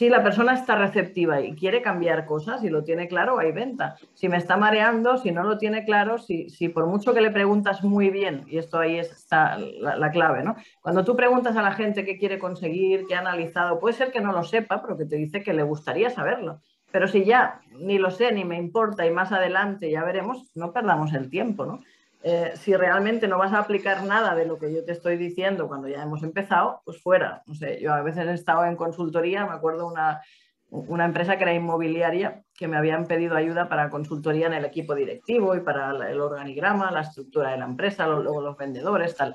Si 0.00 0.08
la 0.08 0.22
persona 0.22 0.54
está 0.54 0.76
receptiva 0.76 1.42
y 1.42 1.54
quiere 1.54 1.82
cambiar 1.82 2.24
cosas 2.24 2.64
y 2.64 2.70
lo 2.70 2.84
tiene 2.84 3.06
claro, 3.06 3.38
hay 3.38 3.52
venta. 3.52 3.96
Si 4.14 4.30
me 4.30 4.38
está 4.38 4.56
mareando, 4.56 5.18
si 5.18 5.30
no 5.30 5.42
lo 5.42 5.58
tiene 5.58 5.84
claro, 5.84 6.16
si, 6.16 6.48
si 6.48 6.70
por 6.70 6.86
mucho 6.86 7.12
que 7.12 7.20
le 7.20 7.30
preguntas 7.30 7.84
muy 7.84 8.08
bien, 8.08 8.46
y 8.46 8.56
esto 8.56 8.78
ahí 8.78 8.98
está 8.98 9.58
la, 9.58 9.96
la 9.96 10.10
clave, 10.10 10.42
¿no? 10.42 10.56
Cuando 10.80 11.04
tú 11.04 11.14
preguntas 11.16 11.54
a 11.54 11.60
la 11.60 11.72
gente 11.72 12.06
qué 12.06 12.16
quiere 12.16 12.38
conseguir, 12.38 13.04
qué 13.06 13.14
ha 13.14 13.18
analizado, 13.18 13.78
puede 13.78 13.94
ser 13.94 14.10
que 14.10 14.22
no 14.22 14.32
lo 14.32 14.42
sepa, 14.42 14.80
pero 14.80 14.96
que 14.96 15.04
te 15.04 15.16
dice 15.16 15.42
que 15.42 15.52
le 15.52 15.64
gustaría 15.64 16.08
saberlo. 16.08 16.62
Pero 16.90 17.06
si 17.06 17.26
ya 17.26 17.60
ni 17.72 17.98
lo 17.98 18.10
sé, 18.10 18.32
ni 18.32 18.46
me 18.46 18.56
importa 18.56 19.04
y 19.04 19.10
más 19.10 19.32
adelante 19.32 19.90
ya 19.90 20.02
veremos, 20.02 20.50
no 20.54 20.72
perdamos 20.72 21.12
el 21.12 21.28
tiempo, 21.28 21.66
¿no? 21.66 21.80
Eh, 22.22 22.52
si 22.54 22.76
realmente 22.76 23.26
no 23.28 23.38
vas 23.38 23.52
a 23.54 23.60
aplicar 23.60 24.04
nada 24.04 24.34
de 24.34 24.44
lo 24.44 24.58
que 24.58 24.72
yo 24.72 24.84
te 24.84 24.92
estoy 24.92 25.16
diciendo 25.16 25.68
cuando 25.68 25.88
ya 25.88 26.02
hemos 26.02 26.22
empezado, 26.22 26.82
pues 26.84 27.00
fuera. 27.02 27.42
No 27.46 27.54
sé, 27.54 27.80
yo 27.80 27.94
a 27.94 28.02
veces 28.02 28.26
he 28.26 28.32
estado 28.34 28.66
en 28.66 28.76
consultoría, 28.76 29.46
me 29.46 29.52
acuerdo 29.52 29.86
una, 29.86 30.20
una 30.68 31.06
empresa 31.06 31.36
que 31.38 31.44
era 31.44 31.54
inmobiliaria 31.54 32.42
que 32.54 32.68
me 32.68 32.76
habían 32.76 33.06
pedido 33.06 33.36
ayuda 33.36 33.70
para 33.70 33.88
consultoría 33.88 34.48
en 34.48 34.52
el 34.52 34.66
equipo 34.66 34.94
directivo 34.94 35.54
y 35.56 35.60
para 35.60 35.90
el 36.10 36.20
organigrama, 36.20 36.90
la 36.90 37.00
estructura 37.00 37.52
de 37.52 37.56
la 37.58 37.64
empresa, 37.64 38.06
luego 38.06 38.42
los 38.42 38.56
vendedores, 38.58 39.16
tal. 39.16 39.34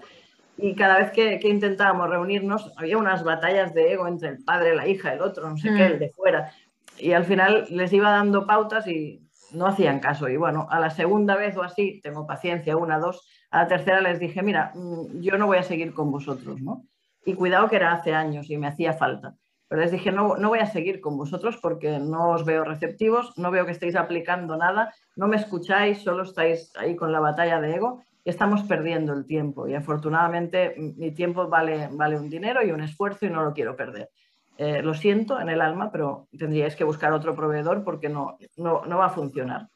Y 0.57 0.75
cada 0.75 0.99
vez 0.99 1.11
que, 1.11 1.39
que 1.39 1.49
intentábamos 1.49 2.07
reunirnos, 2.09 2.71
había 2.77 2.97
unas 2.99 3.23
batallas 3.23 3.73
de 3.73 3.93
ego 3.93 4.07
entre 4.07 4.29
el 4.29 4.43
padre, 4.43 4.75
la 4.75 4.87
hija, 4.87 5.11
el 5.11 5.21
otro, 5.21 5.49
no 5.49 5.57
sé 5.57 5.69
qué, 5.69 5.89
Mm. 5.89 5.91
el 5.93 5.99
de 5.99 6.09
fuera. 6.11 6.51
Y 6.99 7.13
al 7.13 7.25
final 7.25 7.65
les 7.71 7.91
iba 7.91 8.11
dando 8.11 8.45
pautas 8.45 8.87
y 8.87 9.24
no 9.55 9.67
hacían 9.67 9.99
caso. 9.99 10.29
Y 10.29 10.37
bueno, 10.37 10.67
a 10.69 10.79
la 10.79 10.89
segunda 10.89 11.35
vez 11.35 11.55
o 11.57 11.63
así, 11.63 11.99
tengo 12.01 12.27
paciencia, 12.27 12.77
una, 12.77 12.99
dos, 12.99 13.27
a 13.51 13.63
la 13.63 13.67
tercera 13.67 14.01
les 14.01 14.19
dije, 14.19 14.41
mira, 14.43 14.71
mm, 14.75 15.21
yo 15.21 15.37
no 15.37 15.47
voy 15.47 15.57
a 15.57 15.63
seguir 15.63 15.93
con 15.93 16.11
vosotros, 16.11 16.61
¿no? 16.61 16.85
Y 17.25 17.33
cuidado 17.33 17.69
que 17.69 17.77
era 17.77 17.93
hace 17.93 18.13
años 18.13 18.49
y 18.49 18.57
me 18.57 18.67
hacía 18.67 18.93
falta. 18.93 19.35
Pero 19.67 19.81
les 19.81 19.91
dije, 19.91 20.11
no, 20.11 20.37
no 20.37 20.49
voy 20.49 20.59
a 20.59 20.67
seguir 20.67 21.01
con 21.01 21.17
vosotros 21.17 21.57
porque 21.61 21.99
no 21.99 22.29
os 22.31 22.45
veo 22.45 22.63
receptivos, 22.63 23.35
no 23.37 23.49
veo 23.49 23.65
que 23.65 23.71
estéis 23.71 23.95
aplicando 23.95 24.57
nada, 24.57 24.93
no 25.15 25.27
me 25.27 25.37
escucháis, 25.37 26.03
solo 26.03 26.23
estáis 26.23 26.71
ahí 26.77 26.95
con 26.95 27.11
la 27.11 27.19
batalla 27.19 27.59
de 27.59 27.75
ego 27.75 28.03
y 28.23 28.29
estamos 28.29 28.63
perdiendo 28.63 29.13
el 29.13 29.25
tiempo. 29.25 29.67
Y 29.67 29.73
afortunadamente 29.73 30.75
mm, 30.77 30.99
mi 30.99 31.11
tiempo 31.13 31.47
vale, 31.47 31.89
vale 31.91 32.19
un 32.19 32.29
dinero 32.29 32.63
y 32.63 32.71
un 32.71 32.81
esfuerzo 32.81 33.25
y 33.25 33.29
no 33.29 33.43
lo 33.43 33.53
quiero 33.53 33.75
perder. 33.75 34.09
Eh, 34.57 34.81
lo 34.81 34.93
siento 34.93 35.39
en 35.39 35.49
el 35.49 35.61
alma, 35.61 35.91
pero 35.91 36.27
tendríais 36.37 36.75
que 36.75 36.85
buscar 36.85 37.11
otro 37.11 37.35
proveedor 37.35 37.83
porque 37.83 38.07
no, 38.07 38.37
no, 38.55 38.85
no 38.85 38.97
va 38.97 39.07
a 39.07 39.09
funcionar. 39.09 39.67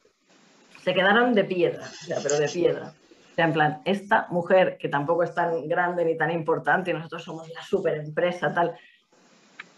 Se 0.82 0.94
quedaron 0.94 1.34
de 1.34 1.44
piedra, 1.44 1.82
o 1.82 2.04
sea, 2.06 2.18
pero 2.22 2.38
de 2.38 2.48
piedra. 2.48 2.94
O 3.32 3.34
sea, 3.34 3.44
en 3.44 3.52
plan, 3.52 3.82
esta 3.84 4.26
mujer 4.30 4.78
que 4.78 4.88
tampoco 4.88 5.22
es 5.22 5.34
tan 5.34 5.68
grande 5.68 6.04
ni 6.04 6.16
tan 6.16 6.30
importante 6.30 6.90
y 6.90 6.94
nosotros 6.94 7.22
somos 7.22 7.48
la 7.50 7.62
super 7.62 7.96
empresa, 7.96 8.54
tal, 8.54 8.74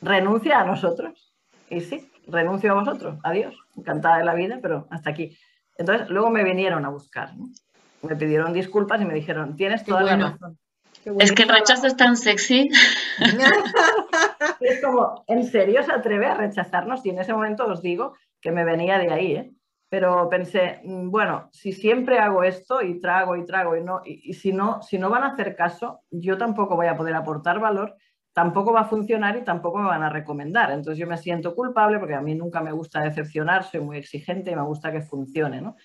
renuncia 0.01 0.61
a 0.61 0.65
nosotros. 0.65 1.35
Y 1.69 1.81
sí, 1.81 2.11
renuncio 2.27 2.71
a 2.73 2.75
vosotros. 2.75 3.19
Adiós. 3.25 3.55
Encantada 3.77 4.19
de 4.19 4.25
la 4.25 4.35
vida, 4.35 4.59
pero 4.63 4.87
hasta 4.91 5.11
aquí. 5.11 5.37
Entonces, 5.79 6.09
luego 6.11 6.31
me 6.31 6.45
vinieron 6.45 6.85
a 6.85 6.91
buscar. 6.91 7.35
¿no? 7.37 7.49
Me 8.03 8.15
pidieron 8.15 8.53
disculpas 8.53 9.01
y 9.01 9.05
me 9.05 9.15
dijeron, 9.15 9.57
tienes 9.57 9.85
toda 9.85 10.03
bueno. 10.03 10.25
la 10.25 10.31
razón. 10.33 10.59
Es 11.19 11.33
que 11.33 11.43
el 11.43 11.49
rechazo 11.49 11.87
es 11.87 11.97
tan 11.97 12.17
sexy. 12.17 12.69
Es 14.61 14.81
como, 14.81 15.25
¿en 15.27 15.45
serio 15.45 15.83
se 15.83 15.93
atreve 15.93 16.27
a 16.27 16.35
rechazarnos? 16.35 17.05
Y 17.05 17.11
en 17.11 17.19
ese 17.19 17.33
momento 17.33 17.67
os 17.67 17.83
digo 17.83 18.15
que 18.41 18.53
me 18.53 18.65
venía 18.65 18.99
de 18.99 19.13
ahí, 19.13 19.33
¿eh? 19.33 19.53
Pero 19.89 20.29
pensé, 20.29 20.81
mm, 20.85 21.11
bueno, 21.11 21.49
si 21.53 21.73
siempre 21.73 22.19
hago 22.19 22.45
esto 22.45 22.81
y 22.81 23.01
trago 23.01 23.37
y 23.37 23.45
trago 23.45 23.77
y 23.77 23.83
no, 23.83 24.03
y, 24.05 24.31
y 24.31 24.35
si 24.35 24.53
no, 24.53 24.81
si 24.83 24.99
no 24.99 25.11
van 25.11 25.25
a 25.25 25.33
hacer 25.33 25.57
caso, 25.57 26.01
yo 26.11 26.39
tampoco 26.39 26.77
voy 26.77 26.87
a 26.87 26.97
poder 26.97 27.15
aportar 27.15 27.59
valor, 27.59 27.97
tampoco 28.33 28.73
va 28.73 28.83
a 28.83 28.89
funcionar 28.89 29.37
y 29.37 29.45
tampoco 29.45 29.79
me 29.79 29.89
van 29.89 30.03
a 30.03 30.09
recomendar. 30.09 30.71
Entonces 30.71 30.99
yo 30.99 31.07
me 31.07 31.19
siento 31.19 31.55
culpable 31.55 31.99
porque 31.99 32.15
a 32.15 32.21
mí 32.21 32.35
nunca 32.35 32.61
me 32.61 32.73
gusta 32.73 33.01
decepcionar, 33.03 33.65
soy 33.65 33.81
muy 33.81 33.99
exigente 33.99 34.51
y 34.51 34.57
me 34.57 34.63
gusta 34.63 34.93
que 34.93 35.03
funcione, 35.03 35.61
¿no? 35.61 35.77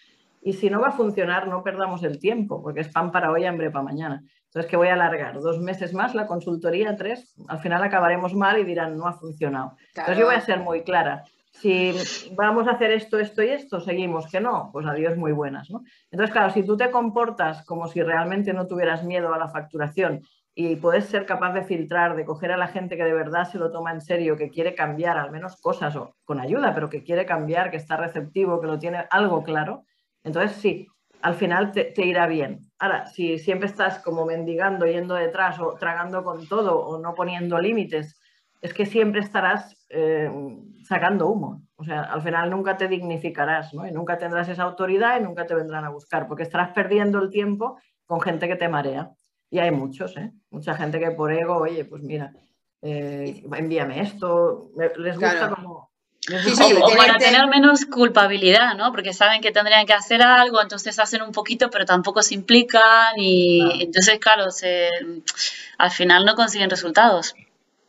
Y 0.41 0.53
si 0.53 0.69
no 0.69 0.79
va 0.79 0.89
a 0.89 0.91
funcionar, 0.91 1.47
no 1.47 1.63
perdamos 1.63 2.03
el 2.03 2.19
tiempo, 2.19 2.61
porque 2.61 2.81
es 2.81 2.89
pan 2.89 3.11
para 3.11 3.31
hoy, 3.31 3.45
hambre 3.45 3.71
para 3.71 3.83
mañana. 3.83 4.23
Entonces, 4.45 4.69
que 4.69 4.77
voy 4.77 4.87
a 4.87 4.93
alargar 4.93 5.39
dos 5.39 5.59
meses 5.59 5.93
más 5.93 6.15
la 6.15 6.25
consultoría, 6.25 6.95
tres, 6.95 7.35
al 7.47 7.59
final 7.59 7.83
acabaremos 7.83 8.33
mal 8.33 8.57
y 8.57 8.63
dirán, 8.63 8.97
no 8.97 9.07
ha 9.07 9.13
funcionado. 9.13 9.75
Entonces, 9.89 10.17
yo 10.17 10.25
voy 10.25 10.35
a 10.35 10.41
ser 10.41 10.59
muy 10.59 10.83
clara. 10.83 11.23
Si 11.51 11.93
vamos 12.35 12.67
a 12.67 12.71
hacer 12.71 12.91
esto, 12.91 13.17
esto 13.19 13.41
y 13.41 13.49
esto, 13.49 13.81
seguimos, 13.81 14.29
que 14.29 14.39
no, 14.39 14.69
pues 14.71 14.85
adiós, 14.85 15.17
muy 15.17 15.31
buenas. 15.31 15.69
¿no? 15.71 15.81
Entonces, 16.11 16.31
claro, 16.31 16.53
si 16.53 16.63
tú 16.63 16.77
te 16.77 16.91
comportas 16.91 17.65
como 17.65 17.87
si 17.87 18.01
realmente 18.03 18.53
no 18.53 18.67
tuvieras 18.67 19.03
miedo 19.03 19.33
a 19.33 19.39
la 19.39 19.49
facturación 19.49 20.21
y 20.53 20.75
puedes 20.75 21.05
ser 21.05 21.25
capaz 21.25 21.53
de 21.53 21.63
filtrar, 21.63 22.15
de 22.15 22.25
coger 22.25 22.51
a 22.51 22.57
la 22.57 22.67
gente 22.67 22.95
que 22.95 23.03
de 23.03 23.13
verdad 23.13 23.49
se 23.49 23.57
lo 23.57 23.71
toma 23.71 23.91
en 23.91 24.01
serio, 24.01 24.37
que 24.37 24.49
quiere 24.49 24.75
cambiar 24.75 25.17
al 25.17 25.31
menos 25.31 25.59
cosas 25.59 25.95
o 25.95 26.15
con 26.25 26.39
ayuda, 26.39 26.73
pero 26.75 26.89
que 26.89 27.03
quiere 27.03 27.25
cambiar, 27.25 27.71
que 27.71 27.77
está 27.77 27.97
receptivo, 27.97 28.61
que 28.61 28.67
lo 28.67 28.79
tiene 28.79 29.05
algo 29.09 29.43
claro, 29.43 29.83
entonces 30.27 30.57
sí, 30.57 30.87
al 31.21 31.35
final 31.35 31.71
te, 31.71 31.85
te, 31.85 32.05
irá 32.05 32.27
bien. 32.27 32.59
Ahora, 32.77 33.07
si 33.07 33.39
siempre 33.39 33.67
estás 33.67 33.99
como 33.99 34.25
mendigando, 34.25 34.85
yendo 34.85 35.15
detrás 35.15 35.59
o 35.59 35.73
tragando 35.73 36.23
con 36.23 36.47
todo 36.47 36.79
o 36.79 36.99
no 36.99 37.15
poniendo 37.15 37.59
límites, 37.59 38.19
es 38.61 38.73
que 38.73 38.85
siempre 38.85 39.21
estarás 39.21 39.85
eh, 39.89 40.29
sacando 40.83 41.27
humo. 41.27 41.63
O 41.75 41.83
sea, 41.83 42.01
al 42.03 42.21
final 42.21 42.49
nunca 42.49 42.77
te 42.77 42.87
dignificarás, 42.87 43.73
¿no? 43.73 43.87
Y 43.87 43.91
nunca 43.91 44.17
tendrás 44.17 44.49
esa 44.49 44.63
autoridad 44.63 45.19
y 45.19 45.23
nunca 45.23 45.45
te 45.45 45.55
vendrán 45.55 45.85
a 45.85 45.89
buscar, 45.89 46.27
porque 46.27 46.43
estarás 46.43 46.69
perdiendo 46.73 47.19
el 47.19 47.29
tiempo 47.29 47.79
con 48.05 48.21
gente 48.21 48.47
que 48.47 48.55
te 48.55 48.69
marea. 48.69 49.11
Y 49.49 49.59
hay 49.59 49.71
muchos, 49.71 50.17
¿eh? 50.17 50.31
Mucha 50.49 50.75
gente 50.75 50.99
que 50.99 51.11
por 51.11 51.31
ego, 51.31 51.57
oye, 51.57 51.85
pues 51.85 52.03
mira, 52.03 52.33
eh, 52.81 53.43
envíame 53.53 54.01
esto, 54.01 54.69
les 54.97 55.15
gusta 55.17 55.47
Claro. 55.47 55.55
como 55.55 55.91
Sí, 56.27 56.55
sí, 56.55 56.73
o 56.73 56.89
para 56.97 57.17
tener 57.17 57.47
menos 57.47 57.85
culpabilidad, 57.85 58.75
¿no? 58.75 58.91
Porque 58.91 59.13
saben 59.13 59.39
que 59.41 59.51
tendrían 59.53 59.85
que 59.85 59.93
hacer 59.93 60.21
algo, 60.21 60.61
entonces 60.61 60.99
hacen 60.99 61.21
un 61.21 61.31
poquito, 61.31 61.69
pero 61.69 61.85
tampoco 61.85 62.21
se 62.21 62.35
implican 62.35 63.13
y 63.17 63.83
entonces, 63.83 64.19
claro, 64.19 64.51
se, 64.51 64.89
al 65.77 65.91
final 65.91 66.25
no 66.25 66.35
consiguen 66.35 66.69
resultados. 66.69 67.33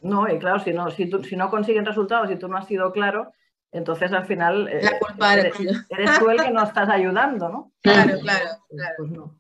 No, 0.03 0.33
y 0.33 0.39
claro, 0.39 0.61
si 0.61 0.73
no, 0.73 0.89
si, 0.93 1.11
tú, 1.11 1.25
si 1.25 1.35
no 1.35 1.51
consiguen 1.51 1.85
resultados 1.85 2.31
y 2.31 2.37
tú 2.37 2.47
no 2.47 2.57
has 2.57 2.69
sido 2.69 2.93
claro, 2.93 3.33
entonces 3.73 4.13
al 4.13 4.25
final 4.27 4.69
eh, 4.69 4.83
La 4.85 4.99
culpa 5.01 5.35
eres 5.35 5.59
eres, 5.59 5.77
tú. 5.89 5.95
eres 5.95 6.19
tú 6.21 6.31
el 6.31 6.41
que 6.41 6.51
no 6.51 6.63
estás 6.63 6.89
ayudando, 6.89 7.49
¿no? 7.49 7.73
Claro, 7.83 8.21
claro, 8.21 8.47
Pues, 8.69 8.81
claro. 8.81 8.95
pues 8.99 9.11
no. 9.11 9.35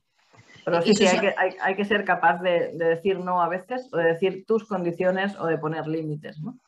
Pero 0.64 0.82
sí, 0.82 0.94
sí, 0.96 1.06
hay 1.06 1.20
que, 1.20 1.34
hay, 1.38 1.54
hay 1.62 1.76
que 1.76 1.84
ser 1.84 2.04
capaz 2.04 2.42
de, 2.42 2.72
de 2.74 2.84
decir 2.86 3.20
no 3.20 3.40
a 3.40 3.48
veces, 3.48 3.88
o 3.92 3.96
de 3.96 4.04
decir 4.04 4.44
tus 4.44 4.66
condiciones 4.66 5.36
o 5.38 5.46
de 5.46 5.56
poner 5.56 5.86
límites, 5.86 6.40
¿no? 6.40 6.58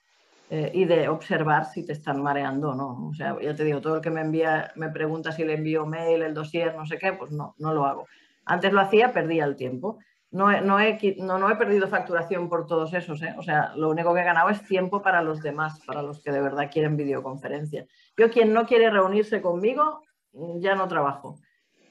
Eh, 0.53 0.72
y 0.74 0.84
de 0.84 1.09
observar 1.09 1.64
si 1.66 1.86
te 1.86 1.92
están 1.92 2.20
mareando 2.20 2.70
o 2.70 2.74
no. 2.74 3.09
O 3.09 3.14
sea, 3.14 3.36
ya 3.40 3.55
te 3.55 3.62
digo, 3.62 3.80
todo 3.80 3.96
el 3.96 4.01
que 4.03 4.11
me 4.11 4.20
envía, 4.20 4.72
me 4.74 4.88
pregunta 4.88 5.30
si 5.30 5.44
le 5.44 5.55
envío 5.55 5.86
mail, 5.86 6.22
el 6.22 6.34
dossier, 6.34 6.74
no 6.74 6.84
sé 6.86 6.98
qué, 6.98 7.12
pues 7.12 7.30
no, 7.30 7.55
no 7.59 7.72
lo 7.72 7.86
hago. 7.86 8.09
Antes 8.44 8.72
lo 8.72 8.80
hacía, 8.80 9.12
perdía 9.12 9.44
el 9.44 9.55
tiempo. 9.55 10.01
No 10.32 10.51
he, 10.51 10.61
no 10.61 10.80
he, 10.80 10.98
no, 11.18 11.51
he 11.51 11.55
perdido 11.55 11.86
facturación 11.86 12.48
por 12.48 12.66
todos 12.66 12.92
esos, 12.94 13.22
¿eh? 13.22 13.34
o 13.36 13.42
sea, 13.42 13.72
lo 13.76 13.90
único 13.90 14.12
que 14.12 14.20
he 14.20 14.24
ganado 14.24 14.48
es 14.48 14.64
tiempo 14.64 15.03
para 15.03 15.22
los 15.22 15.40
demás, 15.40 15.80
para 15.86 16.03
los 16.03 16.20
que 16.20 16.32
de 16.32 16.40
verdad 16.40 16.70
quieren 16.72 16.96
videoconferencia. 16.96 17.86
Yo, 18.16 18.28
quien 18.30 18.53
no 18.53 18.66
quiere 18.66 18.90
reunirse 18.90 19.40
conmigo, 19.42 20.03
ya 20.32 20.74
no 20.74 20.88
trabajo. 20.88 21.36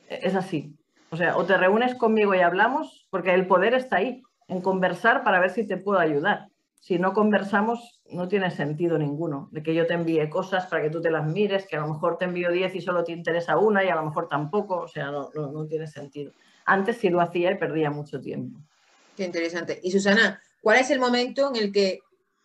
Es 0.10 0.36
así. 0.36 0.78
O 1.12 1.16
sea, 1.18 1.38
o 1.38 1.46
te 1.46 1.58
reúnes 1.58 1.96
conmigo 1.96 2.36
y 2.36 2.40
hablamos, 2.40 3.08
porque 3.10 3.34
el 3.34 3.48
poder 3.48 3.74
está 3.74 3.98
ahí, 3.98 4.22
en 4.50 4.62
conversar 4.62 5.24
para 5.24 5.40
ver 5.40 5.52
si 5.52 5.66
te 5.66 5.78
puedo 5.78 6.00
ayudar. 6.00 6.48
Si 6.80 6.98
no 6.98 7.14
conversamos, 7.14 8.02
no 8.10 8.28
tiene 8.28 8.52
sentido 8.52 8.98
ninguno. 8.98 9.50
De 9.52 9.62
que 9.62 9.74
yo 9.74 9.86
te 9.86 9.94
envíe 9.94 10.30
cosas 10.30 10.66
para 10.68 10.82
que 10.82 10.90
tú 10.90 11.02
te 11.02 11.12
las 11.12 11.26
mires, 11.26 11.68
que 11.68 11.76
a 11.76 11.82
lo 11.82 11.94
mejor 11.94 12.18
te 12.18 12.26
envío 12.26 12.52
10 12.52 12.76
y 12.76 12.82
solo 12.82 13.04
te 13.04 13.12
interesa 13.12 13.58
una 13.58 13.84
y 13.84 13.90
a 13.90 13.96
lo 13.96 14.06
mejor 14.06 14.28
tampoco. 14.30 14.78
O 14.78 14.88
sea, 14.88 15.12
no, 15.12 15.30
no 15.34 15.66
tiene 15.68 15.88
sentido. 15.88 16.32
Antes 16.66 16.98
sí 16.98 17.10
lo 17.10 17.22
hacía 17.22 17.52
y 17.52 17.58
perdía 17.58 17.92
mucho 17.92 18.22
tiempo. 18.22 18.60
Qué 19.18 19.26
interesante. 19.26 19.80
Y 19.84 19.92
Susana, 19.92 20.42
¿cuál 20.62 20.80
es 20.80 20.90
el 20.92 21.00
momento 21.00 21.50
en 21.50 21.56
el 21.58 21.72
que 21.72 22.00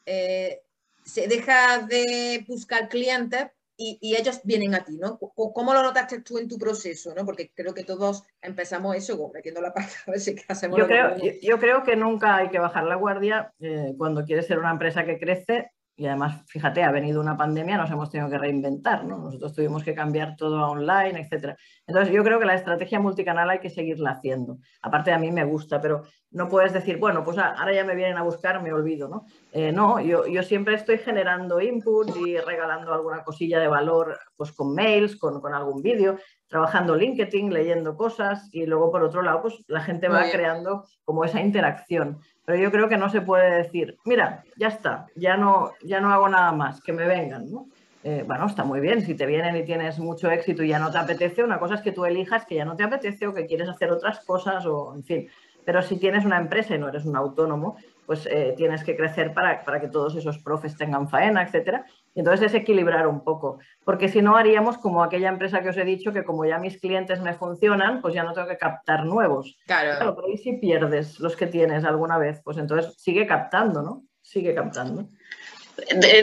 eh, 0.07 0.61
se 1.05 1.29
deja 1.29 1.79
de 1.79 2.45
buscar 2.49 2.89
clientes 2.89 3.47
y, 3.77 4.15
ellos 4.17 4.41
vienen 4.45 4.75
a 4.75 4.85
ti, 4.85 4.97
¿no? 4.97 5.19
¿Cómo 5.19 5.75
lo 5.75 5.83
notaste 5.83 6.21
tú 6.21 6.39
en 6.39 6.49
tu 6.49 6.59
proceso, 6.59 7.15
¿no? 7.15 7.25
Porque 7.25 7.51
creo 7.55 7.75
que 7.75 7.85
todos 7.85 8.25
empezamos 8.41 8.97
eso, 8.97 9.31
metiendo 9.33 9.61
la 9.61 9.73
pata, 9.73 9.89
a 10.07 10.11
ver 10.13 10.21
si 10.21 10.37
hacemos 10.49 10.79
yo, 10.79 10.87
creo, 10.87 11.17
yo, 11.43 11.59
creo 11.59 11.83
que 11.83 11.97
nunca 11.97 12.37
hay 12.37 12.49
que 12.51 12.59
bajar 12.59 12.85
la 12.85 12.97
guardia 12.97 13.53
eh, 13.61 13.95
cuando 13.97 14.25
quieres 14.25 14.47
ser 14.47 14.59
una 14.59 14.71
empresa 14.71 15.05
que 15.05 15.19
crece 15.19 15.71
y 15.97 16.07
además, 16.07 16.43
fíjate, 16.49 16.83
ha 16.83 16.91
venido 16.91 17.21
una 17.21 17.37
pandemia, 17.37 17.77
nos 17.77 17.91
hemos 17.91 18.11
tenido 18.11 18.29
que 18.29 18.39
reinventar, 18.39 19.05
¿no? 19.05 19.19
Nosotros 19.19 19.53
tuvimos 19.53 19.85
que 19.85 19.95
cambiar 19.95 20.35
todo 20.35 20.59
a 20.59 20.69
online, 20.69 21.21
etcétera. 21.21 21.57
Entonces, 21.87 22.13
yo 22.13 22.25
creo 22.25 22.41
que 22.41 22.47
la 22.47 22.57
estrategia 22.57 22.99
multicanal 22.99 23.49
hay 23.49 23.61
que 23.61 23.71
seguirla 23.71 24.11
haciendo. 24.11 24.59
Aparte, 24.83 25.13
a 25.13 25.19
mí 25.19 25.31
me 25.31 25.45
gusta, 25.45 25.81
pero 25.81 26.03
no 26.33 26.49
puedes 26.49 26.73
decir, 26.73 26.97
bueno, 26.99 27.23
pues 27.23 27.39
ahora 27.39 27.73
ya 27.73 27.85
me 27.85 27.95
vienen 27.95 28.17
a 28.17 28.23
buscar, 28.23 28.61
me 28.61 28.73
olvido, 28.73 29.09
¿no? 29.09 29.25
Eh, 29.53 29.71
no, 29.71 30.01
yo, 30.01 30.27
yo, 30.27 30.43
siempre 30.43 30.75
estoy 30.75 30.99
generando 30.99 31.61
input 31.61 32.11
y 32.17 32.39
regalando 32.39 32.93
alguna 32.93 33.23
cosilla 33.23 33.61
de 33.61 33.69
valor, 33.69 34.19
pues 34.37 34.51
con 34.51 34.75
mails, 34.75 35.15
con, 35.15 35.41
con 35.41 35.55
algún 35.55 35.81
vídeo, 35.81 36.19
trabajando 36.55 36.95
LinkedIn, 36.95 37.53
leyendo 37.53 37.97
cosas 37.97 38.49
y 38.53 38.65
luego, 38.65 38.93
por 38.93 39.03
otro 39.03 39.23
lado, 39.23 39.43
pues 39.43 39.65
la 39.67 39.81
gente 39.81 40.07
va 40.07 40.23
creando 40.31 40.85
como 41.05 41.25
esa 41.25 41.41
interacción. 41.41 42.21
Pero 42.45 42.57
yo 42.57 42.71
creo 42.71 42.89
que 42.89 42.97
no 42.97 43.11
se 43.11 43.23
puede 43.23 43.57
decir, 43.57 43.97
mira, 44.05 44.45
ya 44.57 44.69
está, 44.69 45.07
ya 45.17 45.37
no, 45.37 45.73
ya 45.83 45.99
no 45.99 46.13
hago 46.13 46.29
nada 46.29 46.53
más, 46.53 46.81
que 46.81 46.93
me 46.93 47.09
vengan, 47.09 47.51
¿no? 47.51 47.67
Eh, 48.05 48.23
bueno, 48.25 48.47
está 48.47 48.63
muy 48.63 48.79
bien, 48.79 49.03
si 49.03 49.17
te 49.17 49.27
vienen 49.27 49.57
y 49.57 49.65
tienes 49.65 49.99
mucho 49.99 50.31
éxito 50.31 50.63
y 50.63 50.69
ya 50.69 50.79
no 50.79 50.93
te 50.93 50.99
apetece, 50.99 51.43
una 51.43 51.59
cosa 51.59 51.75
es 51.75 51.81
que 51.81 51.91
tú 51.91 52.05
elijas 52.05 52.47
que 52.47 52.55
ya 52.55 52.65
no 52.65 52.77
te 52.77 52.85
apetece 52.85 53.27
o 53.27 53.35
que 53.35 53.47
quieres 53.47 53.69
hacer 53.69 53.91
otras 53.91 54.25
cosas 54.25 54.65
o, 54.65 54.95
en 54.95 55.03
fin. 55.03 55.29
Pero 55.65 55.83
si 55.83 55.99
tienes 55.99 56.25
una 56.25 56.39
empresa 56.39 56.77
y 56.77 56.79
no 56.79 56.89
eres 56.89 57.05
un 57.05 57.17
autónomo, 57.17 57.79
pues 58.07 58.27
eh, 58.31 58.55
tienes 58.57 58.85
que 58.85 58.97
crecer 58.97 59.35
para, 59.35 59.65
para, 59.65 59.81
que 59.81 59.89
todos 59.89 60.15
esos 60.15 60.39
profes 60.39 60.77
tengan 60.77 61.09
faena, 61.09 61.43
etcétera. 61.43 61.85
Y 62.15 62.21
entonces 62.21 62.47
es 62.47 62.55
equilibrar 62.55 63.09
un 63.09 63.25
poco, 63.25 63.59
porque 63.85 64.09
si 64.09 64.23
no 64.23 64.37
haríamos 64.37 64.79
como 64.79 65.03
aquella 65.03 65.29
empresa 65.29 65.63
que 65.63 65.71
os 65.71 65.77
he 65.77 65.85
dicho, 65.85 66.13
que 66.13 66.25
como 66.25 66.45
ya 66.45 66.59
mis 66.59 66.79
clientes 66.79 67.21
me 67.21 67.35
funcionan, 67.35 68.01
pues 68.01 68.15
ya 68.15 68.23
no 68.23 68.33
tengo 68.33 68.47
que 68.47 68.57
captar 68.57 69.05
nuevos. 69.05 69.57
Claro. 69.67 69.97
claro 69.97 70.17
pero 70.17 70.29
si 70.37 70.53
pierdes 70.55 71.19
los 71.19 71.35
que 71.35 71.49
tienes 71.49 71.85
alguna 71.85 72.17
vez, 72.19 72.41
pues 72.45 72.57
entonces 72.59 72.95
sigue 72.97 73.27
captando, 73.27 73.83
¿no? 73.83 74.05
Sigue 74.23 74.55
captando. 74.55 75.09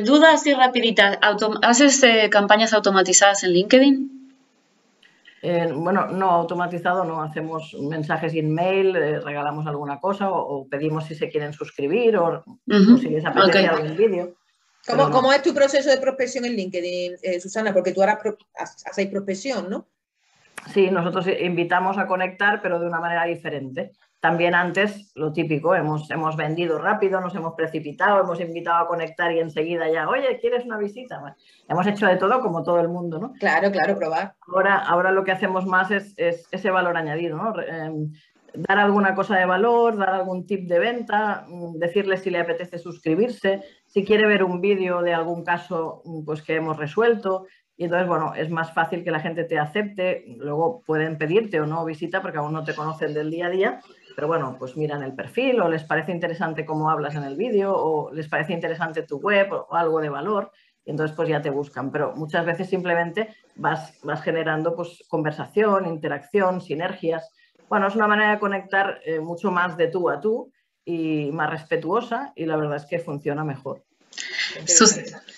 Duda 0.03 0.33
así 0.33 0.53
rapidita, 0.53 1.19
¿haces 1.61 2.01
eh, 2.03 2.29
campañas 2.29 2.73
automatizadas 2.73 3.43
en 3.43 3.51
LinkedIn? 3.51 4.21
Eh, 5.43 5.71
bueno, 5.73 6.05
no 6.07 6.29
automatizado, 6.29 7.03
no 7.03 7.21
hacemos 7.21 7.75
mensajes 7.79 8.33
en 8.35 8.53
mail, 8.53 8.95
eh, 8.95 9.19
regalamos 9.19 9.65
alguna 9.65 9.99
cosa 9.99 10.29
o, 10.29 10.67
pedimos 10.67 11.05
si 11.05 11.15
se 11.15 11.29
quieren 11.29 11.51
suscribir 11.51 12.15
o, 12.17 12.43
si 12.99 13.09
les 13.09 13.25
apetece 13.25 13.67
algún 13.67 13.97
vídeo. 13.97 14.35
¿Cómo, 14.87 15.31
es 15.31 15.41
tu 15.41 15.53
proceso 15.53 15.89
de 15.89 15.97
prospección 15.97 16.45
en 16.45 16.55
LinkedIn, 16.55 17.13
eh, 17.21 17.39
Susana? 17.39 17.73
Porque 17.73 17.91
tú 17.91 18.01
ahora 18.01 18.19
hacéis 18.85 19.09
prospección, 19.09 19.69
¿no? 19.69 19.87
Sí, 20.73 20.89
nosotros 20.91 21.25
invitamos 21.39 21.97
a 21.97 22.07
conectar, 22.07 22.61
pero 22.61 22.79
de 22.79 22.87
una 22.87 22.99
manera 22.99 23.25
diferente. 23.25 23.91
También 24.19 24.53
antes, 24.53 25.11
lo 25.15 25.33
típico, 25.33 25.73
hemos, 25.73 26.11
hemos 26.11 26.35
vendido 26.35 26.77
rápido, 26.77 27.19
nos 27.19 27.33
hemos 27.33 27.55
precipitado, 27.55 28.21
hemos 28.21 28.39
invitado 28.39 28.83
a 28.83 28.87
conectar 28.87 29.31
y 29.31 29.39
enseguida 29.39 29.89
ya, 29.91 30.07
oye, 30.07 30.37
¿quieres 30.39 30.63
una 30.63 30.77
visita? 30.77 31.35
hemos 31.67 31.87
hecho 31.87 32.05
de 32.05 32.17
todo 32.17 32.39
como 32.39 32.61
todo 32.61 32.79
el 32.79 32.87
mundo, 32.87 33.17
¿no? 33.17 33.33
Claro, 33.39 33.71
claro, 33.71 33.97
probar. 33.97 34.35
Ahora, 34.47 34.77
ahora 34.77 35.11
lo 35.11 35.23
que 35.23 35.31
hacemos 35.31 35.65
más 35.65 35.89
es, 35.89 36.13
ese 36.17 36.69
valor 36.69 36.97
añadido, 36.97 37.35
¿no? 37.35 37.59
Em, 37.63 38.13
dar 38.53 38.79
alguna 38.79 39.15
cosa 39.15 39.37
de 39.37 39.45
valor, 39.45 39.97
dar 39.97 40.09
algún 40.09 40.45
tip 40.45 40.67
de 40.67 40.79
venta, 40.79 41.45
mm, 41.47 41.77
decirle 41.77 42.17
si 42.17 42.29
le 42.29 42.39
apetece 42.39 42.77
suscribirse, 42.77 43.63
si 43.85 44.03
quiere 44.03 44.27
ver 44.27 44.43
un 44.43 44.61
vídeo 44.61 45.01
de 45.01 45.13
algún 45.13 45.43
caso 45.43 46.01
mm, 46.05 46.25
pues, 46.25 46.41
que 46.41 46.55
hemos 46.55 46.77
resuelto. 46.77 47.45
Y 47.77 47.85
entonces, 47.85 48.07
bueno, 48.07 48.33
es 48.35 48.49
más 48.49 48.73
fácil 48.73 49.03
que 49.03 49.11
la 49.11 49.19
gente 49.19 49.43
te 49.43 49.57
acepte. 49.57 50.23
Luego 50.37 50.83
pueden 50.85 51.17
pedirte 51.17 51.59
o 51.59 51.65
no 51.65 51.83
visita 51.83 52.21
porque 52.21 52.37
aún 52.37 52.53
no 52.53 52.63
te 52.63 52.75
conocen 52.75 53.13
del 53.13 53.31
día 53.31 53.47
a 53.47 53.49
día. 53.49 53.81
Pero 54.15 54.27
bueno, 54.27 54.55
pues 54.59 54.77
miran 54.77 55.01
el 55.01 55.15
perfil 55.15 55.59
o 55.61 55.69
les 55.69 55.83
parece 55.83 56.11
interesante 56.11 56.65
cómo 56.65 56.89
hablas 56.91 57.15
en 57.15 57.23
el 57.23 57.35
vídeo 57.37 57.73
o 57.75 58.13
les 58.13 58.27
parece 58.27 58.53
interesante 58.53 59.03
tu 59.03 59.17
web 59.17 59.51
o, 59.51 59.73
algo 59.73 59.99
de 59.99 60.09
valor. 60.09 60.51
Y 60.85 60.91
entonces 60.91 61.15
pues 61.15 61.27
ya 61.29 61.41
te 61.41 61.49
buscan. 61.49 61.91
Pero 61.91 62.13
muchas 62.15 62.45
veces 62.45 62.69
simplemente 62.69 63.29
vas, 63.55 63.99
vas 64.03 64.21
generando 64.21 64.75
pues 64.75 65.03
conversación, 65.07 65.87
interacción, 65.87 66.61
sinergias. 66.61 67.31
Bueno, 67.71 67.87
es 67.87 67.95
una 67.95 68.05
manera 68.05 68.31
de 68.31 68.39
conectar 68.39 68.99
eh, 69.05 69.21
mucho 69.21 69.49
más 69.49 69.77
de 69.77 69.87
tú 69.87 70.09
a 70.09 70.19
tú 70.19 70.51
y 70.83 71.31
más 71.31 71.49
respetuosa 71.49 72.33
y 72.35 72.45
la 72.45 72.57
verdad 72.57 72.75
es 72.75 72.85
que 72.85 72.99
funciona 72.99 73.45
mejor. 73.45 73.81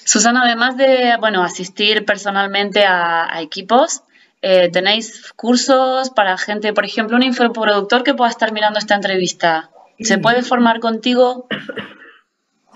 Susana, 0.04 0.42
además 0.42 0.76
de 0.76 1.16
bueno, 1.20 1.44
asistir 1.44 2.06
personalmente 2.06 2.86
a, 2.88 3.40
equipos, 3.40 4.02
eh, 4.42 4.72
¿tenéis 4.72 5.32
cursos 5.34 6.10
para 6.10 6.36
gente, 6.40 6.74
por 6.74 6.86
ejemplo, 6.86 7.18
un 7.18 7.22
infoproductor 7.22 8.04
que 8.04 8.16
pueda 8.16 8.32
estar 8.32 8.52
mirando 8.52 8.80
esta 8.80 8.96
entrevista? 8.96 9.70
¿Se 10.00 10.18
puede 10.18 10.42
formar 10.42 10.80
contigo? 10.80 11.46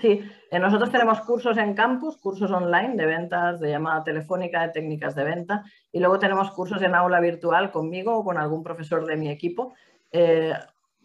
Sí, 0.00 0.22
eh, 0.50 0.58
nosotros 0.58 0.90
tenemos 0.90 1.20
cursos 1.22 1.56
en 1.58 1.74
campus, 1.74 2.16
cursos 2.18 2.50
online 2.50 2.94
de 2.94 3.06
ventas, 3.06 3.58
de 3.60 3.70
llamada 3.70 4.04
telefónica, 4.04 4.62
de 4.62 4.72
técnicas 4.72 5.14
de 5.14 5.24
venta 5.24 5.64
y 5.90 5.98
luego 5.98 6.18
tenemos 6.18 6.50
cursos 6.52 6.80
en 6.82 6.94
aula 6.94 7.20
virtual 7.20 7.70
conmigo 7.70 8.16
o 8.16 8.24
con 8.24 8.38
algún 8.38 8.62
profesor 8.62 9.06
de 9.06 9.16
mi 9.16 9.28
equipo. 9.28 9.74
Eh, 10.12 10.52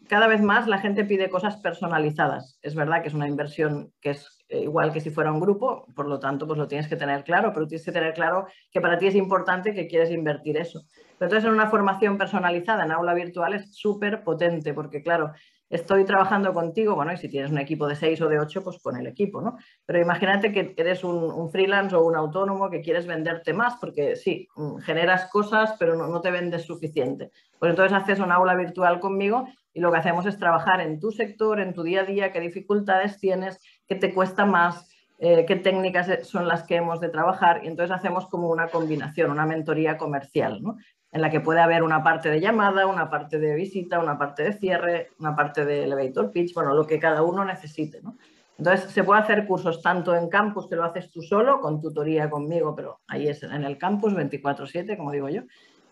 cada 0.07 0.27
vez 0.27 0.41
más 0.41 0.67
la 0.67 0.77
gente 0.77 1.05
pide 1.05 1.29
cosas 1.29 1.57
personalizadas. 1.57 2.59
Es 2.61 2.75
verdad 2.75 3.01
que 3.01 3.07
es 3.07 3.13
una 3.13 3.27
inversión 3.27 3.91
que 3.99 4.11
es 4.11 4.43
eh, 4.53 4.61
igual 4.61 4.93
que 4.93 5.01
si 5.01 5.09
fuera 5.09 5.31
un 5.31 5.39
grupo, 5.39 5.87
por 5.95 6.07
lo 6.07 6.19
tanto, 6.19 6.45
pues 6.45 6.59
lo 6.59 6.67
tienes 6.67 6.87
que 6.87 6.95
tener 6.95 7.23
claro, 7.23 7.51
pero 7.53 7.65
tienes 7.65 7.83
que 7.83 7.91
tener 7.91 8.13
claro 8.13 8.45
que 8.71 8.81
para 8.81 8.99
ti 8.99 9.07
es 9.07 9.15
importante 9.15 9.73
que 9.73 9.87
quieres 9.87 10.11
invertir 10.11 10.57
eso. 10.57 10.83
Pero 11.17 11.29
entonces, 11.29 11.45
en 11.45 11.53
una 11.53 11.69
formación 11.69 12.19
personalizada 12.19 12.85
en 12.85 12.91
aula 12.91 13.15
virtual 13.15 13.53
es 13.53 13.75
súper 13.75 14.23
potente, 14.23 14.73
porque 14.75 15.01
claro, 15.01 15.31
estoy 15.69 16.05
trabajando 16.05 16.53
contigo, 16.53 16.95
bueno, 16.95 17.13
y 17.13 17.17
si 17.17 17.29
tienes 17.29 17.51
un 17.51 17.57
equipo 17.57 17.87
de 17.87 17.95
seis 17.95 18.21
o 18.21 18.29
de 18.29 18.39
ocho, 18.39 18.63
pues 18.63 18.79
con 18.81 18.95
el 18.97 19.07
equipo, 19.07 19.41
¿no? 19.41 19.57
Pero 19.85 19.99
imagínate 19.99 20.51
que 20.51 20.73
eres 20.77 21.03
un, 21.03 21.49
freelance 21.49 21.95
o 21.95 22.03
un 22.03 22.15
autónomo 22.15 22.69
que 22.69 22.81
quieres 22.81 23.07
venderte 23.07 23.53
más, 23.53 23.75
porque 23.79 24.15
sí, 24.15 24.47
mm, 24.55 24.77
generas 24.77 25.29
cosas, 25.31 25.75
pero 25.79 25.95
no, 25.95 26.21
te 26.21 26.31
vendes 26.31 26.63
suficiente. 26.63 27.31
Pues 27.59 27.71
entonces 27.71 27.97
haces 27.97 28.19
un 28.19 28.31
aula 28.31 28.55
virtual 28.55 28.99
conmigo 28.99 29.47
y 29.73 29.79
lo 29.79 29.91
que 29.91 29.97
hacemos 29.97 30.25
es 30.25 30.37
trabajar 30.37 30.81
en 30.81 30.99
tu 30.99 31.11
sector, 31.11 31.59
en 31.59 31.73
tu 31.73 31.83
día 31.83 32.01
a 32.01 32.05
día, 32.05 32.31
qué 32.31 32.39
dificultades 32.39 33.19
tienes, 33.19 33.59
qué 33.87 33.95
te 33.95 34.13
cuesta 34.13 34.45
más, 34.45 34.89
eh, 35.17 35.45
qué 35.47 35.55
técnicas 35.55 36.27
son 36.27 36.47
las 36.47 36.63
que 36.63 36.75
hemos 36.75 36.99
de 36.99 37.09
trabajar. 37.09 37.61
Y 37.63 37.67
entonces 37.67 37.95
hacemos 37.95 38.27
como 38.27 38.49
una 38.49 38.67
combinación, 38.67 39.31
una 39.31 39.45
mentoría 39.45 39.97
comercial, 39.97 40.61
¿no? 40.61 40.77
En 41.13 41.21
la 41.21 41.29
que 41.29 41.39
puede 41.39 41.61
haber 41.61 41.83
una 41.83 42.03
parte 42.03 42.29
de 42.31 42.41
llamada, 42.41 42.87
una 42.87 43.09
parte 43.09 43.37
de 43.37 43.53
visita, 43.53 43.99
una 43.99 44.17
parte 44.17 44.43
de 44.43 44.53
cierre, 44.53 45.11
una 45.19 45.35
parte 45.35 45.63
de 45.63 45.83
elevator 45.83 46.31
pitch, 46.31 46.55
bueno, 46.55 46.73
lo 46.73 46.87
que 46.87 46.99
cada 46.99 47.21
uno 47.21 47.45
necesite. 47.45 48.01
¿no? 48.01 48.17
Entonces, 48.57 48.89
se 48.89 49.03
puede 49.03 49.21
hacer 49.21 49.45
cursos 49.45 49.81
tanto 49.83 50.15
en 50.15 50.27
campus, 50.27 50.67
que 50.67 50.75
lo 50.75 50.83
haces 50.83 51.11
tú 51.11 51.21
solo, 51.21 51.61
con 51.61 51.79
tutoría 51.79 52.31
conmigo, 52.31 52.75
pero 52.75 53.01
ahí 53.07 53.27
es 53.27 53.43
en 53.43 53.63
el 53.63 53.77
campus 53.77 54.13
24/7, 54.13 54.97
como 54.97 55.11
digo 55.11 55.29
yo, 55.29 55.43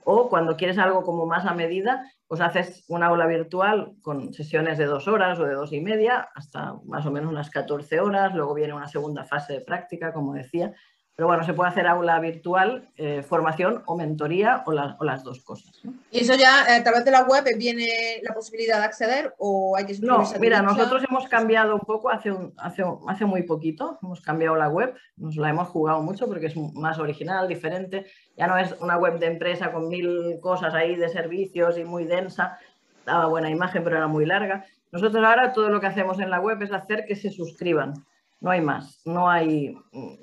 o 0.03 0.28
cuando 0.28 0.57
quieres 0.57 0.80
algo 0.80 1.03
como 1.03 1.28
más 1.28 1.45
a 1.45 1.53
medida, 1.53 2.03
pues 2.28 2.41
haces 2.41 2.84
una 2.88 3.07
aula 3.07 3.28
virtual 3.28 3.93
con 4.01 4.34
sesiones 4.34 4.80
de 4.80 4.86
dos 4.86 5.07
horas 5.07 5.38
o 5.39 5.45
de 5.45 5.53
dos 5.53 5.72
y 5.72 5.82
media, 5.82 6.30
hasta 6.34 6.74
más 6.86 7.05
o 7.05 7.11
menos 7.11 7.32
unas 7.32 7.51
14 7.51 7.99
horas, 7.99 8.34
luego 8.34 8.55
viene 8.55 8.74
una 8.74 8.88
segunda 8.88 9.24
fase 9.24 9.53
de 9.53 9.61
práctica, 9.61 10.13
como 10.13 10.34
decía, 10.34 10.74
Pero 11.16 11.28
bueno, 11.28 11.43
se 11.43 11.53
puede 11.53 11.70
hacer 11.70 11.88
aula 11.88 12.20
virtual, 12.20 12.89
eh, 12.95 13.22
formación 13.22 13.84
o 13.86 13.95
mentoría 13.95 14.64
o, 14.66 14.72
las 14.72 15.24
dos 15.24 15.43
cosas. 15.43 15.82
¿Y 16.09 16.20
eso 16.20 16.36
ya 16.36 16.66
eh, 16.68 16.78
a 16.78 16.84
través 16.84 17.03
de 17.05 17.12
la 17.12 17.24
web 17.24 17.43
viene 17.57 18.20
la 18.24 18.34
posibilidad 18.34 18.80
de 18.80 18.86
acceder 18.86 19.36
o 19.38 19.76
hay 19.76 19.86
que 19.86 19.99
No, 19.99 20.24
mira, 20.39 20.62
nosotros 20.62 21.03
hemos 21.07 21.28
cambiado 21.28 21.76
un 21.76 21.82
poco 21.82 22.09
hace, 22.09 22.34
hace, 22.57 22.84
hace 23.07 23.26
muy 23.26 23.43
poquito, 23.43 23.99
hemos 24.01 24.22
cambiado 24.22 24.55
la 24.55 24.70
web, 24.70 24.95
nos 25.18 25.36
la 25.36 25.49
hemos 25.49 25.68
jugado 25.68 26.01
mucho 26.01 26.28
porque 26.28 26.47
es 26.47 26.55
más 26.55 26.97
original, 26.97 27.47
diferente. 27.47 28.05
Ya 28.38 28.47
no 28.47 28.57
es 28.57 28.74
una 28.80 28.97
web 28.97 29.20
de 29.20 29.28
empresa 29.28 29.72
con 29.72 29.89
mil 29.89 30.39
cosas 30.41 30.74
ahí 30.74 30.95
de 30.95 31.09
servicios 31.09 31.78
y 31.78 31.84
muy 31.84 32.05
densa, 32.05 32.57
daba 33.05 33.28
buena 33.28 33.49
imagen 33.49 33.84
pero 33.84 33.97
era 33.97 34.07
muy 34.07 34.26
larga. 34.26 34.66
Nosotros 34.91 35.24
ahora 35.24 35.53
todo 35.53 35.70
lo 35.70 35.80
que 35.80 35.88
hacemos 35.88 36.20
en 36.20 36.30
la 36.30 36.39
web 36.39 36.62
es 36.62 36.72
hacer 36.72 37.05
que 37.05 37.16
se 37.16 37.30
suscriban 37.30 37.93
no 38.41 38.49
hay 38.49 38.61
más, 38.61 39.01
no 39.05 39.29
hay 39.29 39.77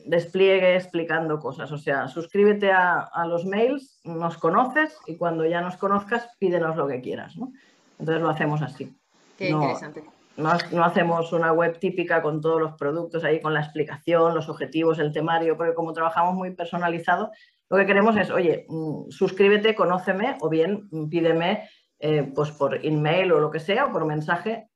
despliegue 0.04 0.74
explicando 0.74 1.38
cosas. 1.38 1.70
O 1.70 1.78
sea, 1.78 2.08
suscríbete 2.08 2.72
a, 2.72 3.08
los 3.26 3.46
mails, 3.46 4.00
nos 4.04 4.36
conoces 4.36 4.98
y 5.06 5.16
cuando 5.16 5.46
ya 5.46 5.60
nos 5.60 5.76
conozcas, 5.76 6.28
pídenos 6.38 6.76
lo 6.76 6.88
que 6.88 7.00
quieras. 7.00 7.36
¿no? 7.36 7.52
Entonces 7.98 8.20
lo 8.20 8.28
hacemos 8.28 8.60
así. 8.60 8.92
Qué 9.38 9.50
interesante. 9.50 10.02
No, 10.36 10.50
hacemos 10.84 11.32
una 11.32 11.52
web 11.52 11.78
típica 11.78 12.20
con 12.22 12.40
todos 12.40 12.60
los 12.60 12.74
productos 12.74 13.24
ahí, 13.24 13.40
con 13.40 13.54
la 13.54 13.60
explicación, 13.60 14.34
los 14.34 14.48
objetivos, 14.48 14.98
el 14.98 15.12
temario, 15.12 15.56
porque 15.56 15.74
como 15.74 15.92
trabajamos 15.92 16.34
muy 16.34 16.54
personalizado, 16.54 17.32
lo 17.68 17.76
que 17.76 17.86
queremos 17.86 18.16
es, 18.16 18.30
oye, 18.30 18.66
mm, 18.68 19.10
suscríbete, 19.10 19.74
conóceme 19.74 20.36
o 20.40 20.48
bien 20.48 20.88
mm, 20.90 21.08
pídeme 21.08 21.68
eh, 22.00 22.30
pues 22.34 22.52
por 22.52 22.84
email 22.84 23.32
o 23.32 23.40
lo 23.40 23.50
que 23.50 23.58
sea 23.58 23.86
o 23.86 23.92
por 23.92 24.04
mensaje 24.06 24.68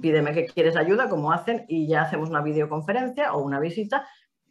pídeme 0.00 0.32
que 0.32 0.46
quieres 0.46 0.76
ayuda, 0.76 1.08
como 1.08 1.32
hacen, 1.32 1.64
y 1.68 1.86
ya 1.86 2.02
hacemos 2.02 2.30
una 2.30 2.42
videoconferencia 2.42 3.32
o 3.34 3.42
una 3.42 3.60
visita 3.60 4.06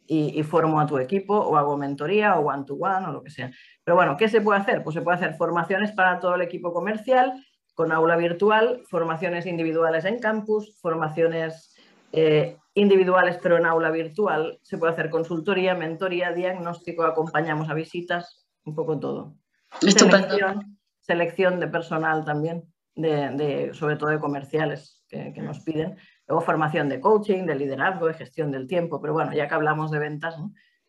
y, 0.08 0.42
formo 0.44 0.80
a 0.80 0.88
tu 0.88 0.98
equipo 0.98 1.38
o 1.38 1.58
hago 1.58 1.78
mentoría 1.78 2.40
o 2.40 2.48
one-to-one 2.48 3.08
o 3.08 3.12
lo 3.12 3.24
que 3.24 3.30
sea. 3.30 3.52
Pero 3.84 3.96
bueno, 3.96 4.16
¿qué 4.16 4.30
se 4.30 4.42
puede 4.42 4.60
hacer? 4.60 4.84
Pues 4.84 4.94
se 4.94 5.02
puede 5.02 5.18
hacer 5.18 5.36
formaciones 5.36 5.92
para 5.92 6.20
todo 6.20 6.36
el 6.36 6.42
equipo 6.42 6.74
comercial 6.74 7.34
con 7.74 7.92
aula 7.92 8.16
virtual, 8.16 8.82
formaciones 8.90 9.46
individuales 9.46 10.06
en 10.06 10.20
campus, 10.20 10.80
formaciones 10.82 11.76
eh, 12.12 12.58
individuales 12.74 13.38
pero 13.42 13.58
en 13.58 13.66
aula 13.66 13.92
virtual, 13.92 14.60
se 14.64 14.78
puede 14.78 14.94
hacer 14.94 15.10
consultoría, 15.10 15.76
mentoría, 15.76 16.32
diagnóstico, 16.32 17.04
acompañamos 17.04 17.70
a 17.70 17.74
visitas, 17.74 18.48
un 18.66 18.74
poco 18.74 19.00
todo. 19.00 19.36
Selección, 19.82 20.80
selección 21.02 21.60
de 21.60 21.68
personal 21.68 22.24
también, 22.24 22.64
de, 22.98 23.72
sobre 23.74 23.96
todo 23.96 24.10
de 24.10 24.20
comerciales 24.20 25.04
que, 25.08 25.32
nos 25.42 25.60
piden. 25.60 25.96
Luego 26.28 26.42
formación 26.42 26.90
de 26.90 27.00
coaching, 27.00 27.46
de 27.46 27.56
liderazgo, 27.56 28.08
de 28.08 28.14
gestión 28.14 28.52
del 28.52 28.68
tiempo, 28.68 29.00
pero 29.00 29.14
bueno, 29.14 29.34
ya 29.34 29.48
que 29.48 29.56
hablamos 29.56 29.92
de 29.92 30.00
ventas, 30.00 30.36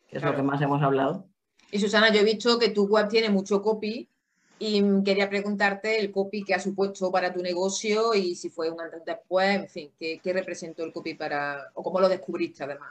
que 0.07 0.17
es 0.17 0.23
lo 0.23 0.35
que 0.35 0.41
más 0.41 0.61
hemos 0.61 0.81
hablado. 0.81 1.27
Y 1.71 1.79
Susana, 1.79 2.11
yo 2.11 2.21
he 2.21 2.25
visto 2.25 2.59
que 2.59 2.69
tu 2.69 2.87
web 2.87 3.07
tiene 3.07 3.29
mucho 3.29 3.61
copy 3.61 4.09
y 4.57 4.83
quería 5.03 5.29
preguntarte 5.29 5.99
el 5.99 6.11
copy 6.11 6.43
que 6.43 6.53
ha 6.53 6.59
supuesto 6.59 7.11
para 7.11 7.31
tu 7.31 7.41
negocio 7.41 8.13
y 8.13 8.35
si 8.35 8.49
fue 8.49 8.69
un 8.69 8.81
antes 8.81 9.05
después, 9.05 9.55
en 9.55 9.69
fin, 9.69 9.91
¿qué, 9.97 10.33
representó 10.33 10.83
el 10.83 10.91
copy 10.91 11.13
para, 11.13 11.67
o 11.75 11.83
cómo 11.83 12.01
lo 12.01 12.09
descubriste 12.09 12.63
además? 12.63 12.89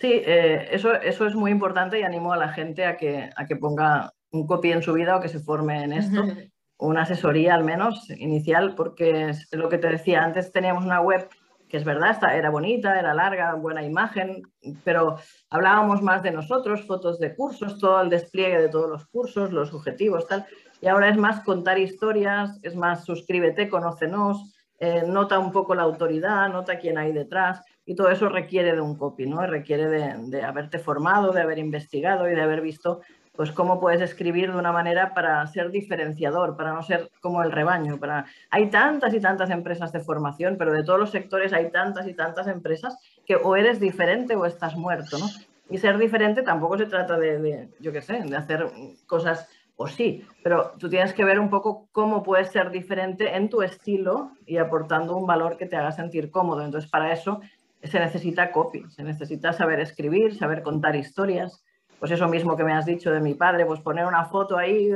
Sí, 0.00 0.10
eh, 0.10 0.68
eso, 0.72 0.94
eso 0.94 1.26
es 1.26 1.36
muy 1.36 1.52
importante 1.52 2.00
y 2.00 2.02
animo 2.02 2.32
a 2.32 2.36
la 2.36 2.48
gente 2.48 2.84
a 2.84 2.96
que, 2.96 3.30
a 3.36 3.46
que 3.46 3.54
ponga 3.54 4.12
un 4.32 4.46
copy 4.46 4.72
en 4.72 4.82
su 4.82 4.94
vida 4.94 5.16
o 5.16 5.20
que 5.20 5.28
se 5.28 5.38
forme 5.38 5.84
en 5.84 5.92
esto. 5.92 6.24
una 6.82 7.02
asesoría 7.02 7.54
al 7.54 7.64
menos 7.64 8.10
inicial, 8.10 8.74
porque 8.74 9.30
es 9.30 9.48
lo 9.52 9.68
que 9.68 9.78
te 9.78 9.88
decía, 9.88 10.24
antes 10.24 10.52
teníamos 10.52 10.84
una 10.84 11.00
web 11.00 11.28
que 11.68 11.78
es 11.78 11.84
verdad, 11.84 12.18
era 12.36 12.50
bonita, 12.50 12.98
era 12.98 13.14
larga, 13.14 13.54
buena 13.54 13.82
imagen, 13.82 14.42
pero 14.84 15.16
hablábamos 15.48 16.02
más 16.02 16.22
de 16.22 16.30
nosotros, 16.30 16.86
fotos 16.86 17.18
de 17.18 17.34
cursos, 17.34 17.78
todo 17.78 18.02
el 18.02 18.10
despliegue 18.10 18.60
de 18.60 18.68
todos 18.68 18.90
los 18.90 19.06
cursos, 19.06 19.52
los 19.52 19.72
objetivos, 19.72 20.26
tal. 20.26 20.44
Y 20.82 20.88
ahora 20.88 21.08
es 21.08 21.16
más 21.16 21.40
contar 21.44 21.78
historias, 21.78 22.58
es 22.62 22.76
más 22.76 23.06
suscríbete, 23.06 23.70
conócenos, 23.70 24.52
eh, 24.80 25.04
nota 25.06 25.38
un 25.38 25.50
poco 25.50 25.74
la 25.74 25.84
autoridad, 25.84 26.50
nota 26.50 26.78
quién 26.78 26.98
hay 26.98 27.12
detrás, 27.12 27.62
y 27.86 27.94
todo 27.94 28.10
eso 28.10 28.28
requiere 28.28 28.74
de 28.74 28.80
un 28.82 28.98
copy, 28.98 29.24
¿no? 29.24 29.46
Requiere 29.46 29.86
de, 29.86 30.14
de 30.28 30.42
haberte 30.42 30.78
formado, 30.78 31.32
de 31.32 31.40
haber 31.40 31.58
investigado 31.58 32.28
y 32.28 32.34
de 32.34 32.42
haber 32.42 32.60
visto 32.60 33.00
pues 33.34 33.50
cómo 33.50 33.80
puedes 33.80 34.00
escribir 34.00 34.52
de 34.52 34.58
una 34.58 34.72
manera 34.72 35.14
para 35.14 35.46
ser 35.46 35.70
diferenciador, 35.70 36.56
para 36.56 36.72
no 36.72 36.82
ser 36.82 37.10
como 37.20 37.42
el 37.42 37.50
rebaño. 37.50 37.98
Para... 37.98 38.26
Hay 38.50 38.68
tantas 38.68 39.14
y 39.14 39.20
tantas 39.20 39.50
empresas 39.50 39.92
de 39.92 40.00
formación, 40.00 40.56
pero 40.58 40.72
de 40.72 40.84
todos 40.84 40.98
los 40.98 41.10
sectores 41.10 41.52
hay 41.52 41.70
tantas 41.70 42.06
y 42.06 42.14
tantas 42.14 42.46
empresas 42.46 42.98
que 43.24 43.36
o 43.36 43.56
eres 43.56 43.80
diferente 43.80 44.36
o 44.36 44.44
estás 44.44 44.76
muerto, 44.76 45.18
¿no? 45.18 45.26
Y 45.70 45.78
ser 45.78 45.96
diferente 45.96 46.42
tampoco 46.42 46.76
se 46.76 46.86
trata 46.86 47.18
de, 47.18 47.70
yo 47.80 47.92
qué 47.92 48.02
sé, 48.02 48.20
de 48.20 48.36
hacer 48.36 48.66
cosas 49.06 49.48
o 49.76 49.88
sí, 49.88 50.26
pero 50.44 50.72
tú 50.78 50.90
tienes 50.90 51.14
que 51.14 51.24
ver 51.24 51.38
un 51.40 51.48
poco 51.48 51.88
cómo 51.92 52.22
puedes 52.22 52.50
ser 52.50 52.70
diferente 52.70 53.34
en 53.34 53.48
tu 53.48 53.62
estilo 53.62 54.32
y 54.44 54.58
aportando 54.58 55.16
un 55.16 55.26
valor 55.26 55.56
que 55.56 55.64
te 55.64 55.76
haga 55.76 55.92
sentir 55.92 56.30
cómodo. 56.30 56.62
Entonces, 56.62 56.90
para 56.90 57.12
eso 57.12 57.40
se 57.82 57.98
necesita 57.98 58.52
copy, 58.52 58.84
se 58.90 59.02
necesita 59.02 59.54
saber 59.54 59.80
escribir, 59.80 60.36
saber 60.36 60.62
contar 60.62 60.94
historias, 60.94 61.64
pues 62.02 62.10
eso 62.10 62.26
mismo 62.26 62.56
que 62.56 62.64
me 62.64 62.72
has 62.72 62.84
dicho 62.84 63.12
de 63.12 63.20
mi 63.20 63.34
padre, 63.34 63.64
pues 63.64 63.78
poner 63.78 64.04
una 64.06 64.24
foto 64.24 64.58
ahí, 64.58 64.90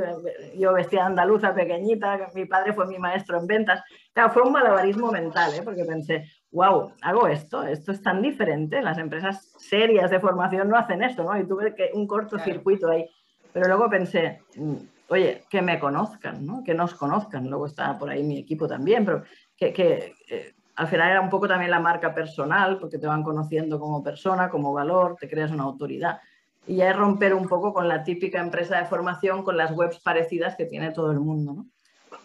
yo 0.57 0.73
vestía 0.73 1.05
andaluza 1.05 1.55
pequeñita, 1.55 2.27
mi 2.35 2.43
padre 2.43 2.73
fue 2.73 2.85
mi 2.85 2.99
maestro 2.99 3.39
en 3.39 3.47
ventas. 3.47 3.81
Claro, 4.11 4.31
fue 4.31 4.41
un 4.41 4.51
malabarismo 4.51 5.09
mental, 5.09 5.53
¿eh? 5.53 5.61
porque 5.63 5.85
pensé, 5.85 6.29
wow, 6.51 6.91
hago 7.01 7.29
esto, 7.29 7.63
esto 7.63 7.93
es 7.93 8.01
tan 8.01 8.21
diferente, 8.21 8.81
las 8.81 8.97
empresas 8.97 9.53
serias 9.57 10.11
de 10.11 10.19
formación 10.19 10.67
no 10.67 10.75
hacen 10.75 11.01
esto, 11.01 11.23
¿no? 11.23 11.39
Y 11.39 11.47
tuve 11.47 11.73
que 11.73 11.91
un 11.93 12.07
cortocircuito 12.07 12.89
ahí. 12.89 13.09
Pero 13.53 13.67
luego 13.67 13.89
pensé, 13.89 14.41
mm, 14.57 14.75
oye, 15.07 15.45
que 15.49 15.61
me 15.61 15.79
conozcan, 15.79 16.45
¿no? 16.45 16.61
Que 16.61 16.73
nos 16.73 16.93
conozcan. 16.93 17.49
Luego 17.49 17.67
está 17.67 17.97
por 17.97 18.09
ahí 18.09 18.21
mi 18.21 18.37
equipo 18.37 18.67
también, 18.67 19.05
pero 19.05 19.23
que, 19.55 19.71
que 19.71 20.13
eh, 20.29 20.55
al 20.75 20.87
final 20.87 21.09
era 21.09 21.21
un 21.21 21.29
poco 21.29 21.47
también 21.47 21.71
la 21.71 21.79
marca 21.79 22.13
personal, 22.13 22.77
porque 22.79 22.97
te 22.97 23.07
van 23.07 23.23
conociendo 23.23 23.79
como 23.79 24.03
persona, 24.03 24.49
como 24.49 24.73
valor, 24.73 25.15
te 25.17 25.29
creas 25.29 25.51
una 25.51 25.63
autoridad 25.63 26.19
y 26.67 26.75
ya 26.75 26.89
es 26.89 26.95
romper 26.95 27.33
un 27.33 27.47
poco 27.47 27.73
con 27.73 27.87
la 27.87 28.03
típica 28.03 28.39
empresa 28.39 28.77
de 28.77 28.85
formación, 28.85 29.43
con 29.43 29.57
las 29.57 29.71
webs 29.71 29.99
parecidas 29.99 30.55
que 30.55 30.65
tiene 30.65 30.91
todo 30.91 31.11
el 31.11 31.19
mundo. 31.19 31.53
¿no? 31.53 31.65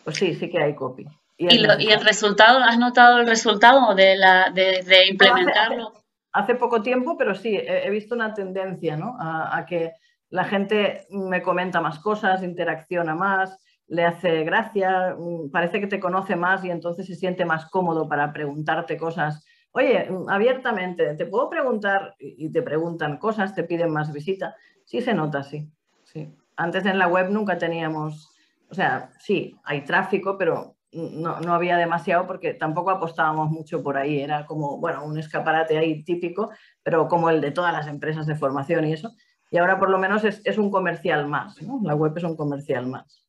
Pues 0.05 0.17
sí, 0.17 0.35
sí 0.35 0.51
que 0.51 0.63
hay 0.63 0.75
copy. 0.75 1.07
¿Y, 1.39 1.47
el 1.47 2.05
resultado? 2.05 2.59
¿Has 2.59 2.79
notado 2.79 3.19
el 3.19 3.27
resultado 3.27 3.95
de, 3.95 4.17
la, 4.17 4.51
de, 4.51 5.07
implementarlo? 5.09 5.93
Hace, 6.33 6.55
poco 6.55 6.83
tiempo, 6.83 7.17
pero 7.17 7.35
sí, 7.35 7.57
he, 7.57 7.89
visto 7.91 8.15
una 8.15 8.35
tendencia 8.35 8.97
¿no? 8.97 9.17
a, 9.19 9.65
que 9.67 9.93
la 10.31 10.45
gente 10.45 11.07
me 11.11 11.43
comenta 11.43 11.81
más 11.81 11.99
cosas, 11.99 12.43
interacciona 12.43 13.15
más, 13.15 13.59
le 13.89 14.05
hace 14.05 14.45
gracia, 14.45 15.15
mm, 15.19 15.51
parece 15.51 15.81
que 15.81 15.87
te 15.87 16.01
conoce 16.01 16.37
más 16.37 16.65
y 16.65 16.71
entonces 16.71 17.07
se 17.07 17.15
siente 17.15 17.45
más 17.45 17.67
cómodo 17.67 18.09
para 18.09 18.33
preguntarte 18.33 18.97
cosas 18.97 19.45
oye, 19.73 20.09
abiertamente, 20.29 21.15
¿te 21.15 21.27
puedo 21.27 21.51
preguntar? 21.51 22.15
Y 22.19 22.51
te 22.51 22.63
preguntan 22.63 23.19
cosas, 23.19 23.55
te 23.55 23.65
piden 23.65 23.91
más 23.91 24.13
visita. 24.13 24.55
Sí 24.85 25.01
se 25.01 25.15
nota, 25.15 25.43
sí. 25.43 25.69
sí. 26.05 26.35
Antes 26.57 26.87
en 26.87 26.99
la 26.99 27.09
web 27.09 27.31
nunca 27.31 27.59
teníamos, 27.59 28.31
o 28.71 28.75
sea, 28.75 29.11
sí, 29.19 29.57
hay 29.65 29.85
tráfico, 29.85 30.37
pero 30.39 30.77
no, 30.93 31.41
no, 31.41 31.55
había 31.55 31.77
demasiado 31.79 32.27
porque 32.27 32.53
tampoco 32.53 32.91
apostábamos 32.91 33.51
mucho 33.51 33.83
por 33.83 33.97
ahí. 33.97 34.21
Era 34.21 34.47
como, 34.47 34.79
bueno, 34.79 35.05
un 35.05 35.19
escaparate 35.19 35.79
ahí 35.79 36.03
típico, 36.05 36.51
pero 36.83 37.09
como 37.09 37.31
el 37.31 37.41
de 37.41 37.51
todas 37.51 37.73
las 37.73 37.87
empresas 37.87 38.27
de 38.27 38.37
formación 38.37 38.87
y 38.87 38.93
eso. 38.93 39.13
Y 39.51 39.59
ahora 39.59 39.79
por 39.79 39.91
lo 39.91 39.99
menos 39.99 40.25
es, 40.25 40.41
es 40.45 40.59
un 40.59 40.71
comercial 40.71 41.27
más, 41.27 41.61
¿no? 41.63 41.81
La 41.83 41.95
web 41.95 42.13
es 42.17 42.25
un 42.25 42.37
comercial 42.37 42.87
más. 42.87 43.25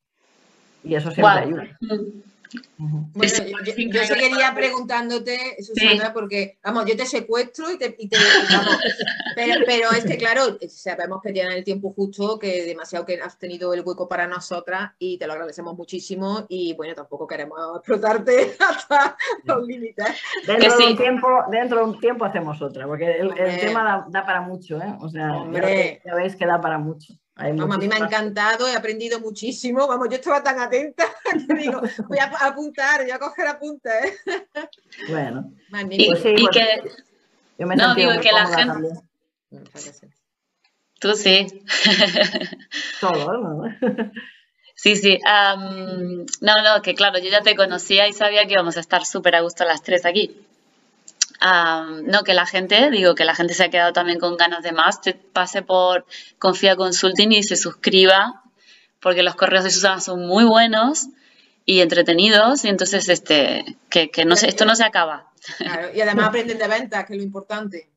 Y 0.84 0.96
eso 0.96 1.12
siempre 1.12 1.40
ayuda. 1.40 1.64
Bueno, 2.78 3.34
yo, 3.66 4.04
seguiría 4.04 4.54
preguntándote, 4.54 5.58
Susana, 5.64 6.14
porque, 6.14 6.58
vamos, 6.64 6.86
yo 6.86 6.96
te 6.96 7.06
secuestro 7.06 7.72
y 7.72 7.78
te... 7.78 7.96
pero, 9.66 9.92
es 9.92 10.06
que, 10.06 10.18
claro, 10.18 10.58
sabemos 10.68 11.22
que 11.22 11.32
tienes 11.32 11.56
el 11.56 11.64
tiempo 11.64 11.92
justo, 11.94 12.38
que 12.40 12.64
demasiado 12.66 13.06
que 13.06 13.20
has 13.22 13.38
tenido 13.38 13.74
el 13.74 13.82
hueco 13.82 14.08
para 14.08 14.28
nosotras 14.28 14.92
y 15.00 15.18
te 15.18 15.28
lo 15.28 15.34
agradecemos 15.34 15.76
muchísimo 15.76 16.46
y, 16.50 16.74
bueno, 16.74 16.94
tampoco 16.94 17.28
queremos 17.28 17.60
explotarte 17.78 18.56
hasta 18.60 19.18
los 19.44 19.66
límites. 19.66 20.06
Dentro, 20.46 20.78
de 20.78 20.86
un 20.86 20.98
tiempo, 20.98 21.28
dentro 21.50 21.78
de 21.80 21.84
un 21.84 22.00
tiempo 22.00 22.26
hacemos 22.26 22.62
otra, 22.62 22.86
porque 22.88 23.12
el, 23.18 23.34
tema 23.60 24.06
da, 24.10 24.26
para 24.26 24.42
mucho, 24.42 24.78
¿eh? 24.78 24.96
O 25.00 25.10
sea, 25.10 25.46
ya 26.06 26.16
veis 26.16 26.36
que 26.36 26.46
da 26.46 26.60
para 26.60 26.78
mucho. 26.78 27.14
Vamos, 27.36 27.76
a 27.76 27.80
mí 27.80 27.88
me 27.88 27.96
ha 27.96 28.00
encantado, 28.00 28.68
he 28.68 28.76
aprendido 28.76 29.20
muchísimo. 29.20 29.88
Vamos, 29.88 30.08
yo 30.10 30.16
estaba 30.18 30.44
tan 30.44 30.60
atenta 30.60 31.06
que 31.48 31.54
digo, 31.56 31.82
voy 32.08 32.20
a 32.20 32.26
apuntar, 32.26 33.02
voy 33.02 33.12
a 33.12 33.20
coger 33.20 33.48
apuntes. 33.48 34.22
Bueno, 35.10 35.52
magnífico. 35.70 36.12
Pues 36.22 36.40
y, 36.40 36.48
que, 36.50 36.92
yo 37.58 37.66
me 37.66 37.76
no, 37.76 37.96
digo 37.96 38.12
que 38.22 38.32
la 38.32 38.48
gente. 38.48 38.90
Tú 41.00 41.16
sí. 41.16 41.64
Todo, 43.02 43.38
¿no? 43.38 43.64
Sí, 44.76 44.98
sí. 44.98 45.20
no, 45.24 46.56
no, 46.64 46.82
que 46.82 46.94
claro, 46.96 47.20
yo 47.20 47.30
ya 47.30 47.42
te 47.42 47.56
conocía 47.56 48.08
y 48.08 48.14
sabía 48.14 48.46
que 48.46 48.54
íbamos 48.54 48.76
a 48.76 48.82
estar 48.82 49.06
súper 49.06 49.36
a 49.36 49.42
gusto 49.42 49.64
las 49.64 49.82
tres 49.82 50.06
aquí. 50.06 50.46
No, 52.04 52.24
que 52.24 52.34
la 52.34 52.46
gente, 52.46 52.90
digo, 52.90 53.16
que 53.16 53.26
la 53.26 53.36
gente 53.36 53.54
se 53.54 53.66
ha 53.66 53.70
quedado 53.70 53.94
también 53.94 54.20
con 54.20 54.38
ganas 54.38 54.64
de 54.64 54.72
más, 54.72 55.02
te 55.02 55.14
pase 55.14 55.62
por 55.62 56.06
Confía 56.40 56.76
Consulting 56.76 57.32
y 57.32 57.44
se 57.44 57.56
suscriba, 57.56 58.44
porque 59.00 59.24
los 59.24 59.36
correos 59.36 59.64
de 59.64 59.72
Susana 59.72 60.00
son 60.00 60.26
muy 60.26 60.46
buenos 60.46 61.08
y 61.66 61.82
entretenidos, 61.82 62.64
y 62.66 62.70
entonces 62.70 63.10
este, 63.10 63.78
que, 63.90 64.10
no 64.26 64.36
esto 64.36 64.66
no 64.66 64.76
se 64.76 64.84
acaba. 64.84 65.32
y 65.94 66.02
además 66.02 66.30
aprenden 66.30 66.58
de 66.58 66.68
ventas, 66.68 67.06
que 67.06 67.14
es 67.14 67.18
lo 67.18 67.24
importante. 67.24 67.90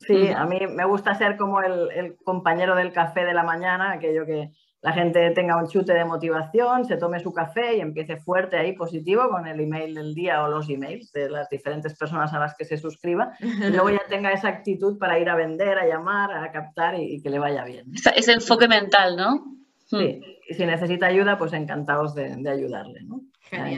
Sí, 0.00 0.28
a 0.28 0.44
mí 0.44 0.58
me 0.66 0.84
gusta 0.84 1.16
ser 1.16 1.36
como 1.36 1.62
el, 1.62 1.90
el 1.90 2.16
compañero 2.22 2.76
del 2.76 2.92
café 2.92 3.24
de 3.24 3.32
la 3.32 3.42
mañana, 3.42 3.92
aquello 3.92 4.26
que 4.26 4.50
la 4.86 4.92
gente 4.92 5.32
tenga 5.32 5.56
un 5.56 5.66
chute 5.66 5.92
de 5.92 6.04
motivación, 6.04 6.84
se 6.84 6.96
tome 6.96 7.18
su 7.18 7.32
café 7.32 7.76
y 7.76 7.80
empiece 7.80 8.18
fuerte 8.18 8.56
ahí 8.56 8.72
positivo 8.72 9.28
con 9.28 9.44
el 9.48 9.58
email 9.58 9.92
del 9.96 10.14
día 10.14 10.44
o 10.44 10.48
los 10.48 10.70
emails 10.70 11.10
de 11.10 11.28
las 11.28 11.48
diferentes 11.48 11.98
personas 11.98 12.32
a 12.32 12.38
las 12.38 12.54
que 12.54 12.64
se 12.64 12.78
suscriba 12.78 13.32
y 13.40 13.70
luego 13.70 13.90
ya 13.90 14.02
tenga 14.08 14.30
esa 14.30 14.46
actitud 14.46 14.96
para 14.96 15.18
ir 15.18 15.28
a 15.28 15.34
vender, 15.34 15.76
a 15.76 15.88
llamar, 15.88 16.30
a 16.30 16.52
captar 16.52 16.94
y, 17.00 17.20
que 17.20 17.30
le 17.30 17.40
vaya 17.40 17.64
bien. 17.64 17.86
Ese 18.14 18.32
enfoque 18.32 18.68
mental, 18.68 19.16
¿no? 19.16 19.56
Sí, 19.86 20.20
y 20.48 20.54
si 20.54 20.64
necesita 20.64 21.06
ayuda, 21.06 21.36
pues 21.36 21.52
encantados 21.52 22.14
de, 22.14 22.48
ayudarle, 22.48 23.02
¿no? 23.02 23.22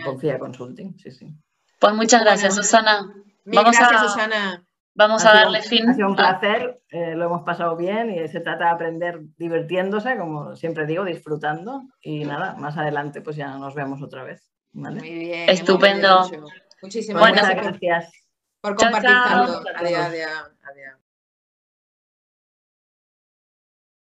Confía 0.04 0.38
Consulting, 0.38 0.98
sí, 0.98 1.10
sí. 1.10 1.34
Pues 1.78 1.94
muchas 1.94 2.20
gracias, 2.20 2.54
Susana. 2.54 3.10
Vamos 3.46 3.78
gracias, 3.78 4.12
Susana. 4.12 4.62
Vamos 4.98 5.24
a 5.24 5.32
darle 5.32 5.62
fin. 5.62 5.88
Ha 5.88 5.94
sido 5.94 6.08
un 6.08 6.16
placer, 6.16 6.80
eh, 6.90 7.14
lo 7.14 7.26
hemos 7.26 7.42
pasado 7.42 7.76
bien 7.76 8.10
y 8.10 8.26
se 8.26 8.40
trata 8.40 8.64
de 8.64 8.70
aprender 8.70 9.20
divirtiéndose, 9.36 10.18
como 10.18 10.56
siempre 10.56 10.86
digo, 10.86 11.04
disfrutando. 11.04 11.82
Y 12.00 12.24
nada, 12.24 12.56
más 12.56 12.76
adelante 12.76 13.20
pues 13.20 13.36
ya 13.36 13.56
nos 13.58 13.76
vemos 13.76 14.02
otra 14.02 14.24
vez. 14.24 14.50
Muy 14.72 14.98
bien. 14.98 15.48
Estupendo. 15.48 16.28
Muchísimas 16.82 17.32
gracias. 17.32 17.62
gracias. 17.62 18.12
Por 18.60 18.74
compartir 18.74 19.10
tanto. 19.10 19.62
Adiós, 19.76 20.00
adiós. 20.00 20.50